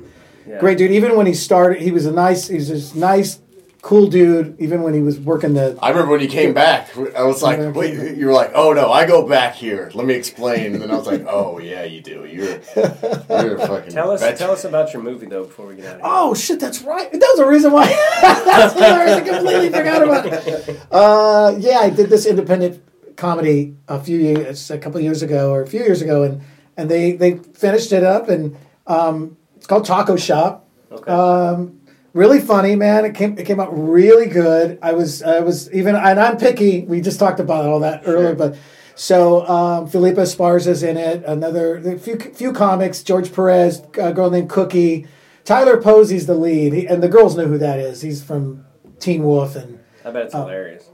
yeah. 0.48 0.60
great 0.60 0.78
dude. 0.78 0.92
Even 0.92 1.16
when 1.16 1.26
he 1.26 1.34
started, 1.34 1.82
he 1.82 1.90
was 1.90 2.06
a 2.06 2.12
nice, 2.12 2.46
he 2.46 2.54
was 2.54 2.68
this 2.68 2.94
nice, 2.94 3.40
cool 3.86 4.08
dude. 4.08 4.60
Even 4.60 4.82
when 4.82 4.94
he 4.94 5.00
was 5.00 5.20
working 5.20 5.54
the, 5.54 5.78
I 5.80 5.90
remember 5.90 6.10
when 6.10 6.20
he 6.20 6.26
came 6.26 6.52
back, 6.52 6.96
I 7.16 7.22
was 7.22 7.40
like, 7.40 7.58
Yeah, 7.58 7.70
wait, 7.70 8.16
you 8.16 8.26
were 8.26 8.32
like, 8.32 8.50
oh 8.52 8.72
no, 8.72 8.90
I 8.90 9.06
go 9.06 9.26
back 9.26 9.54
here. 9.54 9.92
Let 9.94 10.06
me 10.06 10.14
explain. 10.14 10.74
And 10.74 10.82
then 10.82 10.90
I 10.90 10.96
was 10.96 11.06
like, 11.06 11.24
oh 11.28 11.60
yeah, 11.60 11.84
you 11.84 12.00
do. 12.00 12.26
You're, 12.26 12.60
you're 12.74 13.56
a 13.56 13.66
fucking. 13.66 13.92
Tell 13.92 14.10
us, 14.10 14.20
veteran. 14.20 14.38
tell 14.38 14.50
us 14.50 14.64
about 14.64 14.92
your 14.92 15.02
movie 15.02 15.26
though 15.26 15.44
before 15.44 15.66
we 15.66 15.76
get 15.76 15.84
out 15.84 15.94
of 15.94 16.00
here. 16.00 16.04
oh 16.04 16.34
shit, 16.34 16.58
that's 16.58 16.82
right. 16.82 17.10
That 17.12 17.20
was 17.20 17.38
a 17.38 17.46
reason 17.46 17.70
why. 17.70 17.86
that's 18.20 18.74
hilarious. 18.74 19.18
I 19.18 19.20
completely 19.20 19.68
forgot 19.70 20.02
about 20.02 20.26
it. 20.26 20.80
Uh, 20.90 21.54
yeah, 21.58 21.78
I 21.78 21.90
did 21.90 22.10
this 22.10 22.26
independent 22.26 22.82
comedy 23.16 23.76
a 23.86 24.00
few 24.00 24.18
years, 24.18 24.68
a 24.68 24.78
couple 24.78 25.00
years 25.00 25.22
ago, 25.22 25.52
or 25.52 25.62
a 25.62 25.66
few 25.66 25.80
years 25.80 26.02
ago, 26.02 26.24
and 26.24 26.42
and 26.76 26.90
they 26.90 27.12
they 27.12 27.36
finished 27.36 27.92
it 27.92 28.02
up, 28.02 28.28
and 28.28 28.56
um, 28.88 29.36
it's 29.54 29.68
called 29.68 29.84
Taco 29.84 30.16
Shop. 30.16 30.68
Okay. 30.90 31.10
Um, 31.10 31.85
really 32.16 32.40
funny, 32.40 32.74
man. 32.74 33.04
It 33.04 33.14
came 33.14 33.38
it 33.38 33.46
came 33.46 33.60
out 33.60 33.68
really 33.72 34.26
good. 34.26 34.78
I 34.82 34.92
was 34.92 35.22
I 35.22 35.40
was 35.40 35.72
even 35.72 35.94
and 35.94 36.18
I'm 36.18 36.38
picky. 36.38 36.82
We 36.84 37.00
just 37.00 37.20
talked 37.20 37.38
about 37.38 37.66
all 37.66 37.80
that 37.80 38.02
earlier, 38.06 38.34
but 38.34 38.56
so 38.96 39.46
um, 39.46 39.86
Felipe 39.86 40.16
Esparza's 40.16 40.82
in 40.82 40.96
it. 40.96 41.22
Another 41.24 41.76
a 41.76 41.98
few 41.98 42.18
few 42.18 42.52
comics. 42.52 43.02
George 43.02 43.32
Perez, 43.32 43.82
a 43.98 44.12
girl 44.12 44.30
named 44.30 44.48
Cookie. 44.48 45.06
Tyler 45.44 45.80
Posey's 45.80 46.26
the 46.26 46.34
lead, 46.34 46.72
he, 46.72 46.88
and 46.88 47.00
the 47.00 47.08
girls 47.08 47.36
know 47.36 47.46
who 47.46 47.58
that 47.58 47.78
is. 47.78 48.00
He's 48.00 48.20
from 48.24 48.64
Teen 48.98 49.22
Wolf, 49.22 49.54
and 49.54 49.78
I 50.04 50.10
bet 50.10 50.26
it's 50.26 50.34
uh, 50.34 50.40
hilarious. 50.40 50.88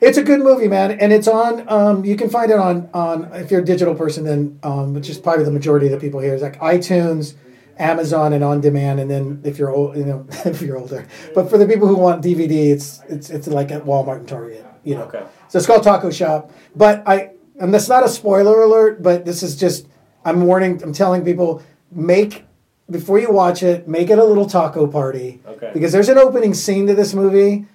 it's 0.00 0.16
a 0.16 0.22
good 0.22 0.40
movie, 0.40 0.68
man. 0.68 0.92
And 0.92 1.12
it's 1.12 1.26
on. 1.26 1.68
Um, 1.68 2.04
you 2.04 2.14
can 2.16 2.28
find 2.28 2.50
it 2.52 2.58
on 2.58 2.88
on 2.94 3.32
if 3.32 3.50
you're 3.50 3.62
a 3.62 3.64
digital 3.64 3.94
person, 3.94 4.24
then 4.24 4.60
um, 4.62 4.94
which 4.94 5.08
is 5.08 5.18
probably 5.18 5.44
the 5.44 5.50
majority 5.50 5.86
of 5.86 5.92
the 5.92 5.98
people 5.98 6.20
here 6.20 6.34
is 6.34 6.42
like 6.42 6.60
iTunes. 6.60 7.34
Amazon 7.78 8.32
and 8.32 8.42
on 8.42 8.60
demand, 8.60 9.00
and 9.00 9.10
then 9.10 9.40
if 9.44 9.58
you're 9.58 9.70
old, 9.70 9.96
you 9.96 10.04
know, 10.04 10.26
if 10.44 10.62
you're 10.62 10.78
older. 10.78 11.06
But 11.34 11.50
for 11.50 11.58
the 11.58 11.66
people 11.66 11.86
who 11.88 11.96
want 11.96 12.22
DVD, 12.24 12.72
it's 12.72 13.00
it's 13.08 13.30
it's 13.30 13.46
like 13.48 13.70
at 13.70 13.84
Walmart 13.84 14.18
and 14.18 14.28
Target. 14.28 14.64
You 14.84 14.96
know. 14.96 15.02
Okay. 15.04 15.24
So 15.48 15.58
it's 15.58 15.66
called 15.66 15.82
Taco 15.82 16.10
Shop. 16.10 16.50
But 16.74 17.02
I 17.06 17.30
and 17.58 17.72
that's 17.72 17.88
not 17.88 18.04
a 18.04 18.08
spoiler 18.08 18.62
alert, 18.62 19.02
but 19.02 19.24
this 19.24 19.42
is 19.42 19.56
just 19.56 19.88
I'm 20.24 20.42
warning. 20.42 20.82
I'm 20.82 20.92
telling 20.92 21.24
people 21.24 21.62
make 21.90 22.44
before 22.90 23.18
you 23.18 23.30
watch 23.30 23.62
it, 23.62 23.88
make 23.88 24.10
it 24.10 24.18
a 24.18 24.24
little 24.24 24.46
taco 24.46 24.86
party. 24.86 25.40
Okay. 25.46 25.70
Because 25.74 25.92
there's 25.92 26.08
an 26.08 26.18
opening 26.18 26.54
scene 26.54 26.86
to 26.86 26.94
this 26.94 27.14
movie. 27.14 27.66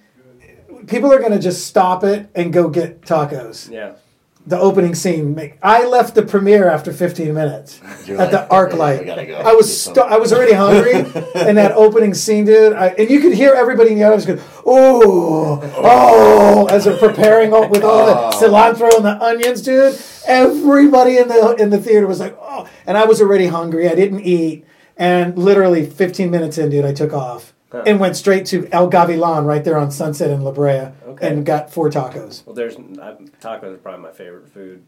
People 0.86 1.12
are 1.12 1.20
gonna 1.20 1.38
just 1.38 1.66
stop 1.66 2.02
it 2.02 2.28
and 2.34 2.52
go 2.52 2.68
get 2.68 3.02
tacos 3.02 3.70
Yeah. 3.70 3.92
The 4.44 4.58
opening 4.58 4.96
scene. 4.96 5.36
Make, 5.36 5.56
I 5.62 5.86
left 5.86 6.16
the 6.16 6.22
premiere 6.22 6.68
after 6.68 6.92
15 6.92 7.32
minutes 7.32 7.80
You're 8.06 8.20
at 8.20 8.32
the 8.32 8.38
like, 8.38 8.48
ArcLight. 8.50 9.08
I 9.16 9.24
go 9.24 9.34
I 9.36 9.52
was 9.52 9.80
stu- 9.82 10.00
I 10.00 10.16
was 10.18 10.32
already 10.32 10.52
hungry, 10.52 10.94
and 11.36 11.56
that 11.58 11.72
opening 11.76 12.12
scene, 12.12 12.44
dude. 12.44 12.72
I, 12.72 12.88
and 12.88 13.08
you 13.08 13.20
could 13.20 13.34
hear 13.34 13.52
everybody 13.54 13.92
in 13.92 13.98
the 13.98 14.04
audience 14.04 14.26
go, 14.26 14.38
"Oh, 14.66 15.60
oh," 15.76 16.66
as 16.66 16.84
they're 16.86 16.96
preparing 16.96 17.52
all, 17.52 17.68
with 17.68 17.84
all 17.84 18.04
the 18.06 18.16
Oh. 18.16 18.30
cilantro 18.42 18.92
and 18.96 19.04
the 19.04 19.16
onions, 19.22 19.62
dude. 19.62 19.96
Everybody 20.26 21.18
in 21.18 21.28
the 21.28 21.54
in 21.60 21.70
the 21.70 21.78
theater 21.78 22.08
was 22.08 22.18
like, 22.18 22.36
"Oh," 22.40 22.68
and 22.84 22.98
I 22.98 23.04
was 23.04 23.20
already 23.20 23.46
hungry. 23.46 23.88
I 23.88 23.94
didn't 23.94 24.22
eat, 24.22 24.64
and 24.96 25.38
literally 25.38 25.86
15 25.86 26.32
minutes 26.32 26.58
in, 26.58 26.68
dude, 26.70 26.84
I 26.84 26.92
took 26.92 27.12
off. 27.12 27.51
Huh. 27.72 27.82
And 27.86 27.98
went 27.98 28.16
straight 28.16 28.44
to 28.46 28.68
El 28.70 28.90
Gavilan 28.90 29.46
right 29.46 29.64
there 29.64 29.78
on 29.78 29.90
Sunset 29.90 30.30
in 30.30 30.42
La 30.42 30.52
Brea 30.52 30.88
Okay. 31.06 31.26
and 31.28 31.44
got 31.46 31.72
four 31.72 31.88
tacos. 31.88 32.44
Well, 32.46 32.54
there's 32.54 32.76
I, 32.76 33.16
tacos 33.40 33.74
are 33.74 33.78
probably 33.78 34.02
my 34.02 34.12
favorite 34.12 34.48
food. 34.52 34.84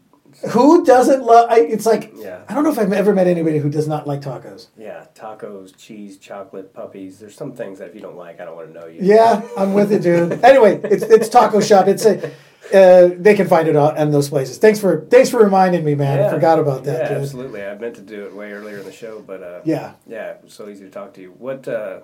Who 0.49 0.83
doesn't 0.85 1.23
love? 1.23 1.49
I, 1.49 1.61
it's 1.61 1.85
like 1.87 2.11
Yeah. 2.15 2.41
I 2.47 2.53
don't 2.53 2.63
know 2.63 2.71
if 2.71 2.77
I've 2.77 2.93
ever 2.93 3.13
met 3.13 3.25
anybody 3.25 3.57
who 3.57 3.69
does 3.69 3.87
not 3.87 4.05
like 4.05 4.21
tacos. 4.21 4.67
Yeah, 4.77 5.05
tacos, 5.15 5.75
cheese, 5.77 6.17
chocolate, 6.19 6.73
puppies. 6.73 7.19
There's 7.19 7.35
some 7.35 7.53
things 7.53 7.79
that 7.79 7.89
if 7.89 7.95
you 7.95 8.01
don't 8.01 8.17
like, 8.17 8.39
I 8.39 8.45
don't 8.45 8.55
want 8.55 8.71
to 8.73 8.79
know 8.79 8.85
you. 8.85 8.99
Yeah, 9.01 9.41
I'm 9.57 9.73
with 9.73 9.91
you, 9.91 9.99
dude. 9.99 10.39
Anyway, 10.43 10.79
it's 10.83 11.03
it's 11.03 11.27
taco 11.29 11.61
shop. 11.61 11.87
It's 11.87 12.05
a 12.05 12.31
uh, 12.73 13.09
they 13.17 13.35
can 13.35 13.47
find 13.47 13.67
it 13.67 13.75
all 13.75 13.91
in 13.95 14.11
those 14.11 14.29
places. 14.29 14.57
Thanks 14.57 14.79
for 14.79 15.05
thanks 15.09 15.29
for 15.29 15.39
reminding 15.43 15.83
me, 15.85 15.95
man. 15.95 16.19
I 16.19 16.21
Yeah. 16.23 16.29
forgot 16.31 16.59
about 16.59 16.83
that, 16.83 17.01
Yeah, 17.03 17.09
dude. 17.09 17.17
absolutely. 17.23 17.63
I 17.65 17.75
meant 17.77 17.95
to 17.95 18.01
do 18.01 18.25
it 18.25 18.35
way 18.35 18.51
earlier 18.51 18.79
in 18.79 18.85
the 18.85 18.91
show, 18.91 19.23
but 19.25 19.41
uh, 19.41 19.61
Yeah. 19.63 19.93
yeah, 20.07 20.31
it 20.31 20.41
was 20.43 20.53
so 20.53 20.67
easy 20.69 20.83
to 20.85 20.91
talk 20.91 21.13
to 21.15 21.21
you. 21.21 21.33
What? 21.37 21.67
Uh, 21.67 21.99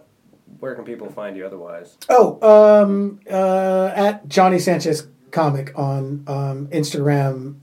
where 0.59 0.75
can 0.75 0.85
people 0.85 1.09
find 1.09 1.35
you 1.37 1.45
otherwise? 1.45 1.97
Oh, 2.09 2.39
um, 2.83 3.19
uh, 3.29 3.91
at 3.95 4.27
Johnny 4.27 4.59
Sanchez 4.59 5.07
comic 5.31 5.77
on 5.77 6.23
um, 6.27 6.67
Instagram, 6.67 7.59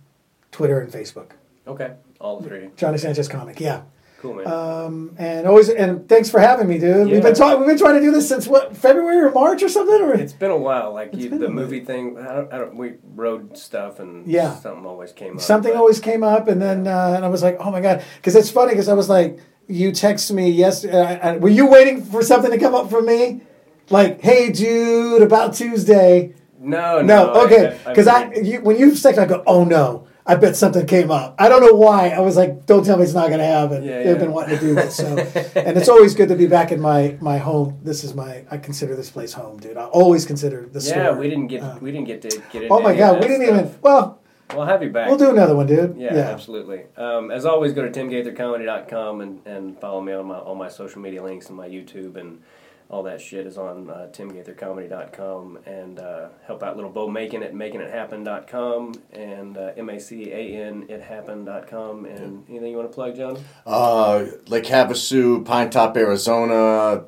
Twitter, 0.53 0.81
and 0.81 0.93
Facebook. 0.93 1.33
Okay, 1.67 1.93
all 2.21 2.43
three. 2.43 2.71
Johnny 2.77 2.99
Sanchez 2.99 3.29
comic. 3.29 3.61
Yeah. 3.61 3.83
Cool, 4.21 4.35
man. 4.35 4.49
Um, 4.49 5.15
and 5.17 5.47
always 5.47 5.69
and 5.69 6.09
thanks 6.09 6.29
for 6.29 6.41
having 6.41 6.67
me, 6.67 6.79
dude. 6.79 7.09
We've 7.09 7.23
been 7.23 7.35
talking. 7.35 7.61
We've 7.61 7.69
been 7.69 7.79
trying 7.79 7.95
to 7.95 8.01
do 8.01 8.11
this 8.11 8.29
since 8.29 8.49
what 8.49 8.77
February 8.77 9.19
or 9.19 9.31
March 9.31 9.63
or 9.63 9.69
something. 9.69 9.95
Or 10.03 10.13
it's 10.13 10.33
been 10.33 10.51
a 10.51 10.57
while. 10.57 10.93
Like 10.93 11.15
you, 11.15 11.29
the 11.29 11.49
movie 11.49 11.85
thing. 11.85 12.19
I 12.19 12.35
don't, 12.35 12.53
I 12.53 12.59
don't. 12.59 12.75
We 12.77 12.95
road 13.15 13.57
stuff 13.57 14.01
and 14.01 14.27
Yeah. 14.27 14.57
something 14.57 14.85
always 14.85 15.13
came 15.13 15.35
up. 15.37 15.41
something 15.41 15.71
but- 15.73 15.79
always 15.79 16.01
came 16.01 16.25
up 16.25 16.49
and 16.49 16.61
then 16.61 16.89
uh, 16.89 17.13
and 17.15 17.25
i 17.25 17.29
was 17.29 17.43
like 17.45 17.57
oh 17.61 17.71
my 17.71 17.81
god 17.81 18.03
because 18.17 18.35
it's 18.37 18.51
funny 18.51 18.73
because 18.73 18.89
i 18.89 18.95
was 18.95 19.09
like 19.09 19.39
you 19.69 19.93
text 19.93 20.33
me 20.33 20.51
yesterday 20.51 21.21
uh, 21.21 21.35
were 21.39 21.49
you 21.49 21.67
waiting 21.67 22.03
for 22.03 22.23
something 22.23 22.51
to 22.51 22.59
come 22.59 22.75
up 22.75 22.89
from 22.91 23.07
me 23.07 23.43
like 23.91 24.21
hey 24.23 24.51
dude 24.51 25.23
about 25.23 25.55
tuesday 25.55 26.33
No, 26.59 27.01
no, 27.03 27.33
no. 27.33 27.45
okay 27.45 27.79
because 27.87 28.09
I, 28.09 28.29
mean, 28.29 28.45
you, 28.45 28.61
when 28.63 28.79
you 28.79 28.95
text 28.95 29.19
i 29.19 29.27
go 29.27 29.43
oh 29.47 29.65
no 29.65 30.07
i 30.27 30.35
bet 30.35 30.57
something 30.57 30.87
came 30.87 31.11
up 31.11 31.35
i 31.39 31.49
don't 31.51 31.61
know 31.61 31.75
why 31.75 32.09
i 32.11 32.21
was 32.21 32.37
like 32.37 32.65
don't 32.67 32.85
tell 32.85 32.97
me 32.97 33.05
it's 33.05 33.13
not 33.15 33.29
going 33.29 33.41
to 33.41 33.45
happen 33.47 33.83
Yeah, 33.85 33.99
they've 33.99 34.07
yeah. 34.07 34.15
been 34.15 34.33
wanting 34.33 34.59
to 34.59 34.65
do 34.65 34.75
this 34.75 34.97
so 34.97 35.07
and 35.57 35.77
it's 35.77 35.89
always 35.89 36.15
good 36.15 36.29
to 36.31 36.35
be 36.37 36.47
back 36.47 36.73
in 36.73 36.81
my 36.81 37.17
my 37.21 37.37
home 37.39 37.79
this 37.83 38.05
is 38.05 38.15
my 38.15 38.45
i 38.51 38.57
consider 38.57 38.97
this 38.97 39.11
place 39.11 39.33
home 39.35 39.59
dude 39.59 39.77
i 39.77 39.85
always 39.85 40.25
consider 40.25 40.67
the 40.67 40.81
yeah, 40.81 41.09
store 41.09 41.19
we 41.19 41.29
didn't 41.29 41.49
get 41.49 41.63
uh, 41.63 41.79
we 41.81 41.93
didn't 41.93 42.07
get 42.07 42.23
to 42.23 42.31
get 42.53 42.63
into. 42.63 42.75
oh 42.75 42.81
my 42.81 42.95
god 42.97 43.21
we 43.21 43.29
didn't 43.29 43.47
stuff. 43.47 43.59
even 43.67 43.79
well 43.83 44.21
We'll 44.55 44.67
have 44.67 44.83
you 44.83 44.91
back. 44.91 45.09
we'll 45.09 45.19
do 45.19 45.31
another 45.31 45.55
one 45.55 45.67
dude 45.67 45.97
Yeah, 45.99 46.15
absolutely. 46.15 46.85
Um, 46.97 47.31
as 47.31 47.45
always, 47.45 47.73
go 47.73 47.87
to 47.87 47.91
timgaithercomedy.com 47.91 49.21
and, 49.21 49.47
and 49.47 49.79
follow 49.81 50.01
me 50.01 50.13
on 50.13 50.27
my 50.27 50.39
all 50.39 50.55
my 50.55 50.69
social 50.69 51.01
media 51.01 51.23
links 51.23 51.49
and 51.49 51.57
my 51.57 51.69
YouTube 51.69 52.17
and 52.17 52.43
all 52.91 53.03
that 53.03 53.21
shit 53.21 53.47
is 53.47 53.59
on 53.59 53.91
uh, 53.91 54.09
timgaithercomedy.com 54.13 55.59
and 55.67 55.99
uh, 55.99 56.29
help 56.47 56.63
out 56.63 56.77
little 56.77 56.91
Bo 56.91 57.09
Making 57.09 57.43
it 57.43 57.55
Making 57.55 57.83
at 57.83 57.93
makingithappen.com 57.93 58.95
and 59.13 59.59
uh, 59.59 59.73
M-A-C-A-N 59.77 60.87
ithappen.com 60.89 62.07
and 62.07 62.45
anything 62.49 62.71
you 62.71 62.77
want 62.77 62.91
to 62.91 62.95
plug, 62.95 63.17
John? 63.17 63.39
Uh, 63.67 64.27
Lake 64.47 64.65
Havasu, 64.65 65.45
Pinetop, 65.45 65.97
Arizona, 65.97 67.05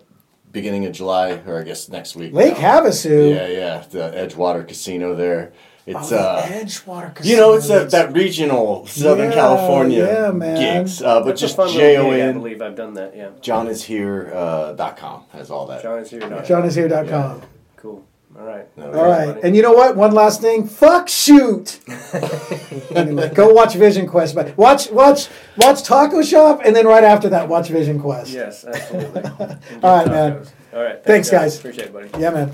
beginning 0.52 0.84
of 0.84 0.92
July, 0.92 1.40
or 1.46 1.60
I 1.60 1.62
guess 1.62 1.88
next 1.88 2.14
week. 2.16 2.34
lake 2.34 2.58
now. 2.58 2.82
havasu 2.82 3.34
Yeah, 3.34 3.46
yeah, 3.46 3.84
the 3.90 4.10
Edgewater 4.10 4.66
Casino 4.66 5.14
there. 5.14 5.52
It's 5.86 6.12
Oh, 6.12 6.16
uh, 6.18 6.42
Edgewater 6.46 7.14
Casino. 7.14 7.34
you 7.34 7.40
know, 7.40 7.54
it's 7.54 7.68
that, 7.68 7.90
that 7.90 8.12
regional 8.12 8.86
Southern 8.86 9.30
Yeah, 9.30 9.34
California 9.36 10.06
yeah, 10.06 10.30
man. 10.30 10.82
gigs. 10.82 11.02
Uh, 11.02 11.20
but 11.20 11.26
That's 11.26 11.40
just 11.40 11.56
fun 11.56 11.66
little 11.68 11.80
J 11.80 11.96
O 11.96 12.10
gig, 12.10 12.20
I 12.20 12.20
N. 12.20 12.34
believe 12.34 12.60
I've 12.62 12.76
done 12.76 12.94
that, 12.94 13.16
yeah. 13.16 13.30
John 13.40 13.66
is 13.66 13.82
here 13.84 14.30
uh, 14.34 14.72
dot 14.74 14.96
com 14.96 15.24
has 15.32 15.50
all 15.50 15.66
that. 15.66 15.82
John 15.82 15.98
is 15.98 16.10
here. 16.10 16.20
now. 16.28 16.40
JohnIsHere.com. 16.40 17.42
Cool. 17.76 18.04
All 18.38 18.44
right. 18.46 18.66
No, 18.76 18.92
All 18.92 19.12
funny. 19.26 19.40
and 19.42 19.56
you 19.56 19.62
know 19.62 19.72
what? 19.72 19.96
One 19.96 20.12
last 20.12 20.40
thing. 20.40 20.66
Fuck 20.68 21.08
Shute. 21.08 21.80
anyway, 22.94 23.30
go 23.34 23.52
watch 23.52 23.74
Vision 23.74 24.06
Quest, 24.06 24.34
but 24.34 24.56
watch 24.56 24.90
watch 24.90 25.28
watch 25.56 25.82
Taco 25.82 26.22
Shop, 26.22 26.60
and 26.64 26.74
then 26.76 26.86
right 26.86 27.02
after 27.04 27.28
that, 27.30 27.48
watch 27.48 27.68
Vision 27.68 27.98
Quest. 28.00 28.30
Yes, 28.30 28.64
absolutely. 28.64 29.22
All 29.82 29.96
right, 29.96 30.04
good 30.04 30.10
man. 30.12 30.46
All 30.72 30.82
right. 30.82 31.02
Thanks, 31.04 31.28
guys. 31.30 31.58
Appreciate 31.58 31.86
it, 31.88 31.92
buddy. 31.92 32.08
Yeah, 32.18 32.30
man. 32.30 32.52